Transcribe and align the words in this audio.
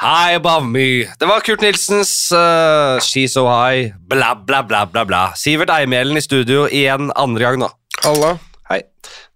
High 0.00 0.34
above 0.34 0.64
me. 0.64 1.04
Det 1.20 1.26
var 1.28 1.42
Kurt 1.44 1.60
Nilsens 1.60 2.32
uh, 2.32 2.96
She's 3.04 3.34
So 3.36 3.42
High, 3.44 3.90
bla, 4.08 4.30
bla, 4.32 4.62
bla, 4.64 4.86
bla, 4.88 5.02
bla. 5.04 5.18
Sivert 5.36 5.68
Eimhjellen 5.74 6.16
i 6.16 6.22
studio 6.24 6.62
igjen 6.72 7.10
andre 7.20 7.44
gang 7.44 7.58
nå. 7.60 7.68
Halla. 8.06 8.30
Hei. 8.70 8.78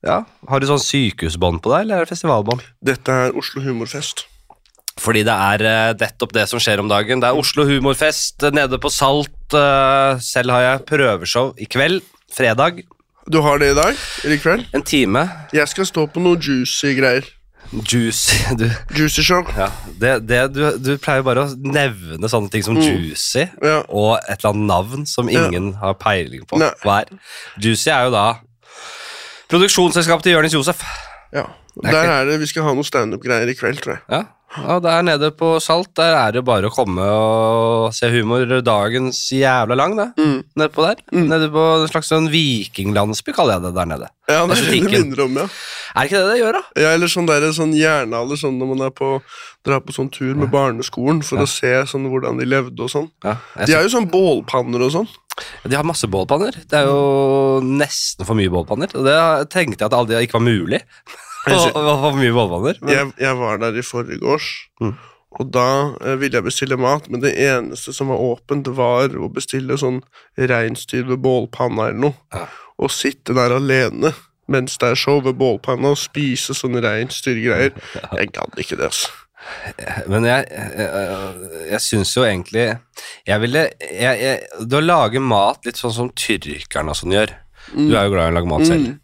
Ja, 0.08 0.22
Har 0.48 0.62
du 0.62 0.68
sånn 0.70 0.80
sykehusbånd 0.80 1.60
på 1.60 1.74
deg, 1.74 1.84
eller 1.84 1.98
er 2.00 2.08
det 2.08 2.14
festivalbånd? 2.14 2.64
Dette 2.80 3.18
er 3.26 3.36
Oslo 3.36 3.60
Humorfest. 3.60 4.24
Fordi 5.04 5.26
det 5.28 5.36
er 5.50 5.66
uh, 5.68 5.92
nettopp 6.00 6.32
det 6.32 6.46
som 6.48 6.64
skjer 6.64 6.80
om 6.80 6.88
dagen. 6.88 7.20
Det 7.20 7.28
er 7.28 7.44
Oslo 7.44 7.68
Humorfest 7.68 8.48
uh, 8.48 8.54
nede 8.56 8.80
på 8.80 8.88
Salt. 8.88 9.36
Selv 10.24 10.56
har 10.56 10.64
jeg 10.70 10.84
prøveshow 10.88 11.52
i 11.60 11.68
kveld, 11.68 12.00
fredag. 12.32 12.80
Du 13.28 13.42
har 13.44 13.60
det 13.60 13.74
i 13.74 13.80
dag? 13.82 14.04
Eller 14.24 14.40
i 14.40 14.40
kveld? 14.40 14.64
En 14.72 14.88
time. 14.96 15.28
Jeg 15.52 15.68
skal 15.68 15.92
stå 15.92 16.08
på 16.08 16.24
noe 16.24 16.40
juicy 16.40 16.96
greier. 16.96 17.28
Juicy 17.82 18.54
du, 18.60 18.68
Juicy 18.94 19.22
show. 19.26 19.42
ja, 19.56 19.66
det, 19.98 20.12
det, 20.28 20.40
du, 20.54 20.60
du 20.78 20.92
pleier 21.02 21.24
bare 21.26 21.42
å 21.48 21.54
nevne 21.58 22.28
sånne 22.30 22.50
ting 22.52 22.62
som 22.62 22.76
Mm. 22.78 22.84
juicy 22.86 23.48
Ja. 23.62 23.80
og 23.88 24.18
et 24.28 24.38
eller 24.44 24.52
annet 24.54 24.66
navn 24.70 25.06
som 25.06 25.28
ingen 25.28 25.72
har 25.80 25.94
peiling 25.94 26.44
på 26.46 26.58
Nei. 26.60 26.70
hva 26.84 27.00
er. 27.02 27.10
Juicy 27.58 27.90
er 27.90 28.04
jo 28.06 28.10
da 28.14 28.26
produksjonsselskapet 29.50 30.22
til 30.28 30.32
Jonis 30.36 30.54
Josef. 30.54 30.80
Ja. 31.34 31.44
er 31.84 31.90
Der 31.90 31.90
ikke- 31.90 32.12
er 32.20 32.24
det, 32.30 32.40
Vi 32.40 32.46
skal 32.46 32.62
ha 32.62 32.74
noe 32.74 32.84
standup-greier 32.84 33.48
i 33.48 33.54
kveld, 33.54 33.80
tror 33.82 33.94
jeg. 33.94 34.00
Ja. 34.10 34.22
Ja, 34.54 34.78
der 34.82 35.02
nede 35.06 35.30
på 35.34 35.54
Salt 35.62 35.90
der 35.98 36.14
er 36.14 36.34
det 36.36 36.44
bare 36.46 36.68
å 36.70 36.74
komme 36.74 37.04
og 37.04 37.94
se 37.96 38.10
humor 38.12 38.46
dagens 38.64 39.20
jævla 39.34 39.76
lang, 39.78 39.96
Da. 39.98 40.06
Mm. 40.18 40.44
Nedpå 40.60 40.84
der. 40.86 41.00
Nede 41.14 41.48
på 41.52 41.64
en 41.80 41.88
slags 41.90 42.12
sånn 42.12 42.28
vikinglandsby, 42.32 43.34
kaller 43.34 43.58
jeg 43.58 43.66
det 43.66 43.74
der 43.78 43.90
nede. 43.90 44.10
Ja, 44.30 44.44
det 44.48 44.60
er 44.62 44.88
det 44.88 45.20
om, 45.20 45.34
ja. 45.36 45.48
Er 45.94 45.98
det 46.00 46.06
ikke 46.08 46.22
det 46.22 46.30
det 46.30 46.38
gjør, 46.40 46.56
da? 46.56 46.62
ja 46.80 46.94
eller 46.96 47.10
sånn 47.12 47.26
der, 47.28 47.44
sånn 47.54 47.74
jernalder, 47.76 48.38
sånn 48.40 48.56
når 48.60 48.70
man 48.70 48.86
er 48.86 48.94
på, 48.94 49.10
drar 49.66 49.82
på 49.84 49.94
sånn 49.96 50.08
tur 50.14 50.32
med 50.38 50.48
barneskolen 50.54 51.20
for 51.26 51.44
å 51.44 51.50
se 51.50 51.74
sånn 51.90 52.08
hvordan 52.12 52.40
de 52.40 52.48
levde 52.48 52.86
og 52.86 52.90
sånn. 52.92 53.10
Ja, 53.26 53.36
De 53.66 53.76
har 53.76 53.84
jo 53.84 53.92
sånn 53.92 54.08
bålpanner 54.10 54.86
og 54.86 54.94
sånn. 54.96 55.10
De 55.66 55.74
har 55.76 55.86
masse 55.86 56.08
bålpanner. 56.10 56.56
Det 56.70 56.78
er 56.78 56.88
jo 56.88 57.60
nesten 57.66 58.26
for 58.26 58.38
mye 58.38 58.52
bålpanner. 58.52 58.94
Og 58.94 59.06
det 59.06 59.18
tenkte 59.52 59.82
jeg 59.82 59.90
at 59.90 59.96
aldri 59.98 60.22
ikke 60.24 60.38
var 60.38 60.46
mulig. 60.46 60.82
Ha 61.44 61.96
for 62.00 62.16
mye 62.18 62.32
bålpanner. 62.34 62.78
Men, 62.82 62.94
Jeg, 62.94 63.12
jeg 63.20 63.36
var 63.40 63.58
der 63.62 63.76
i 63.78 63.82
forgårs, 63.84 64.46
Mm. 64.80 64.94
og 65.40 65.50
da 65.52 65.66
eh, 66.04 66.14
ville 66.20 66.38
jeg 66.38 66.44
bestille 66.46 66.76
mat, 66.80 67.08
men 67.10 67.20
det 67.20 67.34
eneste 67.36 67.92
som 67.92 68.08
var 68.12 68.22
åpent, 68.22 68.68
var 68.76 69.08
å 69.18 69.28
bestille 69.34 69.76
sånn 69.80 70.02
reinsdyr 70.38 71.04
ved 71.10 71.20
bålpanna 71.24 71.88
eller 71.90 72.00
noe. 72.08 72.14
Ja. 72.32 72.46
Og 72.78 72.90
sitte 72.90 73.34
der 73.36 73.54
alene 73.58 74.14
mens 74.46 74.74
det 74.76 74.90
er 74.92 74.98
show 75.00 75.22
ved 75.24 75.38
bålpanna 75.40 75.94
og 75.94 75.98
spise 76.00 76.52
sånne 76.52 76.82
reinsdyrgreier. 76.84 77.72
Jeg 78.18 78.32
gadd 78.36 78.58
ikke 78.60 78.76
det, 78.76 78.90
altså. 78.92 79.08
men 80.08 80.24
jeg, 80.24 80.46
jeg, 80.48 81.48
jeg 81.68 81.80
syns 81.84 82.14
jo 82.16 82.22
egentlig 82.24 82.62
Jeg 83.28 83.40
ville 83.42 83.66
jeg, 83.76 84.14
jeg, 84.22 84.38
Det 84.64 84.78
å 84.78 84.80
lage 84.80 85.20
mat 85.20 85.66
litt 85.68 85.76
sånn 85.76 85.92
som 85.92 86.08
tyrkerne 86.16 86.94
og 86.94 86.96
sånn 86.96 87.12
gjør 87.12 87.34
Du 87.74 87.92
er 87.92 88.06
jo 88.06 88.14
glad 88.14 88.30
i 88.30 88.32
å 88.32 88.36
lage 88.38 88.48
mat 88.48 88.64
selv. 88.64 88.86
Mm. 88.94 88.96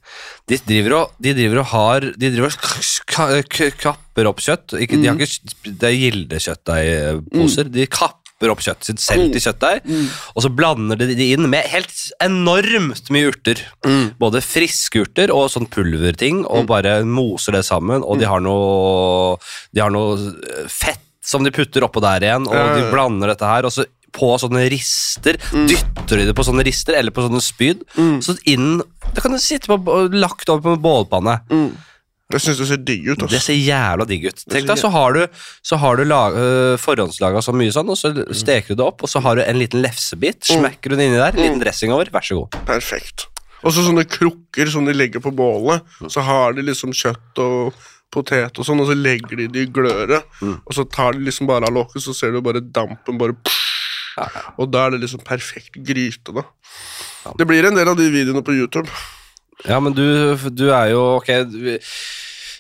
De 0.51 0.59
driver 0.67 0.97
og, 0.99 1.13
de 1.23 1.33
driver 1.39 1.61
og 1.63 1.69
har 1.71 2.01
De 2.19 2.31
driver 2.35 2.51
og 2.51 3.77
kapper 3.81 4.27
opp 4.31 4.41
kjøtt. 4.43 4.75
Ikke, 4.83 4.99
De 5.01 5.07
har 5.09 5.15
Mm. 5.17 5.23
ikke 5.23 5.79
Det 5.79 5.89
er 5.89 5.99
gildekjøttdeigposer. 6.01 7.71
De 7.73 7.87
kapper 7.87 8.51
opp 8.51 8.63
kjøttet 8.65 8.85
sitt 8.89 9.01
selv 9.05 9.27
Mm. 9.29 9.33
til 9.35 9.41
kjøttdeig, 9.45 9.81
og 10.35 10.43
så 10.43 10.49
blander 10.57 10.97
de 10.97 11.07
det 11.15 11.27
inn 11.37 11.45
med 11.51 11.65
helt 11.69 11.93
enormt 12.23 13.11
mye 13.13 13.29
urter. 13.31 13.61
Mm. 13.85 14.15
Både 14.19 14.41
friske 14.41 15.03
urter 15.05 15.29
og 15.31 15.51
sånn 15.51 15.69
pulverting, 15.69 16.45
og 16.49 16.67
bare 16.67 17.05
moser 17.05 17.53
det 17.53 17.65
sammen. 17.67 18.03
Og 18.03 18.19
de 18.19 18.25
har 18.27 18.41
noe 18.41 19.37
De 19.75 19.81
har 19.81 19.91
noe 19.91 20.17
eh, 20.17 20.67
fett 20.69 20.99
som 21.23 21.45
de 21.45 21.51
putter 21.53 21.83
oppå 21.85 22.01
der 22.01 22.21
igjen, 22.25 22.47
og 22.49 22.77
de 22.81 22.91
blander 22.91 23.29
dette 23.29 23.45
her. 23.45 23.65
og 23.67 23.71
så 23.71 23.85
på 24.13 24.33
sånne 24.43 24.65
rister, 24.73 25.39
dytter 25.53 26.21
de 26.23 26.27
det 26.31 26.35
på 26.39 26.45
sånne 26.47 26.65
rister 26.67 26.97
eller 26.99 27.15
på 27.15 27.25
sånne 27.27 27.43
spyd. 27.45 27.85
Så 28.25 28.37
inn 28.51 28.81
Da 29.15 29.21
kan 29.25 29.33
du 29.35 29.39
sitte 29.43 29.67
på 29.71 29.79
lagt 30.15 30.49
over 30.53 30.63
på 30.77 30.81
bålpanne. 30.85 31.41
Jeg 32.31 32.45
syns 32.45 32.61
det 32.61 32.67
ser 32.69 32.79
digg 32.87 33.09
ut. 33.09 33.19
Det 33.19 33.27
Altså. 33.27 33.41
ser 33.49 33.57
jævla 33.59 34.05
digg 34.07 34.25
ut. 34.29 34.45
Tenk 34.47 34.69
da 34.69 34.75
deg, 34.77 34.83
så 34.85 34.91
har 34.95 35.13
du, 35.17 35.23
så 35.67 35.77
har 35.83 35.97
du 35.99 36.05
lag, 36.07 36.33
øh, 36.39 36.77
forhåndslaga 36.79 37.43
så 37.43 37.51
mye 37.53 37.73
sånn, 37.75 37.91
og 37.91 37.99
så 37.99 38.13
steker 38.31 38.69
du 38.69 38.75
det 38.79 38.87
opp, 38.87 39.03
og 39.03 39.11
så 39.11 39.19
har 39.25 39.35
du 39.35 39.43
en 39.43 39.59
liten 39.59 39.83
lefsebit, 39.83 40.45
smekker 40.47 40.91
du 40.91 40.97
den 40.97 41.09
inni 41.09 41.19
der, 41.19 41.35
en 41.35 41.43
liten 41.43 41.59
dressing 41.59 41.91
over, 41.91 42.07
vær 42.15 42.23
så 42.23 42.39
god. 42.39 42.55
Perfekt. 42.71 43.27
Og 43.65 43.75
så 43.75 43.83
sånne 43.83 44.07
krukker 44.07 44.71
som 44.71 44.87
de 44.87 44.95
legger 44.95 45.19
på 45.21 45.35
bålet. 45.35 45.83
Så 46.09 46.23
har 46.23 46.55
de 46.55 46.63
liksom 46.63 46.95
kjøtt 46.95 47.43
og 47.43 47.75
potet 48.15 48.57
og 48.59 48.65
sånn, 48.65 48.79
og 48.81 48.87
så 48.87 48.95
legger 48.95 49.37
de 49.43 49.49
det 49.49 49.67
i 49.67 49.73
gløret. 49.75 50.23
Og 50.41 50.71
så 50.73 50.87
tar 50.89 51.19
de 51.19 51.27
liksom 51.27 51.51
bare 51.51 51.67
av 51.67 51.75
lokket, 51.75 52.01
så 52.07 52.15
ser 52.15 52.31
du 52.31 52.41
bare 52.41 52.63
dampen 52.63 53.19
bare 53.19 53.35
Og 54.59 54.71
da 54.73 54.87
er 54.87 54.95
det 54.95 55.03
liksom 55.05 55.23
perfekt 55.27 55.79
gryte, 55.87 56.35
da. 56.35 56.43
Det 57.39 57.47
blir 57.49 57.67
en 57.69 57.77
del 57.77 57.89
av 57.91 57.99
de 57.99 58.09
videoene 58.13 58.43
på 58.45 58.55
YouTube. 58.57 58.89
Ja, 59.69 59.81
men 59.83 59.93
du, 59.93 60.37
du 60.57 60.71
er 60.73 60.87
jo, 60.95 61.03
ok, 61.21 61.29
du, 61.53 61.75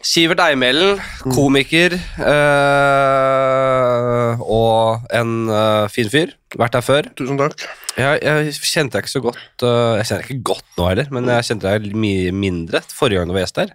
Sivert 0.00 0.40
Eimhjellen, 0.40 0.96
komiker, 1.34 1.92
øh, 2.24 4.40
og 4.40 5.02
en 5.12 5.32
øh, 5.52 5.90
fin 5.92 6.08
fyr, 6.08 6.32
vært 6.56 6.78
her 6.78 6.84
før. 6.86 7.10
Tusen 7.18 7.36
takk. 7.40 7.66
Jeg, 7.98 8.22
jeg 8.24 8.54
kjente 8.64 8.96
deg 8.96 9.04
ikke 9.04 9.12
så 9.12 9.20
godt 9.20 9.64
øh, 9.66 9.98
Jeg 9.98 10.06
kjenner 10.06 10.22
deg 10.22 10.30
ikke 10.30 10.48
godt 10.54 10.68
nå 10.78 10.86
heller, 10.88 11.10
men 11.12 11.28
jeg 11.28 11.48
kjente 11.50 11.68
deg 11.68 11.92
mye 12.00 12.32
mindre 12.32 12.80
forrige 12.88 13.20
gang 13.20 13.28
du 13.28 13.36
var 13.36 13.44
gjest 13.44 13.60
der. 13.60 13.74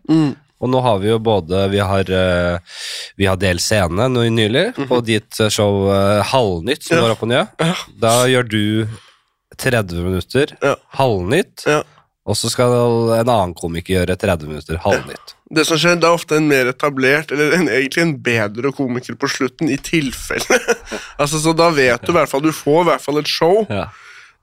Og 0.66 0.72
nå 0.74 0.82
har 0.82 0.98
vi 1.04 1.12
jo 1.12 1.20
både 1.22 1.66
Vi 1.70 1.78
har, 1.86 2.10
øh, 2.10 2.78
vi 3.22 3.28
har 3.30 3.38
delt 3.38 3.62
scene 3.62 4.08
nylig 4.10 4.72
på 4.90 5.02
ditt 5.06 5.38
øh, 5.40 5.52
show 5.54 5.86
øh, 5.94 6.24
Halvnytt, 6.26 6.88
som 6.88 6.98
Ja. 6.98 7.04
går 7.06 7.14
opp 7.16 7.26
og 7.28 7.30
ned. 7.30 7.48
Ja. 7.62 7.74
Da 8.02 8.14
gjør 8.32 8.48
du 8.50 8.64
30 9.62 10.02
minutter 10.04 10.56
Ja. 10.64 10.76
Halvnytt, 10.98 11.64
Ja. 11.70 11.84
og 12.26 12.36
så 12.36 12.50
skal 12.50 12.74
en 13.22 13.30
annen 13.30 13.54
komiker 13.54 13.94
gjøre 14.02 14.18
30 14.18 14.48
minutter 14.50 14.82
Halvnytt. 14.82 15.36
Det 15.56 15.62
som 15.68 15.78
skjer, 15.78 16.00
det 16.02 16.08
er 16.10 16.16
ofte 16.18 16.40
en 16.40 16.48
mer 16.50 16.66
etablert, 16.72 17.30
eller 17.32 17.54
en, 17.54 17.68
egentlig 17.70 18.02
en 18.02 18.16
bedre 18.26 18.72
komiker 18.74 19.14
på 19.22 19.30
slutten, 19.30 19.70
i 19.70 19.78
tilfelle. 19.78 20.58
altså, 21.22 21.38
så 21.38 21.54
da 21.56 21.70
vet 21.70 22.02
du 22.02 22.10
i 22.12 22.16
hvert 22.18 22.32
fall 22.32 22.42
Du 22.42 22.50
får 22.52 22.82
i 22.82 22.90
hvert 22.90 23.04
fall 23.06 23.20
et 23.22 23.30
show. 23.30 23.62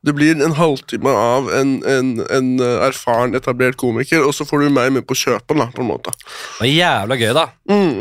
Det 0.02 0.14
blir 0.16 0.40
en 0.42 0.56
halvtime 0.58 1.10
av 1.14 1.50
en, 1.54 1.76
en, 1.86 2.08
en 2.26 2.48
uh, 2.58 2.86
erfaren, 2.88 3.36
etablert 3.38 3.78
komiker, 3.78 4.24
og 4.26 4.34
så 4.34 4.46
får 4.48 4.64
du 4.64 4.72
meg 4.74 4.90
med 4.96 5.06
på 5.06 5.14
kjøpet, 5.18 5.54
da, 5.60 5.68
på 5.70 5.84
en 5.84 5.92
måte. 5.92 6.14
Det 6.16 6.64
var 6.64 6.72
jævla 6.72 7.18
gøy, 7.20 7.28
da. 7.38 7.44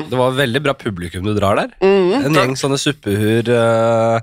Det 0.10 0.22
var 0.24 0.40
veldig 0.40 0.64
bra 0.66 0.74
publikum 0.78 1.30
du 1.30 1.36
drar 1.38 1.62
der. 1.62 1.76
Mm, 1.84 2.26
en 2.26 2.40
gjeng 2.40 2.58
sånne 2.58 2.82
suppehuer 2.82 3.54
uh, 3.54 4.18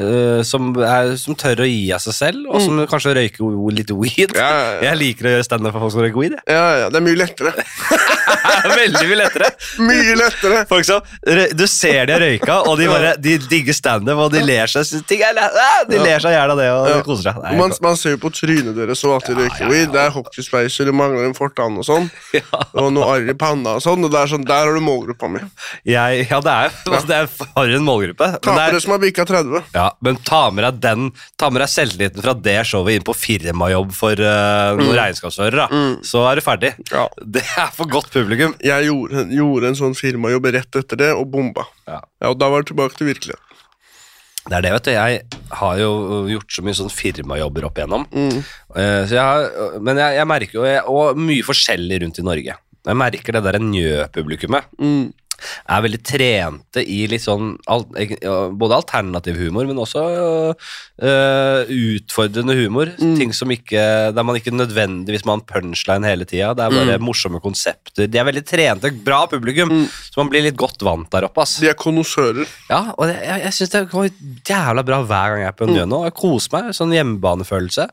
uh, 0.00 0.42
som, 0.46 0.70
er, 0.78 1.16
som 1.20 1.36
tør 1.38 1.64
å 1.64 1.68
gi 1.68 1.90
av 1.96 2.04
seg 2.04 2.16
selv, 2.16 2.46
og 2.50 2.62
som 2.62 2.82
kanskje 2.90 3.16
røyker 3.18 3.58
litt 3.74 3.90
weed. 3.90 4.36
Mm. 4.36 4.38
Ja, 4.38 4.50
ja, 4.50 4.70
ja. 4.76 4.80
Jeg 4.90 5.02
liker 5.02 5.28
å 5.28 5.36
gjøre 5.36 5.48
standup 5.48 5.74
for 5.74 5.86
folk 5.86 5.96
som 5.96 6.06
røyker 6.06 6.22
weed. 6.22 6.38
Ja, 6.46 6.66
ja, 6.84 6.90
det 6.92 7.00
er 7.00 7.06
mye 7.08 7.20
lettere. 7.24 7.54
Veldig 8.76 9.04
mye 9.10 9.18
lettere. 9.20 9.50
Mye 9.86 10.14
lettere! 10.18 10.62
Folk 10.70 10.86
som, 10.88 11.00
du 11.56 11.64
ser 11.70 12.06
de 12.08 12.14
har 12.16 12.22
røyka, 12.22 12.58
og 12.68 12.78
de 12.80 12.86
bare 12.90 13.14
De 13.22 13.36
digger 13.50 13.76
standup, 13.76 14.18
og 14.26 14.32
de 14.34 14.42
ler 14.44 14.70
seg 14.70 15.04
ting 15.08 15.22
er, 15.26 15.38
ah, 15.40 15.82
De 15.88 15.98
ler 16.00 16.22
seg 16.22 16.32
i 16.32 16.36
hjel 16.36 16.52
av 16.54 16.60
det 16.60 16.68
og 16.72 16.88
Ja. 16.90 17.00
koser 17.06 17.28
seg. 17.30 17.40
Nei, 17.42 17.54
Man, 17.60 17.72
man 17.82 17.96
ser 18.00 18.14
jo 18.16 18.20
på 18.22 18.30
trynet 18.34 18.76
deres 18.76 19.02
og 19.06 19.16
at 19.18 19.28
de 19.30 19.36
røyker 19.40 19.70
weed. 19.70 19.92
Det 19.94 20.00
er 20.02 20.12
hockeyspeiser, 20.14 20.88
det 20.90 20.94
mangler 20.96 21.26
en 21.28 21.34
fortann 21.36 21.76
og 21.80 21.86
sånn. 21.86 22.08
Og 22.76 22.90
noe 22.94 23.08
arr 23.16 23.30
i 23.32 23.36
panna 23.38 23.76
og 23.78 23.82
sånn. 23.84 24.04
Og 24.06 24.12
det 24.12 24.20
er 24.20 24.30
sånn, 24.32 24.44
Der 24.46 24.66
har 24.68 24.74
du 24.76 24.82
målgruppa 24.84 25.28
mi. 25.32 25.40
jeg, 25.86 26.26
ja, 26.30 26.40
det 26.44 26.52
er, 26.52 26.76
det 27.08 27.16
er 27.22 27.30
for 27.32 27.64
en 27.78 27.86
målgruppe. 27.86 28.28
Er, 28.36 28.40
Tapere 28.44 28.80
som 28.82 28.94
har 28.96 29.00
bikka 29.02 29.24
30. 29.28 29.64
Ja, 29.74 29.88
men 30.04 30.16
ta 30.26 30.44
med 30.54 30.64
deg 30.68 30.80
den 30.84 31.08
Ta 31.40 31.48
med 31.52 31.60
deg 31.62 31.70
selvtilliten 31.72 32.22
fra 32.24 32.34
det 32.34 32.58
showet 32.68 32.98
inn 32.98 33.04
på 33.06 33.14
firmajobb 33.16 33.92
for 33.96 34.12
uh, 34.20 34.76
noen 34.78 34.94
regnskapsførere. 34.96 35.66
Så 36.06 36.22
er 36.28 36.38
du 36.38 36.42
ferdig. 36.44 36.70
Ja. 36.92 37.06
Det 37.20 37.42
er 37.56 37.70
for 37.76 37.88
godt 37.90 38.10
publikum. 38.14 38.35
Jeg 38.64 38.88
gjorde, 38.88 39.26
gjorde 39.34 39.70
en 39.70 39.78
sånn 39.78 39.96
firmajobb 39.98 40.50
rett 40.56 40.78
etter 40.82 41.00
det, 41.00 41.10
og 41.16 41.28
bomba. 41.32 41.66
Ja. 41.88 42.00
Ja, 42.22 42.30
og 42.30 42.38
da 42.40 42.50
var 42.52 42.62
det 42.62 42.70
tilbake 42.72 42.98
til 42.98 43.10
virkeligheten. 43.10 43.42
Det 44.46 44.54
er 44.54 44.62
det, 44.62 44.72
vet 44.76 44.86
du. 44.86 44.92
Jeg 44.94 45.22
har 45.58 45.78
jo 45.80 45.90
gjort 46.30 46.52
så 46.54 46.62
mye 46.62 46.78
sånn 46.78 46.92
firmajobber 46.92 47.66
opp 47.66 47.80
igjennom. 47.80 48.04
Eh, 48.14 49.00
så 49.08 49.16
jeg 49.16 49.22
har, 49.22 49.78
men 49.82 49.98
jeg, 49.98 50.18
jeg 50.20 50.28
merker 50.30 50.60
jo 50.60 50.94
Og 50.94 51.18
mye 51.18 51.46
forskjellig 51.46 51.98
rundt 52.04 52.20
i 52.22 52.26
Norge. 52.26 52.54
Jeg 52.86 52.98
merker 53.00 53.34
det 53.34 53.42
der 53.42 53.58
Njø-publikummet. 53.58 54.68
Mm. 54.78 55.08
Er 55.68 55.82
veldig 55.84 56.00
trente 56.06 56.82
i 56.82 57.02
litt 57.10 57.24
sånn 57.24 57.54
Både 57.66 58.76
alternativ 58.78 59.36
humor, 59.40 59.66
men 59.68 59.78
også 59.82 60.02
øh, 61.02 61.70
utfordrende 61.70 62.56
humor. 62.58 62.90
Ting 62.98 63.32
som 63.36 63.50
ikke 63.52 63.82
Der 64.16 64.26
man 64.26 64.38
ikke 64.38 64.54
nødvendigvis 64.54 65.24
må 65.26 65.34
ha 65.34 65.40
en 65.40 65.46
punchline 65.48 66.06
hele 66.08 66.26
tida. 66.28 66.52
Det 66.56 66.66
er 66.66 66.74
bare 66.76 66.98
morsomme 67.02 67.40
konsepter. 67.44 68.06
De 68.10 68.18
er 68.20 68.26
veldig 68.28 68.44
trente, 68.46 68.90
bra 69.04 69.24
publikum, 69.30 69.72
så 70.10 70.22
man 70.22 70.30
blir 70.32 70.44
litt 70.46 70.56
godt 70.58 70.82
vant 70.86 71.10
der 71.12 71.26
oppe. 71.28 71.42
ass. 71.44 71.58
De 71.62 71.68
er 71.70 71.78
konnoissører. 71.78 72.46
Ja, 72.70 72.82
og 72.96 73.06
det, 73.10 73.16
jeg, 73.24 73.42
jeg 73.46 73.56
syns 73.58 73.74
det 73.74 73.82
går 73.92 74.08
jævla 74.46 74.84
bra 74.86 75.00
hver 75.06 75.34
gang 75.34 75.44
jeg 75.44 75.52
er 75.52 75.58
på 75.58 75.68
Njø 75.70 75.84
nå. 75.88 76.02
Jeg 76.08 76.16
koser 76.18 76.54
meg. 76.56 76.72
Sånn 76.76 76.94
hjemmebanefølelse. 76.96 77.88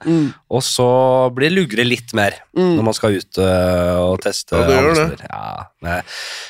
Og 0.53 0.63
så 0.65 0.87
blir 1.35 1.49
det 1.51 1.57
lugre 1.57 1.85
litt 1.87 2.13
mer 2.17 2.39
når 2.53 2.83
man 2.85 2.95
skal 2.95 3.17
ut 3.19 3.39
øh, 3.41 3.99
og 4.13 4.19
teste. 4.23 4.55
Ja, 4.57 4.67
det 4.69 4.75
gjør 4.77 4.99
det. 4.99 5.27
Ja, 5.29 5.99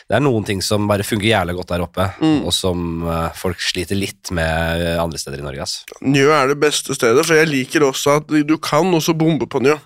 det 0.10 0.18
er 0.18 0.24
noen 0.24 0.46
ting 0.48 0.62
som 0.66 0.83
som 0.84 0.92
bare 0.92 1.06
fungerer 1.08 1.40
jævlig 1.40 1.56
godt 1.56 1.72
der 1.72 1.86
oppe, 1.86 2.10
Mm. 2.20 2.44
og 2.46 2.54
som 2.54 3.08
eh, 3.08 3.30
folk 3.40 3.60
sliter 3.64 3.96
litt 3.96 4.32
med 4.36 4.82
eh, 4.84 5.00
andre 5.02 5.18
steder 5.18 5.40
i 5.40 5.46
Norge. 5.46 5.62
ass. 5.64 5.86
Njø 6.02 6.30
er 6.32 6.48
det 6.52 6.60
beste 6.60 6.94
stedet, 6.96 7.26
for 7.26 7.36
jeg 7.40 7.48
liker 7.48 7.88
også 7.88 8.18
at 8.20 8.28
du 8.48 8.58
kan 8.58 8.92
også 8.94 9.16
bombe 9.18 9.48
på 9.48 9.62
Njø. 9.64 9.78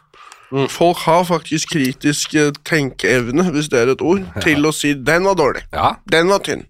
Mm. 0.52 0.70
Folk 0.72 0.98
har 1.04 1.26
faktisk 1.28 1.74
kritisk 1.76 2.34
eh, 2.36 2.52
tenkeevne, 2.66 3.50
hvis 3.52 3.70
det 3.70 3.82
er 3.84 3.92
et 3.94 4.02
ord, 4.02 4.24
til 4.42 4.66
å 4.66 4.72
si 4.74 4.94
'den 4.94 5.24
var 5.28 5.36
dårlig'. 5.36 5.68
Ja, 5.74 5.96
Den 6.10 6.30
var 6.30 6.40
tynn. 6.40 6.66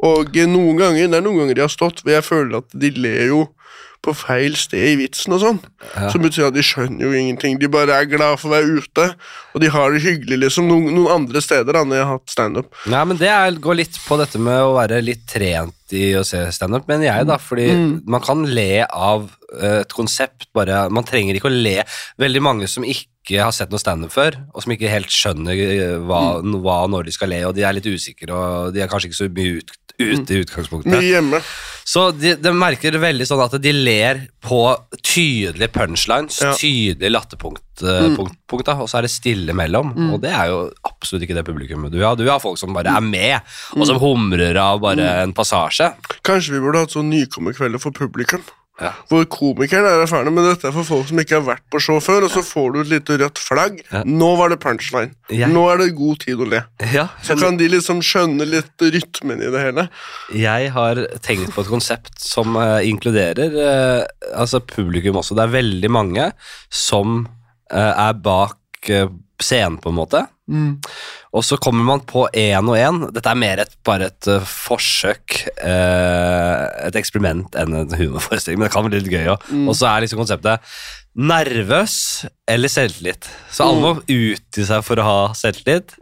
Og 0.00 0.32
noen 0.34 0.78
ganger, 0.78 1.08
det 1.08 1.14
er 1.18 1.20
noen 1.20 1.38
ganger 1.38 1.54
de 1.54 1.60
har 1.60 1.68
stått, 1.68 2.02
hvor 2.02 2.10
jeg 2.12 2.24
føler 2.24 2.58
at 2.58 2.70
de 2.72 2.90
ler 2.90 3.26
jo 3.28 3.48
på 4.04 4.12
feil 4.14 4.54
sted 4.56 4.84
i 4.92 4.96
vitsen 5.00 5.34
og 5.34 5.40
sånn. 5.42 5.58
Ja. 5.94 6.08
Som 6.12 6.22
betyr 6.22 6.46
at 6.48 6.54
de 6.54 6.62
skjønner 6.64 7.02
jo 7.08 7.12
ingenting. 7.18 7.58
De 7.58 7.68
bare 7.72 7.96
er 7.98 8.06
glad 8.08 8.38
for 8.38 8.48
å 8.48 8.54
være 8.54 8.78
ute, 8.78 9.06
og 9.54 9.60
de 9.64 9.70
har 9.74 9.90
det 9.92 10.02
hyggelig, 10.04 10.38
liksom. 10.44 10.68
Noen, 10.70 10.92
noen 10.94 11.10
andre 11.16 11.42
steder 11.42 11.72
da, 11.74 11.82
når 11.84 11.98
jeg 11.98 12.06
har 12.06 12.12
hatt 12.18 12.30
standup. 12.34 12.70
Nei, 12.86 13.02
men 13.10 13.18
det 13.20 13.28
er, 13.32 13.58
går 13.64 13.80
litt 13.82 13.98
på 14.06 14.18
dette 14.20 14.38
med 14.38 14.60
å 14.62 14.76
være 14.78 15.00
litt 15.02 15.26
trent 15.30 15.74
i 15.98 16.12
å 16.18 16.22
se 16.26 16.44
standup, 16.54 16.86
mener 16.90 17.08
jeg, 17.10 17.26
da. 17.28 17.36
Fordi 17.42 17.68
Mm. 17.74 18.02
man 18.06 18.20
kan 18.24 18.42
le 18.44 18.84
av 18.86 19.30
eh, 19.60 19.80
et 19.80 19.92
konsept, 19.96 20.46
bare 20.54 20.88
Man 20.92 21.04
trenger 21.04 21.34
ikke 21.38 21.48
å 21.50 21.62
le. 21.62 21.82
Veldig 22.20 22.42
mange 22.44 22.68
som 22.68 22.84
ikke 22.84 23.40
har 23.42 23.52
sett 23.52 23.70
noe 23.70 23.80
standup 23.80 24.12
før, 24.12 24.36
og 24.54 24.62
som 24.62 24.72
ikke 24.72 24.88
helt 24.92 25.08
skjønner 25.12 25.52
eh, 25.56 25.96
hva, 26.04 26.40
Mm. 26.42 26.60
hva 26.62 26.86
når 26.88 27.04
de 27.06 27.12
skal 27.12 27.28
le, 27.32 27.42
og 27.48 27.54
de 27.56 27.62
er 27.64 27.72
litt 27.72 27.86
usikre, 27.88 28.30
og 28.32 28.72
de 28.74 28.80
er 28.82 28.88
kanskje 28.88 29.08
ikke 29.10 29.22
så 29.24 29.28
mye 29.32 29.58
ut, 29.58 29.70
ute 29.98 30.34
i 30.34 30.44
utgangspunktet. 30.44 30.92
Mye 30.94 31.10
hjemme. 31.16 31.40
Så 31.88 32.10
de, 32.12 32.34
de 32.36 32.50
merker 32.52 32.98
veldig 33.00 33.24
sånn 33.24 33.40
at 33.40 33.54
de 33.64 33.70
ler 33.72 34.26
på 34.44 34.60
tydelige 35.00 35.70
punchlines, 35.72 36.36
Ja. 36.44 36.52
tydelige 36.58 37.14
latterpunkt, 37.14 37.64
mm. 37.80 38.18
punkt, 38.18 38.36
punkt, 38.50 38.68
og 38.74 38.90
så 38.90 39.00
er 39.00 39.08
det 39.08 39.12
stille 39.14 39.56
mellom. 39.56 39.94
Og 40.12 40.20
det 40.20 40.34
er 40.36 40.50
jo 40.52 40.60
absolutt 40.84 41.24
ikke 41.24 41.38
det 41.38 41.46
publikummet 41.48 41.94
du 41.94 42.02
har. 42.04 42.18
Du 42.18 42.26
har 42.28 42.42
folk 42.44 42.60
som 42.60 42.76
bare 42.76 42.92
er 42.92 43.04
med, 43.04 43.40
og 43.72 43.88
som 43.88 44.00
humrer 44.02 44.60
av 44.60 44.82
bare 44.84 45.08
en 45.24 45.32
passasje. 45.36 45.94
Kanskje 46.28 46.58
vi 46.58 46.62
burde 46.66 46.84
hatt 46.84 46.92
sånn 46.92 47.08
nykommerkvelder 47.14 47.80
for 47.80 47.96
publikum. 47.96 48.44
Ja. 48.78 48.92
Hvor 49.10 49.24
komikeren 49.26 49.86
er 49.88 50.04
erfaren, 50.04 50.30
men 50.34 50.46
dette 50.46 50.68
er 50.68 50.74
for 50.74 50.86
folk 50.86 51.08
som 51.10 51.18
ikke 51.18 51.40
har 51.40 51.46
vært 51.46 51.64
på 51.72 51.80
show 51.82 51.98
før, 52.02 52.28
og 52.28 52.30
så 52.30 52.44
får 52.46 52.68
du 52.74 52.78
et 52.84 52.92
lite 52.92 53.16
rødt 53.18 53.40
flagg. 53.42 53.80
Ja. 53.90 54.04
Nå 54.06 54.30
var 54.38 54.52
det 54.52 54.60
punchline. 54.62 55.16
Ja. 55.34 55.48
Nå 55.50 55.64
er 55.72 55.82
det 55.82 55.88
god 55.98 56.22
tid 56.22 56.44
å 56.44 56.46
le. 56.48 56.62
Ja, 56.94 57.08
Så 57.26 57.34
kan 57.40 57.58
de 57.58 57.66
liksom 57.72 58.02
skjønne 58.06 58.46
litt 58.46 58.86
rytmen 58.86 59.42
i 59.42 59.50
det 59.50 59.64
hele. 59.64 59.88
jeg 60.34 60.70
har 60.76 61.02
tenkt 61.24 61.54
på 61.54 61.64
et 61.64 61.72
konsept 61.72 62.14
som 62.22 62.54
uh, 62.56 62.78
inkluderer 62.86 63.58
uh, 63.58 64.06
altså 64.38 64.62
publikum 64.62 65.18
også. 65.18 65.34
Det 65.34 65.46
er 65.48 65.56
veldig 65.58 65.90
mange 65.90 66.30
som 66.70 67.24
uh, 67.26 67.92
er 67.92 68.14
bak 68.14 68.56
scenen, 69.42 69.78
på 69.82 69.90
en 69.90 69.98
måte. 69.98 70.22
Og 71.36 71.44
så 71.44 71.58
kommer 71.60 71.84
man 71.84 72.00
på 72.08 72.24
én 72.32 72.70
og 72.70 72.78
én. 72.78 73.02
Dette 73.12 73.32
er 73.32 73.40
mer 73.40 73.60
et, 73.64 73.74
bare 73.84 74.08
et 74.08 74.30
uh, 74.32 74.46
forsøk, 74.48 75.42
uh, 75.60 76.64
et 76.88 76.96
eksperiment 76.96 77.58
enn 77.60 77.76
en 77.82 77.98
humorforestilling, 77.98 78.60
men 78.60 78.68
det 78.68 78.74
kan 78.74 78.86
bli 78.88 79.02
litt 79.02 79.12
gøy 79.12 79.34
òg. 79.34 79.50
Og 79.68 79.76
så 79.76 79.90
er 79.90 80.06
liksom 80.06 80.22
konseptet 80.22 80.64
nervøs 81.18 81.94
eller 82.48 82.70
selvtillit. 82.70 83.26
Så 83.50 83.66
alle 83.66 83.80
må 83.82 83.94
utgi 84.00 84.64
seg 84.68 84.84
for 84.86 85.00
å 85.02 85.06
ha 85.06 85.18
selvtillit, 85.36 85.96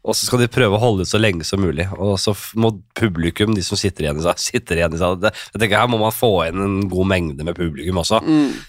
og 0.00 0.16
så 0.16 0.24
skal 0.24 0.40
de 0.40 0.46
prøve 0.48 0.78
å 0.78 0.80
holde 0.80 1.04
ut 1.04 1.10
så 1.10 1.18
lenge 1.20 1.44
som 1.44 1.60
mulig. 1.60 1.84
Og 2.00 2.14
så 2.18 2.32
må 2.56 2.70
publikum, 2.96 3.52
de 3.52 3.60
som 3.64 3.76
sitter 3.76 4.06
igjen 4.06 4.20
i 4.20 4.24
seg, 4.24 4.38
sitter 4.50 4.80
igjen 4.80 4.94
i 4.96 5.00
seg. 5.00 5.26
Jeg 5.52 5.60
tenker 5.60 5.76
Her 5.82 5.90
må 5.92 5.98
man 6.00 6.14
få 6.14 6.30
inn 6.48 6.62
en 6.64 6.78
god 6.88 7.10
mengde 7.10 7.44
med 7.44 7.58
publikum 7.58 8.00
også. 8.00 8.22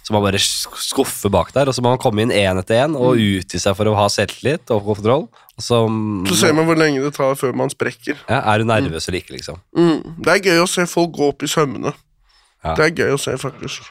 Så 0.03 0.11
man 0.15 0.25
bare 0.25 0.41
skuffer 0.43 1.31
bak 1.31 1.53
der, 1.55 1.71
og 1.71 1.77
så 1.77 1.83
må 1.85 1.93
man 1.93 2.01
komme 2.03 2.25
inn 2.25 2.35
én 2.35 2.59
etter 2.59 2.83
én 2.83 2.97
og 2.99 3.15
utgi 3.15 3.61
seg 3.63 3.77
for 3.79 3.87
å 3.87 3.95
ha 3.95 4.09
selvtillit 4.11 4.75
og 4.75 4.83
kontroll. 4.91 5.27
Og 5.55 5.63
så, 5.63 5.81
Så 6.31 6.39
ser 6.43 6.55
man 6.57 6.67
hvor 6.67 6.79
lenge 6.79 6.99
det 7.03 7.13
tar 7.15 7.35
før 7.39 7.55
man 7.55 7.71
sprekker. 7.71 8.19
ja, 8.27 8.41
Er 8.51 8.59
du 8.59 8.67
nervøs 8.67 9.07
eller 9.07 9.21
ikke, 9.23 9.37
liksom? 9.39 9.59
Mm. 9.77 10.17
Det 10.19 10.35
er 10.35 10.45
gøy 10.51 10.63
å 10.65 10.69
se 10.69 10.87
folk 10.89 11.15
gå 11.15 11.31
opp 11.31 11.43
i 11.47 11.51
sømmene. 11.51 11.95
Ja. 12.61 12.75
Det 12.75 12.89
er 12.89 13.05
gøy 13.05 13.15
å 13.15 13.21
se, 13.21 13.37
faktisk. 13.41 13.87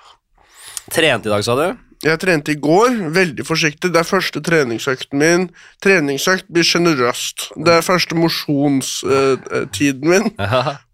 Trent 0.93 1.25
i 1.27 1.33
dag, 1.33 1.43
sa 1.47 1.57
du? 1.57 1.90
Jeg 2.01 2.17
trente 2.23 2.55
i 2.55 2.57
går, 2.57 2.95
veldig 3.13 3.45
forsiktig. 3.45 3.91
Det 3.93 4.01
er 4.01 4.09
første 4.09 4.41
treningsøkten 4.41 5.21
min. 5.21 5.49
Treningsøkt 5.85 6.47
blir 6.49 6.65
sjenerøst. 6.65 7.51
Det 7.61 7.75
er 7.75 7.85
første 7.85 8.17
mosjonstiden 8.17 10.09
min 10.09 10.31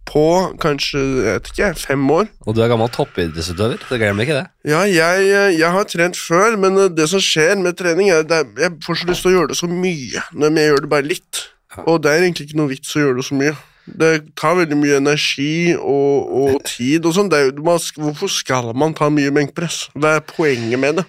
på 0.07 0.25
kanskje 0.63 1.01
jeg 1.03 1.35
vet 1.35 1.49
ikke, 1.51 1.71
fem 1.83 2.11
år. 2.15 2.29
Og 2.47 2.55
du 2.57 2.63
er 2.63 2.71
gammel 2.71 2.91
toppidrettsutøver, 2.95 3.83
Det 3.91 3.99
glemmer 4.01 4.23
ikke 4.23 4.39
det. 4.39 4.47
Ja, 4.71 4.83
jeg, 4.87 5.59
jeg 5.59 5.71
har 5.77 5.89
trent 5.91 6.19
før, 6.19 6.57
men 6.63 6.79
eh, 6.79 6.91
det 6.95 7.09
som 7.11 7.23
skjer 7.23 7.59
med 7.59 7.77
trening, 7.79 8.11
er 8.11 8.23
at 8.23 8.59
jeg 8.59 8.77
får 8.87 9.01
så 9.03 9.11
lyst 9.11 9.27
til 9.27 9.33
å 9.33 9.37
gjøre 9.41 9.51
det 9.53 9.59
så 9.59 9.71
mye, 9.71 10.23
men 10.33 10.61
jeg 10.61 10.71
gjør 10.71 10.85
det 10.85 10.93
bare 10.95 11.11
litt. 11.11 11.43
Og 11.85 11.99
det 12.03 12.13
er 12.13 12.23
egentlig 12.23 12.47
ikke 12.49 12.61
noe 12.61 12.71
vits 12.71 12.95
å 12.97 13.03
gjøre 13.03 13.19
det 13.19 13.27
så 13.27 13.37
mye. 13.37 13.57
Det 13.87 14.35
tar 14.39 14.57
veldig 14.59 14.77
mye 14.81 14.97
energi 14.99 15.75
og, 15.77 16.31
og 16.41 16.65
tid 16.67 17.07
og 17.07 17.15
sånn. 17.15 17.31
Det 17.31 17.43
Hvorfor 17.57 18.31
skal 18.33 18.73
man 18.75 18.95
ta 18.99 19.09
mye 19.13 19.31
benkpress? 19.35 19.87
Hva 19.95 20.17
er 20.19 20.25
poenget 20.27 20.81
med 20.83 20.99
det? 21.01 21.07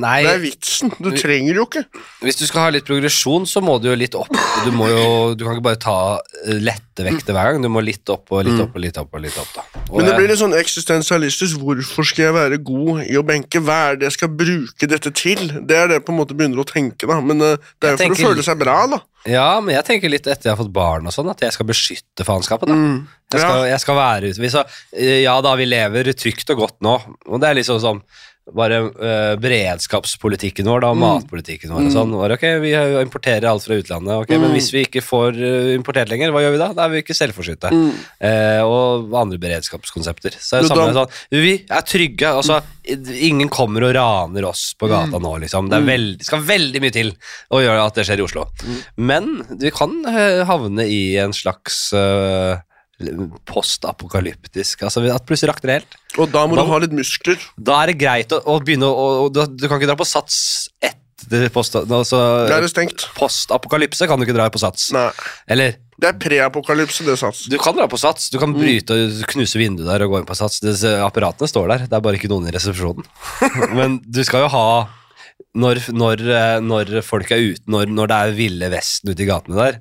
Nei, 0.00 0.22
Det 0.24 0.32
er 0.32 0.40
vitsen. 0.42 0.92
Du 0.98 1.10
trenger 1.14 1.60
jo 1.60 1.66
ikke. 1.68 1.84
hvis 2.24 2.40
du 2.40 2.46
skal 2.48 2.66
ha 2.66 2.72
litt 2.74 2.86
progresjon, 2.88 3.44
så 3.46 3.60
må 3.64 3.76
du 3.82 3.90
jo 3.90 3.96
litt 3.98 4.16
opp. 4.18 4.32
Du, 4.64 4.70
jo, 4.72 5.34
du 5.36 5.44
kan 5.44 5.54
ikke 5.58 5.66
bare 5.68 5.80
ta 5.80 5.96
eh, 6.46 6.58
lette 6.64 7.04
vekter 7.06 7.36
hver 7.36 7.52
gang. 7.52 7.62
Du 7.62 7.70
må 7.72 7.82
litt 7.84 8.08
opp 8.12 8.32
og 8.32 8.44
litt 8.48 8.60
opp 8.62 8.74
og 8.74 8.82
litt 8.82 8.98
opp. 9.00 9.12
og 9.14 9.24
litt 9.24 9.38
opp. 9.38 9.60
Og 9.90 10.00
Men 10.00 10.08
det 10.08 10.16
blir 10.18 10.32
litt 10.32 10.40
sånn 10.40 10.56
eksistensialistisk. 10.56 11.60
Hvorfor 11.60 12.08
skal 12.08 12.28
jeg 12.30 12.36
være 12.38 12.60
god 12.64 13.04
i 13.04 13.18
å 13.20 13.24
benke? 13.26 13.60
Hva 13.64 13.80
er 13.92 14.00
det 14.00 14.10
jeg 14.10 14.18
skal 14.18 14.32
bruke 14.32 14.88
dette 14.90 15.12
til? 15.14 15.48
Det 15.60 15.76
er 15.76 15.90
det 15.90 16.00
jeg 16.00 16.06
på 16.08 16.14
en 16.14 16.22
måte 16.22 16.36
begynner 16.36 16.64
å 16.64 16.68
tenke, 16.68 17.06
da. 17.10 17.20
Men 17.20 17.42
eh, 17.44 17.58
det 17.80 17.92
er 17.92 17.98
jo 17.98 18.02
for 18.02 18.14
for 18.16 18.24
å 18.24 18.32
føle 18.32 18.46
seg 18.46 18.62
bra, 18.64 18.78
da. 18.96 19.02
Ja, 19.24 19.56
men 19.64 19.72
jeg 19.72 19.86
tenker 19.88 20.12
litt 20.12 20.26
etter 20.28 20.50
jeg 20.50 20.52
har 20.52 20.60
fått 20.60 20.74
barn 20.74 21.08
og 21.08 21.14
sånn, 21.14 21.30
at 21.32 21.40
jeg 21.40 21.54
skal 21.56 21.68
beskytte 21.68 22.26
faenskapet. 22.28 22.68
Mm. 22.68 23.06
Jeg 23.32 23.40
skal, 23.40 23.62
jeg 23.70 23.80
skal 23.80 23.96
være 23.96 24.32
ute. 24.34 24.64
Eh, 24.92 25.22
ja 25.24 25.38
da, 25.44 25.54
vi 25.56 25.66
lever 25.68 26.12
trygt 26.12 26.52
og 26.52 26.60
godt 26.60 26.76
nå, 26.84 26.98
og 27.24 27.40
det 27.40 27.50
er 27.50 27.58
liksom 27.58 27.80
sånn 27.82 28.02
bare 28.52 28.80
uh, 28.84 29.34
beredskapspolitikken 29.40 30.68
vår 30.68 30.82
da, 30.84 30.90
mm. 30.92 31.00
matpolitikken 31.00 31.72
vår 31.72 31.86
og 31.88 31.94
sånn. 31.94 32.12
Var, 32.20 32.34
ok, 32.36 32.44
Vi 32.60 32.72
importerer 33.00 33.46
alt 33.48 33.64
fra 33.64 33.78
utlandet, 33.80 34.12
ok, 34.20 34.34
men 34.42 34.52
hvis 34.52 34.68
vi 34.74 34.82
ikke 34.84 35.00
får 35.04 35.38
eh, 35.38 35.70
importert 35.78 36.12
lenger, 36.12 36.32
hva 36.34 36.42
gjør 36.44 36.52
vi 36.52 36.60
da? 36.60 36.68
Da 36.76 36.84
er 36.84 36.92
vi 36.92 37.00
ikke 37.00 37.16
selvforsynte. 37.16 37.70
Eh, 38.20 38.60
og 38.60 39.14
andre 39.16 39.40
beredskapskonsepter. 39.40 40.36
Så 40.36 40.58
er 40.58 40.66
det 40.66 40.72
samme 40.72 40.92
sånn, 40.96 41.16
Vi 41.32 41.54
er 41.64 41.88
trygge. 41.88 42.34
altså 42.42 42.60
Ingen 42.84 43.48
kommer 43.48 43.86
og 43.88 43.94
raner 43.96 44.44
oss 44.50 44.66
på 44.76 44.90
gata 44.92 45.16
nå, 45.22 45.32
liksom. 45.46 45.72
Det 45.72 45.80
er 45.80 45.88
veld, 45.88 46.26
skal 46.28 46.44
veldig 46.44 46.84
mye 46.84 46.92
til 46.92 47.14
å 47.48 47.62
gjøre 47.64 47.88
at 47.88 47.96
det 47.96 48.04
skjer 48.10 48.20
i 48.20 48.26
Oslo. 48.26 48.44
Men 49.00 49.38
vi 49.56 49.72
kan 49.72 49.96
eh, 50.12 50.44
havne 50.44 50.84
i 50.84 51.16
en 51.22 51.32
slags 51.32 51.86
eh, 51.96 52.60
postapokalyptisk 53.48 54.84
Altså 54.86 55.02
at 55.12 55.24
plutselig 55.28 55.52
rakner 55.52 55.70
det 55.70 55.76
helt. 55.80 55.96
Og 56.18 56.30
da 56.32 56.44
må 56.46 56.56
Hva- 56.56 56.64
du 56.66 56.72
ha 56.72 56.78
litt 56.84 56.92
muskler. 56.96 57.38
Da 57.58 57.82
er 57.82 57.86
det 57.92 57.98
greit 57.98 58.30
å, 58.34 58.40
å 58.44 58.58
begynne 58.62 58.86
å 58.88 59.06
å- 59.26 59.32
Du, 59.32 59.40
du 59.46 59.68
kan 59.68 59.78
ikke 59.80 59.90
dra 59.90 59.96
på 59.98 60.06
sats 60.06 60.68
etter 60.82 61.48
post, 61.50 61.74
altså, 61.74 62.18
det 62.46 62.52
er 62.54 62.60
det 62.60 62.70
stengt. 62.70 63.06
Postapokalypse 63.16 64.06
kan 64.06 64.18
du 64.20 64.26
ikke 64.26 64.34
dra 64.36 64.48
på 64.52 64.60
sats. 64.60 64.90
Nei. 64.92 65.10
Eller 65.48 65.76
Det 65.98 66.08
er 66.10 66.18
preapokalypse, 66.18 67.04
det, 67.06 67.16
Sats. 67.18 67.44
du 67.48 67.56
kan 67.56 67.74
dra 67.76 67.86
på 67.88 67.96
sats. 67.98 68.28
Du 68.30 68.38
kan 68.38 68.52
Mm. 68.52 68.58
bryte 68.60 68.90
og 68.90 69.26
knuse 69.30 69.56
vinduet 69.56 69.86
der 69.86 70.04
og 70.04 70.10
gå 70.10 70.18
inn 70.18 70.26
på 70.26 70.36
sats. 70.36 70.60
Disse 70.60 70.90
apparatene 71.00 71.48
står 71.48 71.68
der. 71.68 71.78
Det 71.86 71.92
er 71.94 72.00
bare 72.00 72.18
ikke 72.18 72.28
noen 72.28 72.48
i 72.48 72.50
resepsjonen. 72.52 73.04
Men 73.78 74.00
du 74.04 74.22
skal 74.24 74.42
jo 74.42 74.48
ha 74.48 74.88
Når, 75.56 75.80
når, 75.94 76.20
eh, 76.30 76.60
når 76.60 77.02
folk 77.02 77.30
er 77.30 77.38
ute, 77.54 77.62
når, 77.66 77.86
når 77.90 78.06
det 78.08 78.16
er 78.16 78.32
ville 78.34 78.70
vesten 78.70 79.10
ute 79.10 79.22
i 79.22 79.26
gatene 79.26 79.54
der, 79.56 79.80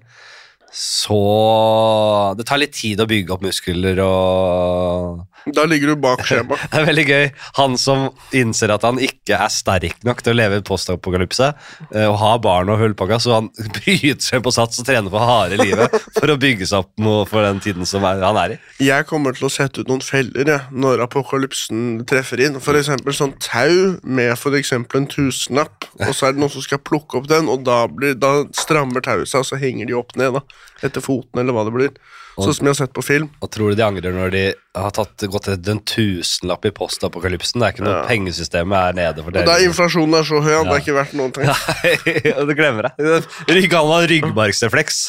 så 0.73 2.33
Det 2.37 2.47
tar 2.49 2.61
litt 2.61 2.73
tid 2.73 3.01
å 3.01 3.09
bygge 3.09 3.35
opp 3.35 3.45
muskler 3.45 4.01
og 4.03 5.21
Da 5.45 5.65
ligger 5.67 5.93
du 5.93 5.95
bak 6.03 6.23
skjema. 6.27 6.57
Det 6.71 6.79
er 6.79 6.87
veldig 6.87 7.05
gøy. 7.07 7.25
Han 7.59 7.75
som 7.79 8.05
innser 8.35 8.71
at 8.73 8.85
han 8.87 8.99
ikke 9.03 9.37
er 9.37 9.51
sterk 9.51 10.03
nok 10.07 10.23
til 10.23 10.33
å 10.33 10.37
leve 10.37 10.59
i 10.61 10.65
postapokalypse, 10.65 11.49
eh, 11.91 12.07
og 12.07 12.17
har 12.21 12.39
barn 12.43 12.71
og 12.71 12.79
hullpakka, 12.79 13.19
så 13.23 13.37
han 13.37 13.49
bryter 13.77 14.23
seg 14.23 14.43
på 14.45 14.53
sats 14.55 14.79
og 14.81 14.87
trener 14.87 15.11
på 15.13 15.21
harde 15.21 15.59
livet 15.59 15.97
for 16.15 16.31
å 16.31 16.37
bygge 16.39 16.69
seg 16.69 16.83
opp 16.85 17.29
for 17.29 17.43
den 17.45 17.61
tiden 17.63 17.87
som 17.89 18.05
er, 18.07 18.23
han 18.23 18.39
er 18.39 18.55
i. 18.55 18.59
Jeg 18.87 19.07
kommer 19.09 19.35
til 19.35 19.49
å 19.49 19.51
sette 19.53 19.83
ut 19.83 19.91
noen 19.91 20.03
feller 20.05 20.53
jeg, 20.53 20.69
når 20.71 21.03
apokalypsen 21.07 22.03
treffer 22.09 22.43
inn. 22.43 22.59
Eksempel 22.83 23.15
sånn 23.15 23.35
tau 23.43 23.99
med 24.03 24.33
eksempel 24.57 25.03
en 25.03 25.09
tusenlapp, 25.11 25.87
og 25.99 26.11
så 26.15 26.27
er 26.27 26.35
det 26.35 26.43
noen 26.43 26.53
som 26.53 26.63
skal 26.65 26.81
plukke 26.83 27.19
opp 27.19 27.29
den, 27.31 27.49
og 27.51 27.65
da, 27.67 27.83
blir, 27.91 28.15
da 28.19 28.43
strammer 28.57 29.03
tauet 29.03 29.29
seg, 29.29 29.43
og 29.43 29.49
så 29.49 29.59
henger 29.61 29.89
de 29.89 29.97
opp 29.97 30.15
ned, 30.19 30.37
da. 30.37 30.43
Etter 30.83 31.03
foten, 31.03 31.39
eller 31.41 31.55
hva 31.55 31.65
det 31.67 31.75
blir. 31.75 31.95
Sånn 32.33 32.53
som 32.57 32.65
vi 32.65 32.71
har 32.71 32.77
sett 32.79 32.93
på 32.95 33.03
film. 33.05 33.27
Og 33.45 33.49
tror 33.53 33.69
du 33.69 33.75
de 33.77 33.83
angrer 33.85 34.13
når 34.15 34.31
de 34.33 34.43
har 34.75 34.89
tatt, 34.95 35.21
gått 35.29 35.45
til 35.45 35.69
en 35.75 35.81
tusenlapp 35.85 36.65
i 36.65 36.71
postapokalypsen? 36.73 37.61
Det 37.61 37.67
er 37.67 37.75
ikke 37.75 37.85
noe 37.85 37.93
Ja. 37.99 38.03
pengesystemet 38.09 38.77
er 38.89 38.97
nede 38.97 39.21
for 39.21 39.29
Og 39.37 39.45
da 39.45 39.57
inflasjonen 39.61 40.17
er 40.17 40.23
så 40.25 40.41
høy, 40.41 40.51
ja. 40.55 40.63
det 40.65 40.73
er 40.73 40.81
ikke 40.81 40.97
verdt 40.97 41.13
noen 41.19 41.31
ting. 41.35 41.45
Nei, 41.45 42.43
du 42.49 42.53
glemmer 42.57 42.89
det. 42.89 43.23
Rygg, 43.53 43.71
han 43.77 43.91
har 43.93 44.07
ryggmargsrefleks, 44.09 45.01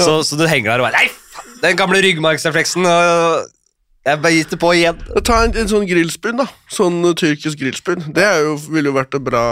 så, 0.00 0.20
så 0.24 0.38
du 0.40 0.46
henger 0.48 0.72
der 0.72 0.80
og 0.84 0.88
bare 0.88 1.02
Nei, 1.04 1.08
faen, 1.36 1.56
den 1.66 1.76
gamle 1.76 2.00
ryggmargsrefleksen! 2.08 2.86
og- 2.88 3.48
Jeg 4.00 4.16
beiter 4.24 4.56
på 4.56 4.70
igjen. 4.72 5.00
Ta 5.28 5.42
en, 5.44 5.52
en 5.60 5.68
sånn 5.68 5.84
grillspyd, 5.84 6.38
da. 6.40 6.46
Sånn 6.72 7.02
uh, 7.04 7.12
tyrkisk 7.18 7.60
grillspyd. 7.60 8.06
Det 8.16 8.24
er 8.24 8.46
jo, 8.46 8.54
ville 8.72 8.88
jo 8.88 8.94
vært 8.96 9.18
en 9.18 9.26
bra 9.26 9.42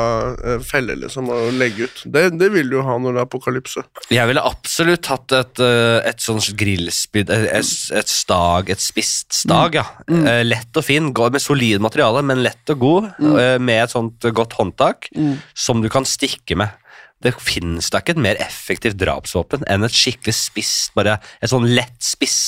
uh, 0.40 0.54
felle 0.64 0.96
liksom, 1.02 1.28
å 1.28 1.50
legge 1.52 1.84
ut. 1.84 2.00
Det, 2.08 2.22
det 2.40 2.48
vil 2.54 2.72
du 2.72 2.78
jo 2.78 2.84
ha 2.86 2.96
når 2.96 3.18
det 3.18 3.20
er 3.20 3.28
apokalypse. 3.28 3.84
Jeg 4.14 4.30
ville 4.30 4.46
absolutt 4.48 5.10
hatt 5.12 5.36
et, 5.36 5.60
uh, 5.60 6.00
et 6.08 6.24
sånt 6.24 6.48
grillspyd, 6.58 7.28
et, 7.34 7.46
et, 7.60 7.74
et 8.00 8.14
stag, 8.14 8.72
et 8.72 8.80
spist 8.80 9.36
stag, 9.42 9.76
ja. 9.76 9.84
Eh, 10.08 10.42
Lett 10.48 10.80
og 10.80 10.86
fin, 10.86 11.12
med 11.12 11.42
solid 11.42 11.82
materiale, 11.84 12.24
men 12.24 12.40
lett 12.44 12.72
og 12.72 12.80
god, 12.80 13.08
eh, 13.20 13.56
med 13.60 13.82
et 13.82 13.92
sånt 13.92 14.24
godt 14.34 14.56
håndtak, 14.56 15.10
som 15.52 15.82
du 15.84 15.90
kan 15.92 16.08
stikke 16.08 16.56
med. 16.58 16.72
Det 17.24 17.32
finnes 17.42 17.88
da 17.90 17.98
ikke 18.00 18.14
et 18.14 18.20
mer 18.22 18.38
effektivt 18.42 18.98
drapsvåpen 19.00 19.64
enn 19.68 19.84
et 19.86 19.94
skikkelig 19.94 20.36
spist, 20.38 20.92
bare 20.94 21.16
et 21.42 21.50
sånn 21.50 21.66
lett 21.74 21.98
spiss 22.04 22.38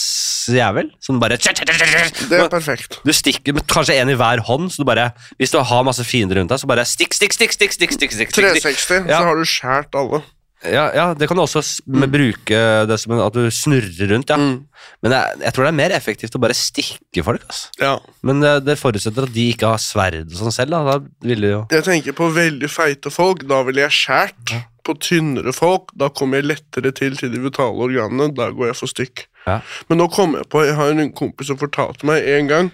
jævel, 0.57 0.91
som 1.01 1.21
bare 1.21 1.37
Det 1.39 2.33
er 2.41 2.49
perfekt. 2.53 2.99
Du 3.05 3.13
stikker 3.13 3.55
med 3.55 3.67
kanskje 3.71 3.97
en 4.01 4.11
i 4.11 4.17
hver 4.19 4.43
hånd, 4.47 4.71
så 4.73 4.83
du 4.83 4.85
bare, 4.89 5.13
hvis 5.39 5.51
du 5.55 5.59
har 5.63 5.85
masse 5.87 6.05
fiender 6.05 6.37
rundt 6.41 6.51
deg, 6.51 6.59
så 6.63 6.67
bare 6.71 6.85
stikk, 6.89 7.15
stikk, 7.15 7.33
stikk, 7.37 7.53
stikk, 7.55 7.73
stikk, 7.73 7.93
stikk, 7.97 8.13
stikk, 8.13 8.31
stikk. 8.35 8.37
360, 8.37 9.09
Ja. 9.09 9.19
så 9.21 9.25
har 9.31 9.37
du 9.37 9.45
skjært 9.49 9.95
alle. 10.01 10.23
Ja, 10.61 10.91
ja, 10.93 11.15
det 11.17 11.25
kan 11.27 11.39
du 11.39 11.43
også 11.43 11.63
s- 11.65 11.81
med 11.89 12.11
bruke 12.13 12.59
det 12.87 12.99
som 13.01 13.13
en, 13.15 13.21
at 13.25 13.33
du 13.33 13.47
snurrer 13.49 14.11
rundt, 14.13 14.29
ja. 14.29 14.37
Mm. 14.37 14.67
Men 15.03 15.13
jeg, 15.17 15.39
jeg 15.41 15.53
tror 15.55 15.65
det 15.65 15.71
er 15.73 15.79
mer 15.79 15.91
effektivt 15.97 16.35
å 16.37 16.41
bare 16.43 16.53
stikke 16.53 17.25
folk, 17.25 17.47
altså. 17.49 17.71
Ja. 17.81 17.95
Men 18.23 18.41
det, 18.45 18.65
det 18.67 18.77
forutsetter 18.79 19.25
at 19.25 19.33
de 19.33 19.47
ikke 19.55 19.71
har 19.73 19.79
sverd 19.81 20.27
og 20.29 20.37
sånn 20.37 20.53
selv, 20.53 20.71
da. 20.77 20.83
Da 20.85 20.99
ville 21.25 21.41
de 21.49 21.55
jo 21.55 21.63
Jeg 21.73 21.85
tenker 21.89 22.13
på 22.13 22.29
veldig 22.37 22.69
feite 22.69 23.09
folk. 23.11 23.47
Da 23.49 23.63
ville 23.65 23.87
jeg 23.89 23.91
skjært. 24.03 24.53
På 24.85 24.95
tynnere 25.01 25.53
folk, 25.55 25.93
da 25.97 26.09
kommer 26.09 26.41
jeg 26.41 26.49
lettere 26.51 26.93
til 26.97 27.17
til 27.17 27.31
de 27.33 27.39
vitale 27.41 27.81
organene. 27.89 28.29
Da 28.35 28.51
går 28.51 28.67
jeg 28.73 28.77
for 28.77 28.87
stykk. 28.93 29.25
Ja. 29.47 29.61
Men 29.89 30.03
nå 30.03 30.09
kom 30.13 30.35
jeg 30.39 30.49
på, 30.53 30.65
jeg 30.67 30.77
har 30.79 30.93
en 30.93 31.13
kompis 31.17 31.49
som 31.51 31.59
fortalte 31.61 32.07
meg 32.09 32.27
en 32.37 32.51
gang 32.51 32.71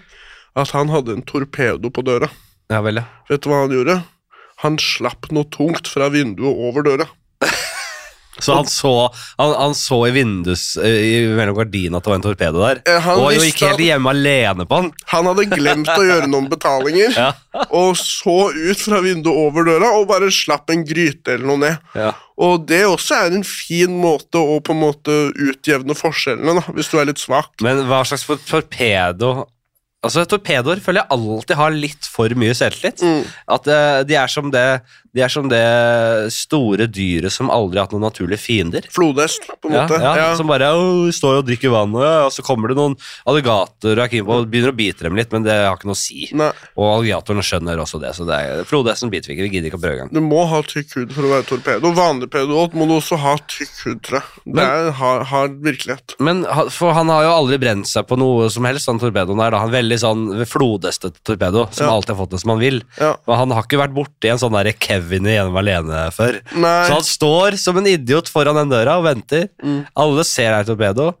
at 0.57 0.71
han 0.73 0.89
hadde 0.89 1.13
en 1.15 1.25
torpedo 1.27 1.91
på 1.93 2.03
døra. 2.05 2.29
Ja 2.71 2.81
vel, 2.83 2.99
ja. 2.99 3.05
Vet 3.29 3.43
du 3.45 3.51
hva 3.51 3.63
han 3.63 3.73
gjorde? 3.75 3.99
Han 4.63 4.79
slapp 4.81 5.29
noe 5.31 5.45
tungt 5.53 5.87
fra 5.87 6.09
vinduet 6.13 6.49
over 6.67 6.83
døra. 6.87 7.05
Så 8.39 8.53
han 8.53 8.67
så, 8.69 8.89
han, 9.39 9.53
han 9.57 9.73
så 9.73 9.97
i 10.05 10.11
vindus 10.13 10.75
i, 10.77 11.23
mellom 11.33 11.55
gardinene 11.57 11.97
at 11.97 12.05
det 12.05 12.11
var 12.11 12.19
en 12.19 12.25
torpedo 12.27 12.59
der. 12.61 12.81
Eh, 12.85 12.99
han 13.01 13.17
og 13.23 13.33
gikk 13.33 13.63
helt 13.65 13.81
hjemme 13.81 14.11
alene 14.13 14.67
på 14.69 14.77
han. 14.77 14.91
Han 15.09 15.29
hadde 15.31 15.45
glemt 15.55 15.89
å 15.89 16.03
gjøre 16.05 16.29
noen 16.29 16.45
betalinger, 16.51 17.15
Ja. 17.17 17.31
og 17.73 17.97
så 17.97 18.35
ut 18.53 18.83
fra 18.83 18.99
vinduet 19.01 19.33
over 19.33 19.65
døra 19.65 19.89
og 19.97 20.05
bare 20.11 20.29
slapp 20.29 20.69
en 20.69 20.85
gryte 20.85 21.33
eller 21.33 21.49
noe 21.49 21.63
ned. 21.63 21.89
Ja. 21.97 22.11
Og 22.37 22.67
det 22.69 22.83
også 22.85 23.17
er 23.17 23.33
en 23.33 23.45
fin 23.47 23.93
måte 23.97 24.37
å 24.37 24.59
på 24.61 24.75
en 24.75 24.83
måte 24.83 25.13
utjevne 25.33 25.95
forskjellene, 25.97 26.59
da, 26.59 26.73
hvis 26.77 26.91
du 26.91 26.99
er 27.01 27.09
litt 27.09 27.21
svak. 27.21 27.55
Men 27.65 27.85
hva 27.89 28.03
slags 28.05 28.27
torpedo 28.45 29.47
Altså, 30.05 30.23
Torpedoer 30.29 30.79
føler 30.79 31.01
jeg 31.01 31.09
alltid 31.15 31.57
har 31.57 31.73
litt 31.73 32.07
for 32.13 32.31
mye 32.37 32.53
selvtillit. 32.55 33.01
Mm. 33.01 33.23
At 33.55 33.65
uh, 33.65 34.01
de, 34.07 34.15
er 34.15 34.29
som 34.29 34.51
det, 34.53 34.61
de 35.13 35.21
er 35.21 35.29
som 35.29 35.47
det 35.49 36.31
store 36.33 36.87
dyret 36.87 37.31
som 37.33 37.49
aldri 37.53 37.79
har 37.79 37.87
hatt 37.87 37.93
noen 37.95 38.05
naturlige 38.07 38.39
fiender. 38.41 38.85
Flodhest, 38.93 39.41
på 39.61 39.69
en 39.69 39.73
Ja, 39.77 39.85
måte. 39.87 39.99
ja, 40.01 40.15
Ja. 40.17 40.35
Som 40.35 40.47
bare 40.47 40.67
«Åh, 40.73 41.09
står 41.11 41.39
og 41.39 41.45
drikker 41.47 41.69
vann, 41.71 41.93
og, 41.95 42.01
og 42.27 42.31
så 42.31 42.43
kommer 42.43 42.67
det 42.69 42.77
noen 42.77 42.95
alligatorer 43.27 44.01
og 44.03 44.13
er 44.13 44.23
på- 44.23 44.45
begynner 44.49 44.71
å 44.73 44.77
bite 44.77 45.03
dem 45.03 45.15
litt, 45.15 45.31
men 45.31 45.43
det 45.43 45.51
har 45.53 45.75
ikke 45.77 45.85
noe 45.89 45.97
å 45.97 46.01
si. 46.01 46.29
Nei, 46.33 46.51
Og 46.77 47.01
alligatorene 47.01 47.43
skjønner 47.45 47.77
også 47.81 47.99
det, 48.01 48.13
så 48.15 48.25
det 48.27 48.35
er, 48.37 48.63
flodhesten 48.67 49.09
biter 49.09 49.27
vi 49.27 49.35
ikke. 49.37 49.47
Vi 49.49 49.53
gidder 49.57 49.69
ikke 49.71 49.79
å 49.79 49.83
prøve 49.83 49.97
engang. 50.01 50.13
du 50.13 50.21
må 50.21 50.47
ha 50.47 50.61
tykk 50.61 50.93
hud 50.95 51.13
for 51.13 51.23
å 51.23 51.31
være 51.35 51.45
torpedo. 51.47 51.93
Vanlig 51.93 52.29
pedoalt 52.29 52.73
må 52.73 52.87
du 52.87 52.95
også 52.99 53.17
ha 53.17 53.35
tykk 53.37 53.73
hud, 53.85 54.01
tror 54.03 54.19
jeg. 54.21 54.23
Det 54.45 54.55
Men- 54.55 54.65
er 54.87 54.91
hard, 54.91 55.23
hard 55.27 55.61
virkelighet. 55.63 56.15
Men 56.19 56.43
for 56.69 56.93
han 56.93 57.07
har 57.09 57.23
jo 57.23 57.29
aldri 57.31 57.57
brent 57.59 57.85
seg 57.87 58.07
på 58.07 58.17
noe 58.17 58.49
som 58.49 58.63
helst, 58.65 58.85
han 58.87 58.99
torpedoen 58.99 59.37
der. 59.37 59.51
Da. 59.51 59.59
Han 59.59 59.69
er 59.73 59.81
veldig 59.81 59.99
sånn 59.99 60.45
flodheste 60.45 61.11
torpedo, 61.23 61.67
som 61.73 61.87
alltid 61.89 62.15
har 62.15 62.25
fått 62.25 62.31
det 62.31 62.39
som 62.41 62.49
han 62.51 62.59
vil. 62.59 62.81
Og 62.99 63.35
han 63.37 63.51
har 63.51 63.63
ikke 63.63 63.79
vært 63.79 63.93
borti 63.95 64.29
en 64.31 64.37
sånn 64.37 64.51
der 64.53 64.71
Kevin 64.97 65.29
i 65.29 65.37
Gjennom 65.37 65.61
alene 65.61 66.07
før. 66.15 66.41
Nei. 66.57 66.81
Så 66.87 66.97
han 66.97 67.05
står 67.05 67.57
som 67.61 67.77
en 67.79 67.89
idiot 67.89 68.29
foran 68.31 68.57
den 68.57 68.73
døra 68.73 68.97
og 68.99 69.07
venter. 69.07 69.47
Mm. 69.63 69.85
Alle 69.97 70.25
ser 70.27 70.55
her 70.55 70.67
torpedo, 70.67 71.11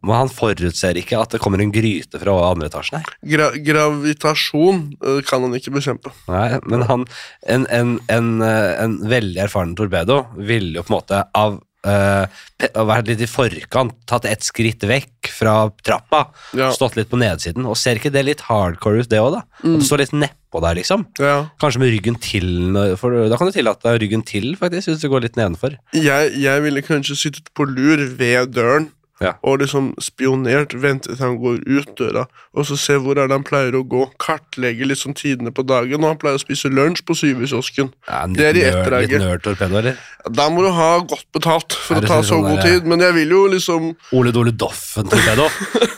men 0.00 0.16
han 0.16 0.30
forutser 0.32 0.96
ikke 0.96 1.18
at 1.20 1.34
det 1.34 1.40
kommer 1.42 1.60
en 1.60 1.72
gryte 1.74 2.20
fra 2.20 2.36
andre 2.48 2.70
etasjen 2.70 3.00
her. 3.00 3.16
Gra 3.34 3.50
gravitasjon 3.66 4.84
eh, 4.96 5.18
kan 5.28 5.44
han 5.44 5.56
ikke 5.58 5.74
bekjempe. 5.74 6.12
Nei, 6.30 6.60
men 6.64 6.86
han, 6.88 7.08
en, 7.44 7.66
en, 7.68 7.96
en, 8.12 8.30
eh, 8.46 8.70
en 8.80 8.96
veldig 9.10 9.42
erfaren 9.44 9.76
torpedo 9.78 10.22
ville 10.38 10.78
jo 10.78 10.86
på 10.86 10.94
en 10.94 10.98
måte 11.00 11.24
av 11.36 11.58
pe- 11.82 12.70
vært 12.90 13.08
litt 13.08 13.22
i 13.24 13.28
forkant, 13.30 13.94
tatt 14.06 14.26
ett 14.28 14.44
skritt 14.44 14.80
vekk 14.86 15.30
fra 15.32 15.54
trappa, 15.84 16.26
Ja. 16.56 16.70
stått 16.74 16.96
litt 16.96 17.08
på 17.10 17.18
nedsiden. 17.20 17.66
Og 17.66 17.76
ser 17.76 17.96
ikke 17.96 18.12
det 18.12 18.24
litt 18.24 18.40
hardcore 18.48 19.00
ut, 19.00 19.08
det 19.08 19.18
òg, 19.20 19.32
da? 19.38 19.42
At 19.60 19.80
du 19.80 19.84
står 19.86 19.98
litt 20.04 20.12
nedpå 20.12 20.60
der, 20.60 20.74
liksom. 20.76 21.06
Ja. 21.18 21.48
Kanskje 21.60 21.78
med 21.80 21.92
ryggen 21.94 22.20
til, 22.20 22.96
for 22.96 23.28
da 23.28 23.36
kan 23.36 23.46
du 23.48 23.52
tillate 23.56 23.82
deg 23.88 24.00
ryggen 24.02 24.24
til, 24.26 24.56
faktisk, 24.56 24.88
hvis 24.92 25.00
du 25.00 25.08
går 25.08 25.22
litt 25.22 25.36
nedenfor. 25.40 25.76
Jeg, 25.94 26.32
jeg 26.36 26.62
ville 26.62 26.82
kanskje 26.82 27.16
sittet 27.16 27.48
på 27.54 27.64
lur 27.68 27.96
ved 28.16 28.52
døren 28.52 28.90
Ja. 29.20 29.34
og 29.44 29.58
liksom 29.60 29.90
spionert, 30.00 30.72
vente 30.80 31.12
til 31.12 31.20
han 31.20 31.34
går 31.42 31.58
ut 31.68 31.90
døra, 31.98 32.22
og 32.56 32.64
så 32.64 32.78
se 32.80 32.94
hvor 32.96 33.18
er 33.20 33.28
det 33.28 33.36
han 33.36 33.44
pleier 33.44 33.74
å 33.76 33.82
gå, 33.84 34.06
kartlegge 34.22 34.86
liksom 34.88 35.12
tidene 35.18 35.52
på 35.52 35.60
dagen, 35.68 36.00
og 36.00 36.14
han 36.14 36.20
pleier 36.20 36.38
å 36.38 36.40
spise 36.40 36.70
lunsj 36.72 37.02
på 37.04 37.16
Syvhuskiosken. 37.20 37.90
Ja, 38.08 38.22
Det 38.26 38.46
er 38.46 38.56
i 38.56 38.62
litt 38.62 38.70
etterdraget. 38.70 39.44
Litt 39.44 39.64
eller? 39.66 39.90
Da 40.32 40.46
må 40.52 40.64
du 40.64 40.70
ha 40.72 40.88
godt 41.04 41.26
betalt 41.36 41.76
for 41.76 42.00
å 42.00 42.04
ta 42.04 42.20
sånn 42.20 42.24
så 42.24 42.34
sånn 42.34 42.46
god 42.46 42.62
der, 42.62 42.70
tid, 42.70 42.88
men 42.88 43.04
jeg 43.04 43.16
vil 43.18 43.34
jo 43.34 43.42
liksom 43.52 43.90
Ole 44.16 44.32
Dole 44.32 44.54
Doffen-torpedo. 44.56 45.48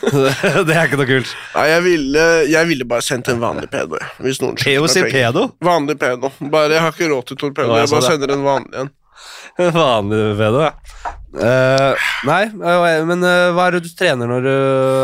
det 0.67 0.75
er 0.75 0.89
ikke 0.89 0.99
noe 0.99 1.09
kult. 1.09 1.31
Nei, 1.55 1.65
jeg 1.71 1.85
ville, 1.87 2.25
jeg 2.51 2.69
ville 2.73 2.89
bare 2.91 3.05
sendt 3.05 3.31
en 3.31 3.39
vanlig 3.43 3.69
pedo, 3.71 4.01
hvis 4.23 4.41
noen 4.43 4.59
POC 4.59 4.99
pedo? 5.13 5.47
Vanlig 5.63 5.95
pedo. 6.01 6.33
Bare, 6.43 6.75
jeg 6.75 6.83
har 6.83 6.91
ikke 6.91 7.11
råd 7.13 7.31
til 7.31 7.39
torpedo, 7.45 7.71
jeg 7.77 7.87
jeg 7.87 7.95
bare 7.95 8.11
sender 8.11 8.35
en 8.35 8.45
vanlig 8.49 8.83
en. 8.83 8.91
Vanlig 9.77 10.23
pedo, 10.39 10.63
ja. 10.65 10.73
Uh, 11.33 11.97
nei, 12.29 12.43
eh, 12.45 12.99
men 13.09 13.23
uh, 13.25 13.49
hva 13.57 13.63
er 13.65 13.73
det 13.79 13.87
du 13.87 13.93
trener 13.97 14.29
når 14.29 14.43
du 14.45 14.49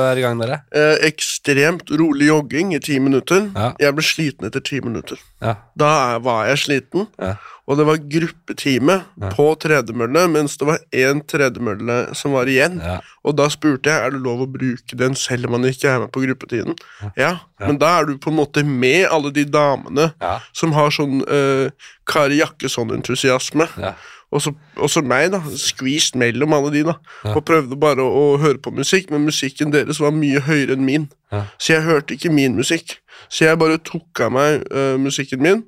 er 0.06 0.20
i 0.20 0.22
gang 0.22 0.38
der? 0.38 0.51
eh? 0.53 0.60
Eh, 0.77 1.08
ekstremt 1.08 1.89
rolig 1.98 2.27
jogging 2.29 2.75
i 2.77 2.79
ti 2.86 3.00
minutter. 3.01 3.48
Ja. 3.56 3.72
Jeg 3.82 3.96
ble 3.98 4.06
sliten 4.06 4.46
etter 4.46 4.62
ti 4.62 4.77
minutter. 4.86 5.18
Ja. 5.41 5.56
Da 5.74 5.94
var 6.22 6.46
jeg 6.51 6.60
sliten, 6.62 7.08
Ja. 7.18 7.32
og 7.65 7.79
det 7.79 7.88
var 7.89 7.98
gruppetime 8.13 9.00
på 9.34 9.48
tredemølle, 9.62 10.27
mens 10.29 10.58
det 10.62 10.68
var 10.70 10.77
én 10.94 11.24
tredemølle 11.25 11.98
som 12.18 12.38
var 12.38 12.46
igjen. 12.50 12.77
Og 13.25 13.34
da 13.38 13.50
spurte 13.50 13.89
jeg 13.89 13.98
er 14.06 14.13
det 14.13 14.22
lov 14.22 14.46
å 14.46 14.50
bruke 14.53 14.98
den 15.01 15.18
selv 15.18 15.50
om 15.50 15.58
man 15.58 15.65
ikke 15.70 15.89
er 15.96 16.00
med 16.06 16.12
på 16.13 16.22
gruppetiden. 16.27 16.77
Ja, 17.18 17.39
men 17.62 17.82
da 17.82 17.96
er 18.00 18.06
du 18.10 18.18
på 18.22 18.29
en 18.29 18.38
måte 18.38 18.62
med 18.65 19.08
alle 19.10 19.34
de 19.34 19.46
damene 19.50 20.12
som 20.53 20.77
har 20.77 20.94
sånn 20.94 21.24
uh, 21.25 21.70
Kari 22.10 22.38
Jakkesson-entusiasme. 22.41 23.70
Ja. 23.82 23.94
Og 24.31 24.43
så 24.45 24.53
og 24.77 24.89
så 24.93 25.01
meg, 25.01 25.31
da. 25.33 25.41
Squeezed 25.57 26.17
mellom 26.19 26.53
alle 26.55 26.71
de, 26.74 26.83
da. 26.88 26.95
Og 27.33 27.43
prøvde 27.48 27.77
bare 27.79 28.03
å, 28.05 28.09
å 28.09 28.38
høre 28.41 28.62
på 28.62 28.74
musikk, 28.75 29.09
men 29.13 29.25
musikken 29.27 29.74
deres 29.74 30.00
var 30.01 30.13
mye 30.15 30.41
høyere 30.45 30.77
enn 30.77 30.86
min. 30.86 31.07
Ja. 31.33 31.45
Så 31.57 31.74
jeg 31.75 31.88
hørte 31.88 32.15
ikke 32.15 32.31
min 32.33 32.55
musikk. 32.59 33.00
Så 33.27 33.48
jeg 33.48 33.59
bare 33.59 33.81
tok 33.83 34.21
av 34.24 34.33
meg 34.36 34.63
uh, 34.71 34.95
musikken 35.01 35.41
min, 35.43 35.65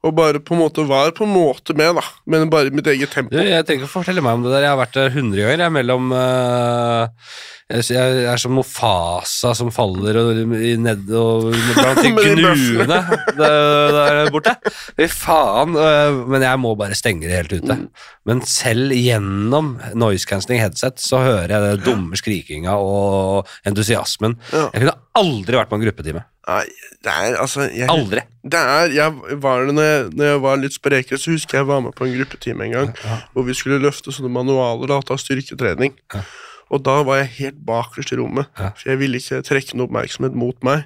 og 0.00 0.14
bare 0.16 0.40
på 0.40 0.56
en 0.56 0.62
måte 0.62 0.86
var 0.88 1.12
på 1.12 1.26
en 1.26 1.32
måte 1.34 1.74
med, 1.76 1.98
da. 1.98 2.04
Men 2.30 2.48
bare 2.52 2.70
i 2.70 2.74
mitt 2.74 2.88
eget 2.88 3.12
tempo. 3.12 3.34
Du, 3.34 3.40
jeg 3.44 3.66
trenger 3.68 3.84
ikke 3.84 3.92
fortelle 3.98 4.22
meg 4.24 4.38
om 4.38 4.46
det 4.46 4.54
der. 4.54 4.64
Jeg 4.64 4.72
har 4.72 4.80
vært 4.80 4.96
der 4.96 5.12
hundre 5.12 5.42
ganger. 5.42 5.60
Jeg 5.60 5.66
er 5.66 5.74
mellom 5.74 6.14
uh, 6.16 7.28
jeg 7.70 8.24
er 8.26 8.40
som 8.40 8.56
Mofasa 8.56 9.52
som 9.54 9.68
faller 9.70 10.16
og, 10.18 10.40
i 10.56 10.72
ned 10.80 11.04
og 11.14 11.50
blant 11.76 12.00
gnuene 12.16 12.98
der, 13.36 14.22
borte. 14.32 14.56
Fy 14.96 15.06
faen. 15.12 15.76
Uh, 15.76 16.24
Men 16.32 16.48
jeg 16.48 16.62
må 16.64 16.72
bare 16.80 16.96
stenge 16.98 17.28
det 17.28 17.36
helt 17.36 17.54
ute. 17.60 17.78
Men 18.26 18.42
selv 18.48 18.96
gjennom 18.96 19.76
noise 20.00 20.26
cancelling 20.28 20.64
headset 20.64 20.98
så 21.02 21.20
hører 21.22 21.52
jeg 21.52 21.66
det 21.66 21.86
dumme 21.86 22.18
skrikinga 22.18 22.80
og 22.80 23.52
entusiasmen. 23.68 24.40
Ja. 24.48 24.70
Jeg 24.72 24.86
kunne 24.86 24.98
aldri 25.20 25.60
vært 25.60 25.70
på 25.70 25.76
en 25.76 25.84
gruppetime. 25.84 26.24
Nei, 26.48 26.64
det 27.04 27.12
er 27.12 27.36
altså 27.38 27.66
jeg, 27.68 27.88
Aldri. 27.92 28.22
Det 28.42 28.58
er, 28.58 28.92
jeg 28.96 29.40
var 29.42 29.66
det 29.68 29.74
når 29.76 29.82
jeg, 29.88 30.04
når 30.16 30.24
jeg 30.30 30.42
var 30.42 30.56
litt 30.62 30.74
sprekere, 30.76 31.18
så 31.20 31.34
husker 31.34 31.58
jeg 31.58 31.64
jeg 31.64 31.68
var 31.68 31.82
med 31.84 31.92
på 31.98 32.06
en 32.08 32.14
gruppetime 32.16 32.64
en 32.64 32.72
gang, 32.72 32.94
hvor 33.34 33.44
vi 33.46 33.54
skulle 33.54 33.78
løfte 33.82 34.12
sånne 34.14 34.32
manualer 34.32 34.94
og 34.96 35.04
ta 35.10 35.18
styrketrening. 35.20 35.92
Ja. 36.14 36.22
Og 36.70 36.84
da 36.86 37.00
var 37.02 37.18
jeg 37.18 37.32
helt 37.40 37.60
bakerst 37.66 38.12
i 38.14 38.16
rommet, 38.20 38.46
Ja. 38.58 38.70
for 38.78 38.88
jeg 38.92 38.98
ville 39.00 39.18
ikke 39.18 39.42
trekke 39.42 39.74
noe 39.76 39.88
oppmerksomhet 39.90 40.34
mot 40.38 40.56
meg. 40.64 40.84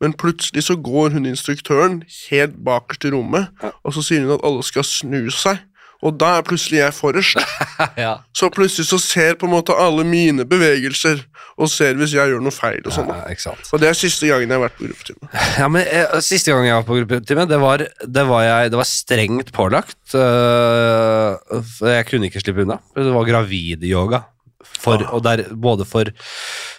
Men 0.00 0.14
plutselig 0.16 0.64
så 0.64 0.76
går 0.80 1.12
hun 1.12 1.26
instruktøren 1.28 2.02
helt 2.30 2.56
bakerst 2.64 3.04
i 3.04 3.10
rommet, 3.12 3.48
Ja. 3.62 3.70
og 3.84 3.92
så 3.94 4.02
sier 4.02 4.24
hun 4.24 4.32
at 4.38 4.44
alle 4.48 4.62
skal 4.64 4.82
snu 4.84 5.30
seg. 5.30 5.58
Og 6.04 6.16
da 6.20 6.36
er 6.38 6.44
plutselig 6.46 6.80
jeg 6.82 6.94
forrest. 6.96 7.40
ja. 8.04 8.18
Så 8.36 8.50
plutselig 8.52 8.88
så 8.90 8.98
ser 9.00 9.38
på 9.40 9.48
en 9.48 9.54
måte 9.54 9.76
alle 9.80 10.04
mine 10.06 10.44
bevegelser, 10.48 11.22
og 11.56 11.70
ser 11.72 11.96
hvis 11.96 12.12
jeg 12.16 12.32
gjør 12.32 12.42
noe 12.44 12.52
feil 12.52 12.82
og 12.84 12.92
sånn. 12.92 13.08
ja. 13.08 13.54
Og 13.72 13.80
det 13.80 13.88
er 13.88 13.96
siste 13.96 14.28
gangen 14.28 14.50
jeg 14.50 14.58
har 14.58 14.66
vært 14.66 14.78
på 14.78 14.88
gruppetime. 14.90 15.30
Ja, 15.60 15.70
men 15.72 15.86
jeg, 15.86 16.22
Siste 16.26 16.52
gangen 16.52 16.68
jeg 16.68 16.76
var 16.76 16.86
på 16.88 16.98
gruppetime, 17.00 17.48
det 17.48 17.58
var, 17.62 17.86
det 18.04 18.24
var, 18.28 18.44
jeg, 18.44 18.72
det 18.74 18.80
var 18.80 18.90
strengt 18.90 19.52
pålagt. 19.56 19.98
Uh, 20.12 21.36
jeg 21.80 22.08
kunne 22.10 22.28
ikke 22.28 22.44
slippe 22.44 22.66
unna. 22.66 22.80
Det 22.96 23.12
var 23.14 23.28
gravidyoga 23.28 24.24
For, 24.66 25.00
og 25.14 25.22
der, 25.24 25.46
både 25.56 25.86
for, 25.88 26.10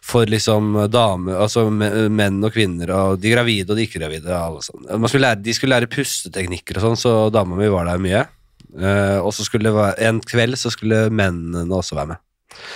for 0.05 0.29
liksom 0.29 0.75
damer, 0.93 1.41
altså 1.41 1.65
menn 1.71 2.37
og 2.45 2.53
kvinner, 2.53 2.93
og 2.93 3.21
de 3.23 3.33
gravide 3.33 3.73
og 3.73 3.79
de 3.79 3.87
ikke 3.87 4.01
gravide. 4.03 4.29
Alle. 4.29 4.61
Man 4.93 5.09
skulle 5.09 5.25
lære, 5.25 5.41
de 5.41 5.57
skulle 5.57 5.73
lære 5.73 5.89
pusteteknikker 5.91 6.77
og 6.77 6.89
sånn, 6.91 6.99
så 7.01 7.15
dama 7.33 7.57
mi 7.57 7.71
var 7.73 7.89
der 7.89 8.03
mye. 8.03 8.27
Eh, 8.75 9.19
og 9.23 9.31
så 9.33 9.45
skulle 9.47 9.69
det 9.69 9.75
være, 9.75 10.09
en 10.09 10.21
kveld 10.21 10.57
så 10.59 10.71
skulle 10.73 11.07
mennene 11.09 11.75
også 11.75 11.95
være 11.95 12.13
med. 12.13 12.23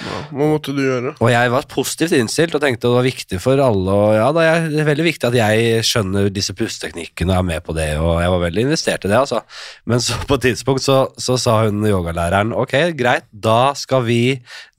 Ja, 0.02 0.20
hva 0.34 0.48
måtte 0.50 0.74
du 0.74 0.82
gjøre? 0.82 1.14
Og 1.22 1.30
jeg 1.30 1.52
var 1.54 1.68
positivt 1.70 2.16
innstilt 2.18 2.56
og 2.58 2.64
tenkte 2.64 2.88
det 2.88 2.96
var 2.96 3.06
viktig 3.06 3.40
for 3.44 3.62
alle. 3.62 3.96
Og 3.96 4.16
ja, 4.18 4.30
det 4.36 4.46
er 4.48 4.88
veldig 4.88 5.06
viktig 5.06 5.30
at 5.30 5.38
jeg 5.38 5.86
skjønner 5.86 6.30
disse 6.34 6.56
pusteteknikkene 6.58 7.36
og 7.36 7.42
er 7.42 7.48
med 7.52 7.66
på 7.66 7.76
det. 7.78 7.90
Og 8.02 8.22
jeg 8.24 8.34
var 8.34 8.44
veldig 8.46 8.66
investert 8.66 9.06
i 9.06 9.12
det, 9.12 9.20
altså. 9.20 9.44
Men 9.90 10.04
så 10.04 10.18
på 10.28 10.40
et 10.40 10.48
tidspunkt 10.50 10.86
så, 10.86 11.00
så 11.22 11.38
sa 11.42 11.58
hun 11.66 11.86
yogalæreren 11.88 12.56
ok, 12.58 12.76
greit, 12.98 13.28
da 13.32 13.76
skal 13.78 14.06
vi 14.08 14.22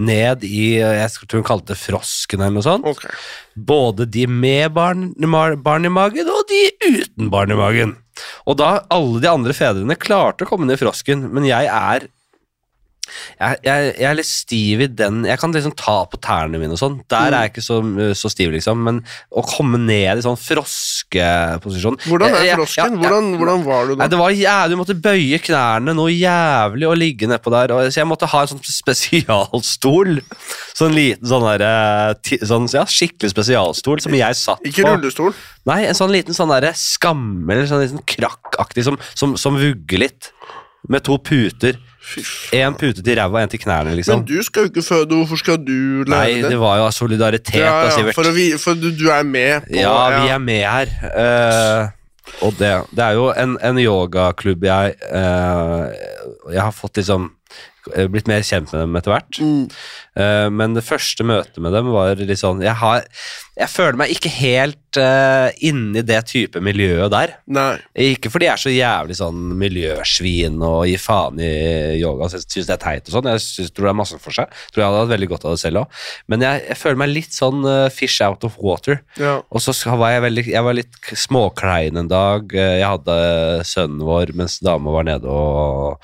ned 0.03 0.47
i 0.49 0.65
Jeg 0.81 1.11
tror 1.29 1.43
hun 1.43 1.47
kalte 1.47 1.73
det 1.73 1.81
frosken 1.81 2.43
eller 2.43 2.59
noe 2.59 2.67
sånt. 2.67 2.89
Okay. 2.89 3.15
Både 3.55 4.09
de 4.09 4.27
med 4.27 4.73
barn, 4.75 5.11
barn 5.63 5.87
i 5.87 5.93
magen 5.93 6.31
og 6.33 6.49
de 6.51 6.65
uten 6.89 7.31
barn 7.33 7.53
i 7.53 7.59
magen. 7.59 7.97
Og 8.49 8.59
da 8.61 8.75
alle 8.93 9.23
de 9.23 9.31
andre 9.31 9.55
fedrene 9.57 9.99
klarte 9.99 10.45
å 10.45 10.51
komme 10.51 10.67
ned 10.69 10.79
i 10.79 10.83
frosken, 10.83 11.29
men 11.33 11.47
jeg 11.49 11.69
er 11.69 12.09
jeg, 13.41 13.57
jeg, 13.67 13.87
jeg 13.99 14.07
er 14.09 14.15
litt 14.15 14.29
stiv 14.29 14.81
i 14.85 14.87
den 14.87 15.25
Jeg 15.27 15.39
kan 15.43 15.51
liksom 15.53 15.73
ta 15.77 16.05
på 16.09 16.21
tærne 16.23 16.59
mine 16.61 16.73
og 16.77 16.79
sånn. 16.81 17.01
Der 17.11 17.35
er 17.35 17.45
jeg 17.49 17.51
ikke 17.53 17.65
så, 17.67 17.81
så 18.17 18.31
stiv, 18.31 18.53
liksom. 18.55 18.79
Men 18.87 19.01
å 19.35 19.43
komme 19.45 19.81
ned 19.83 20.21
i 20.21 20.25
sånn 20.25 20.39
froskeposisjon 20.39 21.99
Hvordan 22.07 22.31
Jeg- 22.31 22.39
er 22.41 22.47
jeg- 22.47 22.57
frosken? 22.61 22.95
ja. 22.95 23.01
Hvordan, 23.03 23.37
hvordan 23.41 23.65
var 23.67 23.87
du 23.91 23.97
Nei, 23.97 24.07
da? 24.07 24.09
det 24.15 24.19
var 24.23 24.31
jævlig, 24.31 24.71
Du 24.71 24.77
måtte 24.81 25.01
bøye 25.03 25.39
knærne 25.43 25.95
noe 25.99 26.11
jævlig 26.15 26.89
og 26.89 26.97
ligge 26.97 27.27
nedpå 27.29 27.51
der. 27.51 27.75
Og, 27.75 27.91
så 27.93 28.01
jeg 28.01 28.07
måtte 28.09 28.27
ha 28.31 28.41
en 28.43 28.53
sånn 28.55 28.63
spesialstol. 28.65 30.21
Sånn 30.79 30.95
liten 30.97 31.27
sånn 31.29 31.45
der, 31.59 32.15
sånn, 32.47 32.69
ja, 32.73 32.85
skikkelig 32.89 33.31
spesialstol 33.35 34.01
som 34.01 34.15
jeg 34.17 34.35
satt 34.39 34.63
Ikke 34.65 34.85
på. 34.87 34.95
rullestol? 34.97 35.35
Nei, 35.67 35.85
en 35.87 35.95
sånn 35.99 36.11
liten 36.15 36.35
sånn 36.35 36.49
der 36.55 36.73
skammel, 36.79 37.67
sånn 37.69 37.83
liten 37.85 38.03
krakkaktig 38.07 38.85
som, 38.87 38.99
som, 39.15 39.37
som 39.37 39.57
vugger 39.59 39.99
litt. 40.07 40.31
Med 40.89 41.05
to 41.07 41.15
puter. 41.19 41.77
Én 42.53 42.75
pute 42.79 43.03
til 43.03 43.17
ræva 43.19 43.39
og 43.39 43.45
én 43.47 43.51
til 43.53 43.61
knærne, 43.63 43.91
Men 43.93 43.97
liksom. 44.01 44.25
du 44.27 44.43
skal 44.43 44.67
jo 44.67 44.69
ikke 44.73 44.83
føde, 44.83 45.07
hvorfor 45.17 45.39
skal 45.41 45.57
du 45.63 46.03
lære 46.03 46.11
Nei, 46.11 46.43
det? 46.43 46.51
det 46.51 46.59
var 46.61 46.77
jo 46.81 46.87
av 46.89 46.93
solidaritet, 46.93 47.55
ja, 47.61 47.71
da, 47.71 47.85
ja, 47.89 47.91
Sivert. 47.97 48.15
for, 48.15 48.33
vi- 48.35 48.59
for 48.59 48.75
du, 48.75 48.91
du 48.91 49.09
er 49.11 49.23
med 49.23 49.61
på 49.69 49.77
Ja, 49.79 50.23
vi 50.23 50.29
er 50.35 50.39
med 50.39 50.65
her. 50.67 50.87
Uh, 51.15 51.89
og 52.47 52.53
det, 52.59 52.73
det 52.97 53.05
er 53.05 53.13
jo 53.19 53.29
en, 53.37 53.57
en 53.63 53.79
yogaklubb 53.79 54.65
jeg 54.65 54.95
uh, 55.13 55.89
Jeg 56.53 56.63
har 56.63 56.71
fått 56.75 56.97
liksom 57.01 57.31
eh, 57.97 58.07
blitt 58.11 58.29
mer 58.31 58.43
kjent 58.47 58.71
med 58.73 58.81
dem 58.85 58.97
etter 58.97 59.11
hvert. 59.15 59.41
Mm. 59.43 59.65
Uh, 60.19 60.49
men 60.55 60.75
det 60.77 60.85
første 60.87 61.25
møtet 61.27 61.59
med 61.63 61.73
dem 61.75 61.91
var 61.95 62.15
litt 62.19 62.39
sånn 62.41 62.63
Jeg, 62.63 62.75
har, 62.83 63.03
jeg 63.59 63.69
føler 63.69 63.99
meg 64.01 64.13
ikke 64.15 64.31
helt 64.33 64.97
uh, 64.97 65.51
inni 65.61 66.01
det 66.09 66.23
type 66.31 66.61
miljøet 66.65 67.11
der. 67.13 67.35
Nei. 67.53 67.75
Ikke 68.13 68.31
fordi 68.33 68.47
jeg 68.49 68.55
er 68.55 68.63
så 68.63 68.73
jævlig 68.73 69.17
sånn 69.19 69.43
miljøsvin 69.61 70.57
og 70.65 70.87
gir 70.89 71.01
faen 71.03 71.41
i 71.45 71.51
yoga 72.01 72.25
og 72.29 72.33
syns 72.33 72.49
det 72.69 72.73
er 72.73 72.81
teit 72.81 73.11
og 73.11 73.17
sånn. 73.19 73.29
Jeg 73.29 73.43
synes, 73.45 73.73
tror 73.77 73.89
det 73.89 73.93
er 73.93 73.99
masse 74.01 74.21
for 74.25 74.33
seg. 74.37 74.55
Tror 74.73 74.83
jeg 74.83 74.89
hadde 74.89 75.03
hatt 75.03 75.13
veldig 75.13 75.29
godt 75.35 75.45
av 75.49 75.57
det 75.57 75.61
selv 75.65 75.83
òg. 75.83 76.01
Men 76.33 76.47
jeg, 76.47 76.63
jeg 76.71 76.81
føler 76.81 77.01
meg 77.05 77.13
litt 77.13 77.37
sånn 77.37 77.61
uh, 77.69 77.91
fish 77.93 78.25
out 78.25 78.47
of 78.49 78.57
water. 78.63 79.03
Ja. 79.21 79.35
Og 79.53 79.61
så 79.65 79.77
var 80.01 80.15
jeg, 80.15 80.25
veldig, 80.25 80.47
jeg 80.55 80.65
var 80.71 80.79
litt 80.81 81.13
småklein 81.27 82.01
en 82.01 82.09
dag. 82.11 82.49
Eh, 82.57 82.79
Jeg 82.81 82.89
hadde 82.89 83.19
sønnen 83.69 84.01
vår 84.09 84.33
mens 84.39 84.57
dama 84.65 84.97
var 84.97 85.05
nede 85.07 85.29
og, 85.29 86.01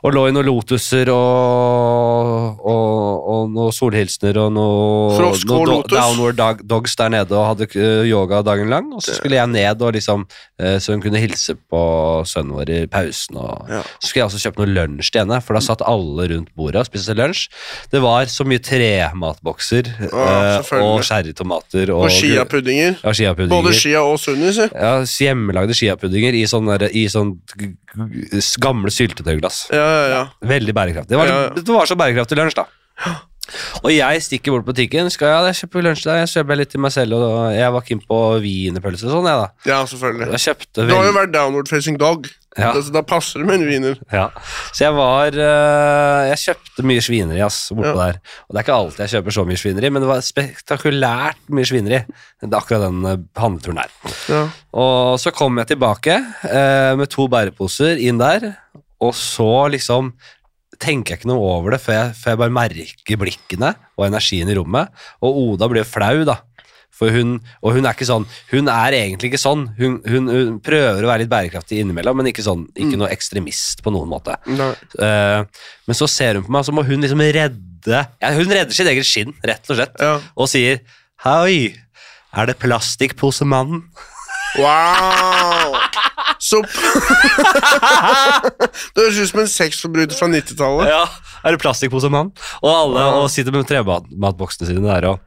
og 0.00 0.14
lå 0.16 0.26
i 0.30 0.32
noen 0.34 0.48
lotuser 0.48 1.10
og, 1.12 2.56
og, 2.64 3.28
og 3.36 3.50
noen 3.52 3.74
solhilsener 3.74 4.38
og 4.46 4.52
noe, 4.56 5.12
Frosk 5.18 5.50
og 5.50 5.60
noe 5.60 5.70
lotus. 5.76 5.96
downward 5.98 6.40
dog, 6.40 6.62
dogs 6.86 6.94
der 6.96 7.10
nede 7.10 7.34
og 7.34 7.48
hadde 7.50 7.66
eh, 7.74 8.06
yoga 8.06 8.38
dagen 8.46 8.70
lang. 8.70 8.92
Og 8.94 9.02
så 9.02 9.16
skulle 9.16 9.36
jeg 9.40 9.50
ned 9.50 9.82
og 9.82 9.92
liksom, 9.96 10.22
eh, 10.62 10.76
så 10.78 10.94
hun 10.94 11.02
kunne 11.02 11.18
hilse 11.18 11.56
på 11.70 11.80
sønnen 12.28 12.54
vår 12.54 12.70
i 12.70 12.86
pausen. 12.86 13.36
Og, 13.42 13.66
Ja. 13.68 13.82
Så 14.00 14.08
skulle 14.12 14.22
jeg 14.22 14.30
også 14.30 14.42
kjøpe 14.46 14.62
noe 14.62 14.74
lunsj 14.76 15.10
til 15.10 15.20
henne, 15.24 15.40
for 15.42 15.54
da 15.58 15.60
satt 15.64 15.82
alle 15.82 16.28
rundt 16.30 16.52
bordet 16.56 16.80
og 16.84 16.86
spiste 16.86 17.16
lunsj. 17.18 17.48
Det 17.90 18.00
var 18.04 18.26
så 18.30 18.46
mye 18.46 18.62
trematbokser 18.62 19.88
Ja, 20.06 20.60
eh, 20.62 20.82
og 20.82 21.02
sherrytomater. 21.06 21.90
og, 21.90 22.04
Og 22.06 22.10
chiapuddinger. 22.14 22.96
ja, 23.02 23.12
chiapuddinger. 23.12 23.50
Både 23.62 23.74
chia 23.74 24.02
og 24.02 24.18
sunni. 24.22 24.52
Ja, 24.56 25.00
hjemmelagde 25.02 25.74
chiapuddinger 25.74 26.34
i 26.38 26.44
sånn, 26.46 26.68
i 26.94 27.06
sånn 27.10 27.38
g- 27.58 27.72
g- 27.74 28.38
s- 28.38 28.56
gamle 28.56 28.90
syltetøyglass. 28.94 29.66
Ja, 29.72 29.82
ja, 29.82 30.08
ja. 30.14 30.24
Veldig 30.46 30.74
bærekraftig. 30.74 31.08
Det 31.08 31.18
var, 31.18 31.26
Ja, 31.26 31.42
ja. 31.42 31.48
det 31.56 31.68
var 31.68 31.86
så 31.86 31.96
bærekraftig 31.96 32.36
lunsj, 32.38 32.54
da. 32.54 32.66
Og 33.84 33.90
jeg 33.94 34.22
stikker 34.26 34.54
bort 34.56 34.64
på 34.66 34.72
butikken. 34.74 35.10
Skal 35.14 35.28
jeg, 35.32 35.52
jeg 35.52 35.60
kjøpe 35.62 35.84
lunsj 35.86 36.06
der? 36.08 36.22
Jeg 36.24 36.32
kjøper 36.34 36.58
litt 36.62 36.72
til 36.74 36.82
meg 36.82 36.94
selv, 36.96 37.18
og 37.20 37.52
jeg 37.54 37.74
var 37.76 37.84
keen 37.86 38.00
på 38.08 38.18
wienerpølse 38.42 39.06
og 39.06 39.14
sånn, 39.18 39.28
jeg, 39.30 39.44
da. 39.44 39.70
Ja, 39.70 39.78
selvfølgelig. 39.92 40.32
Jeg 40.34 40.44
kjøpte 40.48 40.88
Du 40.88 40.94
har 40.96 41.06
jo 41.10 41.14
vært 41.20 41.32
downward 41.36 41.70
facing 41.70 42.00
dog. 42.00 42.26
Ja. 42.56 42.70
Da, 42.72 42.80
da 42.88 43.02
passer 43.04 43.42
det 43.42 43.46
med 43.50 43.58
en 43.60 43.66
wiener. 43.68 43.98
Ja. 44.08 44.30
Så 44.72 44.86
jeg 44.86 44.94
var 44.96 45.34
eh, 45.36 46.20
Jeg 46.30 46.38
kjøpte 46.40 46.84
mye 46.88 47.02
svineri, 47.04 47.42
ass, 47.44 47.58
bortpå 47.76 47.90
Ja. 47.92 48.06
der. 48.14 48.20
Og 48.48 48.54
det 48.56 48.62
er 48.62 48.64
ikke 48.64 48.76
alltid 48.80 49.02
jeg 49.04 49.12
kjøper 49.12 49.34
så 49.36 49.44
mye 49.50 49.60
svineri, 49.60 49.90
men 49.92 50.00
det 50.04 50.08
var 50.08 50.24
spektakulært 50.24 51.42
mye 51.52 51.68
svineri. 51.68 52.00
Det 52.40 52.48
er 52.48 52.56
akkurat 52.58 52.86
den 52.88 53.04
eh, 53.12 53.18
handleturen 53.40 53.82
der. 53.82 53.92
Ja. 54.32 54.40
Og 54.76 55.18
så 55.20 55.32
kom 55.36 55.60
jeg 55.60 55.68
tilbake 55.74 56.16
eh, 56.48 56.92
med 56.96 57.12
to 57.12 57.28
bæreposer 57.32 58.00
inn 58.02 58.18
der, 58.24 58.54
og 59.04 59.12
så 59.12 59.66
liksom 59.76 60.14
tenker 60.82 61.14
jeg 61.14 61.20
ikke 61.22 61.30
noe 61.32 61.44
over 61.56 61.74
det 61.76 61.80
før 61.84 61.96
jeg, 62.00 62.12
før 62.20 62.34
jeg 62.34 62.40
bare 62.42 62.54
merker 62.56 63.20
blikkene 63.20 63.70
og 63.96 64.06
energien 64.08 64.50
i 64.52 64.56
rommet. 64.58 64.92
Og 65.24 65.40
Oda 65.52 65.68
blir 65.72 65.86
flau, 65.88 66.24
da. 66.28 66.38
For 66.96 67.12
hun, 67.12 67.34
og 67.60 67.74
hun 67.76 67.84
er 67.84 67.92
ikke 67.92 68.06
sånn 68.08 68.24
Hun 68.54 68.70
er 68.72 68.94
egentlig 68.96 69.28
ikke 69.28 69.40
sånn. 69.42 69.66
Hun, 69.76 69.98
hun, 70.08 70.30
hun 70.32 70.54
prøver 70.64 71.04
å 71.04 71.10
være 71.10 71.26
litt 71.26 71.32
bærekraftig 71.34 71.82
innimellom, 71.82 72.16
men 72.16 72.30
ikke 72.30 72.44
sånn 72.46 72.62
Ikke 72.72 72.96
noe 72.96 73.10
ekstremist 73.12 73.82
på 73.84 73.92
noen 73.92 74.08
måte. 74.08 74.38
Eh, 74.48 75.42
men 75.84 75.98
så 75.98 76.08
ser 76.08 76.38
hun 76.38 76.46
på 76.46 76.54
meg, 76.54 76.62
og 76.64 76.70
så 76.70 76.72
må 76.72 76.86
hun 76.88 77.04
liksom 77.04 77.20
redde 77.20 78.00
ja, 78.00 78.30
Hun 78.38 78.48
redder 78.48 78.72
sitt 78.72 78.88
eget 78.88 79.04
skinn, 79.04 79.34
rett 79.44 79.68
og 79.68 79.76
slett, 79.76 79.92
Ja. 80.00 80.14
og 80.40 80.48
sier 80.48 80.80
Hei, 81.26 81.74
er 82.32 82.48
det 82.48 82.56
plastikkposemannen? 82.64 83.84
Wow! 84.56 85.76
Så 86.46 86.60
Det 88.94 89.00
høres 89.02 89.18
ut 89.18 89.30
som 89.32 89.40
en 89.42 89.50
sexforbryter 89.50 90.18
fra 90.18 90.28
90-tallet. 90.30 90.90
Ja, 90.92 91.02
er 91.42 91.56
det 91.56 91.62
plastikkposemann? 91.62 92.30
Og 92.62 92.70
alle 92.70 93.06
og 93.22 93.26
sitter 93.32 93.54
med 93.54 93.66
trematboksene 93.70 94.68
sine 94.70 94.84
der 94.86 95.08
og 95.10 95.18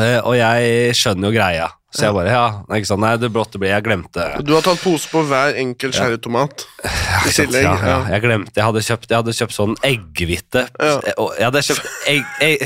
eh, 0.00 0.18
Og 0.24 0.34
jeg 0.38 0.96
skjønner 0.98 1.30
jo 1.30 1.36
greia. 1.36 1.68
Så 1.92 2.06
jeg 2.06 2.14
bare 2.16 2.30
Ja, 2.32 2.44
ikke 2.72 2.88
sant, 2.88 3.02
nei, 3.04 3.10
det 3.20 3.28
blått 3.34 3.52
det 3.52 3.60
ble 3.60 3.68
Jeg 3.68 3.84
glemte 3.84 4.24
Du 4.46 4.54
har 4.56 4.62
tatt 4.64 4.80
pose 4.80 5.10
på 5.12 5.20
hver 5.28 5.58
enkelt 5.60 5.92
cherrytomat. 5.94 6.64
I 6.82 7.32
tillegg. 7.34 7.62
ja, 7.66 7.74
ja, 7.76 7.88
Ja. 7.92 7.98
jeg 8.14 8.22
glemte 8.24 8.56
Jeg 8.56 8.64
hadde 8.64 8.80
kjøpt, 8.86 9.08
jeg 9.10 9.18
hadde 9.20 9.34
kjøpt 9.36 9.56
sånn 9.58 9.74
eggehvite 9.84 10.62
Ja. 10.80 10.94
Jeg 11.04 11.44
hadde 11.50 11.62
kjøpt 11.68 11.90
egg, 12.08 12.24
egg, 12.40 12.64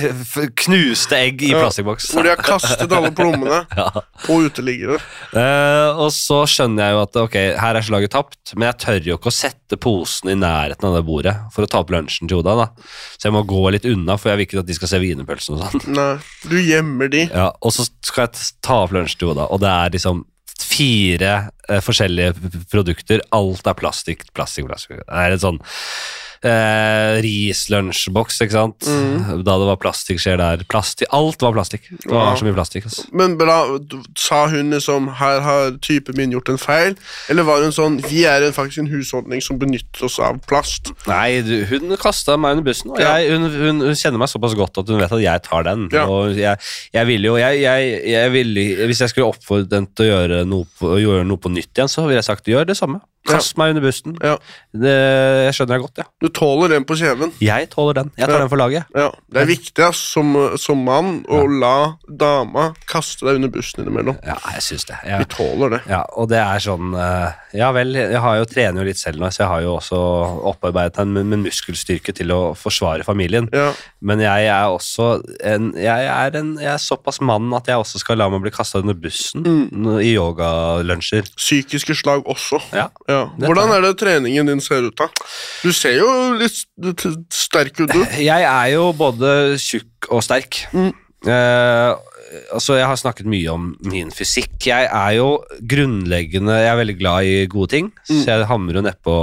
knuste 0.62 1.18
egg 1.18 1.42
i 1.42 1.50
Ja, 1.50 1.60
plastikkboks. 1.64 2.10
Hvor 2.14 2.22
de 2.26 2.32
har 2.34 2.42
kastet 2.46 2.92
alle 2.92 3.10
plommene 3.16 3.64
Ja. 3.76 3.88
på 4.24 4.38
uteliggere. 4.46 5.00
Eh, 5.34 5.98
og 6.00 6.10
så 6.14 6.42
skjønner 6.48 6.86
jeg 6.86 6.94
jo 6.96 7.02
at 7.02 7.18
ok, 7.26 7.36
her 7.60 7.78
er 7.80 7.84
slaget 7.86 8.14
tapt, 8.14 8.54
men 8.54 8.68
jeg 8.70 8.78
tør 8.84 9.00
jo 9.10 9.18
ikke 9.18 9.32
å 9.32 9.34
sette 9.34 9.78
posen 9.82 10.30
i 10.32 10.38
nærheten 10.38 10.86
av 10.88 10.94
det 10.96 11.02
bordet 11.06 11.34
for 11.54 11.66
å 11.66 11.70
ta 11.70 11.82
opp 11.82 11.90
lunsjen 11.94 12.28
til 12.30 12.38
Oda. 12.40 12.54
da. 12.62 12.66
Så 13.18 13.26
jeg 13.28 13.34
må 13.36 13.42
gå 13.48 13.64
litt 13.74 13.84
unna, 13.90 14.16
for 14.20 14.30
jeg 14.30 14.38
vil 14.40 14.46
ikke 14.48 14.62
at 14.62 14.70
de 14.70 14.76
skal 14.78 14.88
se 14.94 15.00
wienerpølsen 15.02 15.56
og 15.58 15.66
sånn. 15.66 15.86
Nei, 15.96 16.08
du 16.46 16.56
gjemmer 16.62 17.10
de. 17.12 17.26
Ja, 17.32 17.50
og 17.60 17.74
så 17.74 17.88
skal 18.06 18.26
jeg 18.28 18.46
ta 18.62 18.80
opp 18.86 18.94
lunsjen 18.96 19.15
til 19.20 19.34
da. 19.36 19.48
og 19.50 19.62
det 19.62 19.72
er 19.72 19.94
liksom 19.96 20.24
fire 20.56 21.32
eh, 21.68 21.82
forskjellige 21.84 22.34
produkter. 22.72 23.22
Alt 23.36 23.66
er 23.66 23.76
plastikk, 23.78 24.24
plastikk, 24.36 24.68
plastikk. 24.70 25.02
Det 25.02 25.24
er 25.24 25.34
en 25.34 25.42
sånn 25.42 25.60
eh, 26.46 27.18
rislunsjboks, 27.24 28.40
ikke 28.44 28.54
sant? 28.54 28.88
Da 29.46 29.56
det 29.60 29.68
var 29.68 29.78
plastikkskjeer 29.82 30.40
der. 30.40 30.64
Plastikk, 30.70 31.10
alt 31.16 31.42
var 31.42 31.54
plastikk. 31.56 31.88
Det 31.90 32.10
var 32.12 32.30
ja. 32.30 32.36
så 32.38 32.46
mye 32.46 32.56
plastikk. 32.56 32.88
Altså. 32.88 33.06
Men 33.16 33.36
bra, 33.40 33.58
sa 34.18 34.46
hun 34.52 34.72
liksom 34.74 35.10
'her 35.18 35.40
har 35.44 35.76
typen 35.82 36.16
min 36.16 36.32
gjort 36.32 36.48
en 36.52 36.60
feil'? 36.60 36.96
Eller 37.28 37.46
var 37.48 37.62
hun 37.62 37.74
sånn 37.74 38.00
'vi 38.00 38.24
er 38.24 38.46
en, 38.46 38.54
faktisk 38.56 38.84
en 38.84 38.92
husholdning 38.92 39.42
som 39.42 39.58
benytter 39.58 40.06
oss 40.08 40.18
av 40.18 40.40
plast'? 40.46 40.92
Nei, 41.06 41.42
du, 41.42 41.64
hun 41.70 41.96
kasta 42.00 42.36
meg 42.36 42.56
under 42.56 42.66
bussen, 42.70 42.90
og 42.90 43.00
jeg, 43.00 43.30
hun, 43.32 43.50
hun, 43.50 43.80
hun 43.90 43.98
kjenner 43.98 44.18
meg 44.22 44.30
såpass 44.32 44.54
godt 44.54 44.78
at 44.78 44.88
hun 44.88 45.00
vet 45.00 45.12
at 45.12 45.24
jeg 45.24 45.42
tar 45.42 45.66
den. 45.66 45.88
Ja. 45.92 46.06
Og 46.06 46.36
jeg, 46.36 46.56
jeg 46.94 47.06
ville 47.06 47.32
jo 47.32 47.36
jeg, 47.36 47.60
jeg, 47.62 48.32
ville, 48.32 48.86
Hvis 48.86 49.00
jeg 49.00 49.12
skulle 49.12 49.32
oppfordret 49.32 49.70
den 49.70 49.86
til 49.94 50.06
å 50.06 50.10
gjøre 50.12 50.44
noe, 50.48 50.68
på, 50.78 50.96
gjøre 51.02 51.26
noe 51.26 51.40
på 51.40 51.52
nytt 51.52 51.72
igjen, 51.74 51.90
så 51.90 52.06
ville 52.06 52.20
jeg 52.20 52.30
sagt 52.30 52.50
gjør 52.50 52.68
det 52.68 52.78
samme. 52.78 53.02
Kast 53.28 53.56
meg 53.58 53.74
under 53.74 53.84
bussen. 53.84 54.16
Ja. 54.22 54.36
Det, 54.76 54.92
jeg 55.46 55.54
skjønner 55.56 55.74
deg 55.76 55.84
godt, 55.86 56.00
ja. 56.02 56.06
Du 56.22 56.28
tåler 56.36 56.72
den 56.74 56.84
på 56.88 56.96
kjeven. 56.98 57.32
Jeg 57.42 57.68
tåler 57.72 57.98
den. 58.00 58.10
Jeg 58.18 58.28
tar 58.30 58.38
den 58.42 58.50
for 58.52 58.60
laget. 58.60 58.84
Ja, 58.96 59.10
Det 59.32 59.42
er 59.42 59.48
viktig 59.50 59.84
ass, 59.86 60.00
som, 60.14 60.32
som 60.60 60.82
mann 60.86 61.22
å 61.32 61.42
la 61.50 61.74
dama 62.08 62.68
kaste 62.90 63.26
deg 63.26 63.40
under 63.40 63.52
bussen 63.54 63.82
innimellom. 63.84 64.18
Ja, 64.26 64.36
jeg 64.54 64.62
syns 64.68 64.86
det. 64.88 64.98
Vi 65.06 65.28
tåler 65.32 65.76
det. 65.76 65.82
ja, 65.90 66.02
og 66.16 66.28
det 66.32 66.38
er 66.42 66.62
sånn 66.62 66.94
eh, 66.96 67.32
Ja 67.56 67.70
vel, 67.76 67.94
jeg 67.96 68.20
har 68.20 68.36
jo 68.40 68.46
trener 68.50 68.82
jo 68.82 68.88
litt 68.90 69.00
selv 69.00 69.20
nå, 69.22 69.30
så 69.32 69.42
jeg 69.44 69.50
har 69.52 69.62
jo 69.64 69.74
også 69.78 70.00
opparbeidet 70.52 71.00
en, 71.02 71.16
en 71.22 71.42
muskelstyrke 71.42 72.12
til 72.16 72.32
å 72.34 72.40
forsvare 72.58 73.04
familien. 73.06 73.48
Ja, 73.54 73.70
Men 74.00 74.20
jeg 74.24 74.46
er 74.52 74.68
også 74.72 75.22
en, 75.46 75.70
jeg 75.80 76.06
er, 76.12 76.36
en, 76.38 76.54
jeg 76.60 76.72
er 76.74 76.82
såpass 76.82 77.20
mann 77.24 77.48
at 77.56 77.68
jeg 77.70 77.80
også 77.80 78.00
skal 78.02 78.20
la 78.20 78.28
meg 78.32 78.44
bli 78.44 78.52
kasta 78.54 78.82
under 78.84 78.94
bussen 78.96 79.44
Mm. 79.46 79.86
i 80.02 80.12
yogalunsjer. 80.16 81.26
Psykiske 81.38 81.94
slag 81.96 82.24
også. 82.28 82.58
Ja. 82.76 82.88
Ja. 83.08 83.15
Det 83.36 83.48
Hvordan 83.48 83.72
er 83.76 83.86
det 83.86 83.94
treningen 84.00 84.50
din 84.50 84.62
ser 84.64 84.86
ut, 84.88 84.96
da? 84.98 85.08
Du 85.62 85.72
ser 85.76 85.96
jo 85.98 86.08
litt 86.40 87.06
sterk 87.34 87.80
ut, 87.80 87.90
du. 87.92 88.02
Jeg 88.20 88.46
er 88.46 88.68
jo 88.74 88.90
både 88.96 89.56
tjukk 89.62 90.10
og 90.12 90.24
sterk. 90.26 90.62
Mm. 90.76 90.92
Eh, 91.26 92.15
altså, 92.52 92.76
jeg 92.78 92.86
har 92.90 92.96
snakket 93.00 93.26
mye 93.30 93.48
om 93.52 93.66
min 93.86 94.10
fysikk. 94.14 94.56
Jeg 94.66 94.88
er 94.90 95.12
jo 95.18 95.28
grunnleggende 95.68 96.56
Jeg 96.62 96.70
er 96.72 96.80
veldig 96.80 96.96
glad 96.98 97.24
i 97.28 97.46
gode 97.46 97.70
ting, 97.74 97.92
Mm. 98.08 98.20
så 98.22 98.24
jeg 98.36 98.46
hamrer 98.50 98.78
jo 98.78 98.82
nedpå 98.86 99.14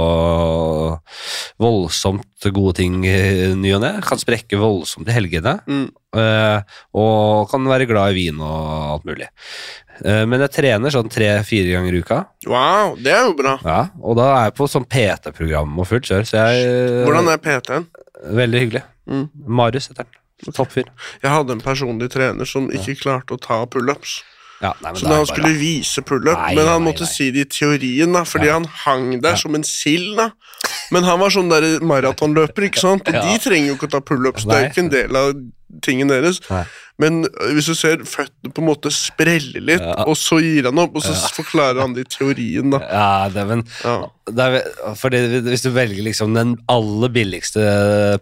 voldsomt 1.62 2.46
gode 2.52 2.74
ting 2.76 3.04
i 3.08 3.54
ny 3.56 3.72
og 3.76 3.82
ne. 3.84 3.92
Kan 4.04 4.20
sprekke 4.20 4.58
voldsomt 4.60 5.08
i 5.08 5.14
helgene. 5.16 5.58
Mm. 5.66 5.86
eh, 6.14 6.60
og 6.94 7.48
kan 7.50 7.64
være 7.66 7.88
glad 7.90 8.12
i 8.12 8.18
vin 8.20 8.38
og 8.38 8.92
alt 8.94 9.06
mulig. 9.08 9.26
Eh, 10.04 10.24
men 10.30 10.40
jeg 10.44 10.52
trener 10.54 10.90
sånn 10.94 11.08
tre-fire 11.10 11.72
ganger 11.74 11.94
i 11.96 12.02
uka. 12.04 12.18
Wow, 12.46 12.94
det 13.00 13.12
er 13.14 13.24
jo 13.28 13.34
bra. 13.38 13.56
Ja, 13.64 13.80
og 14.02 14.16
da 14.20 14.28
er 14.36 14.44
jeg 14.48 14.54
på 14.60 14.68
sånn 14.70 14.86
PT-program 14.90 15.74
og 15.78 15.88
fullt 15.90 16.06
kjør, 16.10 16.26
så 16.28 16.44
jeg 16.44 17.06
Hvordan 17.06 17.30
er 17.32 17.38
PT-en? 17.42 17.88
Veldig 18.34 18.60
hyggelig. 18.62 18.84
Mm. 19.10 19.26
Marius 19.46 19.88
heter 19.90 20.04
han. 20.06 20.20
Toppfyr. 20.54 20.88
Jeg 21.22 21.30
hadde 21.30 21.52
en 21.54 21.60
personlig 21.60 22.10
trener 22.12 22.44
som 22.48 22.68
ikke 22.74 22.96
klarte 23.00 23.36
å 23.36 23.40
ta 23.40 23.64
pullups. 23.66 24.22
Ja, 24.62 24.72
nei, 24.82 24.92
Så 24.94 25.08
da 25.08 25.16
han 25.16 25.26
skulle 25.26 25.48
bare- 25.50 25.58
vise 25.60 26.02
pullup, 26.02 26.38
men 26.54 26.66
han 26.66 26.82
måtte 26.82 27.00
nei. 27.04 27.10
si 27.10 27.30
det 27.30 27.40
i 27.40 27.44
teorien, 27.44 28.12
da, 28.12 28.22
fordi 28.24 28.46
Ja. 28.46 28.52
han 28.54 28.64
hang 28.64 29.20
der 29.20 29.30
Ja. 29.30 29.36
som 29.36 29.54
en 29.54 29.62
sild. 29.64 30.32
Men 30.90 31.04
han 31.04 31.18
var 31.18 31.28
sånn 31.30 31.50
der 31.50 31.80
maratonløper, 31.80 32.62
ikke 32.70 32.78
sant? 32.78 33.02
Og 33.08 33.12
de 33.26 33.38
trenger 33.38 33.66
jo 33.68 33.74
ikke 33.76 33.88
å 33.88 33.90
ta 33.90 34.00
pullups, 34.00 34.44
det 34.44 34.52
er 34.54 34.62
jo 34.64 34.70
ikke 34.70 34.78
en 34.78 34.88
del 34.90 35.16
av 35.16 35.34
tingen 35.82 36.08
deres. 36.08 36.40
Nei. 36.50 36.64
Men 37.02 37.24
øh, 37.26 37.52
hvis 37.56 37.66
du 37.66 37.74
ser 37.74 38.04
føttene 38.06 38.52
på 38.54 38.62
en 38.62 38.68
måte 38.68 38.90
sprelle 38.94 39.58
litt, 39.58 39.80
Ja. 39.82 40.04
og 40.06 40.14
så 40.16 40.36
gir 40.38 40.68
han 40.68 40.78
opp, 40.78 40.94
og 40.94 41.02
så 41.02 41.14
forklarer 41.34 41.80
han 41.82 41.94
det 41.96 42.04
i 42.06 42.10
teorien, 42.18 42.70
da. 42.70 42.78
Ja, 42.86 43.28
det, 43.34 43.46
men 43.48 43.64
Ja. 43.82 43.96
det 44.30 44.38
er, 44.38 44.94
fordi 44.94 45.40
Hvis 45.42 45.62
du 45.62 45.70
velger 45.74 46.04
liksom 46.06 46.34
den 46.34 46.56
aller 46.70 47.08
billigste 47.08 47.60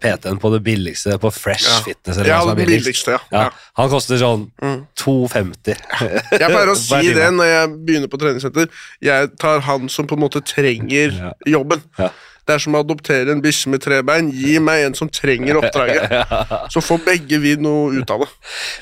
PT-en 0.01 0.39
på 0.41 0.51
det 0.55 0.63
billigste 0.65 1.19
på 1.21 1.31
Fresh 1.31 1.69
Ja. 1.69 1.83
Fitness 1.85 2.17
eller 2.17 2.31
Ja, 2.33 2.41
den 2.47 2.57
billigst, 2.57 2.85
billigste, 2.87 3.11
ja. 3.11 3.19
ja, 3.33 3.43
ja. 3.43 3.51
han 3.77 3.91
koster 3.93 4.17
sånn 4.17 4.49
Mm. 4.63 4.87
2,50. 4.97 5.77
Jeg 6.33 6.49
pleier 6.49 6.73
å 6.73 6.77
si 6.89 7.13
det 7.13 7.29
når 7.35 7.45
jeg 7.53 7.69
begynner 7.87 8.09
på 8.09 8.19
treningssenter. 8.25 8.69
Jeg 9.03 9.31
tar 9.39 9.61
han 9.61 9.89
som 9.93 10.07
på 10.07 10.15
en 10.17 10.25
måte 10.25 10.41
trenger 10.41 11.13
Ja. 11.13 11.33
jobben. 11.59 11.83
Det 12.43 12.57
er 12.57 12.63
som 12.65 12.75
å 12.75 12.81
adoptere 12.83 13.31
en 13.31 13.43
bikkje 13.43 13.71
med 13.71 13.83
tre 13.85 14.01
bein. 14.07 14.31
Gi 14.35 14.57
meg 14.63 14.89
en 14.89 14.97
som 14.99 15.11
trenger 15.13 15.61
oppdraget. 15.61 16.11
Så 16.75 16.83
får 16.83 17.03
begge 17.07 17.39
vi 17.43 17.55
noe 17.61 17.93
ut 18.01 18.11
av 18.11 18.25
det. 18.25 18.29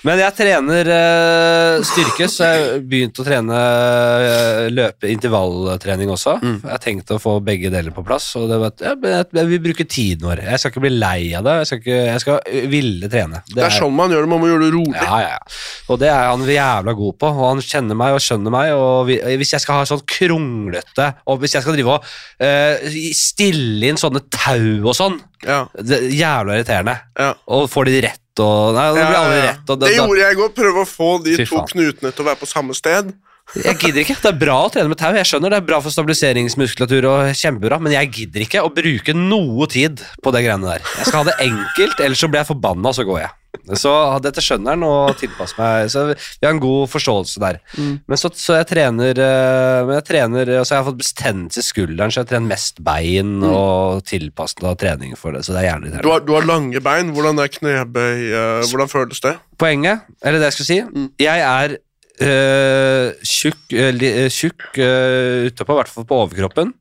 Men 0.07 0.21
jeg 0.23 0.37
trener 0.39 0.89
eh, 0.95 1.83
styrke, 1.85 2.29
så 2.31 2.47
jeg 2.47 2.61
har 2.63 2.83
begynt 2.89 3.21
å 3.21 3.25
trene 3.27 3.59
eh, 3.59 4.69
løpe 4.73 5.11
intervalltrening 5.13 6.13
også. 6.13 6.37
Mm. 6.41 6.57
Jeg 6.63 6.73
har 6.73 6.83
tenkt 6.83 7.13
å 7.13 7.19
få 7.21 7.37
begge 7.45 7.73
deler 7.73 7.95
på 7.95 8.05
plass, 8.07 8.31
og 8.41 8.49
det 8.51 8.61
var, 8.63 8.73
at, 8.73 8.85
ja, 8.85 8.95
jeg, 8.95 9.29
jeg 9.37 9.51
vil 9.51 9.63
bruke 9.69 9.87
tiden 9.91 10.29
vår. 10.29 10.45
Jeg 10.47 10.63
skal 10.63 10.75
ikke 10.75 10.85
bli 10.87 10.93
lei 10.95 11.19
av 11.37 11.47
det, 11.47 11.57
jeg 11.61 11.71
skal, 11.71 11.83
ikke, 11.83 11.99
jeg 12.07 12.25
skal 12.25 12.71
ville 12.73 13.13
trene. 13.13 13.43
Det 13.51 13.65
er 13.67 13.77
sånn 13.77 13.97
man 13.97 14.15
gjør 14.15 14.25
det. 14.25 14.33
Man 14.33 14.43
må 14.43 14.51
gjøre 14.51 14.67
det 14.67 14.73
rolig. 14.77 14.97
Ja, 14.97 15.21
ja, 15.25 15.37
ja. 15.37 15.61
Og 15.91 16.01
det 16.01 16.11
er 16.13 16.31
han 16.31 16.47
jævla 16.49 16.97
god 16.97 17.21
på, 17.21 17.33
og 17.35 17.47
han 17.51 17.65
kjenner 17.65 17.99
meg 17.99 18.17
og 18.17 18.25
skjønner 18.25 18.55
meg. 18.55 18.73
Og 18.77 19.09
vi, 19.11 19.21
hvis 19.41 19.55
jeg 19.57 19.65
skal 19.65 19.81
ha 19.81 19.89
sånn 19.89 20.03
kronglete 20.09 21.07
Og 21.31 21.41
hvis 21.43 21.57
jeg 21.57 21.65
skal 21.65 21.77
drive 21.77 21.97
og 21.97 22.07
eh, 22.45 22.99
stille 23.17 23.50
inn 23.55 23.97
sånne 24.01 24.21
tau 24.31 24.89
og 24.89 24.95
sånn, 24.95 25.21
Ja. 25.47 25.67
det 25.75 25.99
er 25.99 26.09
jævla 26.11 26.59
irriterende. 26.59 26.99
Ja. 27.19 27.35
Og 27.49 27.69
får 27.71 27.85
de 27.87 28.01
rett 28.03 28.19
og 28.41 28.75
Nei, 28.75 28.87
det 28.95 29.07
blir 29.07 29.19
aldri 29.21 29.41
rett. 29.45 29.65
Og 29.71 29.79
Det 29.81 29.89
det 29.89 29.97
gjorde 29.99 30.21
jeg 30.21 30.33
i 30.33 30.39
går. 30.41 30.49
Prøve 30.57 30.81
å 30.81 30.89
få 30.89 31.25
de 31.25 31.37
Fy 31.37 31.45
to 31.45 31.57
faen. 31.57 31.69
knutene 31.69 32.13
til 32.15 32.25
å 32.25 32.29
være 32.31 32.41
på 32.41 32.47
samme 32.49 32.75
sted. 32.75 33.13
Jeg 33.57 33.79
gidder 33.83 34.01
ikke. 34.05 34.15
Det 34.23 34.31
er 34.31 34.39
bra 34.39 34.55
å 34.65 34.71
trene 34.71 34.89
med 34.89 34.97
tau, 34.97 35.11
jeg 35.13 35.27
skjønner 35.27 35.51
det 35.51 35.57
er 35.59 35.67
bra 35.67 35.81
for 35.81 35.91
stabiliseringsmuskulatur 35.91 37.05
og 37.11 37.35
kjempebra, 37.35 37.81
men 37.83 37.93
jeg 37.93 38.13
gidder 38.13 38.45
ikke 38.47 38.63
å 38.63 38.71
bruke 38.73 39.13
noe 39.17 39.67
tid 39.67 39.99
på 40.23 40.33
det 40.33 40.45
greiene 40.47 40.63
der. 40.71 40.81
Jeg 40.99 41.07
skal 41.11 41.25
ha 41.25 41.31
det 41.33 41.35
enkelt, 41.49 41.99
ellers 42.01 42.21
så 42.23 42.29
blir 42.31 42.45
jeg 42.45 42.51
forbanna, 42.55 42.93
så 42.95 43.03
går 43.05 43.25
jeg. 43.25 43.31
Så 43.79 43.91
dette 44.25 44.43
skjønner 44.43 44.75
han 44.75 44.85
og 44.87 45.17
tilpasser 45.21 45.59
meg. 45.61 45.91
Så 45.93 46.05
vi 46.13 46.47
har 46.47 46.55
en 46.55 46.63
god 46.63 46.89
forståelse 46.91 47.43
der. 47.43 47.59
Mm. 47.77 47.93
Men 48.09 48.21
så, 48.21 48.31
så 48.35 48.57
jeg 48.61 48.69
trener 48.71 49.21
eh, 49.21 49.81
Men 49.87 49.95
jeg 49.99 50.07
trener 50.09 50.53
Altså 50.59 50.75
jeg 50.75 50.81
har 50.81 50.89
fått 50.89 51.03
betennelse 51.03 51.63
i 51.63 51.67
skulderen, 51.67 52.15
så 52.15 52.23
jeg 52.23 52.31
trener 52.33 52.51
mest 52.51 52.81
bein 52.87 53.37
og 53.47 54.03
tilpasset 54.09 54.65
trening 54.81 55.15
for 55.19 55.37
det. 55.37 55.45
Så 55.47 55.55
det 55.55 55.65
er 55.65 55.69
gjerne 55.73 55.91
Mm. 55.91 56.03
Du 56.05 56.11
har, 56.13 56.21
du 56.25 56.33
har 56.37 56.45
lange 56.47 56.81
bein. 56.85 57.11
Hvordan 57.15 57.39
er 57.43 57.51
knebøy? 57.53 58.31
eh, 58.33 58.65
hvordan 58.71 58.89
føles 58.91 59.21
det? 59.25 59.37
Poenget, 59.59 60.01
eller 60.23 60.39
det 60.41 60.51
jeg 60.51 60.59
skal 60.59 60.69
si 60.71 60.81
Mm. 60.81 61.09
Jeg 61.19 61.41
er 61.41 61.77
øh, 62.21 63.13
tjukk, 63.25 63.61
øh, 63.73 64.31
tjukk 64.31 64.79
øh, 64.79 65.47
utapå, 65.51 65.73
i 65.73 65.79
hvert 65.81 65.89
fall 65.89 66.07
på 66.09 66.15
overkroppen. 66.25 66.75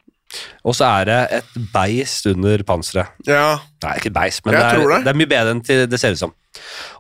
Og 0.68 0.76
så 0.78 0.86
er 1.00 1.08
det 1.10 1.20
et 1.40 1.56
beist 1.74 2.28
under 2.30 2.62
panseret. 2.68 3.16
Ja. 3.28 3.56
Nei, 3.86 3.96
ikke 4.02 4.12
beist, 4.14 4.44
men 4.46 4.54
det 4.58 4.62
er, 4.66 4.84
det. 4.84 5.00
det 5.08 5.14
er 5.14 5.18
mye 5.24 5.32
bedre 5.32 5.56
enn 5.56 5.64
til 5.66 5.86
det 5.90 6.00
ser 6.02 6.14
ut 6.18 6.22
som. 6.22 6.36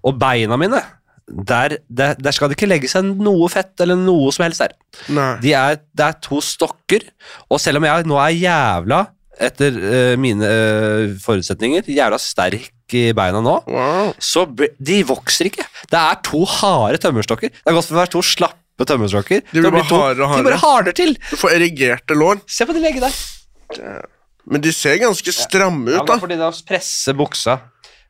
Og 0.07 0.17
beina 0.21 0.57
mine, 0.59 0.81
der, 1.29 1.77
der, 1.85 2.15
der 2.17 2.33
skal 2.33 2.49
det 2.49 2.57
ikke 2.57 2.69
legge 2.71 2.89
seg 2.89 3.05
noe 3.21 3.45
fett 3.53 3.77
eller 3.85 3.99
noe 3.99 4.31
som 4.33 4.47
helst 4.47 4.63
der. 4.63 4.73
De 5.43 5.53
er, 5.53 5.77
det 5.93 6.07
er 6.07 6.17
to 6.25 6.41
stokker, 6.41 7.05
og 7.49 7.61
selv 7.61 7.81
om 7.81 7.85
jeg 7.85 8.07
nå 8.09 8.17
er 8.23 8.33
jævla, 8.39 9.03
etter 9.39 9.77
uh, 9.79 10.15
mine 10.19 10.43
uh, 10.43 11.13
forutsetninger, 11.23 11.85
jævla 11.87 12.17
sterk 12.19 12.73
i 12.97 13.05
beina 13.15 13.39
nå, 13.45 13.53
Wow. 13.69 14.09
så 14.17 14.47
de 14.49 14.97
vokser 15.07 15.47
ikke. 15.51 15.63
Det 15.91 15.99
er 15.99 16.17
to 16.25 16.41
harde 16.57 16.97
tømmerstokker. 17.03 17.53
Det 17.53 17.69
er 17.69 17.77
godt 17.77 17.87
for 17.87 17.95
å 17.95 18.01
være 18.01 18.13
to 18.17 18.23
slappe 18.25 18.58
tømmerstokker. 18.87 19.41
De 19.51 19.59
blir 19.61 19.71
bare 19.71 19.83
hardere 19.89 20.27
og 20.29 20.37
De 20.37 20.43
bare 20.47 20.61
hardere 20.61 20.93
til. 20.93 21.15
Du 21.31 21.35
får 21.37 21.55
erigerte 21.57 22.15
lår. 22.15 22.39
Se 22.47 22.65
på 22.65 22.73
de 22.73 22.79
legge 22.83 23.01
der. 23.03 24.05
Men 24.49 24.61
de 24.61 24.71
ser 24.73 24.97
ganske 25.01 25.31
stramme 25.35 25.91
Ja, 25.91 26.01
ut, 26.01 26.07
da. 26.07 26.15
det 26.15 26.15
da. 26.15 26.15
er 26.15 26.23
fordi 26.25 26.37
de 26.39 26.67
presser 26.71 27.13
buksa. 27.13 27.57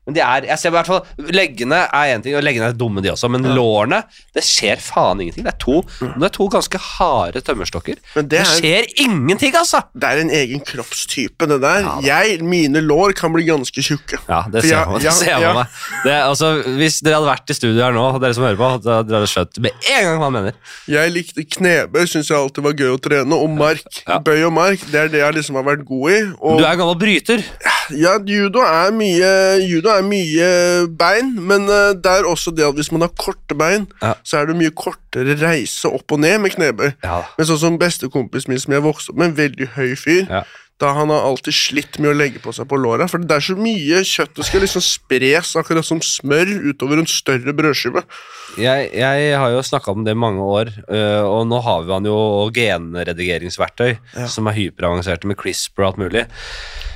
Men 0.08 0.16
de 0.16 0.22
er, 0.24 0.46
jeg 0.50 0.58
ser 0.58 0.72
i 0.72 0.74
hvert 0.74 0.88
fall, 0.90 1.04
Leggene 1.36 1.84
er 1.94 2.12
én 2.16 2.24
ting, 2.26 2.34
og 2.34 2.42
leggene 2.42 2.72
er 2.72 2.78
dumme, 2.78 3.02
de 3.06 3.12
også, 3.12 3.28
men 3.30 3.44
lårene 3.54 4.00
Det 4.34 4.42
skjer 4.46 4.80
faen 4.82 5.20
ingenting. 5.22 5.44
Det 5.46 5.52
er 5.52 5.60
to, 5.62 5.84
det 6.02 6.26
er 6.26 6.34
to 6.34 6.48
ganske 6.50 6.80
harde 6.82 7.44
tømmerstokker. 7.46 8.00
Men 8.16 8.30
det 8.32 8.40
Det 8.40 8.42
er, 8.42 8.54
skjer 8.58 8.88
ingenting, 9.06 9.54
altså! 9.60 9.84
det 9.94 10.10
er 10.10 10.22
en 10.24 10.32
egen 10.34 10.64
kroppstype, 10.66 11.46
det 11.52 11.60
der. 11.62 11.90
Jeg, 12.06 12.40
mine 12.42 12.82
lår 12.82 13.14
kan 13.20 13.34
bli 13.36 13.46
ganske 13.50 13.84
tjukke. 13.86 14.18
Ja, 14.30 14.42
det 14.50 14.64
ser 14.66 14.74
jeg-. 14.78 15.04
Ja, 15.06 15.14
ser 15.14 15.44
ja. 15.44 15.52
meg. 15.58 15.78
Det, 16.06 16.16
altså, 16.16 16.52
hvis 16.80 17.02
dere 17.06 17.20
hadde 17.20 17.30
vært 17.30 17.54
i 17.54 17.58
studio 17.60 17.84
her 17.84 17.94
nå, 17.96 18.06
dere 18.24 18.38
som 18.38 18.48
hører 18.48 18.60
på, 18.60 18.72
da 18.88 18.98
hadde 19.02 19.14
dere 19.14 19.30
skjønt 19.30 19.62
med 19.68 19.90
en 19.94 20.08
gang 20.08 20.18
hva 20.24 20.30
han 20.32 20.38
mener. 20.40 20.58
Jeg 20.90 21.14
likte 21.14 21.46
knebøy, 21.58 22.02
syns 22.10 22.32
jeg 22.32 22.40
alltid 22.40 22.66
var 22.66 22.78
gøy 22.80 22.96
å 22.96 23.00
trene. 23.04 23.38
Og 23.40 23.54
mark. 23.60 24.02
Ja. 24.08 24.18
Bøy 24.24 24.42
og 24.48 24.56
mark, 24.56 24.84
det 24.90 25.04
er 25.04 25.14
det 25.14 25.22
jeg 25.22 25.38
liksom 25.38 25.60
har 25.60 25.68
vært 25.70 25.86
god 25.88 26.16
i. 26.16 26.20
Og 26.40 26.64
Du 26.64 26.66
er 26.66 26.80
gammel 26.82 26.98
bryter. 27.02 27.46
ja, 27.94 28.16
judo 28.26 28.64
er 28.66 28.92
mye 28.96 29.30
Judo 29.66 29.90
er 29.92 29.99
mye 30.06 30.88
bein, 31.00 31.34
men 31.48 31.68
eh, 31.70 31.94
det 31.98 32.06
er 32.12 32.28
også 32.30 32.52
det 32.56 32.66
at 32.68 32.76
hvis 32.78 32.92
man 32.92 33.02
har 33.02 33.12
korte 33.20 33.56
bein, 33.58 33.88
Ja. 34.02 34.14
så 34.24 34.38
er 34.42 34.46
det 34.50 34.56
mye 34.60 34.72
kortere 34.72 35.36
reise 35.42 35.90
opp 35.90 36.12
og 36.12 36.20
ned 36.20 36.38
med 36.40 36.52
knebøy. 36.56 36.92
Ja. 37.04 37.22
Men 37.38 37.46
sånn 37.50 37.60
som 37.60 37.78
bestekompisen 37.82 38.50
min 38.54 38.60
som 38.60 38.74
jeg 38.74 38.84
vokste 38.86 39.12
opp 39.12 39.18
med, 39.18 39.28
en 39.34 39.38
veldig 39.38 39.68
høy 39.76 39.96
fyr, 39.96 40.26
Ja. 40.30 40.44
Da 40.80 40.94
han 40.96 41.10
har 41.12 41.26
alltid 41.28 41.54
slitt 41.54 42.00
med 42.00 42.12
å 42.14 42.18
legge 42.18 42.40
på 42.40 42.54
seg 42.56 42.68
på 42.72 42.78
låra, 42.80 43.08
for 43.12 43.20
det 43.20 43.36
er 43.36 43.44
så 43.44 43.56
mye 43.60 44.00
kjøtt 44.08 44.36
det 44.40 44.46
skal 44.48 44.62
liksom 44.64 44.82
spres 44.86 45.56
akkurat 45.60 45.84
som 45.86 46.00
smør 46.00 46.54
utover 46.72 47.02
en 47.02 47.10
større 47.10 47.52
brødskive. 47.54 48.04
Jeg, 48.58 48.90
jeg 48.98 49.36
har 49.38 49.52
jo 49.54 49.60
snakka 49.62 49.92
om 49.92 50.04
det 50.08 50.16
i 50.16 50.20
mange 50.20 50.42
år, 50.42 50.72
øh, 50.90 51.24
og 51.28 51.44
nå 51.52 51.60
har 51.66 51.84
vi 51.86 51.94
han 51.98 52.08
jo 52.08 52.18
genredigeringsverktøy 52.56 53.98
Ja. 54.18 54.28
som 54.28 54.48
er 54.48 54.56
hyperavanserte 54.58 55.28
med 55.28 55.38
CRISPR 55.38 55.84
og 55.84 55.88
alt 55.94 55.98
mulig. 56.06 56.26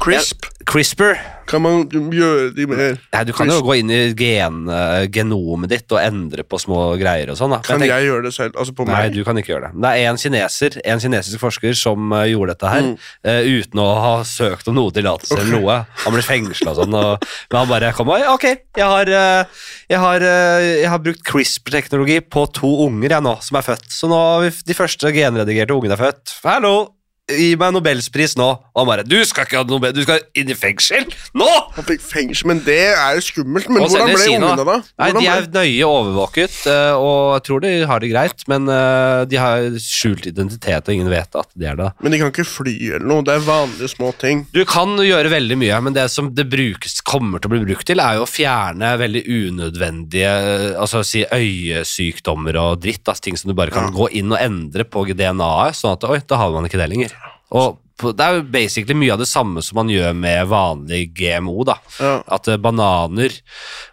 Crisp. 0.03 0.45
CRISPR 0.67 1.17
Kan 1.47 1.61
man 1.61 1.83
gjøre 1.91 2.53
de 2.55 2.65
mer 2.67 2.95
Nei, 3.13 3.23
Du 3.27 3.33
kan 3.35 3.47
jo 3.51 3.59
gå 3.63 3.75
inn 3.81 3.89
i 3.91 4.13
gen, 4.15 4.63
øh, 4.71 5.05
genomet 5.11 5.69
ditt 5.69 5.91
og 5.91 5.99
endre 5.99 6.43
på 6.47 6.57
små 6.59 6.95
greier 6.99 7.29
og 7.33 7.37
sånn. 7.37 7.51
Kan 7.63 7.79
jeg 7.81 7.89
tenker- 7.89 7.99
jeg 7.99 8.07
gjøre 8.09 8.23
det 8.23 8.33
selv? 8.33 8.55
Altså 8.57 8.73
på 8.73 8.85
Nei, 8.87 8.93
meg? 9.09 9.13
du 9.13 9.23
kan 9.23 9.35
ikke 9.37 9.51
gjøre 9.53 9.71
det. 9.73 9.81
Det 9.81 9.91
er 9.91 10.09
en 10.09 10.17
kineser, 10.17 10.81
en 10.85 10.99
kinesisk 10.99 11.39
forsker 11.39 11.73
som 11.75 12.11
øh, 12.13 12.25
gjorde 12.31 12.47
dette 12.55 12.67
her 12.71 12.81
Mm. 12.81 12.97
øh, 13.25 13.41
uten 13.73 13.81
å 13.81 13.89
ha 13.97 14.13
søkt 14.23 14.69
om 14.69 14.77
noe 14.77 14.93
tillatelse 14.93 15.35
eller 15.39 15.57
noe. 15.57 15.77
Han 16.05 16.13
ble 16.15 16.23
fengsla 16.23 16.73
og 16.73 16.79
sånn, 16.79 16.97
og, 16.97 17.27
men 17.49 17.59
han 17.59 17.71
bare 17.71 17.93
kom 17.97 18.11
og 18.13 18.29
Ok, 18.33 18.45
jeg 18.77 18.85
har, 18.85 19.09
øh, 19.09 19.67
jeg 19.89 19.99
har, 19.99 20.21
øh, 20.21 20.69
jeg 20.83 20.89
har 20.93 21.03
brukt 21.03 21.23
CRISPR-teknologi 21.27 22.21
på 22.21 22.45
to 22.53 22.73
unger 22.87 23.17
jeg 23.17 23.25
nå, 23.25 23.37
som 23.41 23.57
er 23.57 23.65
født. 23.65 23.89
Så 23.91 24.09
nå 24.11 24.17
har 24.17 24.43
vi 24.45 24.53
de 24.69 24.77
første 24.77 25.13
genredigerte 25.15 25.75
ungene 25.75 25.97
er 25.97 26.05
født. 26.05 26.37
Hallo! 26.45 27.02
Gi 27.31 27.53
meg 27.55 27.71
Nobelspris 27.73 28.33
nå. 28.35 28.49
Og 28.73 28.79
han 28.81 28.87
bare 28.89 29.03
Du 29.07 29.15
skal 29.25 29.45
ikke 29.45 29.61
ha 29.61 29.63
Nobel, 29.69 29.93
du 29.95 30.01
skal 30.03 30.19
inn 30.35 30.49
i 30.51 30.55
fengsel 30.57 31.05
nå! 31.39 31.47
Han 31.77 31.85
fikk 31.87 32.01
fengsel, 32.03 32.47
men 32.51 32.59
det 32.65 32.79
er 32.93 33.15
jo 33.17 33.21
skummelt. 33.23 33.69
Men 33.71 33.83
Og 33.85 33.89
hvordan 33.93 34.09
ble 34.11 34.17
Kina. 34.25 34.49
ungene, 34.51 34.65
da? 34.67 34.75
Nei, 34.99 35.07
De 35.13 35.19
ble- 35.21 35.29
er 35.31 35.47
nøye 35.53 35.87
overvåket, 35.87 36.57
eh, 36.67 36.91
og 36.99 37.33
jeg 37.37 37.43
tror 37.47 37.61
de 37.63 37.71
har 37.89 37.99
det 38.03 38.09
greit, 38.11 38.43
men 38.51 38.67
eh, 38.69 39.23
de 39.31 39.39
har 39.39 39.69
skjult 39.79 40.27
identitet, 40.27 40.83
og 40.89 40.93
ingen 40.93 41.09
vet 41.13 41.35
at 41.39 41.47
de 41.55 41.65
er 41.71 41.79
det. 41.79 41.91
Men 42.03 42.11
de 42.11 42.19
kan 42.19 42.31
ikke 42.33 42.45
fly 42.49 42.75
eller 42.97 43.07
noe. 43.07 43.23
Det 43.23 43.37
er 43.37 43.45
vanlige 43.47 43.89
små 43.95 44.11
ting. 44.19 44.43
Du 44.53 44.61
kan 44.69 44.93
gjøre 44.99 45.31
veldig 45.31 45.57
mye, 45.63 45.79
men 45.87 45.93
det 45.95 46.09
som 46.11 46.29
det 46.35 46.49
brukes, 46.51 46.99
kommer 47.07 47.39
til 47.39 47.49
å 47.49 47.53
bli 47.55 47.63
brukt 47.71 47.87
til, 47.87 47.99
er 48.03 48.19
jo 48.19 48.27
å 48.27 48.29
fjerne 48.29 48.93
veldig 48.99 49.23
unødvendige 49.39 50.33
altså 50.79 51.03
si 51.07 51.23
øyesykdommer 51.25 52.57
og 52.59 52.81
dritt. 52.83 53.03
Altså, 53.07 53.21
ting 53.29 53.37
som 53.39 53.49
du 53.49 53.55
bare 53.57 53.71
kan 53.71 53.89
Ja. 53.89 53.95
gå 53.95 54.09
inn 54.11 54.31
og 54.31 54.39
endre 54.39 54.83
på 54.83 55.05
DNA-et, 55.07 55.75
sånn 55.75 55.93
at 55.93 56.03
oi, 56.09 56.19
da 56.27 56.37
har 56.37 56.51
man 56.51 56.65
ikke 56.65 56.77
det 56.79 56.89
lenger. 56.89 57.09
Og 57.53 57.79
det 58.03 58.25
er 58.25 58.39
jo 58.39 58.43
basically 58.51 58.95
mye 58.97 59.13
av 59.13 59.19
det 59.21 59.27
samme 59.29 59.61
som 59.63 59.77
man 59.77 59.87
gjør 59.91 60.15
med 60.17 60.47
vanlig 60.49 61.05
GMO. 61.15 61.61
da. 61.67 61.75
Ja. 62.01 62.15
At 62.35 62.49
eh, 62.51 62.57
bananer 62.59 63.35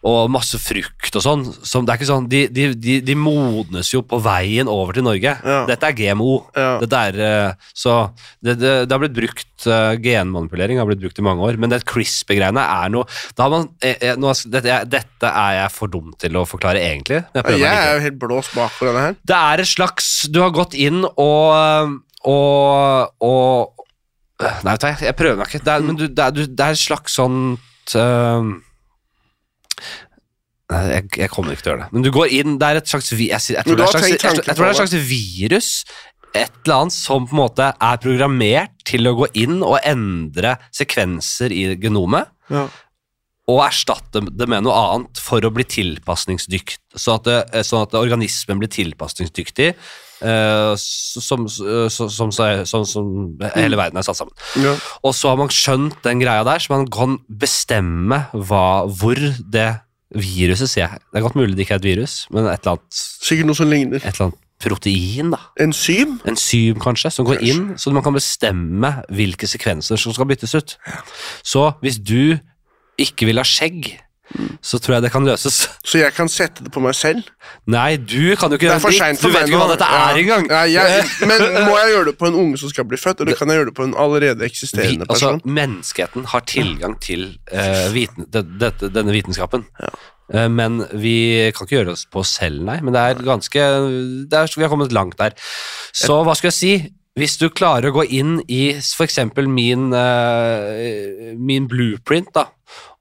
og 0.09 0.31
masse 0.33 0.59
frukt 0.59 1.15
og 1.21 1.23
sånn 1.23 1.45
som, 1.61 1.85
det 1.85 1.93
er 1.93 2.01
ikke 2.01 2.09
sånn, 2.09 2.27
de, 2.33 2.41
de, 2.51 2.97
de, 3.05 3.17
modnes 3.21 3.93
jo 3.93 4.01
på 4.03 4.19
veien 4.25 4.71
over 4.73 4.97
til 4.97 5.05
Norge. 5.07 5.37
Ja. 5.45 5.61
Dette 5.69 5.91
er 5.93 5.99
GMO. 6.01 6.41
Ja. 6.57 6.73
Dette 6.83 7.03
er, 7.11 7.21
eh, 7.29 7.71
så 7.77 7.99
det, 8.41 8.57
det, 8.63 8.75
det 8.89 8.97
har 8.97 9.05
blitt 9.05 9.15
brukt 9.21 9.69
eh, 9.69 9.93
Genmanipulering 10.03 10.81
har 10.81 10.89
blitt 10.91 11.05
brukt 11.05 11.21
i 11.21 11.27
mange 11.29 11.47
år, 11.47 11.61
men 11.61 11.71
det 11.71 11.85
CRISPR-greiene 11.87 12.65
er 12.81 12.91
noe 12.97 13.07
da 13.37 13.47
har 13.47 13.53
man, 13.53 13.69
jeg, 13.85 14.17
nå, 14.19 14.33
dette, 14.51 14.75
er- 14.81 14.89
dette 14.91 15.31
er 15.45 15.59
jeg 15.61 15.75
for 15.77 15.93
dum 15.93 16.11
til 16.19 16.41
å 16.41 16.47
forklare, 16.49 16.81
egentlig. 16.83 17.21
Jeg 17.37 17.61
Jeg 17.61 17.69
er 17.69 17.99
jo 17.99 18.05
helt 18.09 18.21
blåst 18.23 18.57
bak 18.57 18.73
på 18.81 18.89
denne 18.89 19.11
her. 19.11 19.19
Det 19.23 19.37
er 19.37 19.63
et 19.63 19.69
slags 19.71 20.09
Du 20.33 20.41
har 20.43 20.51
gått 20.57 20.75
inn 20.75 21.05
og 21.05 22.01
og, 22.29 23.15
og 23.25 23.87
Nei, 24.41 24.73
vet 24.73 24.83
du 24.83 25.05
jeg, 25.05 25.17
prøver 25.19 25.37
meg 25.37 25.51
ikke. 25.51 25.65
Det 25.65 25.73
er, 25.73 25.83
men 25.85 25.97
du, 25.99 26.07
det, 26.09 26.25
er, 26.25 26.33
du, 26.33 26.45
det 26.49 26.65
er 26.65 26.77
et 26.77 26.81
slags 26.81 27.17
sånt 27.19 27.97
uh, 27.97 28.41
Nei, 30.71 30.83
jeg, 30.95 31.09
jeg 31.19 31.33
kommer 31.33 31.53
ikke 31.53 31.67
til 31.67 31.73
å 31.73 31.75
gjøre 31.75 31.87
det. 31.87 31.91
Men 31.97 32.07
du 32.07 32.11
går 32.15 32.37
inn 32.39 32.59
Det 32.61 32.69
er 32.69 32.81
et 32.81 32.93
slags 32.93 33.11
jeg, 33.13 33.29
jeg, 33.29 33.65
tror, 33.67 33.77
det 33.77 33.85
er 33.85 33.89
et 33.89 33.97
slags, 33.97 34.09
jeg, 34.13 34.21
tror 34.23 34.63
det 34.63 34.69
er 34.69 34.73
et 34.73 34.81
slags 34.81 34.97
virus. 35.11 35.71
Et 36.31 36.61
eller 36.63 36.77
annet 36.77 36.95
som 36.95 37.27
på 37.27 37.35
en 37.35 37.43
måte 37.43 37.73
er 37.75 38.05
programmert 38.05 38.77
til 38.87 39.11
å 39.11 39.17
gå 39.19 39.33
inn 39.43 39.59
og 39.67 39.81
endre 39.83 40.57
sekvenser 40.77 41.53
i 41.55 41.65
genomet 41.81 42.31
Ja. 42.51 42.69
og 43.51 43.65
erstatte 43.65 44.23
det 44.23 44.47
med 44.51 44.63
noe 44.67 44.79
annet 44.95 45.19
for 45.23 45.43
å 45.43 45.51
bli 45.55 45.67
tilpasningsdyktig, 45.67 46.79
sånn 46.95 47.19
at, 47.19 47.27
det, 47.27 47.65
sånn 47.67 47.83
at 47.89 47.99
organismen 47.99 48.63
blir 48.63 48.71
tilpasningsdyktig, 48.71 49.73
eh, 50.23 50.73
som, 50.81 51.47
som, 51.49 51.89
som, 51.91 52.31
som, 52.67 52.85
som 52.87 53.11
hele 53.57 53.79
verden 53.81 54.01
er 54.01 54.07
satt 54.07 54.21
sammen. 54.21 54.35
Ja. 54.63 54.75
Og 55.07 55.15
så 55.17 55.33
har 55.33 55.39
man 55.41 55.53
skjønt 55.55 56.01
den 56.07 56.23
greia 56.23 56.45
der, 56.47 56.59
så 56.63 56.75
man 56.75 56.87
kan 56.93 57.19
bestemme 57.29 58.25
hva, 58.33 58.85
hvor 58.87 59.19
det 59.21 59.71
viruset 60.11 60.71
sier 60.73 60.87
jeg. 60.89 61.03
Det 61.13 61.21
er 61.21 61.27
godt 61.29 61.39
mulig 61.39 61.55
det 61.55 61.67
ikke 61.67 61.77
er 61.79 61.83
et 61.85 61.91
virus, 61.93 62.15
men 62.35 62.49
et 62.51 62.61
eller 62.65 62.77
annet, 62.79 63.03
Sikkert 63.31 63.47
noe 63.51 63.59
som 63.61 63.69
ligner. 63.71 64.01
et 64.03 64.09
eller 64.11 64.31
annet 64.31 64.47
protein, 64.61 65.31
da. 65.33 65.39
Enzym? 65.65 66.19
Enzym, 66.29 66.77
kanskje, 66.83 67.09
som 67.15 67.25
går 67.25 67.39
Kanskje. 67.39 67.55
inn, 67.55 67.79
så 67.81 67.93
man 67.97 68.05
kan 68.05 68.13
bestemme 68.13 68.91
hvilke 69.09 69.49
sekvenser 69.49 69.97
som 69.97 70.13
skal 70.13 70.29
byttes 70.29 70.53
ut. 70.59 70.75
Så 71.47 71.63
hvis 71.81 71.97
du 72.03 72.37
ikke 73.01 73.31
vil 73.31 73.41
ha 73.41 73.47
skjegg, 73.47 73.95
så 74.63 74.79
tror 74.79 74.97
jeg 74.97 75.05
det 75.07 75.11
kan 75.13 75.25
løses. 75.27 75.57
Så 75.91 75.99
jeg 75.99 76.13
kan 76.15 76.29
sette 76.31 76.63
det 76.63 76.71
på 76.75 76.83
meg 76.85 76.95
selv? 76.95 77.25
Nei, 77.71 77.97
du 77.99 78.37
kan 78.39 78.53
jo 78.53 78.59
ikke 78.61 78.69
Det 78.69 78.77
er 78.77 78.83
for 78.83 78.93
Du 78.95 79.33
vet 79.33 79.49
ikke 79.49 79.59
hva 79.59 79.71
dette 79.73 79.89
Ja. 79.89 80.03
er 80.11 80.21
engang. 80.21 80.47
Ja, 80.51 80.61
jeg, 80.71 81.09
men 81.31 81.43
må 81.67 81.75
jeg 81.81 81.95
gjøre 81.95 82.05
det 82.11 82.17
på 82.21 82.29
en 82.31 82.39
unge 82.45 82.61
som 82.61 82.71
skal 82.71 82.87
bli 82.87 83.01
født, 83.01 83.25
eller 83.25 83.39
kan 83.39 83.51
jeg 83.51 83.61
gjøre 83.61 83.71
det 83.73 83.77
på 83.81 83.89
en 83.89 83.97
allerede 83.99 84.39
Vi, 84.39 84.49
person? 84.53 85.03
altså, 85.09 85.33
person? 85.35 85.43
menneskeheten 85.59 86.31
har 86.31 86.47
tilgang 86.47 86.97
til 87.03 87.27
uh, 87.53 87.91
viten, 87.95 88.29
det, 88.31 88.47
det, 88.61 88.95
denne 88.95 89.15
vitenskapen. 89.17 89.67
Ja. 89.83 89.91
Eh, 90.31 90.49
men 90.53 90.85
vi 90.95 91.51
kan 91.55 91.67
ikke 91.67 91.81
gjøre 91.81 91.97
oss 91.97 92.07
på 92.07 92.23
oss 92.23 92.37
selv, 92.39 92.63
nei. 92.67 92.79
Men 92.85 92.95
det 92.95 93.03
er 93.03 93.27
ganske 93.27 93.67
det 94.31 94.39
er, 94.39 94.55
Vi 94.57 94.63
har 94.67 94.73
kommet 94.73 94.95
langt 94.95 95.19
der. 95.19 95.35
Så 95.93 96.23
hva 96.27 96.37
skal 96.39 96.53
jeg 96.53 96.59
si? 96.59 96.75
Hvis 97.19 97.35
du 97.41 97.49
klarer 97.51 97.91
å 97.91 97.97
gå 97.99 98.05
inn 98.15 98.39
i 98.47 98.71
f.eks. 98.79 99.19
Min, 99.51 99.91
eh, 99.93 101.35
min 101.37 101.67
blueprint, 101.69 102.31
da, 102.37 102.47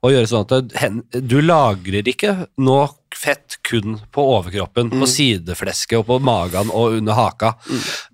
og 0.00 0.14
gjøre 0.14 0.28
sånn 0.30 0.46
at 0.48 1.20
du 1.28 1.38
lagrer 1.44 2.06
ikke 2.08 2.34
nå 2.62 2.78
fett 3.20 3.58
kun 3.66 3.98
på 4.14 4.22
overkroppen, 4.36 4.92
på 4.94 5.08
sideflesket 5.10 5.98
og 5.98 6.06
på 6.08 6.20
magen 6.24 6.70
og 6.72 7.00
under 7.00 7.18
haka. 7.18 7.54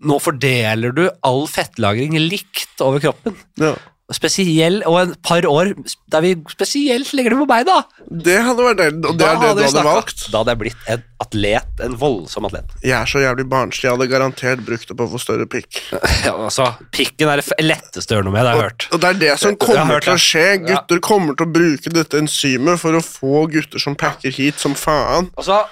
Nå 0.03 0.18
fordeler 0.22 0.94
du 0.96 1.05
all 1.27 1.44
fettlagring 1.51 2.16
likt 2.25 2.83
over 2.83 3.03
kroppen. 3.05 3.37
Ja. 3.61 3.77
Spesiell, 4.14 4.84
og 4.86 5.00
en 5.00 5.14
par 5.26 5.42
år 5.50 5.72
der 6.14 6.22
vi 6.22 6.28
spesielt 6.52 7.08
legger 7.18 7.32
det 7.34 7.38
på 7.40 7.46
meg, 7.50 7.64
da. 7.66 7.80
Det 8.06 8.36
hadde 8.46 8.62
vært 8.62 8.78
deilig, 8.78 9.00
og 9.02 9.16
det 9.16 9.18
Da 9.18 9.30
er 9.32 9.40
det 9.40 9.40
du 9.40 9.48
hadde 9.48 9.70
snakket. 9.72 9.88
valgt. 9.88 10.20
Da 10.30 10.38
hadde 10.44 10.52
jeg 10.54 10.60
blitt 10.60 10.84
en 10.94 11.02
atlet, 11.24 11.72
en 11.88 11.96
voldsom 11.98 12.46
atlet. 12.46 12.76
Jeg 12.86 12.94
er 13.00 13.10
så 13.10 13.22
jævlig 13.24 13.46
barnslig, 13.50 13.88
jeg 13.88 13.96
hadde 13.96 14.06
garantert 14.12 14.62
brukt 14.68 14.86
det 14.86 14.96
på 15.00 15.08
å 15.08 15.10
få 15.16 15.18
større 15.24 15.48
pikk. 15.50 15.80
Ja, 16.26 16.36
altså, 16.38 16.68
pikken 16.94 17.32
er 17.32 17.42
det 17.42 17.58
letteste 17.66 18.14
å 18.14 18.18
gjøre 18.20 18.28
noe 18.28 18.36
med, 18.36 18.46
det 18.46 18.52
har 18.52 18.60
jeg 18.60 18.68
hørt. 18.68 18.86
Og 18.92 19.02
det 19.02 19.08
er 19.10 19.18
det 19.24 19.32
som 19.42 19.56
kommer 19.66 19.90
hørt 19.96 20.06
til 20.06 20.14
å 20.14 20.22
skje. 20.22 20.44
Gutter 20.68 21.02
kommer 21.02 21.34
til 21.34 21.48
å 21.48 21.52
bruke 21.58 21.94
dette 21.98 22.22
enzymet 22.22 22.78
for 22.84 22.94
å 22.94 23.02
få 23.02 23.42
gutter 23.50 23.82
som 23.82 23.98
packer 23.98 24.30
hit 24.38 24.62
som 24.62 24.78
faen. 24.78 25.32
Altså, 25.34 25.64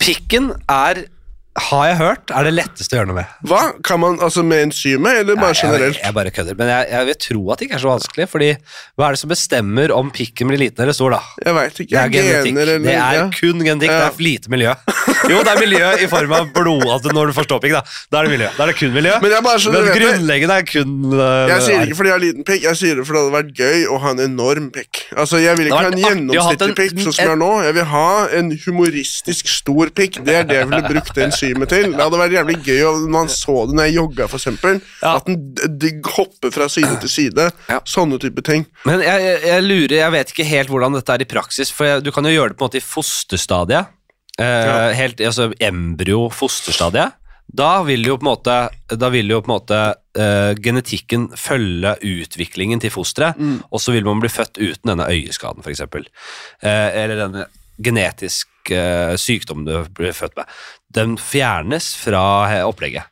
pikken 0.00 0.50
er, 0.72 1.04
har 1.56 1.84
jeg 1.88 1.96
hørt, 2.00 2.32
er 2.36 2.46
det 2.46 2.52
letteste 2.52 2.94
å 2.94 2.98
gjøre 3.00 3.10
noe 3.10 3.18
med. 3.20 3.34
Hva? 3.48 3.60
Kan 3.86 4.02
man 4.02 4.18
altså 4.22 4.44
med 4.46 4.66
enzymet, 4.66 5.22
eller 5.22 5.38
bare 5.38 5.54
Nei, 5.54 5.60
generelt? 5.62 5.96
Jeg, 5.96 6.04
jeg 6.04 6.16
bare 6.18 6.32
kødder, 6.34 6.58
men 6.58 6.70
jeg, 6.72 6.88
jeg 6.92 7.08
vil 7.08 7.18
tro 7.26 7.42
at 7.52 7.58
det 7.60 7.68
ikke 7.68 7.78
er 7.78 7.82
så 7.84 7.92
vanskelig, 7.92 8.28
fordi 8.32 8.50
hva 8.96 9.08
er 9.08 9.16
det 9.16 9.22
som 9.22 9.32
bestemmer 9.32 9.94
om 9.96 10.12
pikken 10.14 10.52
blir 10.52 10.60
liten 10.60 10.84
eller 10.84 10.96
stor, 10.96 11.16
da? 11.16 11.22
Jeg 11.42 11.56
vet 11.56 11.80
ikke. 11.86 11.92
Det 11.94 12.02
er 12.02 12.12
genetikk. 12.16 12.50
Gener 12.50 12.72
eller 12.74 12.86
det 12.86 12.96
er 12.96 13.18
ja. 13.18 13.26
kun 13.40 13.64
genetikk, 13.64 13.94
det 13.94 14.04
er 14.10 14.24
lite 14.28 14.52
miljø. 14.52 14.76
Jo, 15.26 15.40
det 15.42 15.50
er 15.50 15.58
miljø 15.58 15.86
i 16.04 16.06
form 16.10 16.32
av 16.36 16.50
blod, 16.54 16.84
altså 16.92 17.10
når 17.14 17.30
du 17.30 17.34
får 17.34 17.46
ståpikk, 17.48 17.72
da. 17.74 17.80
Da 18.12 18.20
er 18.20 18.28
det 18.28 18.32
miljø. 18.36 18.50
Da 18.54 18.62
er 18.62 18.70
det 18.70 18.76
kun 18.78 18.92
miljø. 18.94 19.14
Men 19.22 19.32
jeg 19.32 19.44
bare 19.46 19.62
så 19.62 19.72
Men 19.72 19.86
det. 19.86 19.94
grunnleggende 19.96 20.58
er 20.60 20.66
kun 20.68 20.92
uh, 21.08 21.22
Jeg 21.50 21.64
sier 21.64 21.80
det 21.80 21.88
ikke 21.88 21.98
fordi 21.98 22.10
jeg 22.10 22.16
har 22.16 22.22
liten 22.22 22.46
pikk, 22.46 22.60
jeg 22.66 22.78
sier 22.78 23.00
det 23.00 23.06
fordi 23.08 23.16
det 23.16 23.24
hadde 23.24 23.34
vært 23.34 23.62
gøy 23.62 23.86
å 23.90 23.98
ha 24.04 24.12
en 24.14 24.22
enorm 24.26 24.68
pikk. 24.76 25.02
Altså, 25.16 25.40
Jeg 25.42 25.58
vil 25.58 25.70
ikke 25.70 25.80
ha 25.80 25.90
en 25.90 26.04
gjennomsnittlig 26.04 26.68
en- 26.68 26.78
pikk 26.78 26.94
sånn 27.00 27.16
som 27.16 27.22
jeg 27.24 27.32
har 27.32 27.40
nå. 27.40 27.50
Jeg 27.66 27.76
vil 27.78 27.88
ha 27.94 28.10
en 28.38 28.52
humoristisk 28.66 29.50
stor 29.50 29.90
pikk. 29.98 30.20
Det 30.26 30.36
er 30.42 30.46
det 30.46 30.60
jeg 30.60 30.70
ville 30.70 30.92
brukt 30.94 31.14
det 31.16 31.26
enzymet 31.46 31.68
til. 31.70 31.92
Det 31.94 32.02
hadde 32.02 32.18
vært 32.20 32.34
jævlig 32.36 32.56
gøy 32.66 32.80
når 32.84 33.10
man 33.14 33.28
så 33.32 33.56
det 33.70 33.76
når 33.78 33.86
jeg 33.88 33.94
jogga, 33.96 34.26
for 34.28 34.38
eksempel. 34.40 34.80
Ja. 35.02 35.14
At 35.16 35.26
den 35.30 36.02
hopper 36.16 36.50
fra 36.54 36.68
side 36.72 36.96
til 37.00 37.08
side. 37.12 37.50
Ja. 37.70 37.78
Sånne 37.86 38.18
type 38.22 38.42
ting. 38.46 38.66
Men 38.84 39.00
jeg, 39.06 39.38
jeg, 39.46 39.62
lurer, 39.66 39.96
jeg 40.00 40.12
vet 40.16 40.32
ikke 40.34 40.48
helt 40.50 40.68
hvordan 40.72 40.98
dette 40.98 41.14
er 41.14 41.22
i 41.22 41.28
praksis, 41.30 41.70
for 41.72 41.86
jeg, 41.86 42.02
du 42.06 42.10
kan 42.14 42.24
jo 42.26 42.34
gjøre 42.34 42.52
det 42.54 42.58
på 42.58 42.64
en 42.64 42.70
måte 42.70 42.80
i 42.82 42.86
fosterstadiet. 42.86 43.92
Eh, 44.38 44.44
Ja. 44.66 44.90
Helt, 44.98 45.20
altså 45.24 45.50
embryo-fosterstadiet. 46.16 47.12
Da 47.56 47.82
vil 47.86 48.02
jo 48.04 48.16
på 48.18 48.24
en 48.26 48.30
måte, 48.32 48.54
da 48.98 49.08
vil 49.14 49.30
jo 49.30 49.38
på 49.40 49.46
en 49.48 49.54
måte 49.54 49.76
eh, 50.18 50.52
genetikken 50.58 51.28
følge 51.38 51.94
utviklingen 52.02 52.80
til 52.82 52.90
fosteret, 52.90 53.38
Mm. 53.38 53.60
og 53.70 53.80
så 53.80 53.92
vil 53.94 54.04
man 54.04 54.18
bli 54.20 54.28
født 54.28 54.58
uten 54.58 54.90
denne 54.90 55.06
øyeskaden, 55.06 55.62
f.eks. 55.62 55.80
Eh, 55.80 56.90
eller 57.04 57.16
denne 57.22 57.46
genetisk 57.78 58.48
eh, 58.74 59.14
sykdommen 59.20 59.64
du 59.68 59.84
blir 59.94 60.12
født 60.16 60.34
med. 60.36 60.44
Den 60.94 61.16
fjernes 61.18 61.94
fra 61.98 62.22
opplegget. 62.66 63.08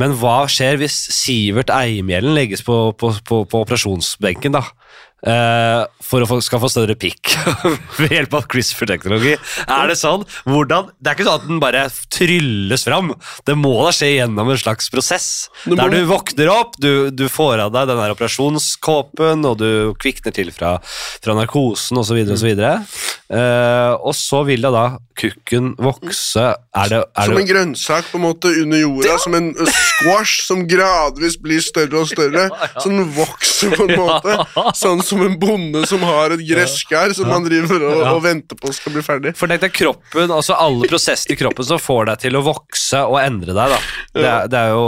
Men 0.00 0.14
hva 0.16 0.46
skjer 0.48 0.78
hvis 0.80 0.96
Sivert 1.12 1.70
Eimhjellen 1.74 2.34
legges 2.36 2.62
på, 2.64 2.76
på, 2.96 3.12
på, 3.26 3.42
på 3.44 3.62
operasjonsbenken, 3.66 4.56
da? 4.56 4.64
Eh, 5.20 5.82
for 6.00 6.24
å 6.24 6.28
få, 6.28 6.38
skal 6.40 6.62
få 6.62 6.70
større 6.72 6.96
pikk 6.98 7.34
ved 8.00 8.14
hjelp 8.14 8.36
av 8.38 8.46
CRISPR-teknologi. 8.50 9.34
Er 9.68 9.90
det 9.90 9.98
sånn? 10.00 10.24
Hvordan? 10.48 10.88
Det 10.96 11.12
er 11.12 11.18
ikke 11.18 11.26
sånn 11.28 11.42
at 11.42 11.48
den 11.50 11.60
bare 11.62 11.84
trylles 12.12 12.86
fram. 12.88 13.12
Det 13.46 13.56
må 13.58 13.74
da 13.84 13.92
skje 13.94 14.14
gjennom 14.14 14.50
en 14.50 14.60
slags 14.60 14.88
prosess. 14.92 15.28
Må- 15.66 15.76
Der 15.80 15.92
du 15.92 16.00
våkner 16.08 16.52
opp, 16.54 16.78
du, 16.80 17.10
du 17.12 17.26
får 17.28 17.66
av 17.66 17.74
deg 17.76 17.90
den 17.92 18.02
operasjonskåpen, 18.16 19.44
og 19.46 19.60
du 19.60 19.70
kvikner 20.00 20.34
til 20.34 20.52
fra, 20.56 20.78
fra 21.20 21.36
narkosen 21.36 22.00
osv., 22.00 22.24
så 22.40 22.48
Uh, 23.30 23.94
og 24.02 24.10
så 24.18 24.40
vil 24.42 24.64
da 24.64 24.72
da 24.74 24.84
kukken 25.14 25.68
vokse 25.78 26.42
Er 26.74 26.88
det, 26.90 26.98
er 27.14 27.28
Som 27.28 27.38
en 27.38 27.46
grønnsak 27.46 28.08
på 28.10 28.18
en 28.18 28.24
måte 28.24 28.50
under 28.58 28.80
jorda, 28.80 29.18
som 29.22 29.36
en 29.38 29.52
uh, 29.54 29.68
squash 29.70 30.40
som 30.48 30.64
gradvis 30.66 31.36
blir 31.38 31.62
større 31.62 32.00
og 32.00 32.08
større. 32.10 32.48
Så 32.82 32.90
den 32.90 33.06
vokser 33.14 33.76
på 33.76 33.86
en 33.86 34.00
måte. 34.00 34.34
Sånn 34.80 35.04
som 35.10 35.22
en 35.24 35.36
bonde 35.40 35.82
som 35.90 36.02
har 36.06 36.34
et 36.36 36.44
gresskar 36.46 37.14
som 37.16 37.30
han 37.32 37.44
driver 37.46 37.84
og, 37.88 38.04
og 38.14 38.22
venter 38.24 38.58
på 38.58 38.72
skal 38.74 38.94
bli 38.96 39.04
ferdig. 39.04 39.34
For 39.38 39.50
tenk 39.50 39.64
deg 39.64 39.74
kroppen, 39.76 40.30
altså 40.30 40.56
alle 40.58 40.88
prosessene 40.90 41.36
i 41.36 41.40
kroppen 41.40 41.66
som 41.66 41.82
får 41.82 42.10
deg 42.12 42.24
til 42.26 42.38
å 42.38 42.44
vokse 42.46 43.02
og 43.06 43.18
endre 43.22 43.56
deg. 43.56 43.74
da. 43.74 43.80
Det 44.14 44.26
er, 44.26 44.48
det 44.52 44.62
er, 44.62 44.72
jo, 44.76 44.86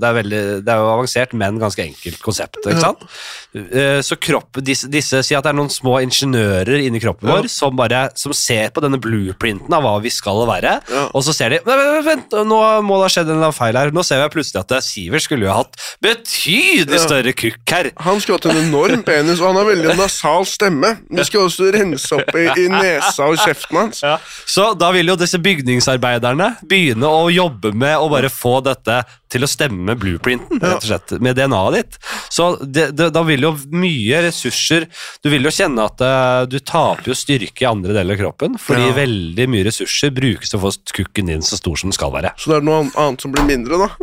det 0.00 0.10
er, 0.10 0.18
veldig, 0.20 0.42
det 0.66 0.74
er 0.74 0.82
jo 0.82 0.92
avansert, 0.92 1.34
men 1.38 1.62
ganske 1.62 1.86
enkelt 1.86 2.20
konsept. 2.24 2.60
ikke 2.64 2.82
sant? 2.82 3.06
Eh, 3.54 4.00
Så 4.02 4.16
kropp, 4.18 4.58
disse, 4.66 4.88
disse 4.90 5.20
sier 5.22 5.38
at 5.38 5.44
det 5.46 5.52
er 5.52 5.58
noen 5.60 5.70
små 5.70 6.00
ingeniører 6.02 6.82
inni 6.84 6.98
kroppen 7.00 7.28
Ja. 7.28 7.36
vår 7.36 7.48
som, 7.48 7.76
bare, 7.76 8.10
som 8.18 8.32
ser 8.34 8.70
på 8.74 8.82
denne 8.82 8.98
blueprinten 9.00 9.70
av 9.72 9.82
hva 9.84 9.92
vi 10.02 10.10
skal 10.10 10.42
være, 10.48 10.80
Ja. 10.90 11.04
og 11.14 11.22
så 11.22 11.32
ser 11.32 11.50
de 11.50 11.60
"Nei, 11.64 11.76
Vent, 12.02 12.04
vent, 12.04 12.30
nå 12.48 12.82
må 12.82 12.98
det 12.98 13.06
ha 13.06 13.12
skjedd 13.14 13.28
en 13.30 13.36
eller 13.38 13.46
annen 13.48 13.52
feil 13.54 13.76
her. 13.76 13.90
Nå 13.92 14.04
ser 14.04 14.22
vi 14.28 14.34
plutselig 14.40 14.60
at 14.60 14.82
Siver 14.82 15.14
Sivert 15.14 15.22
skulle 15.22 15.46
jo 15.46 15.52
ha 15.52 15.58
hatt 15.62 15.76
betydelig 16.02 16.98
Ja. 16.98 17.06
større 17.06 17.32
kukk 17.32 17.70
her. 17.70 17.90
Han 17.98 18.20
skulle 18.20 18.38
hatt 18.42 18.46
en 18.46 18.56
enorm 18.72 19.02
penis, 19.04 19.40
og 19.40 19.54
han 19.54 19.56
har 19.56 19.64
veldig 19.74 19.96
nasal 19.96 20.44
stemme. 20.44 20.98
Vi 21.10 21.22
skal 21.24 21.40
også 21.46 21.72
rense 21.72 22.12
opp 22.12 22.34
i, 22.34 22.46
i 22.64 22.68
nesa 22.68 23.28
og 23.28 23.36
kjeften 23.38 23.76
hans. 23.78 24.00
Så 24.46 24.76
da 24.76 24.90
vil 24.92 25.06
jo 25.06 25.16
disse 25.16 25.38
bygningsarbeiderne 25.38 26.56
begynne 26.66 27.06
å 27.06 27.30
jobbe 27.32 27.72
med 27.74 27.96
å 27.98 28.10
bare 28.10 28.28
få 28.30 28.62
dette 28.64 29.04
til 29.34 29.44
å 29.46 29.50
stemme 29.50 29.96
blueprinten, 29.98 30.62
rett 30.62 30.80
og 30.80 30.88
slett, 30.88 31.14
med 31.24 31.38
DNA-et 31.38 31.74
ditt. 31.76 31.98
Så 32.32 32.48
det, 32.62 32.90
det, 32.96 33.10
da 33.14 33.22
vil 33.26 33.44
jo 33.46 33.52
mye 33.74 34.22
ressurser 34.26 34.86
Du 35.24 35.30
vil 35.32 35.44
jo 35.46 35.52
kjenne 35.54 35.84
at 35.88 36.02
uh, 36.04 36.44
du 36.50 36.58
taper 36.60 37.10
jo 37.10 37.16
styrke 37.18 37.64
i 37.64 37.68
andre 37.68 37.94
deler 37.96 38.16
av 38.16 38.22
kroppen, 38.22 38.58
fordi 38.60 38.88
Ja. 38.88 38.96
veldig 38.98 39.46
mye 39.50 39.66
ressurser 39.68 40.12
brukes 40.14 40.52
til 40.52 40.60
å 40.60 40.64
få 40.66 40.72
kukken 40.94 41.30
din 41.32 41.44
så 41.44 41.58
stor 41.60 41.78
som 41.80 41.90
den 41.90 41.96
skal 41.96 42.12
være. 42.14 42.34
Så 42.40 42.52
det 42.52 42.60
er 42.60 42.66
noe 42.66 42.84
annet 42.90 43.24
som 43.24 43.34
blir 43.34 43.46
mindre, 43.48 43.80
da. 43.86 43.90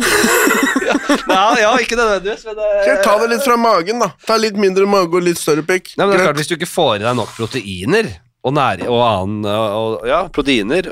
Ja, 1.27 1.45
ja 1.59 1.71
ikke 1.81 1.97
nødvendigvis, 1.99 2.43
men 2.47 2.59
Ok, 2.61 3.03
ta 3.03 3.15
det 3.21 3.29
litt 3.33 3.45
fra 3.45 3.57
magen, 3.59 4.01
da. 4.03 4.11
Ta 4.27 4.37
litt 4.39 4.57
mindre 4.59 4.87
mage 4.89 5.17
og 5.19 5.25
litt 5.25 5.39
større 5.39 5.63
pikk. 5.67 5.93
Nei, 5.97 6.05
men 6.05 6.15
det 6.15 6.21
er 6.21 6.27
klart, 6.29 6.41
Hvis 6.41 6.51
du 6.51 6.55
ikke 6.57 6.69
får 6.71 6.99
i 6.99 7.05
deg 7.05 7.17
nok 7.19 7.33
proteiner 7.37 8.11
og, 8.41 8.53
næring, 8.57 8.89
og 8.89 9.01
annen 9.05 9.47
og, 9.51 10.07
ja, 10.09 10.23
proteiner 10.33 10.91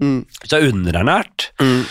Mm. 0.00 0.24
Hvis 0.40 0.48
du 0.48 0.56
er 0.56 0.68
underernært, 0.72 1.50
Mm. 1.60 1.84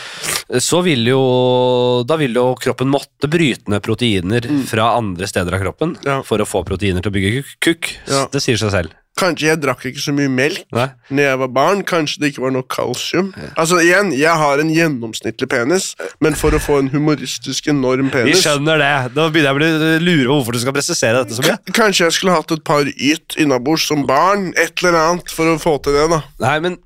så 0.60 0.82
vil 0.84 1.06
jo 1.06 2.04
Da 2.08 2.18
vil 2.18 2.34
jo 2.34 2.56
kroppen 2.56 2.90
måtte 2.90 3.30
bryte 3.30 3.70
ned 3.70 3.82
proteiner 3.84 4.42
Mm. 4.42 4.64
fra 4.68 4.98
andre 4.98 5.28
steder 5.28 5.54
av 5.54 5.62
kroppen 5.62 5.98
Ja. 6.06 6.22
for 6.24 6.38
å 6.40 6.46
få 6.48 6.66
proteiner 6.66 7.02
til 7.02 7.12
å 7.12 7.16
bygge 7.16 7.44
kukk. 7.62 7.92
Ja. 8.08 8.26
Det 8.32 8.42
sier 8.42 8.58
seg 8.58 8.72
selv. 8.72 8.92
Kanskje 9.18 9.50
jeg 9.52 9.60
drakk 9.62 9.82
ikke 9.86 10.00
så 10.00 10.14
mye 10.16 10.30
melk 10.32 10.64
Nei? 10.72 10.88
når 11.12 11.20
jeg 11.28 11.38
var 11.38 11.48
barn. 11.50 11.84
Kanskje 11.84 12.20
det 12.20 12.34
ikke 12.34 12.42
var 12.44 12.52
nok 12.52 12.70
kalsium. 12.70 13.34
Altså 13.58 13.78
igjen, 13.84 14.18
Jeg 14.18 14.34
har 14.36 14.58
en 14.60 14.70
gjennomsnittlig 14.74 15.50
penis, 15.50 15.96
men 16.22 16.34
for 16.34 16.50
å 16.52 16.60
få 16.60 16.80
en 16.80 16.90
humoristisk 16.90 17.68
enorm 17.68 18.10
penis 18.10 18.42
Vi 18.44 18.50
skjønner 18.50 18.78
det. 18.80 19.14
Da 19.14 19.30
begynner 19.30 19.52
jeg 19.52 19.56
å 19.56 19.60
bli 19.60 20.00
lure 20.00 20.28
på 20.28 20.44
hvorfor 20.46 20.54
du 20.54 20.60
skal 20.60 20.74
presisere 20.74 21.24
dette 21.26 21.36
så 21.36 21.44
mye. 21.44 21.58
Kanskje 21.72 22.06
jeg 22.08 22.14
skulle 22.14 22.34
hatt 22.36 22.52
et 22.52 22.64
par 22.64 22.84
yt 22.86 23.36
innabords 23.38 23.86
som 23.86 24.06
barn, 24.08 24.54
et 24.58 24.72
eller 24.82 24.98
annet, 24.98 25.30
for 25.30 25.46
å 25.46 25.60
få 25.60 25.84
til 25.84 25.94
det, 25.94 26.10
da. 26.10 26.24
Nei, 26.40 26.60
men 26.60 26.78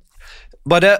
bare 0.66 0.96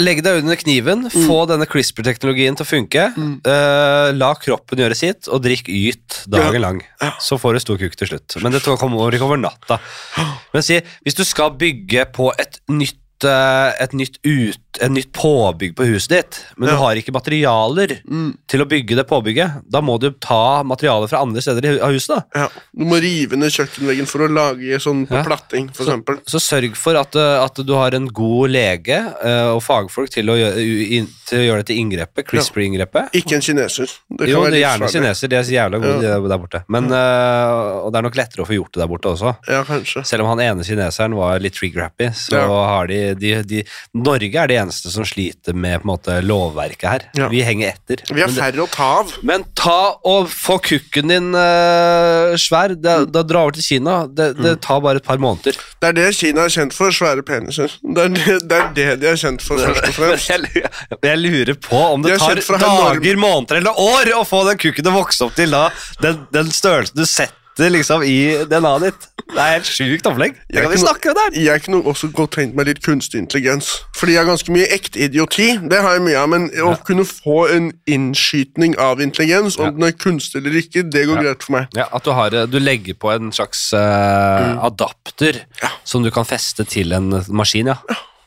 legg 0.00 0.22
deg 0.24 0.40
under 0.42 0.56
kniven, 0.56 1.02
Mm. 1.10 1.26
få 1.28 1.46
denne 1.48 1.66
CRISPR-teknologien 1.68 2.56
til 2.56 2.64
å 2.64 2.70
funke. 2.70 3.04
eh, 3.44 4.12
la 4.16 4.34
kroppen 4.34 4.78
gjøre 4.78 4.96
sitt, 4.96 5.28
og 5.28 5.42
drikk 5.42 5.68
yt 5.68 6.24
dagen 6.28 6.54
Ja. 6.54 6.58
lang. 6.60 6.80
Så 7.20 7.38
får 7.38 7.52
du 7.54 7.60
stor 7.60 7.76
kuk 7.78 7.94
til 7.96 8.08
slutt. 8.08 8.42
Men 8.42 8.52
det 8.52 8.62
kommer 8.62 9.12
ikke 9.12 9.22
over 9.28 9.36
natta. 9.36 9.78
Men 10.54 10.62
si, 10.62 10.80
hvis 11.04 11.14
du 11.14 11.24
skal 11.24 11.50
bygge 11.50 12.06
på 12.12 12.32
et 12.38 12.60
nytt 12.68 12.96
et 13.28 13.92
nytt, 13.92 14.18
ut, 14.24 14.58
et 14.80 14.90
nytt 14.90 15.10
påbygg 15.12 15.74
på 15.76 15.84
huset 15.88 16.08
ditt, 16.08 16.38
men 16.56 16.68
Ja. 16.68 16.74
du 16.74 16.78
har 16.82 16.94
ikke 16.96 17.12
materialer 17.12 18.00
Mm. 18.08 18.36
til 18.48 18.60
å 18.60 18.66
bygge 18.68 18.96
det 18.96 19.06
påbygget, 19.08 19.62
da 19.70 19.80
må 19.80 19.98
du 20.00 20.10
ta 20.12 20.62
materialer 20.62 21.08
fra 21.08 21.20
andre 21.20 21.40
steder 21.40 21.64
i- 21.76 21.80
av 21.80 21.90
huset. 21.92 22.24
Ja, 22.34 22.48
Du 22.76 22.84
må 22.84 23.00
rive 23.00 23.36
ned 23.36 23.50
kjøkkenveggen 23.50 24.06
for 24.06 24.20
å 24.20 24.28
lage 24.32 24.78
sånn 24.80 25.06
på 25.08 25.12
Ja. 25.16 25.22
platting, 25.24 25.68
for 25.74 25.84
Så, 25.84 25.90
eksempel. 25.98 26.20
så 26.26 26.38
sørg 26.40 26.76
for 26.76 26.96
at, 26.96 27.14
eh, 27.16 27.44
at 27.44 27.54
du 27.54 27.72
har 27.74 27.94
en 27.94 28.06
god 28.06 28.50
lege 28.50 28.90
uh, 29.24 29.54
og 29.54 29.62
fagfolk 29.62 30.08
til 30.10 30.26
å 30.26 30.36
gjøre, 30.36 31.06
til 31.26 31.38
å 31.38 31.46
gjøre 31.48 31.64
dette 31.64 31.76
inngrepet, 31.76 32.26
CRISPR-inngrepet. 32.26 33.10
Ikke 33.12 33.34
en 33.34 33.40
kineser. 33.40 33.86
Det 34.10 34.18
kan 34.18 34.28
Jo, 34.28 34.44
det 34.46 34.54
er 34.54 34.66
gjerne 34.66 34.80
livsfarlig. 34.80 34.92
kineser, 34.92 35.28
de 35.28 35.36
er 35.36 35.42
så 35.42 35.52
jævla 35.52 35.82
gode 35.82 36.00
de 36.00 36.28
der 36.28 36.38
borte. 36.38 36.64
Men, 36.68 36.84
uh, 36.92 37.84
og 37.84 37.92
det 37.92 37.98
er 37.98 38.02
nok 38.02 38.14
lettere 38.16 38.44
å 38.44 38.46
få 38.46 38.54
gjort 38.56 38.72
det 38.72 38.80
der 38.80 38.88
borte 38.88 39.10
også. 39.10 40.04
Selv 40.06 40.20
om 40.24 40.26
han 40.38 40.40
ene 40.40 40.64
kineseren 40.64 41.14
var 41.14 41.38
litt 41.38 41.54
trigger-happy, 41.54 42.10
så 42.14 42.40
har 42.48 42.86
de, 42.86 43.09
de, 43.18 43.34
de 43.46 43.62
Norge 43.96 44.42
er 44.42 44.50
de 44.50 44.58
eneste 44.60 44.92
som 44.92 45.06
sliter 45.06 45.56
med 45.56 45.86
måte 45.88 46.18
lovverket 46.24 46.88
her. 46.88 47.06
Ja. 47.18 47.30
Vi 47.32 47.42
henger 47.46 47.74
etter. 47.74 48.04
Vi 48.10 48.22
har 48.22 48.32
færre 48.34 48.64
å 48.64 48.68
ta 48.70 48.88
av. 49.00 49.14
Men 49.26 49.44
ta 49.58 49.96
og 50.06 50.30
få 50.32 50.58
kukken 50.64 51.10
din 51.12 51.30
uh, 51.36 52.36
svær. 52.40 52.74
Det, 52.74 52.96
da 53.12 53.24
dra 53.26 53.46
over 53.46 53.58
til 53.58 53.66
Kina. 53.66 54.02
Det, 54.08 54.30
Mm. 54.30 54.42
det 54.44 54.60
tar 54.62 54.80
bare 54.80 55.00
et 55.00 55.04
par 55.04 55.18
måneder. 55.18 55.56
Det 55.80 55.88
er 55.88 55.96
det 55.96 56.06
Kina 56.16 56.44
er 56.46 56.52
kjent 56.52 56.74
for, 56.76 56.94
svære 56.94 57.24
peniser. 57.26 57.72
Det 57.82 58.04
er 58.04 58.12
det, 58.14 58.36
det, 58.48 58.58
er 58.58 58.70
det 58.76 58.86
de 59.02 59.08
er 59.12 59.18
kjent 59.20 59.42
for, 59.44 59.58
først 59.60 59.88
og 59.88 59.96
fremst. 59.96 60.30
Jeg, 61.10 61.18
lurer 61.20 61.56
på 61.60 61.80
om 61.94 62.04
det 62.04 62.18
tar 62.20 62.36
dager, 62.36 63.00
enorm... 63.00 63.20
måneder 63.20 63.60
eller 63.60 63.80
år 63.80 64.12
å 64.20 64.24
få 64.28 64.44
den 64.48 64.60
kukken 64.60 64.90
å 64.90 64.96
vokse 65.00 65.26
opp 65.26 65.36
til 65.38 65.52
da, 65.54 65.68
den, 66.02 66.24
den 66.34 66.50
størrelsen 66.54 67.00
du 67.00 67.06
setter 67.06 67.39
liksom 67.58 68.02
i 68.02 68.44
DNA-et 68.48 68.82
ditt. 68.82 69.06
Det 69.30 69.38
er 69.38 69.52
helt 69.52 69.66
sjukt 69.68 70.06
opplegg. 70.06 70.32
Det 70.48 70.54
Jeg 70.56 70.62
kan 70.62 70.72
vi 70.72 70.78
snakke 70.78 71.10
om 71.10 71.14
der. 71.18 71.40
Jeg 71.40 71.62
kunne 71.62 71.82
også 71.84 72.08
godt 72.12 72.32
tenkt 72.32 72.54
meg 72.56 72.66
litt 72.66 72.80
kunstig 72.82 73.18
intelligens. 73.20 73.68
Fordi 73.96 74.12
jeg 74.12 74.20
har 74.24 74.30
ganske 74.30 74.52
mye 74.52 74.66
ekte 74.72 74.98
idioti, 75.04 75.58
det 75.70 75.80
har 75.82 75.92
jeg 75.92 76.02
mye 76.02 76.16
av, 76.18 76.28
men 76.28 76.48
å 76.64 76.72
kunne 76.86 77.04
få 77.04 77.48
en 77.54 77.72
innskytning 77.86 78.78
av 78.78 79.00
intelligens, 79.00 79.58
om 79.58 79.64
Ja. 79.66 79.70
den 79.70 79.82
er 79.84 79.92
kunstig 79.92 80.36
eller 80.40 80.50
ikke, 80.62 80.82
det 80.90 81.06
går 81.06 81.16
Ja. 81.16 81.22
greit 81.22 81.42
for 81.42 81.52
meg. 81.52 81.68
Ja, 81.74 81.84
At 81.92 82.04
du, 82.04 82.10
har, 82.12 82.30
du 82.30 82.58
legger 82.58 82.94
på 82.94 83.10
en 83.14 83.30
slags 83.32 83.72
eh, 83.72 84.56
adapter 84.64 85.44
som 85.84 86.02
du 86.02 86.10
kan 86.10 86.24
feste 86.24 86.64
til 86.64 86.92
en 86.92 87.24
maskin. 87.28 87.66
ja. 87.66 87.76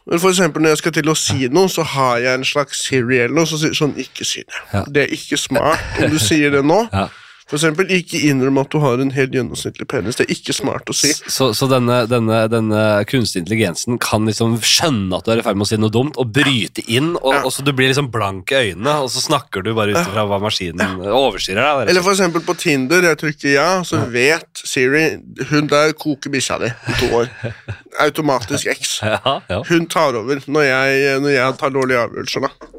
Men 0.06 0.20
for 0.20 0.30
eksempel 0.30 0.62
når 0.62 0.70
jeg 0.70 0.78
skal 0.78 0.92
til 0.92 1.04
å 1.10 1.16
si 1.16 1.48
noe, 1.48 1.70
så 1.70 1.84
har 1.84 2.18
jeg 2.20 2.34
en 2.36 2.44
slags 2.44 2.82
Siri 2.90 3.20
eller 3.24 3.36
noe, 3.36 3.46
så 3.46 3.58
sier 3.58 3.72
sånn, 3.72 3.94
ikke 3.96 4.26
si 4.26 4.44
det. 4.44 4.54
Ja. 4.74 4.84
Det 4.84 5.04
er 5.04 5.14
ikke 5.16 5.38
smart 5.40 5.80
om 6.04 6.10
du 6.12 6.20
sier 6.20 6.52
det 6.52 6.64
nå. 6.66 6.90
Ja. 6.92 7.08
For 7.54 7.60
eksempel, 7.60 7.92
ikke 7.94 8.18
innrøm 8.32 8.58
at 8.58 8.72
du 8.74 8.80
har 8.82 8.98
en 8.98 9.12
helt 9.14 9.36
gjennomsnittlig 9.36 9.86
penis. 9.92 10.16
Det 10.18 10.26
er 10.26 10.32
ikke 10.34 10.56
smart 10.58 10.90
å 10.90 10.96
si. 10.98 11.12
Så, 11.30 11.52
så 11.54 11.68
denne, 11.70 12.00
denne, 12.10 12.40
denne 12.50 12.80
kunstige 13.06 13.44
intelligensen 13.44 14.00
kan 14.02 14.26
liksom 14.26 14.56
skjønne 14.66 15.20
at 15.20 15.28
du 15.28 15.36
er 15.36 15.44
i 15.44 15.46
ferd 15.46 15.60
med 15.60 15.68
å 15.68 15.70
si 15.70 15.78
noe 15.78 15.94
dumt, 15.94 16.18
og 16.18 16.32
bryte 16.34 16.82
inn, 16.90 17.12
og, 17.20 17.30
Ja. 17.36 17.44
og 17.46 17.54
så 17.54 17.62
du 17.62 17.70
blir 17.78 17.92
liksom 17.92 18.10
blank 18.10 18.50
i 18.50 18.72
øynene, 18.72 18.96
og 19.06 19.12
så 19.14 19.22
snakker 19.22 19.62
du 19.62 19.70
bare 19.78 19.94
ut 19.94 20.02
ifra 20.02 20.26
hva 20.26 20.42
maskinen 20.42 20.98
overstyrer 21.06 21.62
deg. 21.84 21.94
Eller 21.94 22.10
eksempel 22.16 22.42
på 22.42 22.58
Tinder, 22.58 23.06
jeg 23.06 23.22
trykker 23.22 23.54
ja, 23.54 23.70
så 23.86 24.02
vet 24.10 24.64
Siri 24.66 25.04
Hun 25.52 25.70
der 25.70 25.94
koker 25.94 26.34
bikkja 26.34 26.58
di 26.64 26.74
i 26.74 26.98
to 27.04 27.12
år. 27.22 27.30
Automatisk 28.02 28.74
X. 28.74 28.98
Ja, 29.14 29.42
ja. 29.50 29.60
Hun 29.70 29.86
tar 29.92 30.16
over 30.18 30.42
når 30.50 30.64
jeg, 30.66 31.18
når 31.22 31.36
jeg 31.36 31.58
tar 31.62 31.74
dårlige 31.76 32.02
avgjørelser, 32.08 32.48
da. 32.48 32.72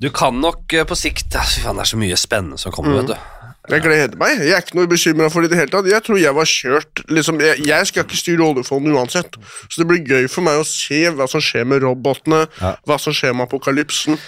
Du 0.00 0.08
kan 0.14 0.40
nok 0.40 0.72
eh, 0.74 0.86
på 0.88 0.96
sikt 0.98 1.36
Fy 1.36 1.62
faen, 1.64 1.76
det 1.78 1.84
er 1.84 1.90
så 1.92 1.98
mye 2.00 2.16
spennende 2.18 2.58
som 2.60 2.72
kommer, 2.74 3.02
vet 3.02 3.12
du. 3.12 3.33
Jeg 3.72 3.80
gleder 3.80 4.16
meg. 4.20 4.42
Jeg 4.44 4.52
er 4.52 4.64
ikke 4.64 4.76
noe 4.76 4.88
bekymra 4.90 5.30
for 5.32 5.40
det 5.40 5.48
i 5.48 5.54
det 5.54 5.60
hele 5.62 5.72
tatt. 5.72 5.88
Jeg 5.88 6.04
tror 6.04 6.18
jeg 6.20 6.36
var 6.36 6.48
kjørt 6.50 7.04
liksom, 7.08 7.38
jeg, 7.40 7.62
jeg 7.64 7.88
skal 7.88 8.04
ikke 8.04 8.20
styre 8.20 8.48
oljefondet 8.50 8.96
uansett, 8.96 9.38
så 9.40 9.80
det 9.80 9.86
blir 9.88 10.02
gøy 10.04 10.28
for 10.28 10.44
meg 10.44 10.60
å 10.60 10.66
se 10.68 11.00
hva 11.16 11.28
som 11.30 11.44
skjer 11.44 11.64
med 11.68 11.84
robotene, 11.86 12.44
Ja. 12.60 12.74
hva 12.84 12.98
som 13.00 13.16
skjer 13.16 13.32
med 13.32 13.48
apokalypsen. 13.48 14.20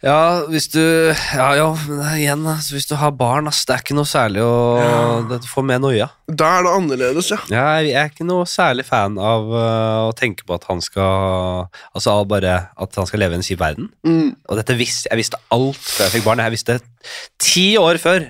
Ja, 0.00 0.46
hvis 0.48 0.70
du 0.72 0.80
Ja, 0.80 1.50
ja, 1.58 1.66
men 1.84 2.00
igjen, 2.16 2.44
altså, 2.48 2.72
hvis 2.72 2.88
du 2.88 2.94
har 2.96 3.12
barn, 3.12 3.48
ass, 3.50 3.66
det 3.68 3.74
er 3.74 3.82
ikke 3.84 3.96
noe 3.98 4.08
særlig 4.08 4.40
å 4.40 4.54
ja. 4.80 5.40
få 5.44 5.60
med 5.66 5.82
noia. 5.84 6.08
Da 6.24 6.54
er 6.56 6.64
det 6.64 6.72
annerledes, 6.72 7.28
ja. 7.34 7.40
Jeg 7.52 7.92
er 7.92 8.08
ikke 8.08 8.24
noe 8.24 8.46
særlig 8.48 8.86
fan 8.88 9.18
av 9.20 9.48
uh, 9.52 10.08
å 10.08 10.14
tenke 10.16 10.46
på 10.48 10.56
at 10.56 10.64
han 10.70 10.80
skal 10.80 11.68
Altså 11.92 12.16
bare 12.28 12.54
at 12.80 12.96
han 12.96 13.08
skal 13.08 13.20
leve 13.20 13.36
i 13.36 13.40
en 13.40 13.44
kjip 13.44 13.60
verden. 13.60 13.90
Mm. 14.06 14.36
Og 14.48 14.60
dette 14.60 14.76
visste 14.78 15.10
jeg 15.12 15.20
visste 15.20 15.40
alt 15.52 15.80
før 15.80 16.06
jeg 16.06 16.16
fikk 16.16 16.28
barn. 16.30 16.44
Jeg 16.48 16.56
visste 16.56 16.78
ti 17.42 17.66
år 17.80 18.00
før 18.00 18.24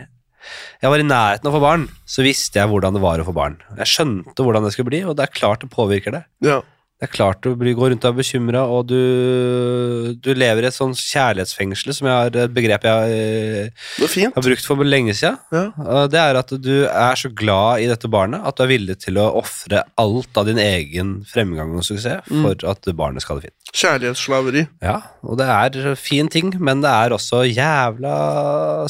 jeg 0.81 0.93
var 0.93 1.03
i 1.03 1.07
nærheten 1.07 1.49
av 1.49 1.53
å 1.53 1.59
få 1.59 1.63
barn, 1.63 1.87
så 2.09 2.25
visste 2.25 2.61
jeg 2.61 2.71
hvordan 2.71 2.97
det 2.97 3.03
var 3.05 3.21
å 3.21 3.27
få 3.27 3.35
barn. 3.37 3.59
Jeg 3.77 3.93
skjønte 3.93 4.45
hvordan 4.47 4.65
det 4.65 4.73
skulle 4.75 4.89
bli, 4.89 5.03
og 5.05 5.17
det 5.19 5.27
er 5.27 5.35
klart 5.37 5.65
det 5.65 5.73
påvirker 5.73 6.17
det. 6.17 6.23
ja. 6.47 6.61
Det 7.01 7.07
er 7.09 7.13
klart 7.15 7.39
du 7.41 7.55
blir, 7.57 7.73
går 7.73 7.95
rundt 7.95 8.05
og 8.05 8.11
er 8.11 8.17
bekymra, 8.19 8.63
og 8.69 8.91
du, 8.91 8.97
du 10.21 10.29
lever 10.37 10.67
i 10.67 10.69
et 10.69 10.77
sånn 10.77 10.93
kjærlighetsfengsel, 10.93 11.95
som 11.97 12.09
jeg 12.11 12.13
har, 12.13 12.35
et 12.43 12.53
begrep 12.53 12.85
jeg 12.85 13.71
fint. 14.13 14.35
har 14.37 14.45
brukt 14.45 14.69
for 14.69 14.85
lenge 14.85 15.15
siden. 15.17 15.39
Ja. 15.49 16.03
Det 16.13 16.21
er 16.21 16.41
at 16.43 16.53
du 16.61 16.75
er 16.85 17.17
så 17.17 17.31
glad 17.33 17.81
i 17.81 17.89
dette 17.89 18.11
barnet 18.13 18.45
at 18.45 18.59
du 18.59 18.67
er 18.67 18.73
villig 18.75 18.99
til 19.01 19.17
å 19.17 19.31
ofre 19.41 19.81
alt 20.03 20.43
av 20.43 20.51
din 20.51 20.61
egen 20.61 21.17
fremgang 21.31 21.73
og 21.73 21.89
suksess 21.89 22.29
for 22.29 22.69
at 22.69 22.93
barnet 23.01 23.25
skal 23.25 23.39
ha 23.39 23.41
det 23.41 23.49
fint. 23.49 23.73
Kjærlighetsslaveri. 23.81 24.67
Ja, 24.85 24.99
og 25.25 25.41
det 25.41 25.49
er 25.57 25.97
fin 25.97 26.29
ting, 26.29 26.53
men 26.61 26.85
det 26.85 26.93
er 26.93 27.17
også 27.17 27.47
jævla 27.49 28.15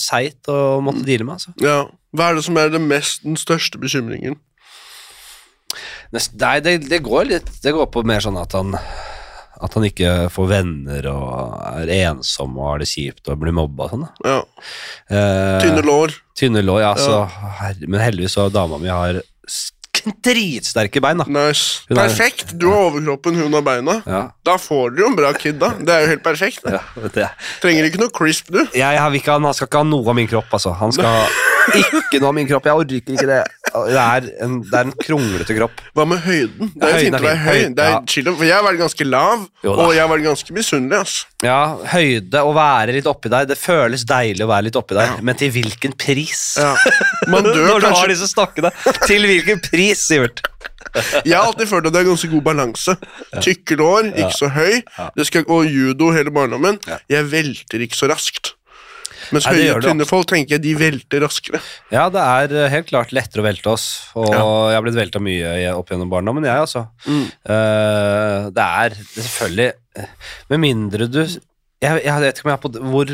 seigt 0.02 0.50
å 0.50 0.80
måtte 0.82 1.06
deale 1.06 1.30
med, 1.30 1.38
altså. 1.38 1.54
Ja. 1.62 1.84
Hva 2.10 2.32
er 2.32 2.40
det 2.40 2.42
som 2.42 2.56
er 2.58 2.72
det 2.74 2.80
mest, 2.82 3.22
den 3.22 3.38
største 3.38 3.78
bekymringen? 3.78 4.34
Nei, 6.12 6.56
det, 6.64 6.72
det 6.90 6.98
går 7.06 7.28
litt 7.28 7.50
Det 7.62 7.70
går 7.76 7.86
på 7.94 8.02
mer 8.08 8.18
sånn 8.24 8.38
at 8.40 8.56
han 8.58 8.74
at 9.60 9.74
han 9.76 9.84
ikke 9.84 10.30
får 10.32 10.46
venner 10.48 11.04
og 11.10 11.82
er 11.82 11.90
ensom 12.08 12.54
og 12.56 12.64
har 12.64 12.78
det 12.80 12.86
kjipt 12.88 13.28
og 13.28 13.42
blir 13.42 13.52
mobba 13.52 13.84
og 13.84 13.90
sånn. 13.92 14.06
Ja. 14.24 14.38
Eh, 15.12 15.58
Tynne 15.60 15.82
lår. 15.84 16.14
Tynne 16.40 16.62
lår, 16.64 16.78
ja. 16.80 16.94
Så, 16.96 17.18
her, 17.58 17.76
men 17.84 18.00
heldigvis 18.00 18.38
så 18.38 18.46
dama 18.54 18.78
mi 18.80 18.88
har 18.88 19.18
dritsterke 20.24 21.02
bein, 21.04 21.20
da. 21.20 21.26
Nice. 21.28 21.82
Er- 21.90 21.98
Perfekt. 21.98 22.54
Du 22.56 22.70
har 22.70 22.86
overkroppen, 22.88 23.36
hun 23.36 23.52
har 23.52 23.60
beina. 23.66 23.98
Ja. 24.08 24.22
Da 24.48 24.56
får 24.56 24.94
dere 24.94 25.04
jo 25.04 25.10
en 25.10 25.16
bra 25.18 25.32
kid, 25.36 25.58
da. 25.60 25.74
Det 25.76 25.92
er 25.92 26.06
jo 26.06 26.10
helt 26.14 26.24
perfekt. 26.24 26.64
Ja. 26.64 27.28
Trenger 27.60 27.84
ikke 27.90 28.00
noe 28.00 28.12
crisp, 28.16 28.48
du. 28.48 28.62
Jeg, 28.72 28.80
jeg 28.96 29.20
ikke, 29.20 29.36
han 29.36 29.52
skal 29.52 29.68
ikke 29.68 29.82
ha 29.84 29.88
noe 29.90 30.08
av 30.08 30.16
min 30.16 30.30
kropp, 30.30 30.48
altså. 30.56 30.72
Han 30.80 30.92
skal 30.96 31.28
ikke 32.00 32.20
noe 32.22 32.32
av 32.32 32.38
min 32.40 32.48
kropp. 32.48 32.64
Jeg 32.70 32.80
orker 32.80 33.14
ikke 33.18 33.28
det. 33.28 33.42
Det 33.70 34.00
er 34.02 34.26
en, 34.44 34.56
det 34.66 34.76
er 34.80 34.88
en 34.88 34.94
kronglete 35.00 35.56
kropp. 35.56 35.80
Hva 35.96 36.06
med 36.10 36.20
høyden? 36.24 36.70
Det 36.74 36.88
er 36.88 36.90
jo 36.90 36.96
Høyden 36.96 37.04
fint 37.06 37.18
å 37.18 37.24
være 37.26 37.40
høy. 37.44 37.60
Det 37.78 37.84
er 37.86 37.92
ja. 37.94 38.00
chill, 38.14 38.30
for 38.34 38.46
jeg 38.48 38.56
har 38.56 38.64
vært 38.66 38.80
ganske 38.82 39.06
lav, 39.08 39.46
Jo 39.66 39.74
da. 39.76 39.84
og 39.86 39.94
jeg 39.96 40.02
har 40.04 40.10
vært 40.12 40.26
ganske 40.26 40.56
misunnelig. 40.56 41.00
ass. 41.00 41.16
Ja, 41.46 41.58
høyde, 41.94 42.42
å 42.44 42.52
være 42.56 42.96
litt 42.98 43.08
oppi 43.10 43.32
der. 43.32 43.48
Det 43.50 43.58
føles 43.60 44.04
deilig 44.08 44.44
å 44.46 44.50
være 44.50 44.68
litt 44.68 44.78
oppi 44.80 44.98
der, 44.98 45.16
men 45.24 45.38
til 45.40 45.52
hvilken 45.54 45.96
pris? 46.00 46.42
Ja. 46.60 46.74
Man 47.30 47.44
dør 47.48 47.54
Når 47.56 47.66
du 47.66 47.72
har 47.72 47.86
kanskje 47.88 48.12
disse 48.14 48.30
stokkene. 48.32 48.72
Til 49.06 49.26
hvilken 49.30 49.62
pris, 49.64 50.06
Sivert? 50.10 50.44
Jeg 51.22 51.36
har 51.36 51.44
alltid 51.46 51.68
følt 51.70 51.86
at 51.86 51.94
det 51.94 52.00
er 52.02 52.08
ganske 52.08 52.28
god 52.32 52.42
balanse. 52.48 52.94
Tykke 53.44 53.76
lår, 53.78 54.08
ikke 54.16 54.34
så 54.34 54.48
høy. 54.50 54.80
Det 55.14 55.26
skal, 55.28 55.44
og 55.46 55.68
judo 55.70 56.10
hele 56.16 56.32
barndommen. 56.34 56.80
Jeg 57.10 57.28
velter 57.30 57.84
ikke 57.86 57.98
så 57.98 58.08
raskt. 58.10 58.54
Mens 59.30 59.46
Nei, 59.46 59.54
høye, 59.60 59.74
og 59.76 59.84
tynne 59.84 60.06
folk 60.08 60.28
tenker 60.30 60.56
jeg 60.56 60.64
de 60.64 60.72
velter 60.78 61.22
raskere. 61.24 61.60
Ja, 61.94 62.08
det 62.12 62.22
er 62.22 62.54
eh, 62.56 62.70
helt 62.72 62.88
klart 62.90 63.12
lettere 63.14 63.44
å 63.44 63.46
velte 63.46 63.70
oss, 63.72 63.86
og 64.18 64.32
jeg 64.32 64.76
har 64.76 64.86
blitt 64.86 64.98
velta 64.98 65.22
mye 65.22 65.74
opp 65.76 65.92
gjennom 65.92 66.10
barndommen, 66.10 66.46
jeg, 66.48 66.66
altså. 66.66 66.86
Eh, 67.06 68.48
det 68.54 68.66
er 68.66 68.96
selvfølgelig 68.98 69.68
eh, 70.00 70.10
Med 70.52 70.62
mindre 70.62 71.08
du 71.10 71.22
jeg, 71.80 72.00
jeg 72.04 72.20
vet 72.20 72.40
ikke 72.42 72.54
pot 72.60 72.74
hvor 72.92 73.10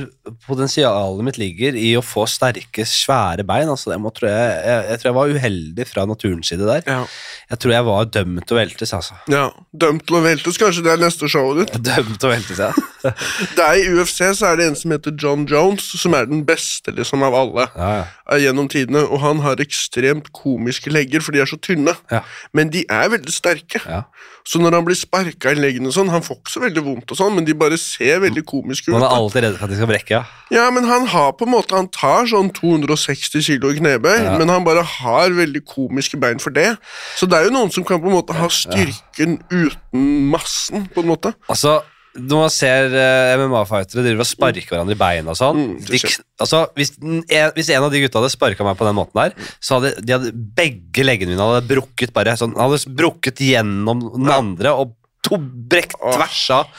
potensialet 0.48 1.22
mitt 1.26 1.36
ligger 1.38 1.76
i 1.78 1.92
å 1.94 2.02
få 2.02 2.24
sterke, 2.26 2.82
svære 2.88 3.44
bein. 3.46 3.70
Altså, 3.70 3.94
må, 4.02 4.10
tror 4.14 4.26
jeg, 4.32 4.56
jeg, 4.66 4.80
jeg 4.90 5.00
tror 5.00 5.10
jeg 5.10 5.16
var 5.18 5.34
uheldig 5.36 5.86
fra 5.86 6.06
naturens 6.10 6.50
side 6.50 6.66
der. 6.66 6.82
Ja. 6.88 7.04
Jeg 7.52 7.60
tror 7.62 7.74
jeg 7.76 7.86
var 7.86 8.10
dømt 8.16 8.42
til 8.42 8.56
å 8.56 8.58
veltes, 8.58 8.94
altså. 8.96 9.18
ja. 9.30 9.44
Dømt 9.70 10.06
til 10.08 10.18
å 10.18 10.24
veltes, 10.24 10.58
kanskje 10.58 10.82
det 10.82 10.94
er 10.96 11.02
neste 11.04 11.30
showet 11.30 11.62
ditt. 11.62 11.78
Dømt 11.92 12.18
til 12.18 12.26
å 12.26 12.34
veltes, 12.34 12.62
ja. 12.66 12.72
Det 13.56 13.62
er 13.62 13.78
I 13.84 13.90
UFC 13.94 14.18
så 14.34 14.50
er 14.50 14.58
det 14.58 14.70
en 14.72 14.78
som 14.78 14.94
heter 14.96 15.14
John 15.14 15.46
Jones, 15.46 15.86
som 16.02 16.16
er 16.18 16.26
den 16.26 16.42
beste 16.48 16.90
liksom 16.96 17.22
av 17.22 17.36
alle 17.38 17.68
ja, 17.68 17.90
ja. 18.00 18.06
eh, 18.32 18.40
gjennom 18.48 18.66
tidene. 18.72 19.04
Og 19.06 19.22
han 19.22 19.44
har 19.46 19.62
ekstremt 19.62 20.32
komiske 20.34 20.90
legger, 20.90 21.22
for 21.22 21.36
de 21.36 21.44
er 21.44 21.50
så 21.50 21.60
tynne. 21.62 21.94
Ja. 22.10 22.24
Men 22.56 22.74
de 22.74 22.82
er 22.90 23.14
veldig 23.14 23.34
sterke. 23.34 23.84
Ja. 23.86 24.02
Så 24.46 24.60
når 24.62 24.76
han 24.78 24.84
blir 24.86 24.94
sparka 24.94 25.50
i 25.50 25.58
leggene 25.58 25.90
og 25.90 25.94
sånn, 25.96 26.10
han 26.12 26.22
får 26.22 26.36
ikke 26.38 26.52
så 26.52 26.60
veldig 26.62 26.82
vondt, 26.86 27.10
og 27.10 27.18
sånn, 27.18 27.32
men 27.34 27.44
de 27.48 27.54
bare 27.58 27.74
ser 27.82 28.20
veldig 28.22 28.44
komiske 28.46 28.92
ut. 28.92 28.94
Man 28.94 29.02
er 29.02 29.14
alltid 29.16 29.42
redd 29.42 29.56
for 29.58 29.66
at 29.66 29.72
de 29.72 29.78
skal 29.80 29.90
brekke, 29.90 30.20
ja. 30.20 30.22
Ja, 30.54 30.66
men 30.70 30.86
han 30.86 31.08
har 31.10 31.32
på 31.34 31.42
en 31.48 31.50
måte 31.50 31.74
Han 31.74 31.88
tar 31.90 32.28
sånn 32.30 32.52
260 32.54 33.42
kilo 33.42 33.72
i 33.74 33.80
knebøy, 33.80 34.22
Ja. 34.22 34.36
men 34.38 34.48
han 34.48 34.62
bare 34.64 34.84
har 34.86 35.34
veldig 35.34 35.64
komiske 35.66 36.20
bein 36.22 36.38
for 36.38 36.50
det. 36.54 36.76
Så 37.18 37.26
det 37.26 37.34
er 37.40 37.44
jo 37.50 37.56
noen 37.58 37.72
som 37.74 37.82
kan 37.84 37.98
på 38.00 38.06
en 38.06 38.14
måte 38.20 38.32
ha 38.38 38.46
styrken 38.46 39.40
uten 39.50 40.30
massen, 40.30 40.86
på 40.94 41.02
en 41.02 41.10
måte. 41.10 41.34
Altså, 41.50 41.80
når 42.18 42.42
man 42.46 42.52
ser 42.52 42.92
uh, 42.96 43.34
MMA-fightere 43.42 44.04
driver 44.04 44.24
og 44.24 44.28
sparker 44.28 44.72
hverandre 44.72 44.96
i 44.96 45.00
beina 45.00 45.32
og 45.34 45.38
sånn 45.38 45.56
Mm, 45.56 45.76
de, 45.86 46.00
altså, 46.42 46.62
hvis, 46.76 46.92
en, 47.02 47.22
hvis 47.56 47.70
en 47.74 47.86
av 47.86 47.92
de 47.92 48.02
gutta 48.04 48.20
hadde 48.20 48.32
sparka 48.34 48.66
meg 48.66 48.76
på 48.78 48.86
den 48.88 48.96
måten 48.98 49.20
der, 49.20 49.36
så 49.60 49.78
hadde 49.78 49.94
de 50.02 50.14
hadde, 50.16 50.32
begge 50.56 51.04
leggene 51.06 51.32
mine 51.34 51.46
hadde 51.48 51.68
brukket 51.70 52.12
bare 52.16 52.36
sånn, 52.38 52.56
hadde 52.58 52.82
brukket 52.98 53.40
gjennom 53.44 54.02
den 54.16 54.32
andre 54.32 54.74
og 54.76 54.94
to 55.26 55.38
brekt 55.40 55.96
tvers 56.00 56.42
av. 56.54 56.76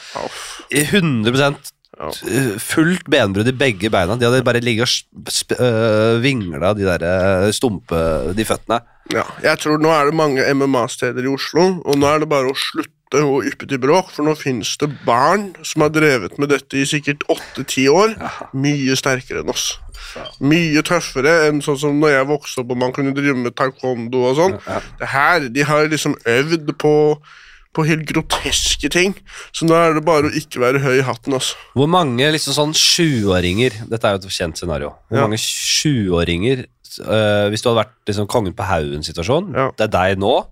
100 0.70 1.74
Ja. 1.98 2.12
fullt 2.62 3.08
benbrudd 3.10 3.48
i 3.50 3.54
begge 3.58 3.88
beina. 3.90 4.14
De 4.14 4.28
hadde 4.28 4.44
bare 4.46 4.60
ligget 4.62 4.86
og 4.86 5.56
øh, 5.58 6.20
vingla 6.22 6.70
de 6.78 6.86
der 6.86 7.50
stumpe 7.56 7.98
de 8.38 8.44
føttene. 8.46 8.78
Ja, 9.10 9.24
jeg 9.42 9.58
tror 9.58 9.80
nå 9.82 9.90
er 9.90 10.06
det 10.06 10.14
mange 10.14 10.44
MMA-steder 10.54 11.26
i 11.26 11.32
Oslo, 11.32 11.64
og 11.82 11.98
nå 11.98 12.06
er 12.06 12.22
det 12.22 12.28
bare 12.30 12.52
å 12.52 12.54
slutte 12.54 12.94
å 13.16 13.40
yppe 13.46 13.66
til 13.68 13.78
bråk, 13.80 14.10
for 14.12 14.22
nå 14.26 14.34
finnes 14.36 14.76
det 14.76 14.90
barn 15.06 15.54
som 15.64 15.82
har 15.82 15.88
drevet 15.94 16.36
med 16.38 16.50
dette 16.52 16.76
i 16.76 16.84
sikkert 16.84 17.24
åtte-ti 17.32 17.86
år, 17.88 18.12
mye 18.52 18.96
sterkere 18.98 19.40
enn 19.40 19.48
oss. 19.48 19.78
Mye 20.40 20.82
tøffere 20.86 21.48
enn 21.48 21.62
sånn 21.64 21.78
som 21.80 21.98
når 22.00 22.10
jeg 22.18 22.26
vokste 22.28 22.60
opp 22.62 22.70
og 22.70 22.78
man 22.78 22.92
kunne 22.92 23.14
drive 23.16 23.34
med 23.36 23.56
taekwondo 23.56 24.26
og 24.30 24.36
sånn. 24.36 24.58
Det 25.00 25.08
her, 25.08 25.48
De 25.48 25.62
har 25.64 25.88
liksom 25.88 26.14
øvd 26.24 26.70
på, 26.78 26.92
på 27.74 27.84
helt 27.88 28.06
groteske 28.06 28.88
ting, 28.90 29.14
så 29.52 29.64
nå 29.66 29.74
er 29.74 29.94
det 29.98 30.04
bare 30.04 30.28
å 30.30 30.34
ikke 30.34 30.60
være 30.60 30.78
høy 30.84 30.98
i 31.00 31.04
hatten. 31.06 31.34
altså. 31.34 31.56
Hvor 31.74 31.88
mange 31.88 32.28
liksom 32.32 32.52
sånn 32.56 32.74
sjuåringer 32.76 33.72
Dette 33.88 34.04
er 34.08 34.16
jo 34.18 34.26
et 34.26 34.36
kjent 34.38 34.56
scenario. 34.60 34.94
Hvor 35.08 35.18
Ja. 35.18 35.26
mange 35.26 35.38
sjuåringer 35.40 36.66
øh, 37.00 37.48
Hvis 37.50 37.62
du 37.62 37.68
hadde 37.70 37.84
vært 37.84 37.94
liksom 38.08 38.26
kongen 38.26 38.54
på 38.54 38.64
haugen-situasjon, 38.68 39.54
Ja. 39.54 39.70
det 39.76 39.88
er 39.88 39.92
deg 40.14 40.18
nå, 40.18 40.46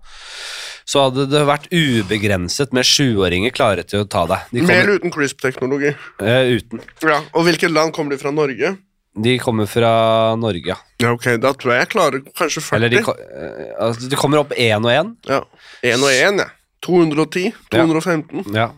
så 0.87 1.07
hadde 1.09 1.24
det 1.32 1.43
vært 1.49 1.66
ubegrenset 1.74 2.72
med 2.76 2.87
sjuåringer 2.87 3.51
klare 3.57 3.82
til 3.87 4.05
å 4.05 4.09
ta 4.09 4.24
deg. 4.30 4.45
De 4.53 4.61
Med 4.61 4.68
kommer, 4.68 4.82
eller 4.84 4.99
uten 5.01 5.11
crisp-teknologi. 5.14 5.95
øh, 6.22 6.51
uten. 6.61 6.80
Ja, 7.03 7.20
Og 7.34 7.45
hvilket 7.49 7.72
land 7.74 7.93
kommer 7.97 8.14
de 8.14 8.18
fra? 8.22 8.30
Norge? 8.30 8.76
De 9.16 9.39
kommer 9.41 9.66
fra 9.66 10.37
Norge, 10.37 10.66
ja. 10.68 10.76
Ja, 11.01 11.12
ok, 11.16 11.24
Da 11.41 11.53
tror 11.57 11.72
jeg 11.72 11.80
jeg 11.87 11.89
klarer 11.89 12.20
kanskje 12.37 12.61
40. 12.62 12.76
Eller 12.76 12.89
de, 12.93 13.03
ko- 13.03 13.16
øh, 13.16 13.72
altså, 13.80 14.09
de 14.12 14.16
kommer 14.16 14.39
opp 14.45 14.53
én 14.53 14.84
og 14.84 14.93
én. 14.93 15.16
Ja. 15.26 15.41
Én 15.82 16.03
og 16.05 16.12
én, 16.12 16.39
ja. 16.39 16.49
210, 16.82 17.53
215. 17.72 18.45
Ja. 18.55 18.68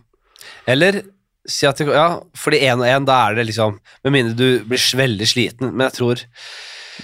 Eller 0.67 1.03
si 1.49 1.67
at 1.67 1.77
de, 1.77 1.85
Ja, 1.91 2.21
fordi 2.37 2.61
én 2.61 2.79
og 2.79 2.87
én, 2.87 3.05
da 3.05 3.29
er 3.29 3.35
det 3.35 3.47
liksom 3.51 3.79
Med 4.05 4.13
mindre 4.13 4.37
du 4.37 4.65
blir 4.65 4.79
s- 4.79 4.95
veldig 4.95 5.27
sliten, 5.27 5.73
men 5.75 5.89
jeg 5.91 5.99
tror 5.99 6.23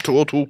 To 0.05 0.17
og 0.21 0.29
to. 0.29 0.47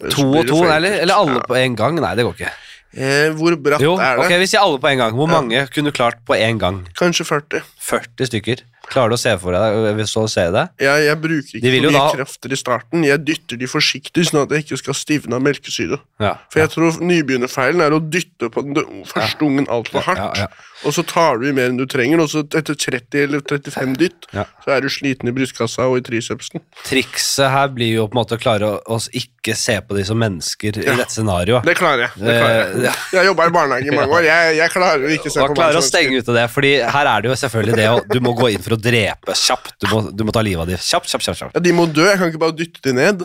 Ellers 0.00 0.14
to 0.14 0.22
blir 0.22 0.38
og 0.38 0.42
det 0.46 0.48
to, 0.50 0.56
for 0.62 0.72
eller, 0.72 1.00
eller 1.02 1.14
alle 1.14 1.34
Ja. 1.34 1.46
på 1.46 1.54
en 1.58 1.74
gang. 1.76 1.94
Nei, 2.00 2.14
det 2.14 2.24
går 2.24 2.34
ikke. 2.38 2.52
Eh, 2.92 3.30
hvor 3.38 3.54
bratt 3.56 3.80
Jo, 3.80 3.94
er 3.96 4.18
det? 4.18 4.26
ok, 4.26 4.34
vi 4.42 4.46
sier 4.50 4.60
alle 4.60 4.78
på 4.82 4.88
en 4.90 4.98
gang. 5.00 5.14
Hvor 5.16 5.30
mange 5.30 5.62
kunne 5.72 5.88
du 5.88 5.96
klart 5.96 6.18
på 6.28 6.36
en 6.36 6.58
gang? 6.60 6.82
Kanskje 6.98 7.24
40. 7.24 7.62
40 7.80 8.26
stykker. 8.28 8.64
Klarer 8.90 9.12
du 9.12 9.14
å 9.14 9.20
se 9.20 9.32
for 9.40 9.52
deg 9.56 9.94
hvis 9.96 10.12
du 10.12 10.26
ser 10.28 10.50
det? 10.52 10.64
Jeg, 10.82 11.04
jeg 11.06 11.20
bruker 11.22 11.58
ikke 11.60 11.70
for 11.72 11.86
mye 11.86 11.92
da- 11.94 12.08
krefter 12.16 12.52
i 12.52 12.58
starten. 12.60 13.04
Jeg 13.06 13.22
dytter 13.24 13.56
de 13.62 13.68
forsiktig, 13.70 14.26
sånn 14.28 14.42
at 14.42 14.50
jeg 14.56 14.66
ikke 14.66 14.80
skal 14.82 14.94
stivne 14.98 15.38
av 15.38 15.42
melkesyre. 15.46 16.00
Ja. 16.20 16.34
For 16.52 16.60
jeg 16.64 16.72
tror 16.74 16.98
nybegynnerfeilen 17.00 17.80
er 17.86 17.96
å 17.96 18.02
dytte 18.02 18.50
på 18.52 18.64
den 18.66 19.04
første 19.08 19.46
ungen 19.46 19.68
altfor 19.72 20.04
hardt. 20.08 20.18
Ja, 20.36 20.46
ja. 20.48 20.68
Og 20.82 20.90
så 20.96 21.04
tar 21.06 21.38
du 21.38 21.44
i 21.46 21.52
mer 21.54 21.68
enn 21.70 21.76
du 21.78 21.84
trenger, 21.86 22.18
og 22.24 22.26
så 22.32 22.40
etter 22.42 22.74
30 22.74 23.20
eller 23.22 23.40
35 23.46 23.92
dytt, 24.00 24.26
Ja. 24.34 24.44
så 24.64 24.72
er 24.74 24.80
du 24.82 24.88
sliten 24.90 25.28
i 25.30 25.32
brystkassa 25.36 25.86
og 25.86 26.00
i 26.00 26.02
tricepsen. 26.02 26.58
Trikset 26.88 27.52
her 27.54 27.68
blir 27.70 27.92
jo 28.00 28.08
på 28.10 28.16
en 28.16 28.20
måte 28.24 28.34
å 28.34 28.40
klare 28.42 28.66
å, 28.66 28.80
å 28.90 28.98
ikke 29.14 29.54
se 29.58 29.76
på 29.86 29.94
de 29.94 30.02
som 30.08 30.18
mennesker 30.18 30.80
i 30.82 30.84
dette 30.88 31.06
scenarioet. 31.14 31.62
Det 31.70 31.76
klarer 31.78 32.08
jeg. 32.08 32.10
Det 32.18 32.34
klarer 32.34 32.58
jeg. 32.58 32.74
Eh, 32.82 32.86
ja. 32.88 32.94
jeg 33.14 33.28
jobba 33.30 33.46
i 33.46 33.54
barnehage 33.54 33.86
i 33.86 33.94
mange 33.94 34.10
år. 34.18 34.26
Jeg, 34.26 34.56
jeg 34.58 34.74
klarer 34.74 35.06
å 35.06 35.12
ikke 35.14 35.30
se 35.30 35.40
Og 35.44 35.52
på 35.52 35.58
klare 35.60 35.70
å 35.70 35.78
mennesker. 35.78 35.88
stenge 35.94 36.18
ut 36.18 36.32
av 36.34 36.38
det, 36.40 36.46
Fordi 36.56 36.72
her 36.96 37.10
er 37.14 37.22
det 37.22 37.30
jo 37.30 37.38
selvfølgelig 37.46 37.78
det 37.78 37.88
å 37.92 37.96
Du 38.10 38.18
må 38.26 38.34
gå 38.42 38.50
inn 38.56 38.66
for 38.66 38.71
å 38.76 38.80
drepe 38.80 39.36
kjapt. 39.38 39.76
Du 39.82 39.86
må, 39.92 40.02
du 40.10 40.24
må 40.24 40.34
ta 40.34 40.42
livet 40.44 40.64
av 40.64 40.72
dem 40.72 40.80
kjapt, 40.80 41.08
kjapt, 41.12 41.24
kjapt. 41.28 41.38
kjapt. 41.44 41.54
Ja, 41.56 41.62
De 41.64 41.72
må 41.76 41.86
dø, 41.90 42.04
jeg 42.08 42.18
kan 42.20 42.32
ikke 42.32 42.42
bare 42.42 42.56
dytte 42.58 42.82
de 42.88 42.92
ned. 42.98 43.24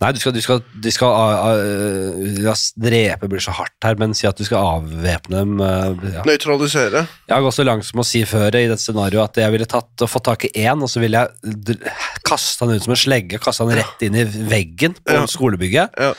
Nei, 0.00 0.08
du 0.10 0.18
skal, 0.18 0.32
du 0.34 0.40
skal, 0.42 0.58
du 0.82 0.88
skal 0.90 1.12
uh, 1.14 1.52
uh, 1.54 2.62
drepe 2.82 3.28
blir 3.30 3.42
så 3.44 3.52
hardt 3.54 3.76
her, 3.86 3.94
men 4.00 4.14
si 4.16 4.26
at 4.26 4.40
du 4.40 4.42
skal 4.48 4.64
avvæpne 4.80 5.42
dem. 5.44 5.52
uh, 5.62 5.92
ja. 6.16 6.24
Nøytralisere. 6.26 7.04
Jeg 7.28 7.34
har 7.36 7.44
gått 7.44 7.58
så 7.60 7.66
langt 7.68 7.86
som 7.86 8.02
å 8.02 8.06
si 8.08 8.24
før 8.26 8.56
i 8.58 8.64
dette 8.66 8.82
scenarioet 8.82 9.28
at 9.36 9.42
jeg 9.44 9.54
ville 9.54 9.68
tatt 9.70 10.02
og 10.02 10.10
fått 10.10 10.26
tak 10.30 10.48
i 10.48 10.52
én, 10.64 10.82
og 10.82 10.90
så 10.90 11.02
ville 11.04 11.20
jeg 11.22 11.78
kaste 12.26 12.64
han 12.66 12.74
ut 12.74 12.88
som 12.88 12.96
en 12.96 13.00
slegge, 13.04 13.38
kaste 13.44 13.68
han 13.68 13.76
rett 13.78 14.02
inn 14.08 14.18
i 14.18 14.26
veggen 14.26 14.98
på 14.98 15.20
Ja. 15.20 15.28
skolebygget. 15.30 15.94
Ja. 15.94 16.10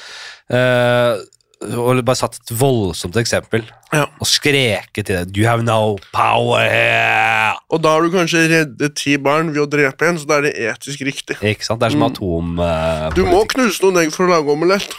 Og 1.59 1.99
bare 2.07 2.15
satt 2.15 2.37
et 2.39 2.51
voldsomt 2.55 3.17
eksempel. 3.19 3.65
Ja. 3.91 4.05
Og 4.23 4.27
skreket 4.31 5.09
til 5.09 5.17
det. 5.25 5.35
You 5.35 5.43
have 5.49 5.65
no 5.67 5.97
power 6.15 6.61
here! 6.71 7.57
Og 7.69 7.81
da 7.83 7.91
har 7.97 8.05
du 8.05 8.13
kanskje 8.13 8.45
reddet 8.47 8.95
ti 8.95 9.17
barn 9.19 9.51
ved 9.51 9.65
å 9.65 9.67
drepe 9.69 10.07
en, 10.07 10.17
så 10.21 10.29
da 10.29 10.37
er 10.39 10.47
det 10.47 10.53
etisk 10.71 11.03
riktig. 11.03 11.35
Ikke 11.43 11.67
sant? 11.67 11.81
Det 11.81 11.89
er 11.89 11.97
som 11.97 12.05
Mm. 12.05 12.07
atom... 12.13 12.53
uh, 12.63 13.09
Du 13.17 13.25
må 13.27 13.43
knuse 13.51 13.83
noen 13.83 13.99
egg 14.05 14.13
for 14.15 14.23
å 14.25 14.31
lage 14.37 14.55
omelett. 14.55 14.95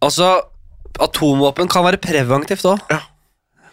Altså, 0.00 0.30
atomvåpen 0.98 1.68
kan 1.70 1.84
være 1.84 2.00
preventivt 2.00 2.64
òg. 2.64 2.80
Ja. 2.90 3.02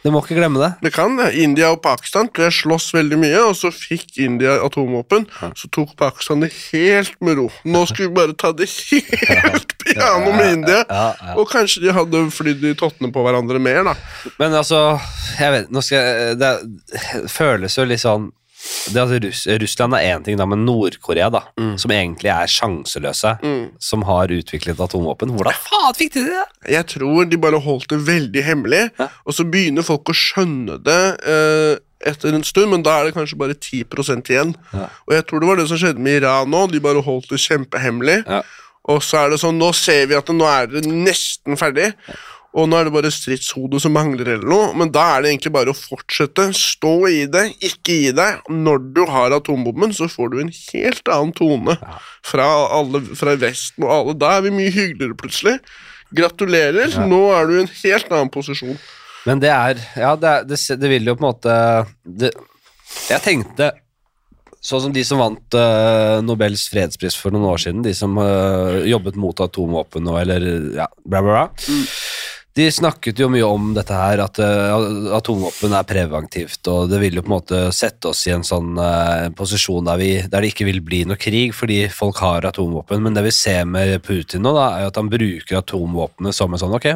Du 0.06 0.12
må 0.14 0.20
ikke 0.22 0.36
glemme 0.38 0.62
det. 0.62 0.68
Det 0.86 0.92
kan 0.94 1.16
det. 1.18 1.32
India 1.42 1.72
og 1.74 1.80
Pakistan 1.82 2.28
jeg 2.38 2.54
slåss 2.54 2.92
veldig 2.94 3.18
mye, 3.18 3.40
og 3.48 3.56
så 3.58 3.72
fikk 3.74 4.20
India 4.22 4.60
atomvåpen. 4.62 5.26
Så 5.58 5.70
tok 5.74 5.96
Pakistan 5.98 6.46
det 6.46 6.52
helt 6.70 7.18
med 7.26 7.40
ro. 7.40 7.48
Nå 7.66 7.82
skulle 7.90 8.12
vi 8.12 8.20
bare 8.20 8.38
ta 8.38 8.52
det 8.54 8.70
helt 8.70 9.74
piano 9.82 10.36
med 10.36 10.60
India. 10.60 10.84
Og 11.34 11.50
kanskje 11.50 11.88
de 11.88 11.96
hadde 11.98 12.22
flydd 12.36 12.68
i 12.70 12.76
tottene 12.78 13.10
på 13.16 13.26
hverandre 13.26 13.58
mer, 13.58 13.82
da. 13.90 13.98
Men 14.38 14.54
altså, 14.62 15.00
jeg 15.40 15.56
vet 15.58 15.74
nå 15.74 15.82
skal 15.82 16.06
jeg, 16.06 16.38
Det 16.38 16.54
føles 17.34 17.80
jo 17.80 17.90
litt 17.90 18.06
sånn 18.06 18.30
det 18.94 19.02
at 19.02 19.14
Russ, 19.24 19.46
Russland 19.62 19.94
er 19.98 20.06
én 20.16 20.24
ting, 20.26 20.38
da, 20.40 20.46
men 20.50 20.66
Nord-Korea, 20.66 21.30
da, 21.34 21.42
som 21.78 21.92
egentlig 21.92 22.32
er 22.34 22.48
sjanseløse, 22.52 23.36
Mm. 23.46 23.72
som 23.80 24.02
har 24.08 24.28
utviklet 24.28 24.80
atomvåpen 24.80 25.34
Hvordan 25.36 25.54
faen 25.54 25.96
fikk 25.98 26.14
de 26.14 26.24
det? 26.30 26.44
Jeg 26.72 26.86
tror 26.96 27.26
de 27.30 27.38
bare 27.38 27.60
holdt 27.62 27.90
det 27.90 28.00
veldig 28.08 28.44
hemmelig, 28.44 28.84
Hæ? 28.98 29.08
og 29.26 29.34
så 29.38 29.44
begynner 29.50 29.84
folk 29.86 30.10
å 30.10 30.16
skjønne 30.16 30.80
det 30.84 31.02
eh, 31.28 31.78
etter 32.06 32.34
en 32.36 32.44
stund, 32.44 32.70
men 32.72 32.84
da 32.86 33.00
er 33.00 33.06
det 33.10 33.16
kanskje 33.16 33.38
bare 33.38 33.56
10 33.58 33.84
igjen. 34.30 34.56
Ja. 34.74 34.90
Og 35.08 35.14
jeg 35.16 35.26
tror 35.26 35.40
det 35.42 35.48
var 35.50 35.56
det 35.58 35.68
som 35.70 35.78
skjedde 35.82 36.00
med 36.06 36.22
Iran 36.22 36.50
nå. 36.54 36.68
De 36.70 36.80
bare 36.84 37.02
holdt 37.02 37.30
det 37.32 37.40
kjempehemmelig. 37.42 38.20
Ja. 38.28 38.42
Og 38.94 39.02
så 39.02 39.18
er 39.24 39.32
det 39.34 39.40
sånn, 39.42 39.58
nå 39.58 39.72
ser 39.74 40.06
vi 40.06 40.14
at 40.14 40.28
det, 40.30 40.36
nå 40.38 40.46
er 40.46 40.68
det 40.70 40.84
nesten 40.86 41.58
ferdig. 41.58 41.88
Og 42.56 42.70
nå 42.72 42.78
er 42.80 42.88
det 42.88 42.94
bare 42.96 43.12
stridshodet 43.12 43.82
som 43.84 43.92
mangler 43.96 44.30
eller 44.38 44.48
noe, 44.48 44.68
men 44.80 44.92
da 44.96 45.04
er 45.16 45.24
det 45.24 45.34
egentlig 45.34 45.52
bare 45.58 45.74
å 45.74 45.76
fortsette. 45.76 46.48
Stå 46.56 46.94
i 47.12 47.26
det, 47.28 47.50
ikke 47.60 47.98
gi 48.00 48.14
deg. 48.16 48.46
Når 48.48 48.86
du 48.96 49.02
har 49.12 49.36
atombomben, 49.36 49.92
så 49.96 50.08
får 50.12 50.32
du 50.32 50.38
en 50.40 50.54
helt 50.54 51.12
annen 51.12 51.36
tone 51.36 51.76
fra 52.24 52.48
alle 52.78 53.04
fra 53.12 53.36
Vesten 53.42 53.84
og 53.84 53.92
alle. 53.98 54.18
Da 54.24 54.38
er 54.38 54.46
vi 54.48 54.56
mye 54.56 54.72
hyggeligere 54.72 55.20
plutselig. 55.20 55.58
Gratulerer, 56.16 56.96
nå 57.10 57.22
er 57.36 57.50
du 57.50 57.58
i 57.58 57.64
en 57.66 57.74
helt 57.82 58.14
annen 58.14 58.32
posisjon. 58.32 58.78
Men 59.26 59.42
det 59.42 59.50
er 59.52 59.80
Ja, 59.98 60.14
det, 60.16 60.30
er, 60.30 60.44
det, 60.48 60.60
det 60.80 60.92
vil 60.92 61.10
jo 61.10 61.16
på 61.18 61.24
en 61.24 61.32
måte 61.32 61.54
det, 62.06 62.30
Jeg 63.10 63.24
tenkte 63.26 63.72
Sånn 64.66 64.82
som 64.88 64.94
de 64.94 65.04
som 65.06 65.22
vant 65.22 65.58
uh, 65.58 66.22
Nobels 66.26 66.64
fredspris 66.74 67.18
for 67.20 67.34
noen 67.34 67.46
år 67.52 67.60
siden, 67.62 67.84
de 67.86 67.92
som 67.94 68.16
uh, 68.18 68.82
jobbet 68.88 69.18
mot 69.22 69.42
atomvåpen 69.46 70.10
og 70.10 70.18
eller 70.24 70.46
ja, 70.74 70.88
bla, 71.06 71.22
bla, 71.22 71.36
bla. 71.36 71.68
De 72.56 72.66
snakket 72.72 73.20
jo 73.20 73.28
mye 73.28 73.44
om 73.44 73.74
dette 73.76 73.92
her, 73.92 74.22
at 74.24 74.38
uh, 74.40 75.12
atomvåpen 75.18 75.74
er 75.76 75.84
preventivt, 75.90 76.62
og 76.72 76.88
det 76.88 77.02
vil 77.02 77.18
jo 77.20 77.24
på 77.26 77.28
en 77.28 77.34
måte 77.36 77.58
sette 77.76 78.08
oss 78.14 78.22
i 78.30 78.32
en 78.32 78.46
sånn 78.48 78.78
uh, 78.80 79.28
posisjon 79.36 79.84
der, 79.90 80.00
vi, 80.00 80.10
der 80.24 80.46
det 80.46 80.54
ikke 80.54 80.68
vil 80.70 80.80
bli 80.86 81.02
noe 81.10 81.20
krig 81.20 81.52
fordi 81.58 81.82
folk 81.92 82.22
har 82.24 82.48
atomvåpen. 82.48 83.04
Men 83.04 83.18
det 83.18 83.26
vi 83.28 83.34
ser 83.36 83.66
med 83.68 83.98
Putin 84.08 84.46
nå, 84.48 84.54
da, 84.56 84.70
er 84.78 84.86
jo 84.86 84.92
at 84.94 85.00
han 85.02 85.12
bruker 85.12 85.60
atomvåpenet 85.60 86.38
som 86.38 86.56
en 86.56 86.62
sånn 86.62 86.76
Ok, 86.76 86.88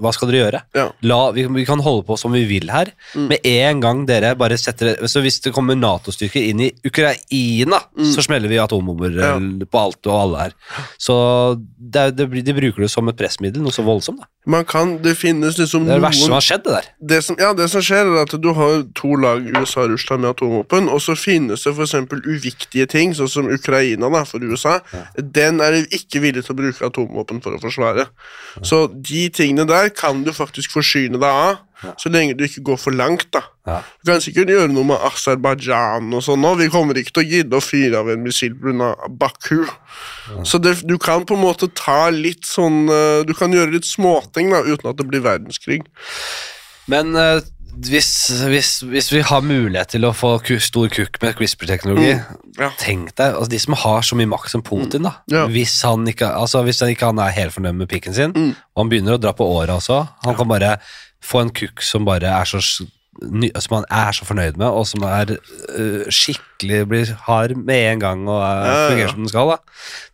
hva 0.00 0.14
skal 0.16 0.32
dere 0.32 0.40
gjøre? 0.46 0.62
Ja. 0.80 0.86
La, 1.08 1.20
vi, 1.36 1.44
vi 1.58 1.66
kan 1.68 1.80
holde 1.84 2.06
på 2.08 2.16
som 2.20 2.32
vi 2.32 2.42
vil 2.48 2.72
her. 2.72 2.90
Med 3.16 3.44
en 3.48 3.80
gang 3.84 4.02
dere 4.08 4.32
bare 4.38 4.56
setter 4.60 4.96
Så 5.08 5.20
hvis 5.24 5.38
det 5.44 5.52
kommer 5.56 5.76
Nato-styrker 5.78 6.40
inn 6.50 6.64
i 6.66 6.70
Ukraina, 6.88 7.78
så 8.12 8.24
smeller 8.24 8.48
vi 8.52 8.60
atombomber 8.62 9.12
Ja. 9.20 9.34
eh, 9.36 9.64
på 9.68 9.80
alt 9.80 10.08
og 10.08 10.16
alle 10.18 10.46
her. 10.46 10.56
Så 11.00 11.14
det, 11.60 12.08
det, 12.16 12.28
de 12.44 12.56
bruker 12.56 12.84
det 12.84 12.90
som 12.92 13.08
et 13.12 13.16
pressmiddel, 13.18 13.62
noe 13.64 13.72
så 13.74 13.84
voldsomt. 13.86 14.20
da. 14.24 14.28
Man 14.52 14.64
kan, 14.66 14.96
Det 15.02 15.14
finnes 15.18 15.58
liksom 15.58 15.86
Det 15.86 15.94
er 15.96 16.00
det 16.00 16.06
verste 16.06 16.26
som 16.26 16.36
har 16.36 16.44
skjedd, 16.46 16.64
det 16.66 16.74
der. 16.76 16.88
det 17.12 17.20
som, 17.26 17.38
ja, 17.40 17.50
det 17.58 17.68
som 17.72 17.84
skjer, 17.84 18.10
er 18.12 18.22
at 18.22 18.36
du 18.42 18.48
har 18.56 18.84
to 18.98 19.14
lag, 19.20 19.42
USA 19.56 19.84
og 19.86 19.96
Russland, 19.96 20.22
med 20.22 20.34
atomvåpen, 20.34 20.88
og 20.92 21.02
så 21.02 21.16
finnes 21.18 21.64
det 21.66 21.74
f.eks. 21.74 21.96
uviktige 22.26 22.86
ting, 22.90 23.14
sånn 23.18 23.30
som 23.32 23.50
Ukraina 23.50 24.10
da, 24.12 24.22
for 24.28 24.44
USA. 24.44 24.78
Den 25.18 25.60
er 25.64 25.76
de 25.78 25.84
ikke 25.98 26.22
villig 26.24 26.46
til 26.46 26.54
å 26.54 26.60
bruke 26.62 26.88
atomvåpen 26.88 27.42
for 27.44 27.56
å 27.56 27.60
forsvare. 27.62 28.06
Så 28.62 28.86
de 28.92 29.26
tingene 29.34 29.66
der 29.68 29.90
kan 29.94 30.22
du 30.26 30.32
faktisk 30.36 30.74
forsyne 30.78 31.18
deg 31.18 31.28
av, 31.28 31.60
så 31.98 32.10
lenge 32.12 32.34
du 32.38 32.44
ikke 32.46 32.62
går 32.70 32.78
for 32.78 32.90
langt. 32.94 33.26
da. 33.34 33.42
Ja. 33.66 33.78
Du 34.04 34.10
kan 34.12 34.20
sikkert 34.24 34.50
gjøre 34.50 34.68
noe 34.72 34.84
med 34.84 34.98
Aserbajdsjan 35.08 36.12
og 36.14 36.22
sånn. 36.26 36.46
Vi 36.58 36.68
kommer 36.72 36.98
ikke 36.98 37.12
til 37.16 37.22
å 37.24 37.30
gidde 37.30 37.58
å 37.58 37.62
fyre 37.64 37.98
av 38.02 38.10
en 38.10 38.22
missil 38.22 38.54
pga. 38.58 38.92
Baku. 39.08 39.64
Så 40.44 40.58
det, 40.62 40.78
du 40.86 40.96
kan 41.02 41.24
på 41.28 41.34
en 41.38 41.44
måte 41.44 41.68
ta 41.74 42.08
litt 42.10 42.46
sånn 42.48 42.86
eh, 42.90 43.22
Du 43.26 43.34
kan 43.34 43.52
gjøre 43.52 43.74
litt 43.74 43.86
småting 43.88 44.50
da, 44.54 44.62
uten 44.66 44.90
at 44.90 44.96
det 44.98 45.06
blir 45.10 45.22
verdenskrig. 45.24 45.82
Men 46.90 47.14
eh, 47.16 47.40
hvis, 47.72 48.08
hvis, 48.50 48.70
hvis 48.84 49.06
vi 49.14 49.22
har 49.24 49.40
mulighet 49.46 49.94
til 49.94 50.04
å 50.04 50.10
få 50.12 50.34
stor 50.60 50.90
kukk 50.92 51.16
med 51.22 51.36
CRISPR-teknologi 51.38 52.10
Ja. 52.60 52.68
Tenk 52.76 53.14
deg, 53.16 53.32
altså 53.38 53.48
De 53.48 53.60
som 53.62 53.72
har 53.80 54.02
så 54.04 54.18
mye 54.18 54.28
makt 54.28 54.50
som 54.52 54.60
Putin, 54.66 55.06
da 55.08 55.14
Ja. 55.32 55.46
hvis, 55.48 55.78
han 55.88 56.04
ikke, 56.10 56.28
altså, 56.36 56.60
hvis 56.66 56.82
han 56.84 56.92
ikke 56.92 57.08
han 57.08 57.18
er 57.24 57.32
helt 57.32 57.54
fornøyd 57.54 57.78
med 57.78 57.88
pikken 57.88 58.12
sin, 58.14 58.34
Mm. 58.36 58.50
og 58.76 58.82
han 58.82 58.90
begynner 58.92 59.16
å 59.16 59.22
dra 59.22 59.32
på 59.32 59.46
året 59.48 59.72
også 59.72 60.02
Han 60.26 60.36
kan 60.36 60.48
bare 60.52 60.74
få 61.24 61.44
en 61.44 61.54
kukk 61.54 61.84
som 61.84 62.06
bare 62.08 62.30
er 62.30 62.48
så 62.48 62.60
som 62.62 63.76
han 63.76 63.84
er 63.92 64.14
så 64.16 64.24
fornøyd 64.24 64.56
med, 64.56 64.66
og 64.66 64.86
som 64.88 65.04
er 65.04 65.34
uh, 65.36 66.08
skikkelig 66.08 66.51
blir 66.88 67.10
hard 67.26 67.56
med 67.58 67.92
en 67.92 68.00
gang 68.00 68.22
og 68.28 68.40
er, 68.42 68.62
Ja, 68.62 68.72
ja, 68.72 68.78
ja. 68.82 68.88
fungerer 68.90 69.08
som 69.14 69.22
den 69.24 69.28
skal. 69.32 69.48
da 69.54 69.58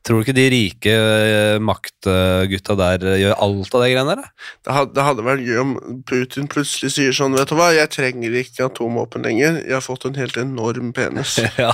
Tror 0.08 0.22
du 0.22 0.24
ikke 0.24 0.36
de 0.38 0.44
rike 0.48 0.92
øh, 0.94 1.60
maktgutta 1.60 2.74
der 2.78 3.02
øh, 3.04 3.16
gjør 3.20 3.34
alt 3.44 3.74
av 3.74 3.82
det 3.82 3.88
greiene 3.92 4.14
der? 4.14 4.22
da? 4.22 4.46
Det 4.64 4.72
hadde, 4.76 4.92
det 4.96 5.04
hadde 5.04 5.24
vært 5.26 5.42
gøy 5.44 5.58
om 5.60 5.72
Putin 6.08 6.46
plutselig 6.48 6.92
sier 6.94 7.12
sånn 7.12 7.34
Vet 7.36 7.50
du 7.50 7.56
hva, 7.58 7.66
jeg 7.76 7.90
trenger 7.92 8.38
ikke 8.40 8.68
atomvåpen 8.70 9.26
lenger. 9.26 9.58
Jeg 9.66 9.74
har 9.76 9.84
fått 9.84 10.06
en 10.08 10.16
helt 10.16 10.36
enorm 10.40 10.92
penis. 10.96 11.36
Ja. 11.58 11.72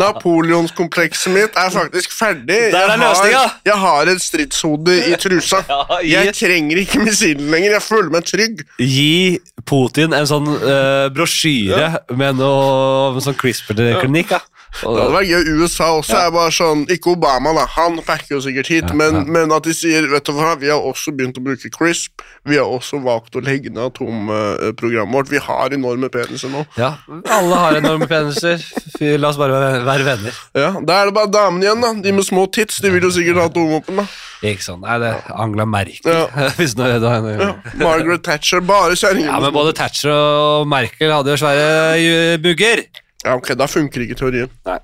Napoleonskomplekset 0.00 1.32
mitt 1.32 1.56
er 1.58 1.70
faktisk 1.72 2.12
ferdig. 2.14 2.56
Er 2.70 2.74
Jeg 2.74 2.98
har, 3.00 3.54
jeg 3.66 3.78
har 3.78 4.10
et 4.12 4.22
stridshode 4.22 4.96
i 5.10 5.14
trusa. 5.20 5.62
Jeg 6.10 6.34
trenger 6.36 6.80
ikke 6.82 7.00
missilen 7.04 7.50
lenger. 7.52 7.76
Jeg 7.78 7.84
føler 7.84 8.10
meg 8.12 8.26
trygg. 8.28 8.62
Gi 8.80 9.38
Putin 9.68 10.14
en 10.16 10.26
sånn 10.28 10.48
øh, 10.50 11.08
brosjyre 11.14 11.90
med 12.16 12.38
noe 12.40 13.12
sånn 13.30 13.40
CRISPR-klinikk. 13.40 14.36
Ja. 14.36 14.40
Det 14.70 14.86
hadde 14.86 15.06
vært 15.10 15.26
gøy. 15.26 15.48
USA 15.64 15.86
også 15.98 16.14
er 16.14 16.28
bare 16.30 16.52
sånn 16.54 16.84
Ikke 16.94 17.10
Obama, 17.16 17.50
da. 17.56 17.64
Han 17.74 17.96
packer 18.06 18.36
jo 18.36 18.38
sikkert 18.44 18.68
hit. 18.70 18.92
men, 18.94 19.24
men 19.26 19.50
at 19.50 19.64
de 19.66 19.72
sier 19.74 20.06
Vet 20.12 20.28
du 20.28 20.30
hva, 20.36 20.52
vi 20.60 20.68
har 20.70 20.78
også 20.86 21.10
begynt 21.10 21.40
å 21.40 21.42
bruke 21.42 21.72
CRISP. 21.74 22.22
Vi 22.46 22.54
har 22.60 22.70
også 22.70 23.00
valgt 23.02 23.34
å 23.34 23.42
legge 23.42 23.72
ned 23.74 23.82
atomprogrammet 23.88 25.16
vårt. 25.16 25.32
Vi 25.32 25.42
har 25.42 25.74
enorme 25.74 26.06
peniser 26.14 26.52
nå. 26.54 26.62
ja, 26.78 26.92
alle 27.34 27.58
har 27.64 27.80
enorme 27.80 28.06
peniser. 28.10 28.62
La 29.18 29.32
oss 29.32 29.40
bare 29.40 29.58
være, 29.82 30.06
venner. 30.06 30.38
Ja, 30.54 30.70
Da 30.86 31.00
er 31.02 31.10
det 31.10 31.16
bare 31.18 31.32
damene 31.34 31.66
igjen, 31.66 31.82
da. 31.82 31.92
De 32.06 32.14
med 32.20 32.26
små 32.30 32.46
tits. 32.54 32.78
De 32.84 32.94
vil 32.94 33.02
jo 33.02 33.10
sikkert 33.18 33.42
ha 33.42 33.48
atomvåpen, 33.50 34.04
da. 34.04 34.06
Ikke 34.46 34.64
sånn. 34.70 34.80
Nei, 34.86 34.96
det 35.02 35.10
er 35.16 35.34
Angela 35.34 35.66
Merkel. 35.68 36.14
Ja. 36.14 36.48
Hvis 36.62 36.78
nå, 36.78 36.86
da, 37.02 37.18
Ja. 37.34 37.52
Margaret 37.82 38.22
Thatcher. 38.22 38.62
Bare 38.62 38.94
kjerringer. 38.94 39.34
Ja, 39.34 39.42
men 39.42 39.52
både 39.56 39.74
Thatcher 39.76 40.14
og 40.14 40.70
Merkel 40.70 41.10
hadde 41.12 41.34
jo 41.34 41.42
svære 41.42 41.70
øh, 41.98 42.38
bugger. 42.46 42.86
Ja, 43.24 43.34
ok, 43.36 43.50
Da 43.60 43.66
funker 43.68 44.00
ikke 44.06 44.16
teorien. 44.18 44.50
Nei. 44.66 44.78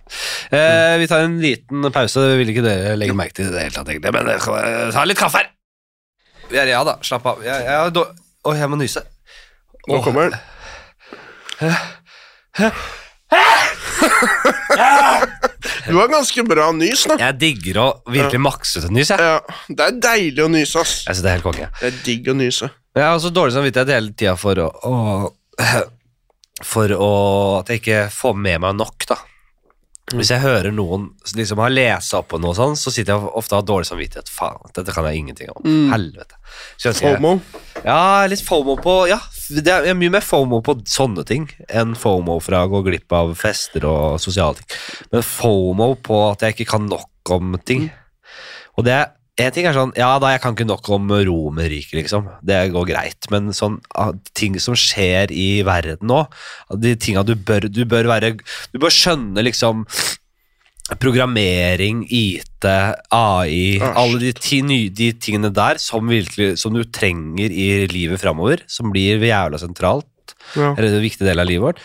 Eh, 0.52 0.94
vi 1.00 1.06
tar 1.10 1.24
en 1.24 1.38
liten 1.40 1.86
pause. 1.94 2.20
Vil 2.40 2.50
ikke 2.52 2.64
dere 2.66 2.96
legge 3.00 3.16
merke 3.16 3.38
til 3.40 3.50
det 3.54 3.62
hele 3.66 3.74
tatt, 3.78 3.88
egentlig. 3.94 4.12
Men 4.16 4.28
eh, 4.34 4.90
ta 4.94 5.04
litt 5.08 5.18
kaffe 5.20 5.40
her. 5.42 5.52
Er, 6.52 6.68
ja 6.70 6.82
da, 6.86 6.98
slapp 7.02 7.24
av. 7.26 7.40
Jeg, 7.42 7.64
jeg, 7.66 7.78
har 7.80 7.90
dår- 7.96 8.12
Å, 8.46 8.52
jeg 8.54 8.68
må 8.70 8.76
nyse. 8.78 9.02
Nå 9.88 10.02
kommer 10.04 10.30
den. 10.30 10.38
Du 15.86 15.94
har 15.94 16.08
ganske 16.10 16.42
bra 16.46 16.68
nys, 16.74 17.04
da. 17.10 17.16
Jeg 17.20 17.36
digger 17.40 17.78
å 17.82 17.86
virkelig 18.10 18.40
makse 18.42 18.80
ut 18.80 18.86
et 18.88 18.94
nys, 18.94 19.10
jeg. 19.12 19.22
Ja, 19.22 19.40
Det 19.70 19.84
er 19.86 19.98
deilig 20.02 20.42
å 20.44 20.48
nyse, 20.50 20.82
ass. 20.82 20.94
Jeg 21.06 21.14
synes 21.16 21.22
det 21.24 21.30
er 21.30 21.36
helt 21.38 21.46
konge. 21.46 21.68
Det 21.80 21.88
er 21.90 21.98
digg 22.06 22.30
å 22.32 22.34
nyse. 22.36 22.70
Jeg 22.96 23.04
har 23.04 23.14
også 23.18 23.30
dårlig 23.34 23.54
samvittighet 23.56 23.92
hele 23.94 24.14
tida 24.18 24.34
for 24.40 24.58
å, 24.62 24.68
å 24.88 24.94
For 26.64 26.92
å 26.92 27.12
At 27.60 27.72
jeg 27.72 27.82
ikke 27.82 28.04
får 28.12 28.36
med 28.38 28.62
meg 28.64 28.78
nok, 28.78 29.08
da. 29.10 29.18
Hvis 30.14 30.28
jeg 30.30 30.38
hører 30.38 30.70
noen 30.70 31.08
liksom 31.34 31.58
har 31.58 31.72
lest 31.72 32.14
opp 32.14 32.28
på 32.30 32.38
noe 32.38 32.54
sånn, 32.54 32.76
så 32.78 32.92
sitter 32.94 33.16
jeg 33.16 33.30
ofte 33.40 33.56
og 33.56 33.58
har 33.58 33.66
dårlig 33.66 33.88
samvittighet. 33.88 34.28
Faen, 34.30 34.68
dette 34.76 34.94
kan 34.94 35.08
jeg 35.08 35.18
ingenting 35.18 35.50
om. 35.50 35.64
Helvete. 35.90 36.38
Så 36.78 36.92
jeg 36.92 37.00
FOMO. 37.00 37.32
Ja, 37.82 38.22
litt 38.30 38.44
FOMO 38.46 38.76
på 38.78 38.94
Ja, 39.10 39.18
det 39.50 39.74
er 39.74 39.98
mye 39.98 40.14
mer 40.14 40.22
FOMO 40.22 40.60
på 40.62 40.76
sånne 40.86 41.26
ting 41.26 41.48
enn 41.66 41.96
FOMO 41.98 42.38
fra 42.44 42.62
å 42.62 42.70
gå 42.70 42.84
glipp 42.86 43.16
av 43.18 43.34
fester 43.40 43.88
og 43.90 44.22
sosiale 44.22 44.60
ting. 44.60 44.78
Men 45.10 45.26
FOMO 45.26 45.90
på 46.06 46.22
at 46.30 46.46
jeg 46.46 46.54
ikke 46.54 46.70
kan 46.76 46.86
nok 46.86 47.34
om 47.34 47.58
ting. 47.66 47.88
Og 48.78 48.86
det 48.86 49.00
en 49.36 49.52
ting 49.52 49.66
er 49.68 49.76
sånn 49.76 49.92
Ja, 49.98 50.14
da 50.22 50.32
jeg 50.32 50.42
kan 50.44 50.54
ikke 50.56 50.68
nok 50.68 50.88
om 50.96 51.10
Romerriket, 51.28 51.94
liksom. 51.98 52.28
Det 52.46 52.60
går 52.72 52.86
greit. 52.88 53.28
Men 53.32 53.50
sånn 53.56 53.80
ah, 53.94 54.14
ting 54.36 54.56
som 54.62 54.76
skjer 54.78 55.32
i 55.34 55.62
verden 55.66 56.08
nå, 56.08 56.22
de 56.80 56.94
tinga 57.00 57.24
du 57.26 57.34
bør 57.36 57.68
Du 57.68 57.84
bør 57.88 58.08
være 58.14 58.36
Du 58.72 58.80
bør 58.80 58.94
skjønne 58.94 59.44
liksom 59.44 59.84
Programmering, 61.02 62.04
IT, 62.14 62.64
AI 63.10 63.80
Ah, 63.82 63.96
Alle 64.04 64.20
de, 64.22 64.32
ti, 64.38 64.60
de 64.94 65.08
tingene 65.18 65.50
der 65.50 65.80
som, 65.82 66.06
virkelig, 66.06 66.54
som 66.62 66.76
du 66.76 66.84
trenger 66.86 67.50
i 67.50 67.88
livet 67.90 68.22
framover, 68.22 68.62
som 68.70 68.92
blir 68.94 69.18
jævla 69.18 69.58
sentralt. 69.58 70.06
Ja. 70.54 70.76
Eller 70.76 70.94
en 70.94 71.02
viktig 71.02 71.26
del 71.26 71.42
av 71.42 71.50
livet 71.50 71.72
vårt. 71.72 71.82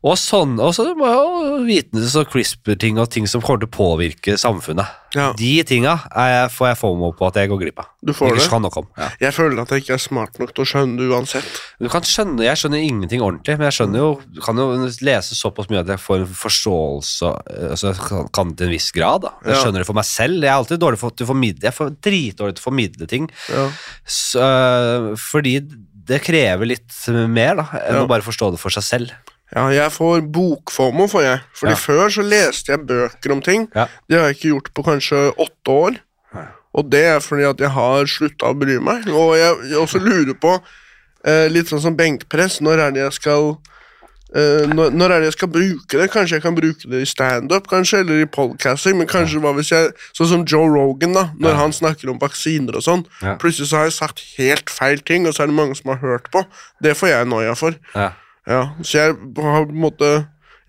Og 0.00 0.14
sånn, 0.16 0.54
og 0.64 0.70
så 0.72 0.86
må 0.96 1.08
jo 1.12 1.56
vitnes 1.66 2.14
og 2.16 2.30
CRISPR-ting 2.32 2.96
og 3.02 3.10
ting 3.12 3.26
som 3.28 3.42
kommer 3.44 3.60
til 3.60 3.68
å 3.68 3.74
påvirke 3.74 4.36
samfunnet. 4.40 4.88
Ja. 5.12 5.26
De 5.36 5.50
tinga 5.66 5.96
får 6.06 6.28
jeg, 6.30 6.50
får 6.54 6.68
jeg 6.70 6.78
FOMO 6.80 7.10
på 7.18 7.26
at 7.26 7.36
jeg 7.36 7.50
går 7.50 7.58
glipp 7.60 7.82
av. 7.82 7.88
Du 8.00 8.12
får 8.16 8.30
Ikke 8.38 8.60
det? 8.64 8.84
Ja. 8.96 9.08
Jeg 9.26 9.34
føler 9.36 9.60
at 9.60 9.74
jeg 9.74 9.82
ikke 9.82 9.96
er 9.98 10.00
smart 10.00 10.38
nok 10.40 10.54
til 10.56 10.64
å 10.64 10.68
skjønne 10.70 10.96
det 11.02 11.08
uansett. 11.12 11.50
Du 11.82 11.88
kan 11.92 12.06
skjønne, 12.08 12.46
Jeg 12.46 12.56
skjønner 12.62 12.80
ingenting 12.86 13.20
ordentlig, 13.20 13.58
men 13.58 13.68
jeg 13.68 13.76
skjønner 13.76 14.00
jo, 14.00 14.10
du 14.24 14.40
kan 14.40 14.56
jo 14.56 14.68
lese 15.04 15.36
såpass 15.36 15.68
mye 15.68 15.82
at 15.82 15.92
jeg 15.92 16.00
får 16.00 16.24
en 16.24 16.32
forståelse 16.46 17.32
eh, 17.50 17.66
altså 17.74 17.92
jeg 17.92 18.30
kan- 18.32 18.54
til 18.56 18.66
en 18.66 18.72
viss 18.72 18.90
grad. 18.96 19.20
da. 19.26 19.34
Jeg 19.44 19.60
skjønner 19.60 19.82
det 19.84 19.86
for 19.90 19.98
meg 20.00 20.08
selv. 20.08 20.40
Jeg 20.40 20.48
er 20.48 20.56
alltid 20.62 20.80
dårlig 20.80 20.98
for, 21.02 21.10
til 21.10 21.26
å 21.26 21.32
formidle, 21.34 21.60
jeg 21.68 21.76
er 21.76 21.90
dritdårlig 22.08 22.56
til 22.56 22.62
å 22.64 22.68
formidle 22.70 23.06
ting. 23.10 23.28
Ja. 23.52 23.68
Så, 24.06 24.40
øh, 24.40 25.10
fordi 25.20 25.58
det 26.10 26.22
krever 26.24 26.64
litt 26.72 26.88
mer 27.28 27.56
da, 27.60 27.68
enn 27.84 27.94
Ja. 28.00 28.04
å 28.06 28.08
bare 28.08 28.22
forstå 28.24 28.52
det 28.52 28.60
for 28.62 28.70
seg 28.70 28.82
selv. 28.82 29.12
Ja, 29.56 29.64
jeg 29.74 29.90
får 29.90 30.20
bokformo, 30.30 31.08
får 31.10 31.22
jeg. 31.22 31.40
Fordi 31.58 31.72
Ja. 31.72 31.76
før 31.76 32.06
så 32.14 32.22
leste 32.22 32.72
jeg 32.72 32.86
bøker 32.86 33.32
om 33.32 33.40
ting. 33.42 33.68
Ja. 33.74 33.86
Det 34.08 34.18
har 34.18 34.28
jeg 34.28 34.36
ikke 34.36 34.52
gjort 34.54 34.70
på 34.74 34.84
kanskje 34.84 35.24
åtte 35.36 35.70
år. 35.74 35.98
Og 36.72 36.86
det 36.90 37.00
er 37.04 37.18
fordi 37.18 37.42
at 37.48 37.58
jeg 37.58 37.70
har 37.74 38.04
slutta 38.06 38.46
å 38.46 38.54
bry 38.54 38.78
meg. 38.78 39.08
Og 39.10 39.34
jeg, 39.36 39.56
jeg 39.72 39.78
også 39.80 39.98
lurer 39.98 40.36
på, 40.38 40.52
eh, 41.26 41.48
litt 41.50 41.66
sånn 41.66 41.80
som 41.82 41.96
benkpress, 41.98 42.60
når 42.62 42.78
er 42.78 42.90
det 42.94 43.02
jeg 43.02 43.12
skal 43.16 43.58
eh, 44.36 44.68
når, 44.70 44.92
når 44.94 45.10
er 45.10 45.18
det 45.18 45.24
jeg 45.32 45.32
skal 45.32 45.48
bruke 45.50 45.98
det? 45.98 46.06
Kanskje 46.12 46.36
jeg 46.38 46.42
kan 46.44 46.54
bruke 46.54 46.86
det 46.88 47.00
i 47.02 47.08
standup, 47.10 47.66
kanskje, 47.66 48.04
eller 48.04 48.22
i 48.22 48.28
podcasting, 48.30 48.96
men 49.00 49.08
kanskje 49.10 49.42
hva 49.42 49.50
hvis 49.56 49.72
jeg 49.74 49.90
Sånn 50.14 50.28
som 50.30 50.44
Joe 50.46 50.68
Rogan, 50.70 51.12
da, 51.12 51.24
når 51.42 51.58
han 51.58 51.72
snakker 51.74 52.08
om 52.14 52.20
vaksiner 52.22 52.78
og 52.78 52.86
sånn. 52.86 53.02
Plutselig 53.42 53.66
så 53.72 53.80
har 53.82 53.90
jeg 53.90 53.98
sagt 53.98 54.22
helt 54.38 54.70
feil 54.70 55.02
ting, 55.02 55.26
og 55.26 55.34
så 55.34 55.42
er 55.42 55.50
det 55.50 55.58
mange 55.58 55.74
som 55.74 55.90
har 55.90 55.98
hørt 55.98 56.30
på. 56.30 56.44
Det 56.80 56.94
får 56.96 57.08
jeg 57.16 57.26
noia 57.26 57.56
for. 57.58 57.74
Ja. 57.96 58.12
Ja, 58.50 58.62
så 58.82 58.98
jeg 58.98 59.14
har 59.14 59.66
på 59.66 59.72
en 59.74 59.82
måte 59.84 60.10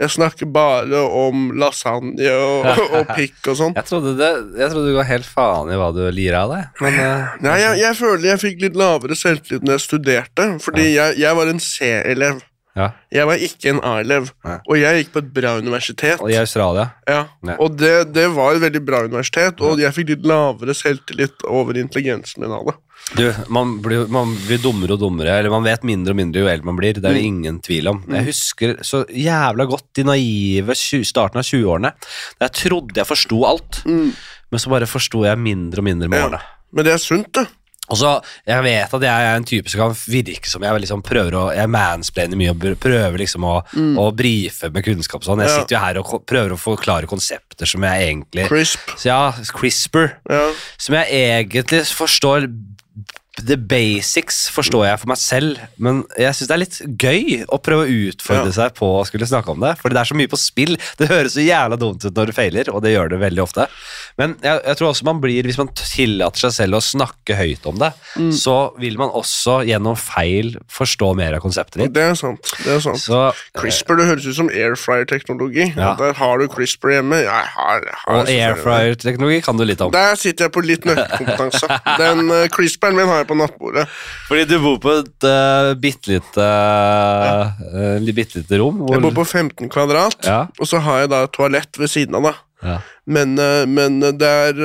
Jeg 0.02 0.10
snakker 0.16 0.50
bare 0.50 1.00
om 1.06 1.52
lasagne 1.62 2.30
og, 2.34 2.70
og 2.98 3.12
pikk 3.14 3.52
og 3.52 3.58
sånn. 3.60 3.76
Jeg, 3.78 3.86
trodde 3.90 4.30
jeg 4.58 4.72
trodde 4.74 4.90
du 4.90 4.96
ga 4.98 5.06
helt 5.06 5.28
faen 5.30 5.70
i 5.70 5.78
hva 5.78 5.92
du 5.94 6.02
lirer 6.10 6.40
av 6.40 6.54
deg. 6.56 6.70
Men 6.82 6.98
eh, 7.04 7.36
Nei, 7.46 7.58
jeg, 7.62 7.82
jeg 7.84 7.98
føler 8.00 8.32
jeg 8.32 8.42
fikk 8.42 8.64
litt 8.66 8.80
lavere 8.82 9.18
selvtillit 9.18 9.68
når 9.68 9.78
jeg 9.78 9.86
studerte, 9.86 10.48
fordi 10.66 10.88
jeg, 10.96 11.20
jeg 11.22 11.38
var 11.38 11.54
en 11.54 11.62
C-elev. 11.62 12.42
Ja. 12.76 12.92
Jeg 13.12 13.26
var 13.28 13.36
ikke 13.36 13.70
en 13.74 13.80
A-elev, 13.84 14.30
Nei. 14.46 14.58
og 14.68 14.78
jeg 14.80 15.02
gikk 15.04 15.12
på 15.14 15.20
et 15.20 15.34
bra 15.34 15.58
universitet. 15.60 16.22
Og 16.22 16.32
i 16.32 16.38
Australia 16.40 16.92
Ja, 17.08 17.26
Ja. 17.44 17.56
Og 17.60 17.76
det, 17.78 18.14
det 18.14 18.30
var 18.36 18.56
et 18.56 18.62
veldig 18.62 18.86
bra 18.86 19.02
universitet, 19.04 19.60
og 19.62 19.80
jeg 19.80 19.92
fikk 19.94 20.10
litt 20.10 20.24
lavere 20.26 20.74
selvtillit 20.78 21.44
over 21.50 21.74
intelligensen 21.78 22.42
min 22.46 22.52
av 22.52 22.66
det. 22.70 22.76
Du, 23.18 23.26
man 23.50 23.80
blir, 23.82 24.06
man 24.14 24.36
blir 24.46 24.60
dummere 24.62 24.94
og 24.94 25.00
dummere, 25.02 25.40
eller 25.40 25.50
man 25.50 25.64
vet 25.66 25.84
mindre 25.84 26.14
og 26.14 26.20
mindre 26.22 26.44
jo 26.44 26.48
eldre 26.48 26.66
man 26.70 26.78
blir. 26.78 26.94
Det 26.94 27.04
er 27.04 27.10
Mm. 27.12 27.18
det 27.18 27.24
ingen 27.26 27.60
tvil 27.60 27.88
om. 27.90 28.04
Jeg 28.08 28.26
husker 28.30 28.76
så 28.86 29.04
jævla 29.10 29.66
godt 29.68 29.88
de 29.98 30.04
naive 30.04 30.72
tju- 30.78 31.04
starten 31.04 31.40
av 31.42 31.44
20-årene. 31.44 31.92
Da 32.40 32.46
jeg 32.48 32.54
trodde 32.70 32.96
jeg 33.02 33.08
forsto 33.10 33.44
alt, 33.44 33.82
men 33.86 34.60
så 34.60 34.70
bare 34.70 34.86
forsto 34.86 35.26
jeg 35.26 35.38
mindre 35.38 35.80
og 35.82 35.84
mindre 35.84 36.08
med 36.08 36.20
Mm. 36.20 36.22
Ja. 36.22 36.28
årene. 36.30 36.42
Men 36.74 36.86
det 36.86 36.94
er 36.94 36.98
sunt, 37.04 37.32
det. 37.34 37.48
Og 37.92 38.26
Jeg 38.48 38.64
vet 38.64 38.94
at 38.94 39.02
jeg 39.02 39.28
er 39.28 39.36
en 39.36 39.44
type 39.48 39.70
som 39.70 39.80
kan 39.84 39.96
virke 40.08 40.48
som 40.50 40.64
jeg 40.64 40.82
liksom 40.82 41.02
prøver 41.04 41.36
å 41.36 41.44
Jeg 41.56 41.68
mansplainer 41.70 42.38
mye 42.40 42.52
og 42.56 42.80
prøver 42.80 43.18
liksom 43.20 43.44
å, 43.44 43.56
å 44.00 44.06
brife 44.16 44.70
med 44.72 44.84
kunnskap 44.86 45.24
sånn. 45.24 45.40
Jeg 45.44 45.50
Mm. 45.52 45.56
Ja. 45.56 45.62
sitter 45.62 45.76
jo 45.76 45.82
her 45.86 45.98
og 46.00 46.26
prøver 46.26 46.54
å 46.56 46.60
forklare 46.60 47.08
konsepter 47.08 47.66
som 47.68 47.82
jeg 47.84 48.08
egentlig 48.08 48.48
Crisp. 48.48 48.80
så 48.98 49.06
ja, 49.12 49.32
CRISPR 49.54 50.12
Ja. 50.30 50.54
som 50.78 50.96
jeg 50.96 51.08
egentlig 51.12 51.86
forstår 51.92 52.48
The 53.48 53.58
basics 53.58 54.44
forstår 54.54 54.86
jeg 54.90 55.00
for 55.02 55.12
meg 55.12 55.18
selv, 55.22 55.58
men 55.82 56.04
jeg 56.20 56.36
syns 56.38 56.48
det 56.52 56.56
er 56.56 56.62
litt 56.62 56.80
gøy 57.02 57.46
å 57.50 57.60
prøve 57.64 57.86
å 57.88 57.96
utfordre 58.12 58.52
Ja. 58.52 58.56
seg 58.58 58.76
på 58.78 58.90
å 59.00 59.06
skulle 59.08 59.28
snakke 59.30 59.50
om 59.54 59.60
det. 59.64 59.76
Fordi 59.82 59.94
det 59.98 60.02
er 60.04 60.10
så 60.12 60.18
mye 60.20 60.32
på 60.32 60.40
spill. 60.40 60.78
Det 61.00 61.08
høres 61.10 61.34
så 61.38 61.44
jævla 61.46 61.78
dumt 61.80 62.04
ut 62.06 62.14
når 62.14 62.32
du 62.32 62.34
feiler, 62.38 62.70
og 62.74 62.82
det 62.84 62.94
gjør 62.96 63.10
det 63.16 63.20
veldig 63.24 63.44
ofte. 63.44 63.68
Men 64.20 64.36
jeg, 64.44 64.62
jeg 64.68 64.78
tror 64.78 64.90
også 64.92 65.08
man 65.08 65.22
blir, 65.24 65.44
hvis 65.48 65.58
man 65.58 65.70
tillater 65.76 66.46
seg 66.48 66.52
selv 66.60 66.80
å 66.80 66.84
snakke 66.84 67.38
høyt 67.40 67.66
om 67.72 67.78
det, 67.82 67.92
Mm. 68.18 68.32
så 68.36 68.74
vil 68.78 68.98
man 69.00 69.10
også 69.16 69.62
gjennom 69.66 69.96
feil 69.98 70.56
forstå 70.70 71.16
mer 71.16 71.34
av 71.38 71.42
konseptet 71.42 71.80
ditt. 71.86 71.94
Det 71.96 72.04
er 72.12 72.16
sant. 72.20 72.42
det 72.66 72.74
er 72.76 72.80
sant. 72.84 73.00
Så, 73.00 73.22
CRISPR 73.56 73.96
det 74.02 74.08
høres 74.10 74.26
ut 74.28 74.36
som 74.36 74.50
airfryer-teknologi. 74.50 75.70
Ja. 75.78 75.94
Der 76.00 76.14
har 76.20 76.38
du 76.42 76.48
CRISPR 76.52 76.96
hjemme. 76.98 77.22
Jeg 77.24 77.46
har, 77.56 77.82
jeg 77.86 77.96
har 78.04 78.20
og 78.20 78.28
airfryer-teknologi 78.28 79.42
kan 79.46 79.58
du 79.58 79.64
litt 79.66 79.82
om. 79.82 79.92
Der 79.96 80.16
sitter 80.20 80.48
jeg 80.50 80.54
på 80.56 80.64
litt 80.66 80.86
nøkkelkompetanse. 80.88 81.70
Den 82.02 82.28
uh, 82.32 82.48
CRISPR-en 82.52 82.98
min 83.00 83.08
har 83.10 83.24
jeg 83.24 83.31
på 83.32 83.38
nattbordet. 83.40 83.88
Fordi 84.28 84.46
du 84.50 84.58
bor 84.64 84.78
på 84.84 84.94
et 85.00 85.28
uh, 85.28 85.72
bitte 85.80 86.12
lite 86.14 86.48
uh, 86.48 87.98
lite 88.04 88.60
rom. 88.62 88.84
Hvor, 88.84 88.96
Jeg 88.98 89.06
bor 89.08 89.18
på 89.22 89.28
15 89.28 89.72
kvadrat, 89.72 90.20
Ja. 90.28 90.44
og 90.60 90.70
så 90.70 90.82
har 90.84 91.06
jeg 91.06 91.14
da 91.16 91.24
et 91.26 91.34
toalett 91.36 91.80
ved 91.82 91.92
siden 91.92 92.20
av. 92.20 92.30
da. 92.30 92.36
ja. 92.68 92.80
Men, 93.12 93.34
eh, 93.42 93.66
men 93.66 93.98
det 94.00 94.28
er 94.30 94.60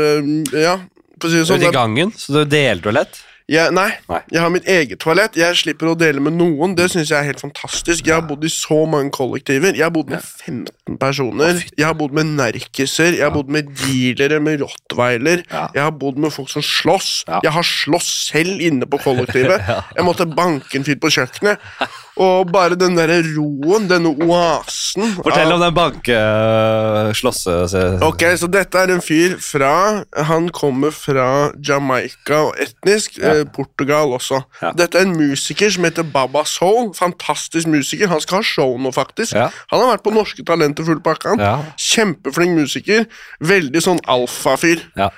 Ja, 0.53 0.77
for 1.17 1.29
å 1.29 1.33
si 1.33 1.39
det 1.41 1.47
sånn. 1.49 1.63
Ute 1.63 1.71
i 1.73 1.75
gangen, 1.75 2.13
så 2.13 2.35
du 2.37 2.43
deler 2.45 2.83
toalett? 2.85 3.23
Jeg, 3.47 3.71
nei, 3.77 3.93
Nei. 4.11 4.19
jeg 4.35 4.41
har 4.43 4.51
mitt 4.51 4.65
eget 4.67 4.99
toalett. 4.99 5.37
Jeg 5.39 5.55
slipper 5.55 5.93
å 5.93 5.95
dele 5.99 6.19
med 6.19 6.35
noen. 6.35 6.73
Det 6.75 6.89
syns 6.91 7.13
jeg 7.13 7.21
er 7.21 7.29
helt 7.29 7.43
fantastisk. 7.45 8.09
Jeg 8.09 8.17
har 8.17 8.25
bodd 8.27 8.43
i 8.43 8.51
så 8.51 8.81
mange 8.91 9.13
kollektiver. 9.15 9.71
Jeg 9.79 9.85
har 9.87 9.93
bodd 9.95 10.11
med 10.11 10.19
15 10.25 10.97
personer. 10.99 11.61
Jeg 11.79 11.87
har 11.87 11.95
bodd 11.95 12.17
med 12.19 12.33
narkiser. 12.41 13.15
Jeg 13.15 13.23
har 13.23 13.31
bodd 13.37 13.53
med 13.55 13.71
dealere 13.85 14.41
med 14.43 14.65
rottweiler. 14.65 15.45
Jeg 15.47 15.79
har 15.85 15.95
bodd 15.95 16.19
med 16.19 16.35
folk 16.35 16.51
som 16.51 16.65
slåss. 16.67 17.13
Jeg 17.47 17.55
har 17.55 17.69
slåss 17.71 18.11
selv 18.33 18.59
inne 18.67 18.89
på 18.91 18.99
kollektivet. 19.05 19.63
Jeg 19.97 20.05
måtte 20.09 20.27
banke 20.27 20.81
en 20.81 20.85
fyr 20.89 20.99
på 20.99 21.13
kjøkkenet. 21.15 21.63
Og 22.17 22.49
bare 22.49 22.77
den 22.81 22.97
derre 22.97 23.19
roen, 23.27 23.85
denne 23.91 24.09
oasen 24.25 25.11
Fortell 25.19 25.53
om 25.53 25.61
den 25.61 25.75
bankeslåsse... 25.77 27.57
Ok, 28.07 28.23
så 28.41 28.49
dette 28.49 28.81
er 28.81 28.93
en 28.95 29.03
fyr 29.05 29.35
fra 29.43 29.73
Han 30.31 30.49
kommer 30.55 30.95
fra 30.97 31.51
Jamaica 31.61 32.39
og 32.49 32.55
etnisk. 32.63 33.19
Ja. 33.21 33.35
Eh, 33.43 33.45
Portugal 33.53 34.15
også. 34.17 34.41
Ja. 34.63 34.73
Dette 34.79 34.99
er 35.01 35.05
en 35.09 35.17
musiker 35.19 35.71
som 35.75 35.85
heter 35.85 36.07
Baba 36.09 36.45
Soul. 36.49 36.95
Fantastisk 36.97 37.69
musiker. 37.69 38.09
Han 38.09 38.23
skal 38.25 38.41
ha 38.41 38.47
show 38.49 38.73
nå, 38.81 38.91
faktisk. 38.97 39.37
Ja. 39.37 39.51
Han 39.73 39.85
har 39.85 39.93
vært 39.97 40.07
på 40.07 40.15
Norske 40.17 40.45
Talenter 40.47 40.89
full 40.89 41.03
pakke. 41.05 41.37
Kjempeflink 41.77 42.57
musiker. 42.57 43.05
Veldig 43.45 43.85
sånn 43.85 44.01
alfafyr. 44.09 44.81
ja. 44.97 45.13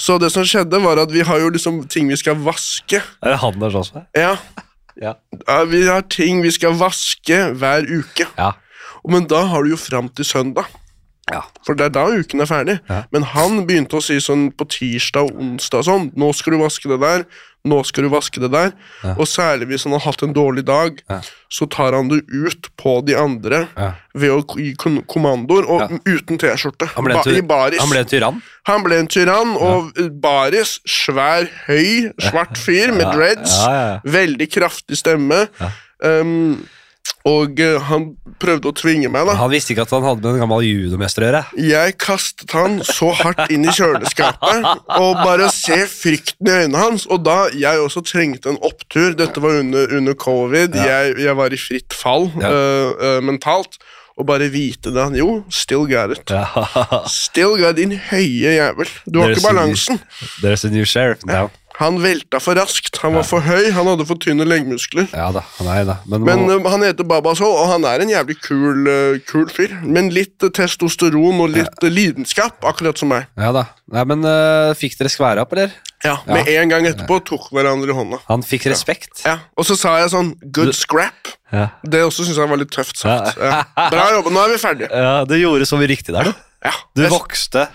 Så 0.00 0.18
det 0.20 0.28
som 0.32 0.44
skjedde, 0.44 0.78
var 0.84 1.00
at 1.00 1.12
vi 1.12 1.22
har 1.24 1.40
jo 1.40 1.48
liksom 1.52 1.82
ting 1.92 2.08
vi 2.08 2.16
skal 2.20 2.36
vaske. 2.44 3.00
Er 3.24 3.32
det 3.32 3.38
han 3.40 3.58
der 3.60 3.76
også? 3.80 4.02
Ja, 4.16 4.34
Ja. 5.00 5.14
Vi 5.68 5.82
har 5.86 6.06
ting 6.08 6.42
vi 6.44 6.50
skal 6.54 6.76
vaske 6.80 7.38
hver 7.60 7.84
uke. 7.88 8.28
Ja. 8.38 8.52
Men 9.08 9.28
da 9.30 9.42
har 9.50 9.62
du 9.62 9.74
jo 9.74 9.78
fram 9.80 10.08
til 10.08 10.26
søndag. 10.26 10.66
Ja. 11.32 11.42
For 11.66 11.74
det 11.74 11.88
er 11.88 11.94
da 11.96 12.04
uken 12.14 12.40
er 12.44 12.46
ferdig. 12.46 12.78
Ja. 12.88 13.02
Men 13.10 13.24
han 13.34 13.64
begynte 13.66 13.98
å 13.98 14.02
si 14.04 14.20
sånn 14.22 14.48
på 14.54 14.66
tirsdag 14.70 15.26
og 15.32 15.40
onsdag 15.42 15.82
sånn 15.88 16.10
Nå 16.14 16.28
skal 16.38 16.54
du 16.54 16.60
vaske 16.62 16.86
det 16.92 17.00
der, 17.02 17.24
nå 17.66 17.80
skal 17.82 18.06
du 18.06 18.10
vaske 18.12 18.38
det 18.44 18.52
der. 18.52 18.68
Ja. 19.02 19.16
Og 19.18 19.26
særlig 19.26 19.66
hvis 19.72 19.82
han 19.88 19.96
har 19.96 20.04
hatt 20.04 20.22
en 20.22 20.32
dårlig 20.36 20.62
dag, 20.68 21.00
så 21.50 21.66
tar 21.66 21.96
han 21.98 22.06
det 22.12 22.20
ut 22.30 22.68
på 22.78 22.92
de 23.08 23.16
andre 23.18 23.64
ved 24.14 24.30
å 24.36 24.38
gi 24.54 24.68
kommandoer, 25.10 25.66
og 25.66 25.96
uten 26.06 26.38
T-skjorte. 26.38 26.86
Ba- 27.18 27.24
I 27.26 27.42
baris. 27.42 27.80
han 27.82 27.90
ble 27.90 28.04
en 28.04 28.12
tyrann? 28.12 28.38
Han 28.70 28.86
ble 28.86 29.00
en 29.02 29.10
tyrann, 29.10 29.56
og 29.58 29.98
baris, 30.22 30.76
svær, 30.86 31.50
høy, 31.66 32.12
svart 32.22 32.54
fyr 32.56 32.94
med 32.94 33.10
dreads. 33.18 33.58
Veldig 34.06 34.48
kraftig 34.54 35.02
stemme. 35.02 35.48
Um, 36.06 36.62
og 37.26 37.60
eh, 37.60 37.78
han 37.88 38.08
prøvde 38.42 38.68
å 38.70 38.74
tvinge 38.76 39.08
meg, 39.12 39.26
da. 39.28 39.34
Han 39.40 39.50
visste 39.52 39.72
ikke 39.74 39.86
at 39.86 39.94
han 39.96 40.04
hadde 40.06 40.22
med 40.24 40.36
en 40.36 40.42
gammel 40.44 40.64
judomester 40.66 41.24
å 41.24 41.28
gjøre. 41.30 41.42
Jeg 41.66 41.96
kastet 42.02 42.54
han 42.56 42.78
så 42.84 43.10
hardt 43.16 43.50
inn 43.54 43.64
i 43.66 43.72
kjøleskapet, 43.74 44.68
og 45.00 45.20
bare 45.24 45.48
se 45.54 45.78
frykten 45.90 46.48
i 46.50 46.56
øynene 46.62 46.82
hans. 46.82 47.06
Og 47.10 47.24
da 47.26 47.46
jeg 47.56 47.82
også 47.82 48.04
trengte 48.06 48.52
en 48.52 48.60
opptur, 48.66 49.14
dette 49.18 49.42
var 49.42 49.60
under, 49.62 49.90
under 49.98 50.14
covid, 50.14 50.74
Ja. 50.76 50.86
jeg, 51.06 51.18
jeg 51.26 51.36
var 51.36 51.52
i 51.54 51.60
fritt 51.60 51.92
fall 51.96 52.30
Ja. 52.40 52.50
uh, 52.50 52.90
uh, 53.00 53.20
mentalt, 53.24 53.78
og 54.16 54.24
bare 54.30 54.46
vite 54.48 54.88
det. 54.94 55.10
Jo, 55.18 55.42
still 55.52 55.84
got 55.90 56.10
it. 56.16 56.30
Ja. 56.32 56.46
Still 57.10 57.58
got 57.60 57.76
din 57.76 57.92
høye 58.10 58.54
jævel. 58.56 58.88
Du 59.04 59.20
har 59.20 59.28
There's 59.28 59.42
ikke 59.42 59.50
balansen. 59.50 60.00
There's 60.40 60.64
a 60.64 60.70
new 60.72 60.84
sheriff 60.88 61.24
now. 61.28 61.50
Han 61.76 61.98
velta 62.00 62.40
for 62.40 62.56
raskt. 62.56 62.96
Han 63.02 63.18
var 63.18 63.26
for 63.28 63.44
høy, 63.44 63.70
han 63.76 63.88
hadde 63.90 64.06
for 64.08 64.20
tynne 64.22 64.46
leggmuskler. 64.48 65.10
Ja 65.12 65.28
da, 65.34 65.42
nei 65.66 65.82
da. 65.88 65.98
Men, 66.08 66.24
Men 66.24 66.44
må, 66.46 66.54
øh, 66.56 66.68
han 66.72 66.84
heter 66.86 67.04
Babasol, 67.08 67.52
og 67.52 67.68
han 67.74 67.84
er 67.88 68.04
en 68.04 68.12
jævlig 68.12 68.38
kul, 68.40 68.88
uh, 68.88 69.18
kul 69.28 69.50
fyr. 69.52 69.74
Men 69.84 70.08
litt 70.14 70.40
uh, 70.46 70.52
testosteron 70.56 71.42
og 71.44 71.52
litt 71.52 71.84
lidenskap, 71.84 72.64
akkurat 72.64 72.96
som 73.00 73.12
meg. 73.12 73.28
ja 73.36 73.52
da. 73.56 73.68
Nei, 73.92 74.02
men 74.10 74.24
fikk 74.74 74.96
dere 74.98 75.12
skvære 75.12 75.44
opp, 75.44 75.52
eller? 75.54 75.74
Ja, 76.04 76.16
Med 76.28 76.48
en 76.50 76.70
gang 76.70 76.86
etterpå 76.88 77.18
tok 77.24 77.48
hverandre 77.54 77.92
i 77.92 77.96
hånda. 77.96 78.18
Han 78.28 78.42
fikk 78.44 78.66
respekt. 78.70 79.22
Ja, 79.24 79.38
Og 79.56 79.66
så 79.68 79.76
sa 79.78 79.94
jeg 80.02 80.10
sånn 80.12 80.34
Good 80.54 80.74
scrap. 80.76 81.32
Ja. 81.54 81.68
Det 81.86 82.02
også 82.04 82.26
syns 82.26 82.40
jeg 82.40 82.50
var 82.50 82.60
litt 82.60 82.72
tøft 82.74 82.98
sagt. 83.00 83.38
Ja. 83.40 83.62
Bra 83.92 84.08
jobba, 84.16 84.32
nå 84.34 84.42
er 84.42 84.52
vi 84.52 84.58
ferdige. 84.60 84.90
Ja, 84.90 85.22
du 85.28 85.36
gjorde 85.38 85.68
så 85.68 85.78
mye 85.80 85.90
riktig 85.90 86.14
der, 86.16 86.30
du. 86.30 86.45
Ja. 86.66 86.72
Du 86.98 87.04
vokste 87.12 87.66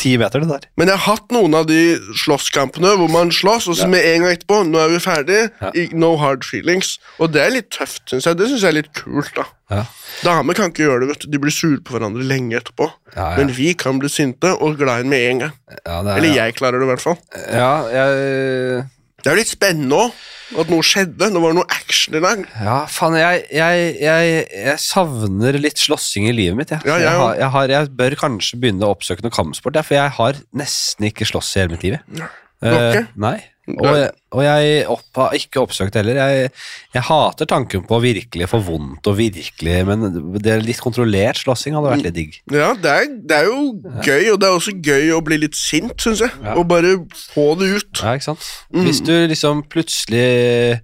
ti 0.00 0.16
meter, 0.20 0.42
du 0.42 0.50
der. 0.50 0.66
Men 0.80 0.90
jeg 0.90 0.98
har 0.98 1.16
hatt 1.16 1.34
noen 1.34 1.54
av 1.54 1.68
de 1.70 1.78
slåsskampene 2.18 2.96
hvor 2.98 3.10
man 3.12 3.30
slåss, 3.34 3.68
og 3.70 3.78
så 3.78 3.86
med 3.90 4.04
en 4.06 4.24
gang 4.24 4.34
etterpå 4.34 4.60
Nå 4.66 4.80
er 4.82 4.92
vi 4.92 5.00
ferdige. 5.02 5.46
Ja. 5.62 5.86
No 5.96 6.12
hard 6.20 6.44
feelings. 6.46 6.96
Og 7.22 7.32
det 7.34 7.44
er 7.44 7.54
litt 7.54 7.70
tøft, 7.74 8.02
syns 8.10 8.26
jeg. 8.28 8.38
Det 8.40 8.50
syns 8.50 8.66
jeg 8.66 8.72
er 8.72 8.78
litt 8.80 8.92
kult, 8.96 9.32
da. 9.38 9.46
Ja. 9.70 9.84
Damer 10.26 10.56
kan 10.58 10.72
ikke 10.72 10.88
gjøre 10.88 11.04
det, 11.04 11.12
vet 11.12 11.24
du. 11.24 11.30
De 11.32 11.40
blir 11.42 11.54
sure 11.54 11.78
på 11.86 11.94
hverandre 11.94 12.26
lenge 12.26 12.58
etterpå. 12.58 12.90
Ja, 13.14 13.32
ja. 13.32 13.34
Men 13.38 13.52
vi 13.54 13.72
kan 13.78 14.00
bli 14.02 14.10
sinte 14.12 14.52
og 14.58 14.80
glad 14.80 15.04
i 15.04 15.06
den 15.06 15.12
med 15.14 15.26
en 15.28 15.44
gang. 15.46 15.58
Ja, 15.78 16.00
er, 16.00 16.16
Eller 16.16 16.34
jeg 16.34 16.56
klarer 16.58 16.82
det, 16.82 16.88
i 16.88 16.90
hvert 16.90 17.04
fall. 17.04 17.20
Ja, 17.54 17.74
jeg 17.94 18.88
Det 19.20 19.30
er 19.30 19.36
jo 19.36 19.42
litt 19.42 19.52
spennende 19.52 20.04
òg. 20.06 20.26
At 20.58 20.70
noe 20.72 20.82
skjedde. 20.82 21.28
Det 21.30 21.40
var 21.42 21.54
noe 21.54 21.68
action 21.70 22.16
i 22.18 22.22
dag. 22.24 22.40
Ja, 22.58 22.80
faen, 22.90 23.14
jeg, 23.20 23.44
jeg, 23.54 23.84
jeg, 24.02 24.32
jeg 24.50 24.82
savner 24.82 25.58
litt 25.62 25.78
slåssing 25.78 26.26
i 26.26 26.34
livet 26.34 26.58
mitt. 26.58 26.72
Ja, 26.74 26.96
ja. 26.96 26.98
jeg, 27.04 27.20
har, 27.20 27.42
har, 27.54 27.74
jeg 27.76 27.92
bør 28.00 28.16
kanskje 28.24 28.58
begynne 28.62 28.88
å 28.88 28.96
oppsøke 28.96 29.22
noe 29.22 29.34
kampsport, 29.34 29.78
for 29.86 29.98
jeg 29.98 30.16
har 30.18 30.40
nesten 30.58 31.06
ikke 31.10 31.28
slåss 31.30 31.52
i 31.54 31.62
hele 31.62 31.76
mitt 31.76 31.86
liv. 31.86 32.00
Ja. 32.18 32.30
Uh? 32.60 32.72
Eh, 32.72 33.06
nei. 33.20 33.36
Og, 33.78 33.98
og 34.34 34.42
jeg 34.44 34.86
opp, 34.90 35.04
har 35.16 35.36
ikke 35.38 35.60
oppsøkt 35.62 35.94
heller. 35.98 36.18
Jeg, 36.18 36.50
jeg 36.96 37.02
hater 37.06 37.46
tanken 37.50 37.84
på 37.86 38.00
virkelig 38.02 38.48
få 38.50 38.60
vondt 38.66 39.06
og 39.10 39.16
virkelig 39.18 39.76
Men 39.86 40.06
det 40.40 40.52
er 40.56 40.64
litt 40.64 40.80
kontrollert 40.82 41.36
slåssing 41.42 41.76
hadde 41.78 41.92
vært 41.92 42.06
litt 42.08 42.16
digg. 42.16 42.40
Ja, 42.50 42.72
det 42.74 42.90
er, 42.96 43.06
det 43.30 43.38
er 43.42 43.48
jo 43.50 43.60
gøy, 44.06 44.32
og 44.32 44.40
det 44.42 44.48
er 44.50 44.56
også 44.58 44.74
gøy 44.80 45.12
å 45.16 45.22
bli 45.26 45.38
litt 45.44 45.54
sint, 45.58 45.94
syns 46.02 46.24
jeg. 46.26 46.34
Ja. 46.42 46.56
Og 46.58 46.66
bare 46.70 46.96
få 47.34 47.52
det 47.60 47.70
ut. 47.76 48.02
Ja, 48.02 48.16
ikke 48.18 48.30
sant? 48.32 48.50
Mm. 48.74 48.84
Hvis 48.88 49.00
du 49.06 49.14
liksom 49.30 49.64
plutselig 49.70 50.80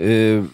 uh, 0.00 0.50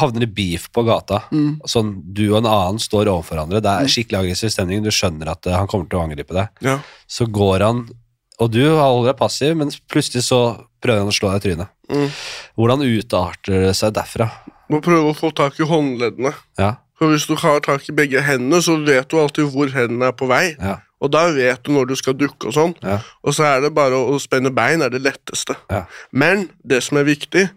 havner 0.00 0.24
i 0.24 0.30
beef 0.32 0.70
på 0.72 0.80
gata, 0.86 1.22
Mm. 1.30 1.60
sånn 1.68 1.90
du 2.16 2.30
og 2.32 2.38
en 2.38 2.48
annen 2.48 2.78
står 2.80 3.10
overfor 3.12 3.36
hverandre, 3.36 3.60
det 3.60 3.68
er 3.68 3.90
skikkelig 3.92 4.22
aggressiv 4.22 4.50
stemning, 4.54 4.80
du 4.82 4.88
skjønner 4.88 5.28
at 5.34 5.46
eh, 5.46 5.52
han 5.58 5.66
kommer 5.68 5.84
til 5.90 5.98
å 6.00 6.04
angripe 6.06 6.32
deg, 6.32 6.48
Ja. 6.64 6.78
så 7.06 7.26
går 7.28 7.60
han, 7.66 7.82
og 8.38 8.50
du 8.54 8.60
holder 8.70 9.10
deg 9.12 9.18
passiv, 9.18 9.54
men 9.58 9.70
plutselig 9.90 10.24
så 10.28 10.40
prøver 10.84 11.02
han 11.02 11.10
å 11.10 11.14
slå 11.14 11.32
deg 11.32 11.40
i 11.40 11.44
trynet. 11.48 11.72
Mm. 11.90 12.10
Hvordan 12.58 12.84
utarter 12.86 13.64
det 13.66 13.72
seg 13.78 13.94
derfra? 13.96 14.28
Må 14.70 14.82
prøve 14.84 15.10
å 15.10 15.16
få 15.16 15.30
tak 15.34 15.56
i 15.58 15.66
håndleddene. 15.66 16.34
Ja, 16.60 16.74
For 16.98 17.12
Hvis 17.14 17.28
du 17.30 17.36
har 17.38 17.60
tak 17.62 17.84
i 17.88 17.94
begge 17.94 18.20
hendene, 18.26 18.58
så 18.62 18.74
vet 18.84 19.08
du 19.08 19.16
alltid 19.20 19.50
hvor 19.54 19.70
hendene 19.70 20.08
er 20.10 20.16
på 20.18 20.26
vei. 20.30 20.56
ja, 20.58 20.80
Og 21.00 21.12
da 21.14 21.28
vet 21.30 21.62
du 21.62 21.70
når 21.72 21.86
du 21.88 21.94
skal 21.96 22.14
dukke 22.18 22.50
og 22.50 22.54
sånn. 22.56 22.74
ja, 22.82 22.98
Og 23.22 23.34
så 23.34 23.44
er 23.46 23.60
det 23.62 23.70
bare 23.74 23.94
å, 23.94 24.18
spenne 24.18 24.50
bein 24.54 24.82
er 24.82 24.90
det 24.90 25.02
letteste. 25.02 25.54
ja. 25.70 25.84
Men 26.12 26.48
det 26.64 26.82
som 26.82 26.98
er 26.98 27.04
viktig, 27.06 27.48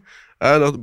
er 0.41 0.63
at 0.65 0.77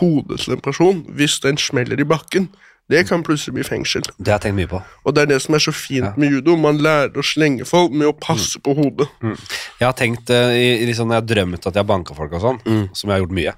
hodet 0.00 0.40
til 0.40 0.52
en 0.56 0.60
person, 0.64 1.04
hvis 1.16 1.38
den 1.40 1.56
smeller 1.56 2.00
i 2.00 2.04
bakken, 2.04 2.48
det 2.88 3.06
kan 3.08 3.22
plutselig 3.22 3.54
bli 3.54 3.62
fengsel. 3.64 4.02
Det 4.18 4.32
har 4.32 4.38
jeg 4.38 4.46
tenkt 4.48 4.56
mye 4.62 4.70
på. 4.70 4.82
Og 5.04 5.14
det 5.14 5.22
er 5.22 5.26
det 5.34 5.42
som 5.42 5.54
er 5.54 5.58
så 5.58 5.72
fint 5.76 6.04
Ja. 6.04 6.12
med 6.16 6.30
judo. 6.32 6.56
Man 6.56 6.78
lærer 6.78 7.12
å 7.12 7.22
slenge 7.22 7.66
folk 7.66 7.92
med 7.92 8.06
å 8.08 8.12
passe 8.18 8.58
på 8.64 8.74
hodet. 8.74 9.08
Jeg 9.20 9.86
har 9.86 9.92
tenkt, 9.92 10.30
eh, 10.30 10.84
liksom, 10.86 11.08
når 11.08 11.14
jeg 11.14 11.22
har 11.22 11.28
drømt 11.34 11.66
at 11.66 11.74
jeg 11.74 11.84
har 11.84 11.84
banka 11.84 12.14
folk 12.16 12.32
og 12.32 12.40
sånn, 12.40 12.60
Mm. 12.64 12.88
som 12.96 13.10
jeg 13.10 13.18
har 13.20 13.26
gjort 13.26 13.34
mye, 13.36 13.52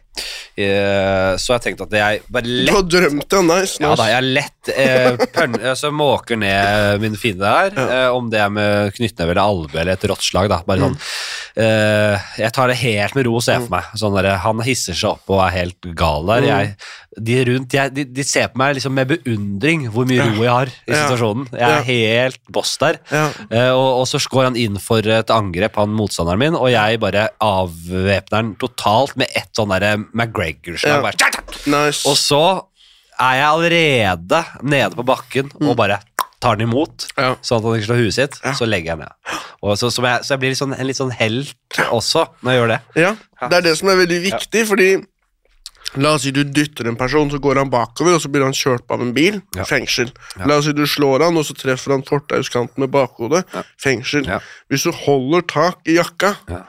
eh, 0.61 1.33
så 1.41 1.55
jeg 1.57 1.63
tenkte 1.65 1.87
at 1.89 1.95
jeg 1.97 2.23
bare 2.33 2.47
Du 2.47 2.53
lett 2.67 2.75
har 2.77 2.87
drømt 2.95 3.27
det, 3.31 3.43
nice. 3.49 3.81
Ja 3.83 3.93
da, 3.99 4.09
jeg 4.13 4.29
lett 4.37 4.73
eh, 4.75 5.21
pønn, 5.35 5.57
altså, 5.73 5.91
måker 5.95 6.41
ned 6.41 7.01
min 7.05 7.17
fiende 7.21 7.47
der, 7.49 7.81
eh, 7.87 8.09
om 8.15 8.31
det 8.33 8.41
er 8.43 8.53
med 8.53 8.95
knyttneve 8.97 9.35
eller 9.35 9.43
albue 9.45 9.81
eller 9.81 9.95
et 9.97 10.09
rått 10.11 10.25
slag. 10.27 10.51
Da. 10.53 10.61
Bare 10.67 10.85
sånn, 10.87 10.97
eh, 11.65 12.31
jeg 12.45 12.55
tar 12.57 12.73
det 12.73 12.81
helt 12.83 13.17
med 13.19 13.29
ro 13.29 13.37
og 13.41 13.45
ser 13.47 13.63
for 13.65 13.77
meg. 13.79 13.93
Sånn 14.01 14.17
der, 14.19 14.33
han 14.45 14.65
hisser 14.67 14.97
seg 14.99 15.15
opp 15.17 15.33
og 15.37 15.45
er 15.47 15.57
helt 15.61 15.93
gal 15.99 16.27
der. 16.29 16.49
Jeg, 16.51 16.75
de 17.21 17.37
rundt, 17.49 17.75
jeg, 17.75 17.91
de, 17.97 18.05
de 18.15 18.25
ser 18.25 18.53
på 18.53 18.61
meg 18.61 18.77
liksom 18.79 18.95
med 18.95 19.09
beundring 19.11 19.89
hvor 19.91 20.07
mye 20.07 20.29
ro 20.31 20.45
jeg 20.45 20.53
har 20.55 20.71
i 20.71 20.93
Ja. 20.95 21.01
situasjonen. 21.09 21.49
Jeg 21.59 21.71
er 21.81 21.87
helt 21.89 22.39
boss 22.55 22.77
der. 22.81 23.01
Ja. 23.11 23.25
Eh, 23.51 23.71
og, 23.75 24.03
og 24.03 24.07
så 24.11 24.21
går 24.31 24.51
han 24.51 24.59
inn 24.61 24.79
for 24.83 25.03
et 25.03 25.33
angrep, 25.35 25.75
han 25.81 25.91
motstanderen 25.97 26.39
min, 26.45 26.55
og 26.59 26.71
jeg 26.71 27.01
bare 27.03 27.29
avvæpner 27.43 28.37
han 28.39 28.53
totalt 28.61 29.17
med 29.21 29.33
ett 29.37 29.51
sånn 29.59 29.73
derre 29.75 29.97
McGregor-slag. 30.15 31.03
Ja. 31.21 31.31
Nice. 31.67 32.07
og 32.09 32.17
så 32.17 32.43
er 33.21 33.35
jeg 33.37 33.49
allerede 33.51 34.45
nede 34.63 34.95
på 34.97 35.05
bakken 35.05 35.51
og 35.61 35.77
bare 35.77 36.01
tar 36.41 36.57
den 36.57 36.69
imot, 36.71 37.05
Mm. 37.17 37.23
Ja. 37.23 37.35
sånn 37.45 37.59
at 37.59 37.65
han 37.69 37.75
ikke 37.77 37.87
slår 37.91 37.99
huet 38.01 38.15
sitt. 38.17 38.39
Ja. 38.45 38.53
Så 38.57 38.65
legger 38.65 38.95
jeg 38.95 38.99
ned. 39.03 39.13
Og 39.63 39.77
så, 39.77 39.91
så, 39.93 40.01
jeg, 40.07 40.25
så 40.25 40.33
jeg 40.33 40.41
blir 40.41 40.49
litt 40.55 40.59
sånn, 40.63 40.73
en 40.79 40.87
litt 40.89 40.97
sånn 40.97 41.13
helt 41.13 41.81
også 41.93 42.23
når 42.41 42.53
jeg 42.55 42.61
gjør 42.63 42.71
det. 42.73 42.79
Ja, 42.97 43.11
det 43.51 43.59
er 43.59 43.67
det 43.69 43.75
som 43.77 43.89
er 43.93 43.99
veldig 44.01 44.21
viktig, 44.31 44.67
fordi 44.71 44.91
La 45.99 46.13
oss 46.15 46.23
si 46.23 46.31
du 46.31 46.45
dytter 46.47 46.87
en 46.87 46.95
person, 46.95 47.27
så 47.33 47.41
går 47.43 47.59
han 47.59 47.71
bakover, 47.71 48.15
og 48.15 48.21
så 48.23 48.29
blir 48.31 48.45
han 48.47 48.53
kjørt 48.55 48.85
av 48.95 49.01
en 49.03 49.09
bil. 49.13 49.41
Ja. 49.57 49.65
Fengsel. 49.67 50.13
Ja. 50.39 50.47
La 50.47 50.61
oss 50.61 50.69
si 50.69 50.73
du 50.73 50.85
slår 50.87 51.25
han, 51.25 51.35
og 51.37 51.43
så 51.49 51.57
treffer 51.59 51.91
han 51.97 52.05
fortauskanten 52.07 52.79
med 52.79 52.93
bakhodet. 52.95 53.41
Ja. 53.53 53.65
Fengsel. 53.83 54.23
Hvis 54.71 54.85
du 54.87 54.93
holder 54.95 55.43
tak 55.51 55.81
i 55.91 55.97
jakka, 55.99 56.37
Ja. 56.49 56.61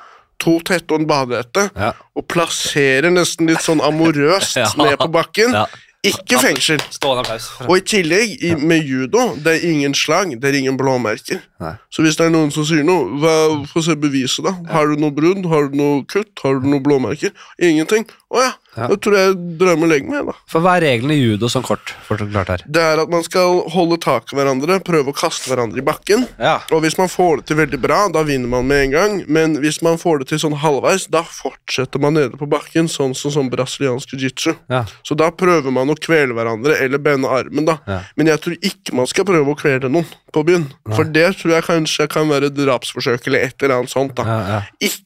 To 0.42 0.58
tette 0.66 0.92
og 0.96 1.04
en 1.04 1.08
badehette, 1.10 1.70
Ja. 1.78 1.94
og 2.18 2.28
plasserer 2.28 3.12
nesten 3.14 3.48
litt 3.48 3.62
sånn 3.64 3.80
amorøst 3.86 4.58
Ja. 4.64 4.68
ned 4.82 4.98
på 5.00 5.08
bakken, 5.14 5.54
Ja. 5.54 5.66
ikke 6.04 6.40
fengsel. 6.42 6.82
Stående 6.90 7.22
applaus. 7.22 7.46
Og 7.68 7.76
i 7.78 7.82
tillegg, 7.86 8.32
i, 8.42 8.56
med 8.58 8.82
judo, 8.90 9.36
det 9.38 9.60
er 9.62 9.68
ingen 9.70 9.94
slag, 9.94 10.34
det 10.42 10.50
er 10.50 10.58
ingen 10.58 10.78
blåmerker. 10.80 11.44
Nei. 11.62 11.76
Så 11.94 12.02
hvis 12.02 12.18
det 12.18 12.26
er 12.26 12.34
noen 12.34 12.50
som 12.52 12.66
sier 12.66 12.82
noe, 12.84 13.06
hva, 13.22 13.36
få 13.70 13.84
se 13.86 13.94
beviset, 13.96 14.44
da. 14.48 14.56
Har 14.74 14.88
du 14.90 14.96
noe 14.98 15.14
brudd? 15.14 15.46
Har 15.46 15.70
du 15.70 15.78
noe 15.78 16.02
kutt? 16.10 16.34
Har 16.42 16.58
du 16.60 16.66
noe 16.68 16.82
blåmerker? 16.82 17.30
Ingenting? 17.62 18.08
Å 18.34 18.42
ja, 18.48 18.52
Ja. 18.78 18.88
da 18.88 18.96
tror 18.96 19.18
jeg 19.18 19.32
jeg 19.32 19.38
drar 19.60 19.80
med 19.80 19.92
da. 19.92 20.34
For 20.50 20.64
hva 20.64 20.78
er 20.78 20.86
reglene 20.86 21.16
i 21.18 21.22
judo 21.22 21.50
sånn 21.52 21.66
kort? 21.66 21.92
Forklart 22.08 22.52
her. 22.54 22.64
Det 22.66 22.82
er 22.82 23.02
at 23.04 23.12
man 23.12 23.24
skal 23.26 23.64
holde 23.74 23.98
tak 24.02 24.32
i 24.32 24.38
hverandre, 24.38 24.80
prøve 24.86 25.12
å 25.12 25.18
kaste 25.18 25.52
hverandre 25.52 25.82
i 25.82 25.86
bakken. 25.86 26.24
Ja. 26.40 26.60
Og 26.72 26.84
hvis 26.86 26.98
man 27.00 27.12
får 27.12 27.42
det 27.42 27.50
til 27.52 27.60
veldig 27.60 27.82
bra, 27.84 28.00
da 28.14 28.24
vinner 28.28 28.52
man 28.52 28.70
med 28.70 28.86
en 28.86 28.96
gang. 28.96 29.18
Men 29.28 29.58
hvis 29.64 29.82
man 29.86 30.00
får 30.02 30.24
det 30.24 30.30
til 30.32 30.42
sånn 30.46 30.58
halvveis, 30.64 31.10
da 31.12 31.24
fortsetter 31.28 32.02
man 32.02 32.16
nede 32.18 32.40
på 32.40 32.50
bakken, 32.52 32.90
sånn 32.92 33.16
som 33.18 33.34
sånn 33.34 33.52
brasiliansk 33.52 34.16
jiu-jitsu. 34.16 34.56
Ja. 34.72 34.86
Så 35.08 35.18
da 35.20 35.32
prøver 35.36 35.74
man 35.76 35.92
å 35.92 35.98
kvele 36.00 36.36
hverandre 36.38 36.80
eller 36.80 37.02
bende 37.04 37.32
armen, 37.32 37.68
da. 37.68 37.80
Ja. 37.88 38.02
Men 38.16 38.32
jeg 38.32 38.44
tror 38.46 38.60
ikke 38.72 38.98
man 38.98 39.12
skal 39.12 39.28
prøve 39.28 39.52
å 39.52 39.60
kvele 39.60 39.92
noen 39.92 40.08
på 40.32 40.46
byen. 40.48 40.70
For 40.96 41.08
det 41.08 41.28
tror 41.42 41.58
jeg 41.58 41.68
kanskje 41.68 42.08
kan 42.12 42.32
være 42.32 42.52
drapsforsøk 42.56 43.28
eller 43.28 43.50
et 43.50 43.60
eller 43.60 43.82
annet 43.82 43.92
sånt. 43.92 44.16
da. 44.16 44.28
Ja, 44.28 44.42
ja. 44.56 44.62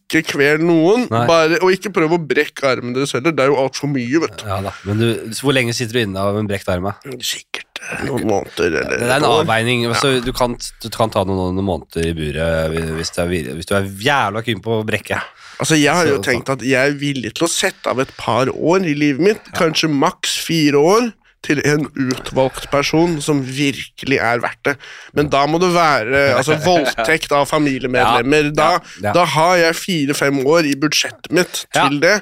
Ikke 0.05 0.21
kvel 0.35 0.61
noen, 0.61 1.07
bare, 1.09 1.57
og 1.65 1.71
ikke 1.73 1.89
prøv 1.95 2.11
å 2.13 2.19
brekke 2.21 2.67
armen 2.69 2.93
deres 2.93 3.15
heller. 3.15 3.33
Det 3.33 3.41
er 3.41 3.49
jo 3.49 3.55
altfor 3.57 3.89
mye, 3.89 4.19
vet 4.21 4.35
du. 4.37 4.43
ja 4.45 4.59
da. 4.61 4.73
Men 4.85 4.99
du, 5.01 5.07
hvor 5.41 5.55
lenge 5.57 5.73
sitter 5.73 5.97
du 5.97 6.01
inne 6.03 6.21
av 6.21 6.37
en 6.37 6.45
brekt 6.49 6.69
arm? 6.69 6.91
Sikkert 7.25 7.81
eh, 7.81 8.03
noen 8.05 8.27
måneder 8.29 8.77
eller 8.83 8.99
Det 9.01 9.07
er 9.09 9.15
en 9.17 9.27
avveining. 9.31 9.87
Altså, 9.89 10.19
du, 10.21 10.29
kan, 10.37 10.53
du 10.83 10.87
kan 10.93 11.09
ta 11.09 11.25
noen, 11.25 11.57
noen 11.57 11.65
måneder 11.65 12.05
i 12.11 12.13
buret 12.17 12.77
hvis, 12.99 13.11
er, 13.17 13.33
hvis 13.57 13.71
du 13.71 13.73
er 13.79 13.89
jævla 14.05 14.45
keen 14.45 14.61
på 14.61 14.77
å 14.77 14.85
brekke. 14.85 15.17
Altså, 15.57 15.79
Jeg 15.79 15.97
har 15.97 16.05
jo 16.11 16.21
tenkt 16.21 16.53
at 16.53 16.61
jeg 16.67 16.93
er 16.93 16.97
villig 17.01 17.33
til 17.39 17.47
å 17.47 17.51
sette 17.51 17.89
av 17.89 18.01
et 18.03 18.13
par 18.21 18.51
år 18.53 18.85
i 18.85 18.93
livet 18.93 19.25
mitt, 19.25 19.51
kanskje 19.57 19.89
maks 19.89 20.37
fire 20.45 20.85
år, 20.85 21.09
til 21.45 21.61
en 21.67 21.87
utvalgt 21.93 22.67
person 22.73 23.17
som 23.23 23.43
virkelig 23.45 24.19
er 24.19 24.41
verdt 24.43 24.61
det. 24.67 24.75
Men 25.17 25.29
da 25.33 25.45
må 25.49 25.61
det 25.61 25.71
være 25.75 26.27
altså, 26.35 26.57
voldtekt 26.67 27.33
av 27.35 27.47
familiemedlemmer. 27.51 28.51
Da, 28.55 28.69
da 29.15 29.25
har 29.35 29.57
jeg 29.61 29.81
fire-fem 29.81 30.41
år 30.45 30.71
i 30.71 30.77
budsjettet 30.79 31.33
mitt 31.35 31.65
til 31.75 32.01
det. 32.03 32.19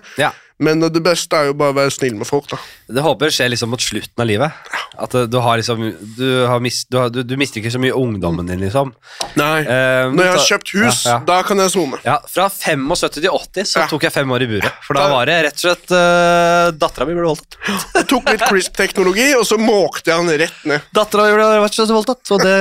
Men 0.64 0.84
det 0.84 1.02
beste 1.04 1.36
er 1.40 1.50
jo 1.52 1.56
bare 1.60 1.74
å 1.74 1.78
være 1.82 1.92
snill 1.94 2.16
med 2.20 2.30
folk, 2.30 2.48
da. 2.54 2.60
Det 2.94 3.04
håper 3.04 3.30
jeg 3.30 3.36
skjer 3.38 3.52
liksom 3.54 3.72
mot 3.74 3.84
slutten 3.84 4.24
av 4.24 4.28
livet. 4.30 4.72
At 5.04 5.16
eh, 5.18 5.26
du 5.32 5.38
har 5.42 5.58
liksom 5.58 5.80
Du, 6.18 6.26
har 6.50 6.62
mist, 6.64 6.86
du, 6.92 6.98
har, 7.02 7.10
du, 7.14 7.22
du 7.26 7.34
mister 7.40 7.62
ikke 7.62 7.72
så 7.74 7.82
mye 7.82 7.96
ungdommen 7.98 8.48
din, 8.50 8.62
liksom. 8.62 8.92
Nei. 9.40 9.64
Eh, 9.64 10.12
Når 10.14 10.28
jeg 10.28 10.34
har 10.36 10.46
kjøpt 10.50 10.74
hus, 10.78 11.00
ja, 11.08 11.16
ja. 11.16 11.18
da 11.28 11.40
kan 11.48 11.60
jeg 11.64 11.74
sone. 11.74 12.00
Ja, 12.06 12.20
Fra 12.30 12.48
75 12.54 13.18
til 13.18 13.30
80 13.32 13.70
så 13.74 13.84
Ja. 13.84 13.88
tok 13.92 14.06
jeg 14.08 14.14
fem 14.16 14.30
år 14.36 14.46
i 14.46 14.50
buret. 14.54 14.80
For 14.86 14.98
da 15.00 15.08
var 15.12 15.28
det 15.30 15.40
rett 15.48 15.58
og 15.60 15.64
slett 15.66 15.94
uh, 15.96 16.70
Dattera 16.78 17.08
mi 17.10 17.16
ble 17.18 17.26
voldtatt. 17.28 17.58
Jeg 17.98 18.08
tok 18.12 18.30
litt 18.34 18.44
crisp-teknologi, 18.50 19.28
og 19.38 19.46
så 19.48 19.58
måkte 19.62 20.12
jeg 20.12 20.20
han 20.20 20.30
rett 20.44 20.66
ned. 20.70 20.86
Dattera 20.96 21.26
mi 21.30 21.36
ble 21.38 21.46
rett 21.64 21.72
og 21.72 21.78
slett 21.78 21.94
voldtatt, 21.94 22.22
så 22.28 22.38
det, 22.42 22.54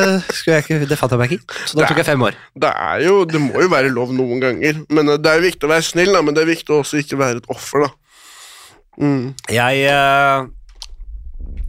jeg 0.46 0.64
ikke, 0.64 0.78
det 0.88 0.98
fant 1.00 1.12
jeg 1.14 1.20
meg 1.22 1.34
ikke. 1.36 1.56
Så 1.66 1.78
da 1.78 1.88
tok 1.88 2.00
jeg 2.02 2.08
fem 2.08 2.24
år. 2.28 2.36
Det 2.64 2.70
er 2.70 3.04
jo, 3.06 3.16
det 3.28 3.40
må 3.42 3.64
jo 3.64 3.70
være 3.72 3.90
lov 3.92 4.12
noen 4.16 4.42
ganger. 4.42 4.82
Men 4.92 5.12
eh, 5.14 5.18
Det 5.22 5.32
er 5.32 5.40
jo 5.40 5.46
viktig 5.48 5.68
å 5.68 5.72
være 5.72 5.86
snill, 5.88 6.12
da, 6.14 6.22
men 6.24 6.36
det 6.36 6.44
er 6.44 6.50
viktig 6.52 6.76
også 6.78 7.00
ikke 7.02 7.18
være 7.20 7.42
et 7.42 7.50
offer. 7.52 7.86
da. 7.86 7.91
Mm. 9.00 9.32
Jeg 9.48 9.86
eh, 9.88 10.50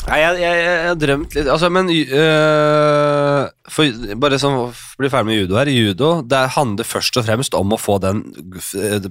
jeg, 0.04 0.40
jeg, 0.42 0.56
jeg 0.60 0.80
har 0.84 0.98
drømt 1.00 1.36
litt 1.38 1.48
Altså, 1.48 1.70
men 1.72 1.88
øh, 1.88 3.44
for, 3.72 4.16
Bare 4.20 4.40
sånn 4.42 4.58
bli 5.00 5.10
ferdig 5.12 5.30
med 5.30 5.38
judo 5.40 5.58
her. 5.58 5.72
Judo 5.72 6.10
det 6.28 6.42
handler 6.58 6.88
først 6.88 7.18
og 7.20 7.28
fremst 7.28 7.56
om 7.58 7.72
å 7.74 7.80
få 7.80 7.98
den 8.04 8.22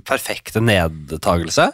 perfekte 0.07 0.63
nedtagelse. 0.63 1.71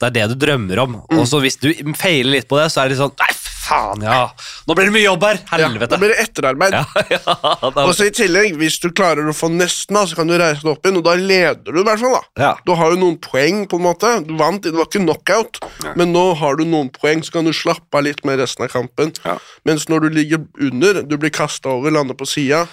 Det 0.00 0.08
er 0.08 0.16
det 0.16 0.24
du 0.32 0.38
drømmer 0.46 0.82
om. 0.82 0.96
Og 1.14 1.26
så 1.28 1.40
hvis 1.44 1.60
du 1.60 1.70
feiler 1.98 2.38
litt 2.38 2.48
på 2.50 2.58
det, 2.58 2.70
så 2.72 2.82
er 2.82 2.90
det 2.90 2.98
sånn 3.00 3.14
Nei, 3.20 3.30
faen, 3.66 4.04
ja! 4.06 4.20
Nå 4.68 4.76
blir 4.78 4.88
det 4.88 4.94
mye 4.94 5.04
jobb 5.04 5.26
her! 5.26 5.40
Ja, 5.60 5.68
nå 5.68 5.98
blir 6.00 6.12
det 6.12 6.18
etterarbeid. 6.22 6.76
Ja, 6.76 6.84
ja, 7.16 7.36
da, 7.66 7.84
Og 7.84 7.92
så 7.98 8.08
I 8.08 8.14
tillegg, 8.14 8.56
hvis 8.60 8.78
du 8.82 8.88
klarer 8.94 9.26
å 9.28 9.34
få 9.36 9.50
nesten, 9.52 9.98
så 10.06 10.18
kan 10.18 10.30
du 10.30 10.36
reise 10.38 10.62
deg 10.62 10.72
opp 10.72 10.86
igjen, 10.86 11.00
og 11.00 11.06
da 11.06 11.16
leder 11.18 11.72
du. 11.72 11.80
i 11.82 11.86
hvert 11.86 12.02
fall 12.02 12.16
da. 12.16 12.22
ja. 12.46 12.52
Du 12.66 12.74
har 12.78 12.94
jo 12.94 13.00
noen 13.00 13.18
poeng, 13.22 13.64
på 13.70 13.80
en 13.80 13.86
måte. 13.86 14.12
Du 14.26 14.34
vant, 14.38 14.62
det 14.62 14.74
var 14.76 14.88
ikke 14.88 15.04
knockout, 15.04 15.60
men 15.98 16.14
nå 16.14 16.26
har 16.40 16.60
du 16.60 16.64
noen 16.68 16.92
poeng, 16.94 17.24
så 17.26 17.38
kan 17.38 17.48
du 17.48 17.54
slappe 17.56 17.98
av 17.98 18.06
litt 18.06 18.22
med 18.28 18.40
resten 18.42 18.66
av 18.66 18.72
kampen. 18.74 19.12
Ja. 19.26 19.36
Mens 19.68 19.88
når 19.90 20.06
du 20.06 20.20
ligger 20.20 20.46
under, 20.62 21.02
du 21.06 21.18
blir 21.20 21.34
kasta 21.34 21.74
over, 21.76 21.94
lander 21.94 22.18
på 22.18 22.28
sida, 22.28 22.64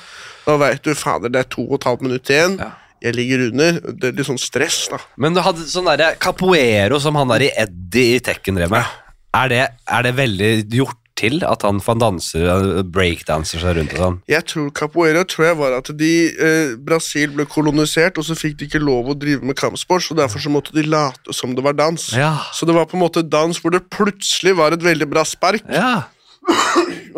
da 0.43 0.57
veit 0.59 0.83
du 0.83 0.93
fader, 0.97 1.31
det 1.31 1.45
er 1.45 1.51
to 1.51 1.65
og 1.69 1.77
et 1.79 1.87
halvt 1.87 2.07
minutt 2.07 2.31
igjen. 2.33 2.57
Ja. 2.61 2.73
Jeg 3.03 3.17
ligger 3.17 3.41
under. 3.49 3.79
Det 3.99 4.09
er 4.09 4.13
litt 4.15 4.27
sånn 4.29 4.39
stress, 4.39 4.85
da. 4.91 4.99
Men 5.19 5.35
du 5.35 5.41
hadde 5.43 5.65
sånn 5.67 5.89
derre 5.89 6.13
capoeiro 6.23 6.99
som 7.03 7.17
han 7.19 7.31
der 7.33 7.49
i 7.49 7.49
Eddie 7.65 8.15
i 8.15 8.21
Tekken 8.23 8.55
drev 8.55 8.71
med. 8.71 8.87
Er 9.33 9.49
det, 9.49 9.63
er 9.89 10.05
det 10.05 10.13
veldig 10.17 10.51
gjort 10.69 10.99
til 11.17 11.43
at 11.45 11.61
han 11.65 11.79
får 11.83 11.99
danser 12.01 12.83
breakdanser 12.93 13.61
seg 13.61 13.77
rundt 13.77 13.93
og 13.95 14.01
sånn? 14.01 14.15
Jeg 14.31 14.45
tror 14.49 14.71
capoeira 14.75 15.23
tror 15.29 15.47
jeg 15.47 15.59
var 15.59 15.75
at 15.77 15.91
de, 15.97 16.13
eh, 16.33 16.73
Brasil 16.77 17.33
ble 17.35 17.45
kolonisert, 17.49 18.17
og 18.17 18.25
så 18.27 18.37
fikk 18.37 18.57
de 18.59 18.69
ikke 18.69 18.81
lov 18.81 19.11
å 19.13 19.17
drive 19.17 19.45
med 19.45 19.57
kampsport, 19.59 20.05
så 20.05 20.17
derfor 20.17 20.41
så 20.41 20.53
måtte 20.53 20.73
de 20.75 20.85
late 20.85 21.33
som 21.35 21.53
det 21.55 21.65
var 21.65 21.77
dans. 21.77 22.09
Ja. 22.17 22.33
Så 22.53 22.65
det 22.69 22.75
var 22.77 22.89
på 22.89 22.97
en 22.97 23.05
måte 23.05 23.25
dans 23.25 23.61
hvor 23.61 23.73
det 23.73 23.85
plutselig 23.93 24.55
var 24.57 24.73
et 24.73 24.83
veldig 24.83 25.09
bra 25.09 25.25
spark. 25.27 25.65
ja. 25.69 26.03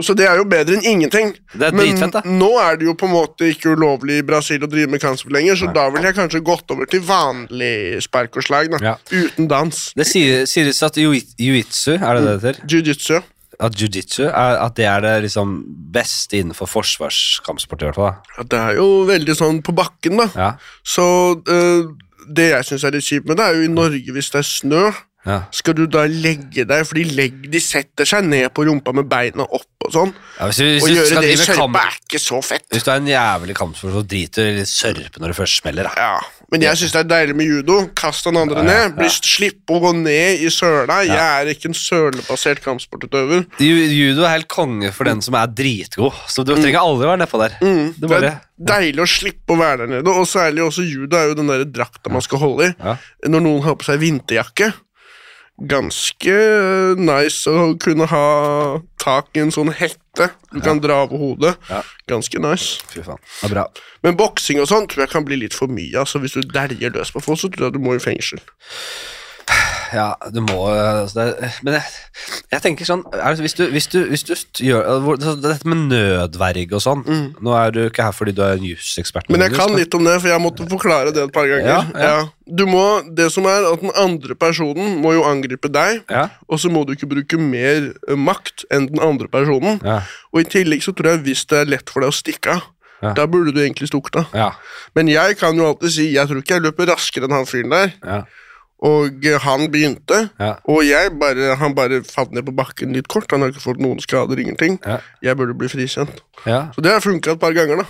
Så 0.01 0.15
det 0.17 0.25
er 0.27 0.37
jo 0.37 0.45
bedre 0.45 0.75
enn 0.75 0.83
ingenting. 0.83 1.33
Det 1.53 1.67
er 1.69 1.71
Men 1.75 1.85
dritfett, 1.85 2.11
da. 2.17 2.21
nå 2.25 2.49
er 2.61 2.77
det 2.77 2.85
jo 2.89 2.93
på 2.99 3.05
en 3.07 3.13
måte 3.13 3.47
ikke 3.51 3.75
ulovlig 3.75 4.17
i 4.19 4.25
Brasil 4.27 4.59
å 4.65 4.67
drive 4.71 4.89
med 4.91 5.01
kampsport 5.01 5.31
lenger, 5.31 5.55
så 5.55 5.69
da 5.73 5.89
ville 5.89 6.07
jeg 6.11 6.15
kanskje 6.17 6.43
gått 6.43 6.71
over 6.71 6.85
til 6.89 7.01
vanlig 7.01 8.01
spark 8.03 8.35
og 8.37 8.43
slag, 8.43 8.71
da. 8.71 8.77
Ja. 8.81 8.95
Uten 9.11 9.47
dans. 9.47 9.91
Det 9.95 10.05
sier- 10.07 10.45
sies 10.45 10.83
at 10.83 10.95
jiu- 10.95 11.13
jiu-jitsu, 11.39 11.95
er 12.01 12.13
det 12.15 12.23
det 12.25 12.41
det 12.41 12.55
heter? 12.55 12.67
Jiu-jitsu. 12.67 13.23
At 13.59 13.71
jiu-jitsu 13.79 14.25
er, 14.27 14.57
at 14.65 14.75
det 14.75 14.83
er 14.85 14.99
det 15.01 15.13
liksom 15.23 15.63
beste 15.93 16.35
innenfor 16.41 16.67
forsvarskampsport, 16.67 17.81
i 17.81 17.85
hvert 17.85 17.95
fall. 17.95 18.11
da. 18.11 18.35
Ja, 18.37 18.43
det 18.43 18.59
er 18.59 18.73
jo 18.81 19.05
veldig 19.07 19.35
sånn 19.37 19.61
på 19.63 19.73
bakken, 19.75 20.17
da. 20.17 20.27
Ja. 20.35 20.49
Så 20.83 21.05
eh, 21.47 21.87
det 22.27 22.49
jeg 22.51 22.65
syns 22.65 22.83
er 22.83 22.91
litt 22.91 23.03
kjipt 23.07 23.27
med 23.29 23.37
det, 23.37 23.45
er 23.45 23.55
jo 23.55 23.63
i 23.69 23.71
Norge 23.73 24.11
hvis 24.11 24.31
det 24.33 24.39
er 24.41 24.49
snø, 24.49 24.83
Ja. 25.25 25.39
skal 25.49 25.73
du 25.73 25.87
da 25.89 26.03
legge 26.05 26.67
deg 26.69 26.83
For 26.85 26.93
de, 26.99 27.03
legger, 27.17 27.49
de 27.49 27.59
setter 27.63 28.05
seg 28.05 28.27
ned 28.29 28.51
på 28.53 28.61
rumpa 28.67 28.93
med 28.93 29.07
beina 29.09 29.41
opp 29.43 29.85
og 29.85 29.91
sånn. 29.93 30.11
Ja, 30.39 30.45
hvis 30.49 30.57
du, 30.61 30.65
hvis 30.65 30.85
du 30.85 30.93
gjøre 30.99 31.21
det 31.21 31.31
i 31.33 31.37
sørpe 31.41 31.81
er 31.81 31.97
ikke 31.97 32.19
så 32.21 32.37
fett. 32.45 32.65
hvis 32.73 32.85
du 32.85 32.89
er 32.91 32.99
en 33.01 33.09
jævlig 33.09 33.55
kampsport, 33.57 33.93
så 33.93 34.01
driter 34.05 34.47
du 34.53 34.61
i 34.61 34.65
sørpe 34.69 35.21
når 35.21 35.33
det 35.33 35.37
først 35.37 35.59
smeller. 35.61 35.89
Da. 35.89 35.93
Ja, 35.97 36.45
Men 36.53 36.61
jeg 36.65 36.77
syns 36.77 36.93
det 36.93 37.01
er 37.03 37.09
deilig 37.09 37.35
med 37.37 37.49
judo. 37.49 37.77
Kast 37.97 38.25
den 38.29 38.37
andre 38.37 38.61
Ja, 38.61 38.69
ned. 38.69 38.95
Bli, 38.97 39.09
Slippe 39.09 39.73
å 39.77 39.81
gå 39.83 39.91
ned 39.97 40.41
i 40.45 40.49
søla. 40.53 41.01
Jeg 41.05 41.17
er 41.17 41.51
ikke 41.53 41.69
en 41.71 41.77
sølebasert 41.77 42.61
kampsportutøver. 42.65 43.45
Ju- 43.61 43.89
Judo 43.95 44.23
er 44.25 44.35
helt 44.37 44.47
konge 44.47 44.91
for 44.93 45.05
den 45.09 45.21
som 45.25 45.33
er 45.37 45.47
dritgod, 45.47 46.13
så 46.29 46.45
du 46.45 46.53
trenger 46.55 46.81
aldri 46.85 47.09
være 47.09 47.21
nedpå 47.25 47.41
der. 47.41 47.57
Mm, 47.61 47.93
det 47.99 48.09
bare, 48.09 48.31
er 48.31 48.41
deilig 48.73 49.01
å 49.05 49.09
slippe 49.09 49.53
å 49.53 49.59
være 49.59 49.85
der 49.85 49.93
nede. 49.97 50.13
Og 50.13 50.25
særlig 50.29 50.65
også 50.65 50.85
judo 50.85 51.17
er 51.17 51.29
jo 51.33 51.37
den 51.41 51.49
der 51.49 51.65
drakta 51.65 52.09
man 52.13 52.21
skal 52.25 52.41
holde 52.41 52.71
i. 52.71 52.95
Når 53.27 53.41
noen 53.45 53.61
har 53.65 53.75
på 53.81 53.89
seg 53.89 53.99
vinterjakke. 54.05 54.71
Ganske 55.55 56.33
nice 56.99 57.47
å 57.47 57.69
kunne 57.79 58.07
ha 58.11 58.25
tak 58.99 59.29
i 59.37 59.43
en 59.45 59.53
sånn 59.55 59.71
hette 59.71 60.29
du 60.51 60.59
kan 60.63 60.81
dra 60.83 61.01
over 61.05 61.19
hodet. 61.19 61.53
Ja. 61.69 61.81
Ganske 62.11 62.39
nice. 62.43 62.81
fy 62.91 63.03
faen, 63.05 63.19
det 63.23 63.47
er 63.47 63.53
bra. 63.53 63.65
Men 64.03 64.17
boksing 64.19 64.59
og 64.63 64.67
sånn 64.71 64.87
tror 64.91 65.05
jeg 65.05 65.13
kan 65.13 65.27
bli 65.27 65.39
litt 65.39 65.55
for 65.55 65.71
mye. 65.71 65.93
Altså 65.99 66.19
Hvis 66.23 66.35
du 66.35 66.43
dæljer 66.43 66.95
løs 66.95 67.11
på 67.15 67.23
folk, 67.23 67.39
så 67.39 67.51
tror 67.51 67.69
jeg 67.69 67.77
du 67.77 67.83
må 67.83 67.95
i 67.95 68.03
fengsel. 68.03 68.41
Ja, 69.93 70.15
du 70.33 70.39
må 70.41 70.55
altså 70.71 71.25
det, 71.39 71.49
Men 71.65 71.73
jeg, 71.77 71.83
jeg 72.53 72.61
tenker 72.63 72.87
sånn 72.87 73.03
det, 73.11 73.33
hvis, 73.43 73.53
du, 73.57 73.63
hvis, 73.73 73.87
du, 73.91 73.97
hvis 74.09 74.23
du 74.25 74.33
gjør 74.65 74.87
hvor- 75.03 75.19
Dette 75.19 75.67
med 75.67 75.83
nødverge 75.91 76.73
og 76.77 76.81
sånn 76.83 77.03
Nå 77.43 77.53
er 77.59 77.71
du 77.75 77.79
ikke 77.89 78.05
her 78.07 78.15
fordi 78.15 78.33
du 78.35 78.41
er 78.45 78.55
en 78.57 78.63
jusekspert. 78.65 79.27
Mm. 79.29 79.35
Men 79.35 79.45
jeg 79.45 79.55
kan 79.57 79.75
litt 79.75 79.93
om 79.97 80.03
det, 80.07 80.15
for 80.21 80.31
jeg 80.31 80.41
måtte 80.41 80.67
forklare 80.71 81.13
det 81.15 81.23
et 81.27 81.33
par 81.35 81.47
ganger. 81.49 81.67
Ja, 81.67 81.81
ja. 82.07 82.25
Du 82.45 82.65
må, 82.69 82.83
Det 83.17 83.31
som 83.33 83.45
er 83.49 83.65
at 83.71 83.81
Den 83.81 83.91
andre 83.97 84.35
personen 84.37 84.99
må 85.01 85.13
jo 85.17 85.23
angripe 85.27 85.69
deg, 85.73 86.03
Ja, 86.09 86.27
og 86.47 86.59
så 86.61 86.69
må 86.71 86.85
du 86.85 86.93
ikke 86.95 87.09
bruke 87.09 87.37
mer 87.41 87.91
eh, 88.07 88.15
makt 88.15 88.65
enn 88.71 88.87
den 88.91 89.01
andre 89.01 89.27
personen. 89.27 89.81
ja, 89.83 90.01
Og 90.33 90.41
i 90.41 90.49
tillegg 90.49 90.81
så 90.85 90.93
tror 90.95 91.13
jeg 91.15 91.23
hvis 91.25 91.45
det 91.49 91.59
er 91.63 91.65
lett 91.77 91.89
for 91.89 92.01
deg 92.05 92.09
å 92.13 92.15
stikke 92.15 92.55
av, 92.57 92.63
Ja. 93.03 93.11
da 93.13 93.25
burde 93.27 93.51
du 93.53 93.59
egentlig 93.59 93.89
stukket 93.91 94.15
av. 94.21 94.25
ja, 94.33 94.51
Men 94.95 95.07
jeg 95.11 95.37
kan 95.37 95.53
jo 95.57 95.65
alltid 95.67 95.91
si 95.91 96.05
jeg 96.13 96.27
tror 96.29 96.39
ikke 96.41 96.55
jeg 96.55 96.63
løper 96.63 96.87
raskere 96.87 97.25
enn 97.27 97.31
han 97.35 97.45
fyren 97.45 97.69
der. 97.69 97.93
ja, 98.03 98.21
Og 98.83 99.23
eh, 99.25 99.37
han 99.39 99.69
begynte, 99.71 100.29
ja. 100.39 100.55
og 100.67 100.81
jeg 100.83 101.13
bare, 101.19 101.55
han 101.61 101.73
bare 101.77 102.01
falt 102.03 102.33
ned 102.35 102.43
på 102.45 102.51
bakken 102.55 102.91
litt 102.93 103.07
kort. 103.07 103.31
Han 103.31 103.41
har 103.45 103.53
ikke 103.53 103.63
fått 103.63 103.79
noen 103.79 104.01
skader, 104.03 104.37
ingenting. 104.41 104.79
Ja. 104.85 104.97
Jeg 105.23 105.37
burde 105.39 105.55
bli 105.57 105.69
frikjent. 105.71 106.19
ja. 106.45 106.65
Så 106.75 106.83
det 106.83 106.91
har 106.91 106.99
funka 107.05 107.31
et 107.37 107.39
par 107.39 107.55
ganger, 107.55 107.81
da. 107.83 107.87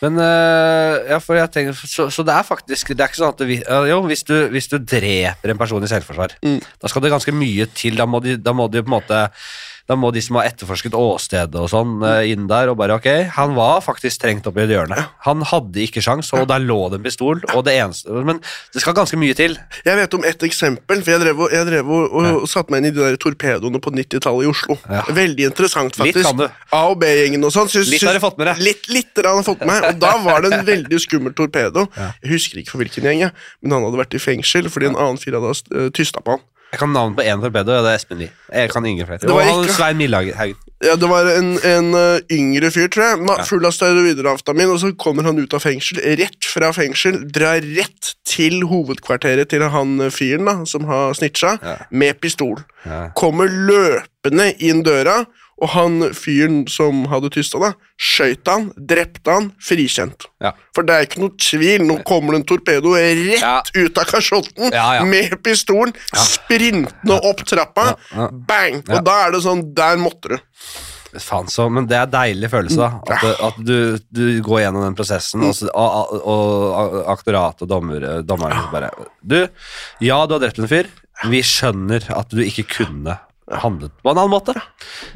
Men 0.00 0.16
øh, 0.16 0.94
ja, 1.10 1.18
for 1.20 1.36
jeg 1.36 1.50
tenker, 1.52 1.76
så, 1.76 2.06
så 2.08 2.22
det 2.24 2.32
er 2.32 2.46
faktisk 2.48 2.88
Det 2.96 3.02
er 3.04 3.10
ikke 3.10 3.18
sånn 3.20 3.34
at 3.34 3.42
det, 3.44 3.58
Jo, 3.90 3.98
hvis 4.08 4.22
du, 4.24 4.32
hvis 4.48 4.70
du 4.72 4.78
dreper 4.80 5.52
en 5.52 5.58
person 5.60 5.84
i 5.84 5.90
selvforsvar, 5.92 6.38
Mm. 6.40 6.56
da 6.80 6.88
skal 6.88 7.04
det 7.04 7.10
ganske 7.12 7.34
mye 7.36 7.66
til. 7.76 7.98
Da 8.00 8.06
må 8.08 8.22
de, 8.24 8.38
da 8.40 8.54
må 8.56 8.64
de 8.72 8.80
på 8.80 8.88
en 8.88 8.96
måte 8.96 9.18
da 9.90 9.96
må 9.98 10.12
de 10.14 10.20
som 10.22 10.38
har 10.38 10.46
etterforsket 10.46 10.94
åstedet 10.94 11.58
og 11.58 11.66
sånn 11.72 11.96
øh, 12.06 12.22
inn 12.30 12.46
der 12.50 12.70
og 12.70 12.76
bare 12.78 13.00
ok, 13.00 13.08
han 13.34 13.56
var 13.56 13.80
faktisk 13.82 14.22
trengt 14.22 14.46
opp 14.46 14.60
i 14.60 14.62
et 14.62 14.70
hjørne. 14.70 14.98
Han 15.26 15.42
hadde 15.50 15.82
ikke 15.82 16.02
sjans, 16.04 16.30
og 16.36 16.46
der 16.50 16.62
lå 16.62 16.78
det 16.92 17.00
en 17.00 17.06
pistol, 17.08 17.42
og 17.50 17.64
det 17.66 17.74
eneste 17.80 18.22
Men 18.26 18.38
det 18.74 18.84
skal 18.84 18.94
ganske 18.94 19.18
mye 19.18 19.34
til. 19.34 19.56
Jeg 19.86 19.98
vet 19.98 20.14
om 20.14 20.26
ett 20.28 20.44
eksempel, 20.46 21.02
for 21.02 21.14
jeg 21.14 21.22
drev, 21.24 21.42
og, 21.42 21.54
jeg 21.54 21.66
drev 21.66 21.90
og, 21.90 22.14
og 22.20 22.46
satte 22.50 22.70
meg 22.70 22.84
inn 22.84 22.90
i 22.92 22.94
de 22.94 23.02
der 23.02 23.18
torpedoene 23.20 23.82
på 23.82 23.92
90-tallet 23.96 24.46
i 24.46 24.50
Oslo. 24.52 24.78
Ja. 24.86 25.02
Veldig 25.16 25.48
interessant, 25.50 25.98
faktisk. 25.98 26.20
Litt 26.20 26.28
kan 26.28 26.38
du. 26.38 26.46
A- 26.70 26.84
og 26.92 27.00
B-gjengen 27.02 27.48
og 27.48 27.54
sånn. 27.56 27.72
Litt 27.90 28.06
har 28.06 28.14
du 28.14 28.22
fått 28.22 28.38
med 28.38 28.50
deg. 28.52 28.62
Litt, 28.68 28.86
litt 28.94 29.18
har 29.18 29.32
jeg 29.32 29.48
fått 29.50 29.66
med 29.66 29.72
meg, 29.74 29.88
og 29.90 30.00
da 30.06 30.14
var 30.22 30.46
det 30.46 30.54
en 30.54 30.66
veldig 30.72 31.02
skummel 31.02 31.34
torpedo. 31.34 31.88
Jeg 31.98 32.36
husker 32.36 32.62
ikke 32.62 32.76
for 32.76 32.84
hvilken 32.84 33.10
gjeng, 33.10 33.26
jeg, 33.26 33.34
men 33.64 33.74
han 33.74 33.88
hadde 33.88 34.04
vært 34.04 34.14
i 34.14 34.22
fengsel 34.22 34.70
fordi 34.70 34.92
en 34.92 34.98
annen 35.00 35.18
fyr 35.18 35.40
hadde 35.40 35.56
uh, 35.74 35.90
tysta 35.96 36.22
på 36.22 36.38
han. 36.38 36.46
Jeg 36.70 36.78
kan 36.78 36.92
navnet 36.94 37.16
på 37.18 37.24
én 37.26 37.40
torpedo, 37.42 37.72
og 37.80 37.84
det 37.84 37.90
er 37.92 37.98
Espen 37.98 38.18
Lie. 38.20 38.30
Jeg 38.54 38.70
kan 38.70 38.84
ingen 38.86 39.06
flere. 39.06 39.18
Det 39.18 39.28
var 39.34 39.42
ikke- 39.42 39.72
Svein 39.74 39.96
Millhaugen. 39.98 40.54
Ja, 40.82 40.94
Det 40.96 41.08
var 41.10 41.26
en, 41.36 41.58
en 41.66 41.88
uh, 41.94 42.20
yngre 42.30 42.70
fyr, 42.70 42.86
tror 42.88 43.04
jeg, 43.04 43.46
full 43.46 43.66
av 43.66 43.72
steroider-amfetamin, 43.76 44.70
og 44.72 44.78
så 44.80 44.92
kommer 44.96 45.22
han 45.26 45.36
ut 45.38 45.52
av 45.52 45.60
fengsel, 45.60 45.98
rett 46.16 46.46
fra 46.46 46.70
fengsel, 46.72 47.18
drar 47.30 47.60
rett 47.60 48.14
til 48.24 48.62
hovedkvarteret 48.70 49.50
til 49.50 49.66
han 49.68 49.98
uh, 50.00 50.08
fyren 50.14 50.46
da, 50.48 50.54
som 50.64 50.84
har 50.88 51.12
snitcha, 51.18 51.58
Ja. 51.62 51.76
med 51.90 52.20
pistol. 52.22 52.62
Ja. 52.86 53.08
Kommer 53.18 53.50
løpende 53.50 54.54
inn 54.62 54.82
døra, 54.86 55.26
og 55.60 55.68
han 55.74 56.00
fyren 56.16 56.62
som 56.70 57.04
hadde 57.10 57.30
tysta 57.34 57.60
da, 57.60 57.72
skøyt 58.00 58.48
han, 58.48 58.70
drepte 58.76 59.34
han, 59.34 59.50
frikjent. 59.62 60.26
Ja. 60.42 60.54
For 60.76 60.86
det 60.86 60.96
er 60.96 61.08
ikke 61.08 61.22
noe 61.24 61.36
tvil, 61.40 61.84
nå 61.88 61.98
kommer 62.08 62.34
det 62.34 62.42
en 62.42 62.46
torpedo 62.54 62.94
rett 62.96 63.40
Ja. 63.42 63.58
ut 63.76 63.98
av 64.00 64.08
kasjotten 64.08 64.72
Ja, 64.72 65.04
med 65.04 65.36
pistolen, 65.44 65.92
sprintende 66.16 67.20
opp 67.28 67.44
trappa, 67.44 67.92
bang! 68.48 68.80
Og 68.88 69.04
da 69.04 69.18
er 69.26 69.36
det 69.36 69.44
sånn, 69.44 69.66
der 69.76 70.00
måtte 70.00 70.36
du. 70.36 70.40
Faen 71.18 71.48
så, 71.50 71.66
men 71.72 71.88
det 71.90 71.96
er 71.98 72.06
en 72.06 72.12
deilig 72.12 72.50
følelse, 72.52 72.78
da. 72.78 73.16
At, 73.16 73.40
at 73.48 73.56
du, 73.66 73.98
du 74.14 74.24
går 74.46 74.62
gjennom 74.62 74.84
den 74.86 74.96
prosessen, 74.98 75.42
og, 75.42 75.64
og, 75.74 76.12
og, 76.20 77.00
aktoratet 77.10 77.10
aktorat 77.16 77.64
og 77.66 77.70
dommer, 77.72 78.06
dommeren 78.22 78.68
bare 78.70 78.92
Du, 79.20 79.40
ja, 80.00 80.20
du 80.26 80.36
har 80.36 80.44
drept 80.44 80.60
en 80.62 80.70
fyr. 80.70 80.86
Vi 81.28 81.42
skjønner 81.44 82.06
at 82.14 82.30
du 82.32 82.40
ikke 82.44 82.64
kunne 82.78 83.18
handlet 83.50 83.90
på 84.02 84.10
en 84.10 84.18
annen 84.18 84.30
måte. 84.30 84.54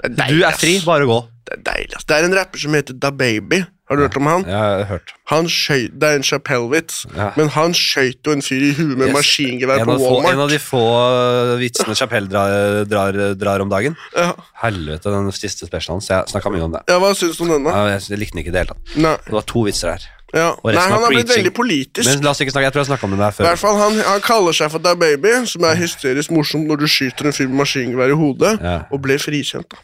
Det 0.03 0.17
deilig, 0.17 0.41
Du 0.41 0.45
er 0.49 0.53
fri, 0.59 0.81
bare 0.85 1.07
gå. 1.07 1.21
Det 1.45 1.59
er 1.59 1.63
deilig, 1.73 1.95
ass. 1.97 2.05
Det 2.09 2.17
er 2.17 2.25
en 2.25 2.35
rapper 2.35 2.59
som 2.59 2.73
heter 2.75 2.95
Da 2.99 3.11
Baby. 3.11 3.65
Har 3.85 3.97
du 3.97 4.03
hørt 4.07 4.17
om 4.17 4.25
han? 4.27 4.45
Jeg 4.49 4.57
har 4.57 4.85
hørt. 4.89 5.11
Han 5.29 5.45
skjøt, 5.45 5.99
Det 6.01 6.09
er 6.09 6.15
en 6.17 6.23
Chapelle-vits, 6.25 7.03
Ja. 7.15 7.33
men 7.37 7.49
han 7.53 7.73
skjøt 7.77 8.17
jo 8.25 8.33
en 8.33 8.41
fyr 8.41 8.63
i 8.65 8.73
huet 8.73 8.97
med 8.97 9.09
Yes. 9.09 9.15
maskingevær 9.19 9.85
på 9.85 9.99
Walmart. 10.01 10.25
få, 10.25 10.33
en 10.33 10.41
av 10.41 10.49
de 10.49 10.59
få 10.59 10.81
uh, 10.81 11.59
vitsene 11.61 11.95
Chapelle 11.95 12.29
drar, 12.33 12.85
drar, 12.89 13.35
drar 13.35 13.61
om 13.61 13.69
dagen. 13.69 13.95
Ja. 14.17 14.33
Helvete, 14.63 15.05
den 15.13 15.29
siste 15.33 15.67
specialen 15.69 16.01
Så 16.01 16.15
Jeg 16.17 16.33
snakka 16.33 16.51
mye 16.51 16.65
om 16.65 16.73
det. 16.73 16.81
ja, 16.89 16.99
Hva 16.99 17.13
syns 17.15 17.37
du 17.37 17.45
om 17.45 17.51
denne? 17.59 17.69
Ja, 17.77 17.87
Jeg, 17.93 18.09
jeg 18.09 18.19
likte 18.19 18.33
den 18.33 18.41
ikke 18.45 18.49
i 18.49 18.57
det 18.57 18.65
hele 18.65 18.73
tatt. 18.73 19.25
Det 19.29 19.33
var 19.37 19.43
to 19.43 19.61
vitser 19.69 19.91
her. 19.93 20.01
Ja. 20.35 20.49
Nei, 20.65 20.75
han 20.75 20.93
har 20.99 21.09
blitt 21.15 21.29
veldig 21.31 21.53
politisk. 21.55 22.09
Men 22.11 22.25
la 22.27 22.31
oss 22.35 22.41
ikke 22.43 22.51
snakke, 22.55 22.65
Jeg 22.69 22.73
tror 22.75 22.83
jeg 22.83 22.91
snakka 22.91 23.05
om 23.07 23.11
det 23.15 23.19
der 23.23 23.29
I 23.29 23.37
før. 23.39 23.45
hvert 23.49 23.59
fall, 23.63 23.77
han, 23.79 23.99
han 24.09 24.21
kaller 24.21 24.53
seg 24.53 24.71
for 24.73 24.79
Da 24.83 24.95
Baby, 24.99 25.33
som 25.47 25.63
er 25.65 25.77
hysterisk 25.79 26.31
morsomt 26.35 26.67
når 26.67 26.77
du 26.83 26.87
skyter 26.91 27.27
en 27.31 27.33
fyr 27.37 27.47
med 27.49 27.61
maskingevær 27.63 28.11
i 28.11 28.19
hodet, 28.19 28.59
Ja. 28.63 28.81
og 28.91 29.03
ble 29.03 29.19
frikjent. 29.23 29.71
da. 29.71 29.77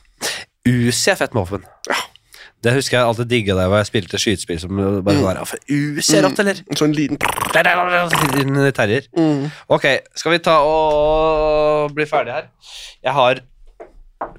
Usi 0.67 1.11
er 1.11 1.15
fett 1.17 1.33
med 1.35 1.47
våpen. 1.47 1.63
Ja. 1.89 1.95
Det 2.63 2.75
husker 2.77 2.99
jeg 2.99 3.07
alltid 3.09 3.29
digga 3.31 3.55
da 3.57 3.69
jeg 3.79 3.87
spilte 3.89 4.19
skytespill 4.21 4.59
som 4.61 4.77
bare 4.77 5.15
Mm. 5.17 5.23
var 5.25 5.39
Uzi 5.71 6.17
er 6.19 6.23
rått, 6.27 6.39
eller? 6.43 6.59
En 6.69 6.77
sånn 6.77 6.93
liten 6.93 7.17
terrier. 8.75 9.07
mm. 9.17 9.51
Ok, 9.71 9.87
skal 10.15 10.33
vi 10.33 10.39
ta 10.45 10.59
og 10.61 11.95
bli 11.95 12.05
ferdig 12.05 12.33
her? 12.35 12.51
Jeg 13.03 13.13
har 13.13 13.41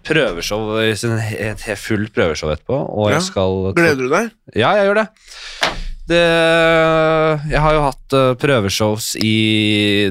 prøveshow, 0.05 0.78
et 0.78 1.78
fullt 1.80 2.14
prøveshow 2.14 2.51
etterpå, 2.53 2.78
og 2.78 3.09
jeg 3.12 3.22
skal 3.26 3.74
Gleder 3.74 3.95
du 4.03 4.09
deg? 4.09 4.30
Ja, 4.55 4.76
jeg 4.78 4.91
gjør 4.91 5.01
det. 5.01 5.07
Det 6.10 6.26
jeg 7.52 7.62
har 7.62 7.76
jo 7.78 7.86
hatt 7.86 8.16
eh, 8.18 8.34
prøveshows 8.41 9.14
i 9.22 9.36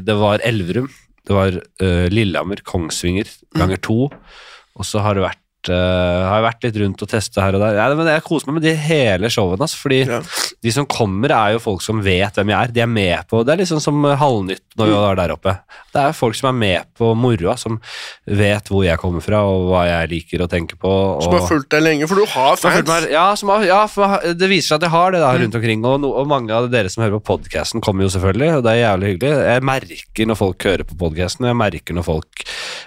Det 0.05 0.17
var 0.19 0.45
Elverum, 0.47 0.89
det 1.27 1.37
var 1.37 1.57
uh, 1.57 2.07
Lillehammer, 2.11 2.63
Kongsvinger 2.67 3.29
ganger 3.55 3.79
to, 3.85 3.99
og 4.11 4.87
så 4.87 5.03
har 5.05 5.15
det 5.15 5.23
vært 5.23 5.40
har 5.69 6.41
jeg 6.41 6.47
vært 6.47 6.63
litt 6.65 6.77
rundt 6.81 7.03
og 7.03 7.09
testa 7.09 7.43
her 7.43 7.55
og 7.59 7.61
der. 7.61 7.75
Ja, 7.77 7.89
men 7.95 8.07
Jeg 8.07 8.23
koser 8.25 8.47
meg 8.49 8.55
med 8.63 8.63
de 8.63 8.75
hele 8.75 9.29
showene. 9.29 9.61
Altså, 9.61 9.77
fordi 9.77 10.07
Ja. 10.09 10.21
de 10.63 10.71
som 10.73 10.87
kommer, 10.87 11.31
er 11.31 11.53
jo 11.53 11.59
folk 11.59 11.83
som 11.83 12.01
vet 12.03 12.35
hvem 12.35 12.49
jeg 12.49 12.57
er. 12.69 12.73
De 12.73 12.81
er 12.81 12.87
med 12.87 13.29
på 13.29 13.45
Det 13.45 13.53
er 13.53 13.63
liksom 13.65 13.81
som 13.81 14.03
Halvnytt 14.05 14.61
når 14.79 14.87
vi 14.87 14.93
var 14.93 15.15
der 15.17 15.35
oppe. 15.37 15.59
Det 15.93 16.01
er 16.01 16.13
folk 16.13 16.35
som 16.35 16.49
er 16.49 16.59
med 16.59 16.85
på 16.97 17.15
moroa, 17.15 17.59
som 17.59 17.81
vet 18.27 18.65
hvor 18.71 18.85
jeg 18.85 18.97
kommer 18.99 19.21
fra, 19.21 19.43
og 19.45 19.69
hva 19.71 19.85
jeg 19.87 20.09
liker 20.09 20.39
å 20.47 20.49
tenke 20.49 20.79
på. 20.79 20.89
Og 20.89 21.23
Som 21.25 21.33
har 21.33 21.49
fulgt 21.49 21.69
deg 21.71 21.83
lenge, 21.83 22.09
for 22.09 22.15
du 22.15 22.25
har 22.25 22.51
har 22.51 22.57
fans. 22.57 22.87
meg- 22.89 23.11
ja, 23.11 23.35
som 23.35 23.49
har, 23.51 23.63
ja, 23.65 23.87
for 23.87 24.21
det 24.33 24.49
viser 24.49 24.69
seg 24.69 24.75
at 24.77 24.83
jeg 24.83 24.91
har 24.91 25.11
det 25.11 25.21
da 25.21 25.33
rundt 25.37 25.55
omkring, 25.55 25.85
og, 25.85 26.01
no, 26.01 26.13
og 26.15 26.27
mange 26.27 26.51
av 26.51 26.71
dere 26.71 26.89
som 26.89 27.03
hører 27.05 27.21
på 27.21 27.37
podcasten 27.39 27.83
kommer 27.83 28.03
jo 28.07 28.09
selvfølgelig, 28.19 28.57
og 28.57 28.63
det 28.65 28.73
er 28.73 28.85
jævlig 28.97 29.19
hyggelig. 29.19 29.45
Jeg 29.51 29.63
merker 29.63 30.27
når 30.31 30.37
folk 30.37 30.59
hører 30.63 30.85
på 30.87 30.97
podcasten, 30.97 31.45
og 31.45 31.51
jeg 31.51 31.57
merker 31.61 31.95
når 31.99 32.05
folk 32.05 32.45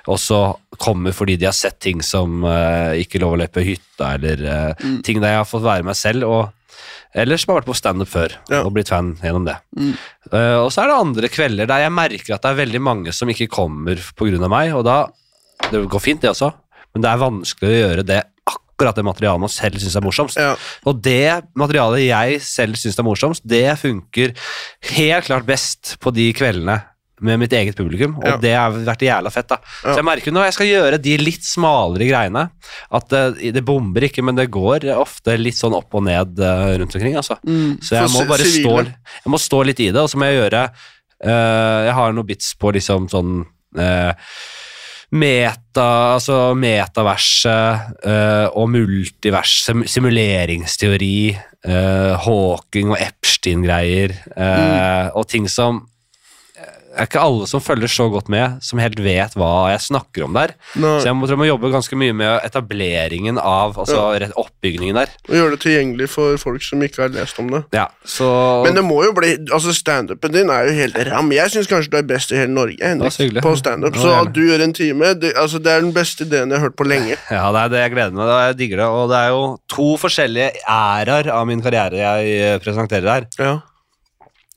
også 0.08 0.40
kommer 0.82 1.14
fordi 1.14 1.38
de 1.38 1.46
har 1.46 1.54
sett 1.56 1.78
ting 1.84 2.02
som 2.02 2.44
eh, 2.44 2.63
ikke 3.04 3.22
lov 3.24 3.36
å 3.36 3.40
løpe 3.44 3.64
i 3.64 3.74
hytta, 3.74 4.16
eller 4.18 4.76
mm. 4.80 5.00
ting 5.06 5.22
der 5.24 5.36
jeg 5.36 5.42
har 5.44 5.50
fått 5.50 5.66
være 5.66 5.88
meg 5.88 5.98
selv, 6.00 6.28
og 6.30 6.52
eller 7.14 7.38
som 7.38 7.52
har 7.52 7.62
vært 7.62 7.70
på 7.70 7.78
standup 7.78 8.10
før 8.10 8.34
Ja. 8.50 8.64
og 8.64 8.74
blitt 8.74 8.90
fan 8.90 9.14
gjennom 9.22 9.46
det. 9.46 9.56
Mm. 9.78 9.94
Eh, 10.34 10.58
og 10.58 10.72
så 10.74 10.84
er 10.84 10.90
det 10.90 10.98
andre 10.98 11.30
kvelder 11.30 11.70
der 11.70 11.84
jeg 11.86 11.94
merker 11.94 12.36
at 12.36 12.42
det 12.42 12.50
er 12.50 12.62
veldig 12.66 12.82
mange 12.82 13.14
som 13.14 13.30
ikke 13.30 13.52
kommer 13.54 14.02
pga. 14.18 14.50
meg, 14.50 14.74
og 14.74 14.84
da 14.84 15.08
Det 15.72 15.88
går 15.88 16.02
fint, 16.02 16.20
det 16.20 16.30
også, 16.30 16.52
men 16.94 17.02
det 17.02 17.10
er 17.10 17.22
vanskelig 17.22 17.70
å 17.70 17.78
gjøre 17.88 18.04
det 18.04 18.24
akkurat 18.46 18.96
det 18.96 19.06
materialet 19.06 19.40
man 19.40 19.50
selv 19.50 19.80
syns 19.80 19.96
er 19.96 20.02
morsomst. 20.02 20.36
Ja. 20.36 20.56
Og 20.86 21.02
det 21.02 21.46
materialet 21.56 22.04
jeg 22.04 22.42
selv 22.42 22.76
syns 22.76 23.00
er 23.00 23.04
morsomst, 23.04 23.46
det 23.48 23.80
funker 23.80 24.34
helt 24.82 25.26
klart 25.26 25.46
best 25.46 25.96
på 26.02 26.12
de 26.12 26.34
kveldene 26.34 26.82
med 27.22 27.40
mitt 27.40 27.54
eget 27.54 27.78
publikum, 27.78 28.18
og 28.18 28.26
Ja. 28.26 28.38
det 28.38 28.54
har 28.56 28.72
vært 28.72 29.06
jævla 29.06 29.32
fett. 29.32 29.48
da. 29.48 29.58
Ja. 29.84 29.94
Så 29.94 29.96
jeg 30.02 30.06
merker 30.06 30.32
når 30.32 30.46
jeg 30.46 30.54
skal 30.54 30.68
gjøre 30.68 31.02
de 31.02 31.18
litt 31.18 31.46
smalere 31.46 32.08
greiene, 32.10 32.50
at 32.92 33.10
det, 33.10 33.54
det 33.54 33.64
bomber 33.66 34.02
ikke, 34.02 34.24
men 34.24 34.36
det 34.36 34.50
går 34.52 34.90
ofte 34.98 35.38
litt 35.38 35.56
sånn 35.56 35.76
opp 35.78 35.94
og 35.94 36.04
ned 36.04 36.40
eh, 36.40 36.78
rundt 36.80 36.96
omkring. 36.96 37.16
altså. 37.16 37.38
Mm. 37.46 37.78
Så 37.82 37.96
jeg 37.96 38.10
må 38.10 38.26
bare 38.28 38.50
stå, 38.50 38.76
jeg 39.24 39.32
må 39.32 39.40
stå 39.40 39.64
litt 39.64 39.80
i 39.80 39.92
det, 39.92 40.02
og 40.02 40.10
så 40.10 40.18
må 40.18 40.26
jeg 40.26 40.42
gjøre 40.42 40.66
eh, 41.24 41.80
Jeg 41.86 41.94
har 41.94 42.14
noen 42.14 42.28
bits 42.28 42.54
på 42.60 42.74
liksom 42.74 43.08
sånn 43.14 43.46
eh, 43.78 44.14
meta, 45.14 46.18
altså 46.18 46.56
metaverset 46.58 48.04
eh, 48.10 48.48
og 48.58 48.70
multivers, 48.74 49.70
simuleringsteori, 49.70 51.38
eh, 51.70 52.14
Hawking 52.26 52.90
og 52.96 52.98
Epstein-greier, 52.98 54.16
mm. 54.34 55.14
og 55.14 55.28
ting 55.30 55.46
som 55.48 55.84
er 56.94 57.08
ikke 57.08 57.22
alle 57.24 57.48
som 57.50 57.62
følger 57.64 57.92
så 57.92 58.08
godt 58.14 58.30
med, 58.32 58.60
som 58.64 58.82
helt 58.82 59.00
vet 59.04 59.36
hva 59.40 59.72
jeg 59.74 59.82
snakker 59.88 60.26
om 60.28 60.36
der. 60.38 60.54
Nei. 60.78 60.96
Så 61.02 61.10
jeg 61.10 61.18
må, 61.18 61.28
tror 61.28 61.36
jeg 61.36 61.42
må 61.42 61.48
jobbe 61.50 61.72
ganske 61.74 62.00
mye 62.00 62.16
med 62.18 62.46
etableringen 62.46 63.40
av 63.42 63.78
altså 63.82 64.14
ja. 64.20 64.30
oppbyggingen 64.40 65.00
der. 65.00 65.14
Og 65.30 65.36
gjøre 65.38 65.56
det 65.56 65.62
tilgjengelig 65.66 66.10
for 66.14 66.38
folk 66.42 66.66
som 66.66 66.84
ikke 66.86 67.06
har 67.06 67.14
lest 67.16 67.40
om 67.42 67.50
det. 67.54 67.64
Ja, 67.76 67.88
så 68.06 68.30
Men 68.66 68.78
det 68.78 68.86
må 68.86 69.00
jo 69.06 69.14
bli 69.16 69.34
Altså 69.54 69.74
standupen 69.76 70.34
din 70.34 70.52
er 70.54 70.68
jo 70.68 70.76
helt 70.78 70.98
ram. 71.10 71.32
Jeg 71.34 71.54
syns 71.54 71.70
kanskje 71.70 71.94
du 71.94 71.98
er 72.00 72.08
best 72.14 72.34
i 72.34 72.40
hele 72.40 72.54
Norge 72.54 72.78
Henrik, 72.82 73.42
på 73.44 73.56
standup. 73.60 73.98
Så 74.00 74.14
at 74.14 74.32
du 74.36 74.44
gjør 74.46 74.64
en 74.66 74.76
time, 74.76 75.14
det, 75.20 75.34
altså, 75.40 75.62
det 75.64 75.74
er 75.74 75.84
den 75.84 75.94
beste 75.96 76.28
ideen 76.28 76.54
jeg 76.54 76.60
har 76.60 76.70
hørt 76.70 76.80
på 76.80 76.88
lenge. 76.88 77.18
Ja, 77.34 77.48
det 77.52 77.62
er 77.64 77.72
det 77.72 77.80
jeg 77.82 77.92
gleder 77.96 78.14
meg 78.14 78.28
til. 78.28 78.34
Jeg 78.44 78.58
digger 78.60 78.82
det. 78.84 78.88
Og 78.94 79.10
det 79.10 79.20
er 79.20 79.30
jo 79.34 79.44
to 79.74 79.88
forskjellige 80.00 80.64
æraer 80.70 81.30
av 81.34 81.48
min 81.50 81.64
karriere 81.66 82.00
jeg 82.00 82.62
presenterer 82.64 83.10
her. 83.10 83.28
Ja, 83.40 83.54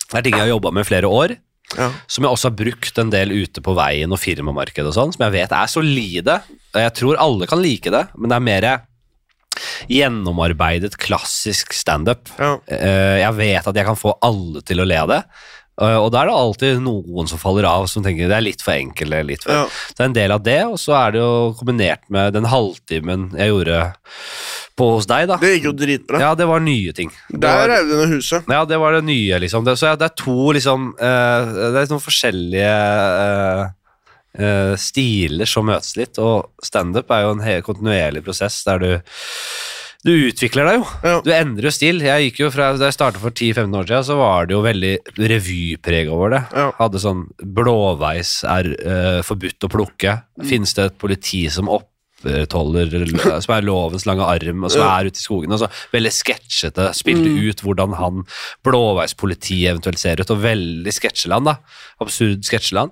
Det 0.07 0.21
er 0.21 0.27
ting 0.27 0.37
jeg 0.37 0.45
har 0.45 0.53
jobba 0.53 0.71
med 0.71 0.85
i 0.85 0.89
flere 0.89 1.09
år, 1.09 1.35
ja. 1.75 1.89
som 2.07 2.25
jeg 2.27 2.31
også 2.33 2.51
har 2.51 2.59
brukt 2.59 2.99
en 3.03 3.11
del 3.11 3.33
ute 3.35 3.63
på 3.65 3.75
veien 3.77 4.13
og 4.15 4.21
firmamarkedet 4.23 4.93
og 4.93 4.95
sånn, 4.97 5.15
som 5.17 5.27
jeg 5.27 5.35
vet 5.35 5.55
er 5.57 5.67
solide. 5.73 6.39
Og 6.75 6.81
Jeg 6.85 6.95
tror 7.01 7.19
alle 7.23 7.49
kan 7.51 7.63
like 7.63 7.91
det, 7.91 8.05
men 8.17 8.31
det 8.31 8.37
er 8.39 8.47
mer 8.51 8.69
gjennomarbeidet, 9.89 10.97
klassisk 11.01 11.73
standup. 11.73 12.29
ja. 12.39 12.57
Eh, 12.67 13.19
Jeg 13.25 13.35
vet 13.39 13.67
at 13.67 13.75
jeg 13.75 13.87
kan 13.87 13.97
få 13.99 14.19
alle 14.23 14.63
til 14.63 14.81
å 14.81 14.87
le 14.89 14.99
av 15.01 15.09
det. 15.09 15.23
Eh, 15.81 15.97
Og 16.01 16.11
da 16.13 16.23
er 16.23 16.31
det 16.31 16.37
alltid 16.41 16.79
noen 16.81 17.29
som 17.29 17.39
faller 17.39 17.67
av, 17.69 17.87
som 17.93 18.03
tenker 18.05 18.29
det 18.31 18.37
er 18.39 18.45
litt 18.47 18.63
for 18.65 18.73
enkelt. 18.73 19.07
eller 19.11 19.25
Litt 19.29 19.45
for. 19.45 19.53
Ja. 19.53 19.65
Så 19.67 19.97
det 19.99 20.05
er 20.05 20.09
en 20.11 20.17
del 20.17 20.33
av 20.33 20.43
det, 20.47 20.59
og 20.67 20.79
så 20.81 20.95
er 21.03 21.13
det 21.13 21.21
jo 21.21 21.55
kombinert 21.59 22.05
med 22.09 22.33
den 22.37 22.49
halvtimen 22.49 23.31
jeg 23.37 23.53
gjorde 23.53 23.81
på 24.77 24.91
hos 24.95 25.07
deg. 25.09 25.29
da. 25.29 25.37
Det 25.41 25.55
gikk 25.55 25.69
jo 25.71 25.73
dritbra. 25.77 26.21
Ja, 26.21 26.35
det 26.37 26.47
var 26.49 26.61
nye 26.61 26.93
ting. 26.97 27.11
Det 27.31 27.41
Der 27.45 27.69
var, 27.69 27.85
du 27.85 27.95
ned 27.97 28.15
huset. 28.17 28.45
ja, 28.49 28.65
det 28.69 28.79
var 28.81 28.93
det 28.93 29.05
nye, 29.05 29.39
liksom. 29.41 29.65
Det, 29.65 29.77
så 29.81 29.93
ja, 29.93 29.97
det 29.97 30.11
er 30.11 30.17
to 30.21 30.53
liksom 30.57 30.91
eh, 31.01 31.55
Det 31.73 31.81
er 31.85 31.93
noen 31.93 32.05
forskjellige 32.05 32.75
eh, 33.23 33.63
eh, 34.39 34.75
stiler 34.81 35.49
som 35.49 35.65
møtes 35.69 35.97
litt, 35.97 36.19
og 36.21 36.51
standup 36.65 37.11
er 37.11 37.25
jo 37.25 37.37
en 37.37 37.47
kontinuerlig 37.65 38.25
prosess 38.27 38.63
der 38.69 38.79
du 38.85 38.91
du 40.05 40.13
utvikler 40.29 40.65
deg 40.69 40.77
jo. 40.79 40.85
Ja. 41.03 41.21
Du 41.25 41.31
endrer 41.35 41.65
jo 41.71 41.71
stil. 41.75 41.99
Jeg 42.05 42.29
gikk 42.31 42.39
jo 42.45 42.51
fra, 42.55 42.73
Da 42.79 42.85
jeg 42.91 42.95
startet 42.95 43.21
for 43.23 43.31
10-15 43.31 43.75
år 43.81 43.87
siden, 43.89 44.05
så 44.05 44.17
var 44.21 44.47
det 44.47 44.55
jo 44.55 44.63
veldig 44.63 44.95
revypreg 45.19 46.09
over 46.13 46.31
det. 46.37 46.43
Ja. 46.55 46.69
Hadde 46.79 47.01
sånn 47.03 47.25
Blåveis 47.43 48.43
er 48.45 48.71
uh, 48.87 49.23
forbudt 49.27 49.67
å 49.67 49.73
plukke. 49.73 50.19
Mm. 50.39 50.47
Finnes 50.53 50.75
det 50.79 50.85
et 50.93 50.99
politi 50.99 51.47
som 51.51 51.69
opprettholder 51.73 52.95
Som 53.45 53.55
er 53.55 53.63
lovens 53.67 54.07
lange 54.09 54.25
arm, 54.27 54.65
og 54.65 54.71
som 54.73 54.83
Ja. 54.83 54.93
er 54.99 55.07
ute 55.11 55.21
i 55.21 55.23
skogen? 55.27 55.53
Altså, 55.53 55.69
veldig 55.93 56.13
sketsjete. 56.13 56.89
Spilte 56.97 57.29
Mm. 57.29 57.43
ut 57.51 57.61
hvordan 57.63 57.95
han 57.99 58.23
blåveispolitiet 58.67 59.71
eventuelt 59.75 59.99
ser 60.01 60.21
ut, 60.21 60.31
og 60.31 60.43
veldig 60.43 60.93
sketsjeland, 60.95 61.45
da. 61.51 61.57
Absurd 62.03 62.43
sketsjeland. 62.47 62.91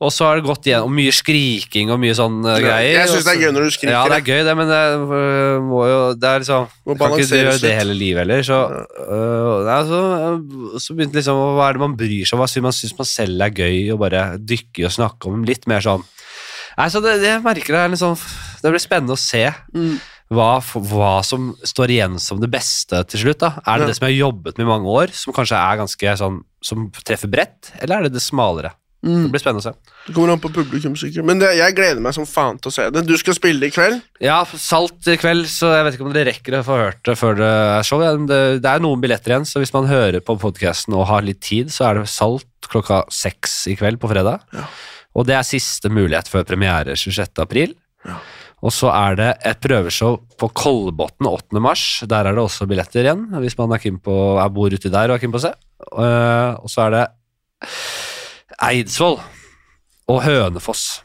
Og 0.00 0.08
så 0.08 0.24
har 0.24 0.38
det 0.38 0.46
gått 0.46 0.64
igjen, 0.64 0.80
og 0.86 0.92
mye 0.96 1.12
skriking 1.12 1.90
og 1.92 1.98
mye 2.00 2.14
sånn 2.16 2.38
uh, 2.46 2.54
greier. 2.56 3.02
jeg 3.02 3.08
synes 3.10 3.26
det 3.26 3.32
er 3.34 3.40
gøy 3.42 3.50
når 3.52 3.66
du 3.66 3.70
skriker, 3.74 3.92
Ja, 3.92 4.04
det 4.08 4.16
er 4.16 4.22
gøy, 4.30 4.38
det, 4.46 4.54
men 4.56 4.70
det 4.70 4.78
uh, 4.96 5.56
må 5.60 5.80
jo 5.90 5.98
Det 6.16 6.28
er 6.30 6.38
liksom 6.40 6.70
Må 6.88 6.96
Kan 6.96 7.16
ikke 7.18 7.40
gjøre 7.42 7.58
det 7.60 7.72
hele 7.76 7.96
livet 7.98 8.22
heller. 8.24 8.40
Så, 8.48 8.60
uh, 8.64 9.58
nei, 9.66 9.80
så, 9.90 10.00
øh, 10.16 10.78
så 10.80 10.96
begynte 10.96 11.20
liksom 11.20 11.42
Hva 11.58 11.66
er 11.68 11.76
det 11.76 11.82
man 11.84 11.98
bryr 12.00 12.24
seg 12.24 12.38
om? 12.38 12.40
Hva 12.40 12.48
syns 12.48 12.64
man, 12.64 12.76
synes 12.78 12.96
man 13.02 13.10
selv 13.12 13.44
er 13.44 13.52
gøy 13.60 13.92
å 13.92 13.98
bare 14.00 14.22
dykke 14.40 14.88
og 14.88 14.96
snakke 14.96 15.28
om? 15.28 15.44
Litt 15.44 15.68
mer 15.68 15.84
sånn 15.84 16.06
Nei, 16.78 16.88
så 16.88 17.02
det, 17.04 17.18
det 17.20 17.34
jeg 17.34 17.44
merker 17.44 17.76
det 17.76 17.84
er 17.84 17.92
litt 17.92 18.00
sånn 18.00 18.16
Det 18.62 18.72
blir 18.72 18.80
spennende 18.86 19.18
å 19.18 19.20
se 19.20 19.44
Mm. 19.76 19.98
hva, 20.32 20.50
hva 20.62 21.12
som 21.26 21.50
står 21.66 21.92
igjen 21.92 22.16
som 22.22 22.40
det 22.40 22.48
beste 22.50 23.04
til 23.10 23.26
slutt. 23.26 23.40
da 23.44 23.52
Er 23.66 23.82
det 23.82 23.84
Ja. 23.84 23.86
det 23.92 23.96
som 24.00 24.06
jeg 24.08 24.16
har 24.16 24.30
jobbet 24.30 24.56
med 24.56 24.64
i 24.64 24.70
mange 24.70 24.88
år, 24.88 25.12
som 25.12 25.34
kanskje 25.36 25.58
er 25.60 25.76
ganske 25.84 26.16
sånn 26.24 26.40
Som 26.64 26.88
treffer 27.04 27.28
bredt, 27.28 27.72
eller 27.82 27.98
er 27.98 28.02
det 28.08 28.12
det 28.16 28.22
smalere? 28.24 28.72
Det 29.00 29.30
blir 29.32 29.40
spennende 29.40 29.62
å 29.62 29.64
se. 29.64 29.94
Det 30.04 30.12
kommer 30.12 30.34
an 30.34 30.42
på 30.42 30.50
publikum, 30.52 30.92
sikkert. 30.98 31.24
Men 31.24 31.40
det, 31.40 31.54
jeg 31.56 31.76
gleder 31.76 32.02
meg 32.04 32.12
som 32.12 32.26
faen 32.28 32.58
til 32.60 32.68
å 32.68 32.74
se 32.74 32.84
det. 32.92 33.02
Du 33.08 33.14
skal 33.16 33.36
spille 33.36 33.70
i 33.70 33.72
kveld. 33.72 34.02
Ja, 34.20 34.42
salt 34.60 35.08
i 35.08 35.16
kveld, 35.20 35.46
så 35.48 35.70
jeg 35.72 35.86
vet 35.86 35.96
ikke 35.96 36.04
om 36.04 36.12
dere 36.12 36.28
rekker 36.34 36.58
å 36.58 36.64
få 36.66 36.76
hørt 36.82 37.00
det 37.08 37.16
før 37.16 37.38
det 37.38 37.48
er 37.48 37.86
show. 37.88 38.04
Det, 38.28 38.40
det 38.60 38.72
er 38.74 38.84
noen 38.84 39.00
billetter 39.00 39.32
igjen, 39.32 39.48
så 39.48 39.62
hvis 39.62 39.72
man 39.72 39.88
hører 39.88 40.20
på 40.24 40.36
podkasten 40.42 40.98
og 40.98 41.08
har 41.08 41.24
litt 41.24 41.40
tid, 41.46 41.72
så 41.72 41.88
er 41.88 42.00
det 42.00 42.10
salt 42.12 42.68
klokka 42.68 43.06
seks 43.14 43.62
i 43.72 43.78
kveld 43.80 44.02
på 44.02 44.10
fredag. 44.10 44.44
Ja. 44.52 44.66
Og 45.16 45.24
det 45.26 45.38
er 45.38 45.48
siste 45.48 45.88
mulighet 45.90 46.28
før 46.30 46.44
premiere 46.46 46.92
26. 46.92 47.40
april. 47.40 47.72
Ja. 48.04 48.18
Og 48.60 48.74
så 48.76 48.90
er 48.92 49.16
det 49.16 49.30
et 49.48 49.60
prøveshow 49.64 50.18
på 50.36 50.50
Kolbotn 50.52 51.24
8. 51.24 51.56
mars. 51.64 51.84
Der 52.04 52.28
er 52.28 52.36
det 52.36 52.42
også 52.44 52.68
billetter 52.68 53.06
igjen, 53.06 53.24
hvis 53.40 53.56
man 53.56 53.72
er 53.72 53.80
keen 53.80 53.96
på, 54.04 54.16
er 54.36 54.52
bor 54.52 54.68
uti 54.68 54.92
der 54.92 55.08
og 55.08 55.16
er 55.16 55.22
keen 55.22 55.32
på 55.32 55.40
å 55.40 55.46
se. 55.46 55.54
Eh, 55.88 56.60
og 56.60 56.68
så 56.68 56.84
er 56.84 56.94
det 56.98 57.06
Eidsvoll 58.60 59.18
og 60.10 60.22
Hønefoss 60.24 61.00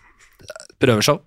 prøveshow. 0.82 1.22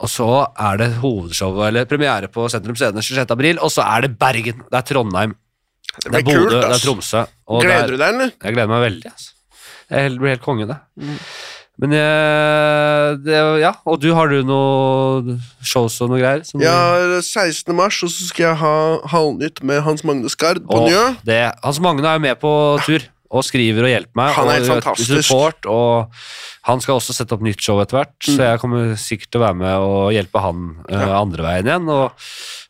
Og 0.00 0.08
så 0.08 0.26
er 0.56 0.80
det 0.80 0.88
hovedshow, 1.02 1.58
eller 1.66 1.88
premiere 1.88 2.28
på 2.32 2.46
Sentrum 2.48 2.76
Scene 2.78 3.02
26. 3.04 3.26
april, 3.34 3.60
og 3.60 3.72
så 3.72 3.84
er 3.84 4.06
det 4.06 4.14
Bergen, 4.20 4.62
det 4.64 4.78
er 4.78 4.86
Trondheim, 4.88 5.34
Det 6.00 6.12
det 6.12 6.20
er 6.20 6.24
Bodø, 6.24 6.38
kult, 6.38 6.54
det 6.54 6.60
er. 6.64 6.82
Tromsø. 6.84 7.24
Gleder 7.60 7.82
er, 7.82 7.90
du 7.90 7.96
deg, 7.98 8.08
eller? 8.14 8.32
jeg 8.32 8.54
gleder 8.56 8.70
meg 8.70 8.84
veldig. 8.86 9.12
Altså. 9.12 9.32
Jeg 9.90 10.18
blir 10.20 10.32
helt 10.32 10.44
konge, 10.44 10.68
det. 10.70 10.78
Mm. 10.96 11.18
Men 11.80 11.94
eh, 11.96 13.06
det, 13.24 13.36
ja, 13.60 13.74
og 13.88 14.00
du, 14.00 14.10
har 14.16 14.28
du 14.32 14.40
noe 14.44 15.36
shows 15.64 15.96
og 16.04 16.12
noe 16.12 16.20
greier? 16.20 16.44
som 16.48 16.60
Ja, 16.64 17.20
16. 17.20 17.74
mars, 17.76 18.00
og 18.04 18.12
så 18.12 18.28
skal 18.28 18.50
jeg 18.50 18.60
ha 18.60 18.74
Halvnytt 19.12 19.62
med 19.64 19.80
Hans 19.84 20.04
Magne 20.04 20.32
Skard 20.32 20.60
på 20.68 20.84
Njø. 20.86 21.06
Hans 21.64 21.80
Magne 21.80 22.08
er 22.08 22.20
jo 22.20 22.24
med 22.24 22.40
på 22.40 22.52
tur 22.84 23.04
og 23.30 23.44
skriver 23.46 23.86
og 23.86 23.92
hjelper 23.92 24.18
meg. 24.18 24.32
Han 24.34 24.48
er 24.50 24.56
helt 24.58 24.70
og, 24.70 24.82
fantastisk. 24.82 25.28
Support, 25.28 25.66
og 25.70 26.10
han 26.66 26.80
skal 26.82 26.96
også 26.98 27.14
sette 27.14 27.36
opp 27.36 27.42
nytt 27.46 27.62
show 27.62 27.78
etter 27.82 28.00
hvert, 28.00 28.16
så 28.26 28.34
Mm. 28.36 28.42
jeg 28.48 28.60
kommer 28.60 28.96
sikkert 28.98 29.30
til 29.30 29.40
å 29.40 29.44
være 29.44 29.58
med 29.60 29.76
og 29.86 30.12
hjelpe 30.16 30.40
han 30.42 30.64
eh, 30.88 30.98
Ja. 30.98 31.20
andre 31.20 31.42
veien 31.46 31.66
igjen. 31.70 31.88
Og 31.88 32.10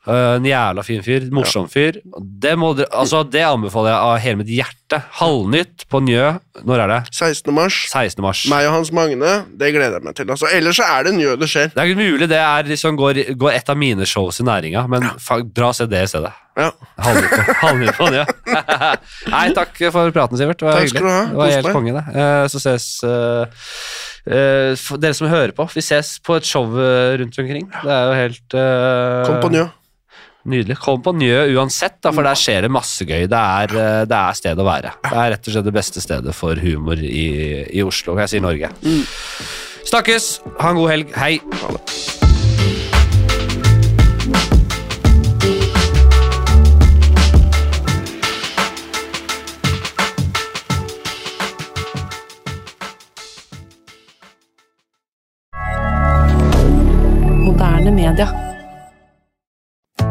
eh, 0.07 0.35
en 0.39 0.45
jævla 0.49 0.85
fin 0.87 1.03
fyr, 1.05 1.27
morsom 1.35 1.69
fyr. 1.71 1.99
Det, 2.19 2.55
må 2.59 2.73
dere, 2.79 2.89
altså, 2.93 3.23
det 3.29 3.43
anbefaler 3.47 3.91
jeg 3.93 4.01
av 4.11 4.19
hele 4.25 4.41
mitt 4.43 4.53
hjerte. 4.53 5.03
Halvnytt 5.21 5.85
på 5.91 6.01
Njø. 6.03 6.33
Når 6.67 6.81
er 6.85 6.91
det? 6.91 6.99
16. 7.15 7.53
mars. 7.55 7.77
16. 7.93 8.23
mars. 8.25 8.41
Meg 8.51 8.67
og 8.67 8.75
Hans 8.79 8.91
Magne. 8.93 9.35
Det 9.61 9.71
gleder 9.75 9.99
jeg 10.01 10.05
meg 10.09 10.17
til. 10.19 10.31
Altså. 10.35 10.49
Ellers 10.53 10.77
så 10.81 10.89
er 10.99 11.07
det 11.07 11.15
Njø 11.19 11.37
det 11.41 11.49
skjer. 11.53 11.71
Det 11.75 11.79
er 11.85 11.91
ikke 11.93 12.01
mulig 12.11 12.29
det 12.33 12.41
er 12.43 12.69
liksom 12.73 12.99
går, 12.99 13.21
går 13.39 13.53
et 13.55 13.71
av 13.71 13.79
mine 13.81 14.07
shows 14.09 14.41
i 14.43 14.47
næringa, 14.49 14.87
men 14.91 15.07
fa- 15.23 15.41
dra 15.47 15.71
og 15.71 15.79
se 15.79 15.87
det 15.91 16.03
i 16.05 16.11
stedet. 16.11 16.33
Ja. 16.59 16.71
Halvnytt 17.01 17.31
på, 17.37 17.55
halvnytt 17.65 17.97
på 18.01 18.11
Njø. 18.13 18.25
Nei, 19.37 19.47
takk 19.57 19.79
for 19.95 20.11
praten, 20.17 20.37
Sivert. 20.41 20.59
Det 20.61 20.67
var 20.69 20.79
Takk 20.81 20.89
hyggelig. 20.89 20.99
skal 20.99 21.07
du 21.07 21.15
ha. 21.15 21.25
Det 21.31 21.39
var 21.41 21.47
Kos 21.47 21.57
helt 21.61 21.69
meg. 21.71 21.77
konge, 21.79 21.93
det. 21.97 22.05
Eh, 22.21 22.47
Så 22.53 22.61
ses 22.67 22.89
eh, 23.07 23.67
eh, 24.27 24.73
for 24.81 25.01
Dere 25.01 25.17
som 25.17 25.31
hører 25.31 25.55
på, 25.57 25.69
vi 25.75 25.85
ses 25.87 26.17
på 26.27 26.37
et 26.41 26.49
show 26.51 26.67
eh, 26.83 27.15
rundt 27.23 27.39
omkring. 27.41 27.69
Det 27.79 27.95
er 27.95 28.11
jo 28.11 28.19
helt 28.25 28.59
eh, 28.59 29.29
Kom 29.31 29.39
på 29.47 29.53
Njø. 29.55 29.69
Nydelig. 30.49 30.79
Kom 30.81 31.03
på 31.05 31.13
Njø 31.13 31.43
uansett, 31.59 31.99
da, 32.01 32.13
for 32.17 32.25
der 32.25 32.39
skjer 32.39 32.65
det 32.65 32.73
masse 32.73 33.05
gøy. 33.05 33.27
Det 33.29 33.41
er, 33.41 33.75
eh, 33.77 34.05
det 34.09 34.17
er 34.17 34.39
sted 34.39 34.57
å 34.57 34.65
være. 34.65 34.95
Det 35.05 35.13
er 35.13 35.35
rett 35.35 35.49
og 35.49 35.53
slett 35.53 35.69
det 35.69 35.77
beste 35.77 36.01
stedet 36.01 36.35
for 36.37 36.57
humor 36.57 36.97
i, 36.97 37.67
i 37.69 37.85
Oslo. 37.85 38.17
Jeg 38.25 38.33
sier 38.33 38.45
Norge. 38.45 38.73
Mm. 38.81 39.05
Snakkes! 39.85 40.41
Ha 40.61 40.73
en 40.73 40.81
god 40.81 40.91
helg. 40.95 41.13
Hei! 41.17 41.41
Ha 41.61 41.77
det. 41.77 41.85
Moderne 57.45 57.93
media. 57.93 58.50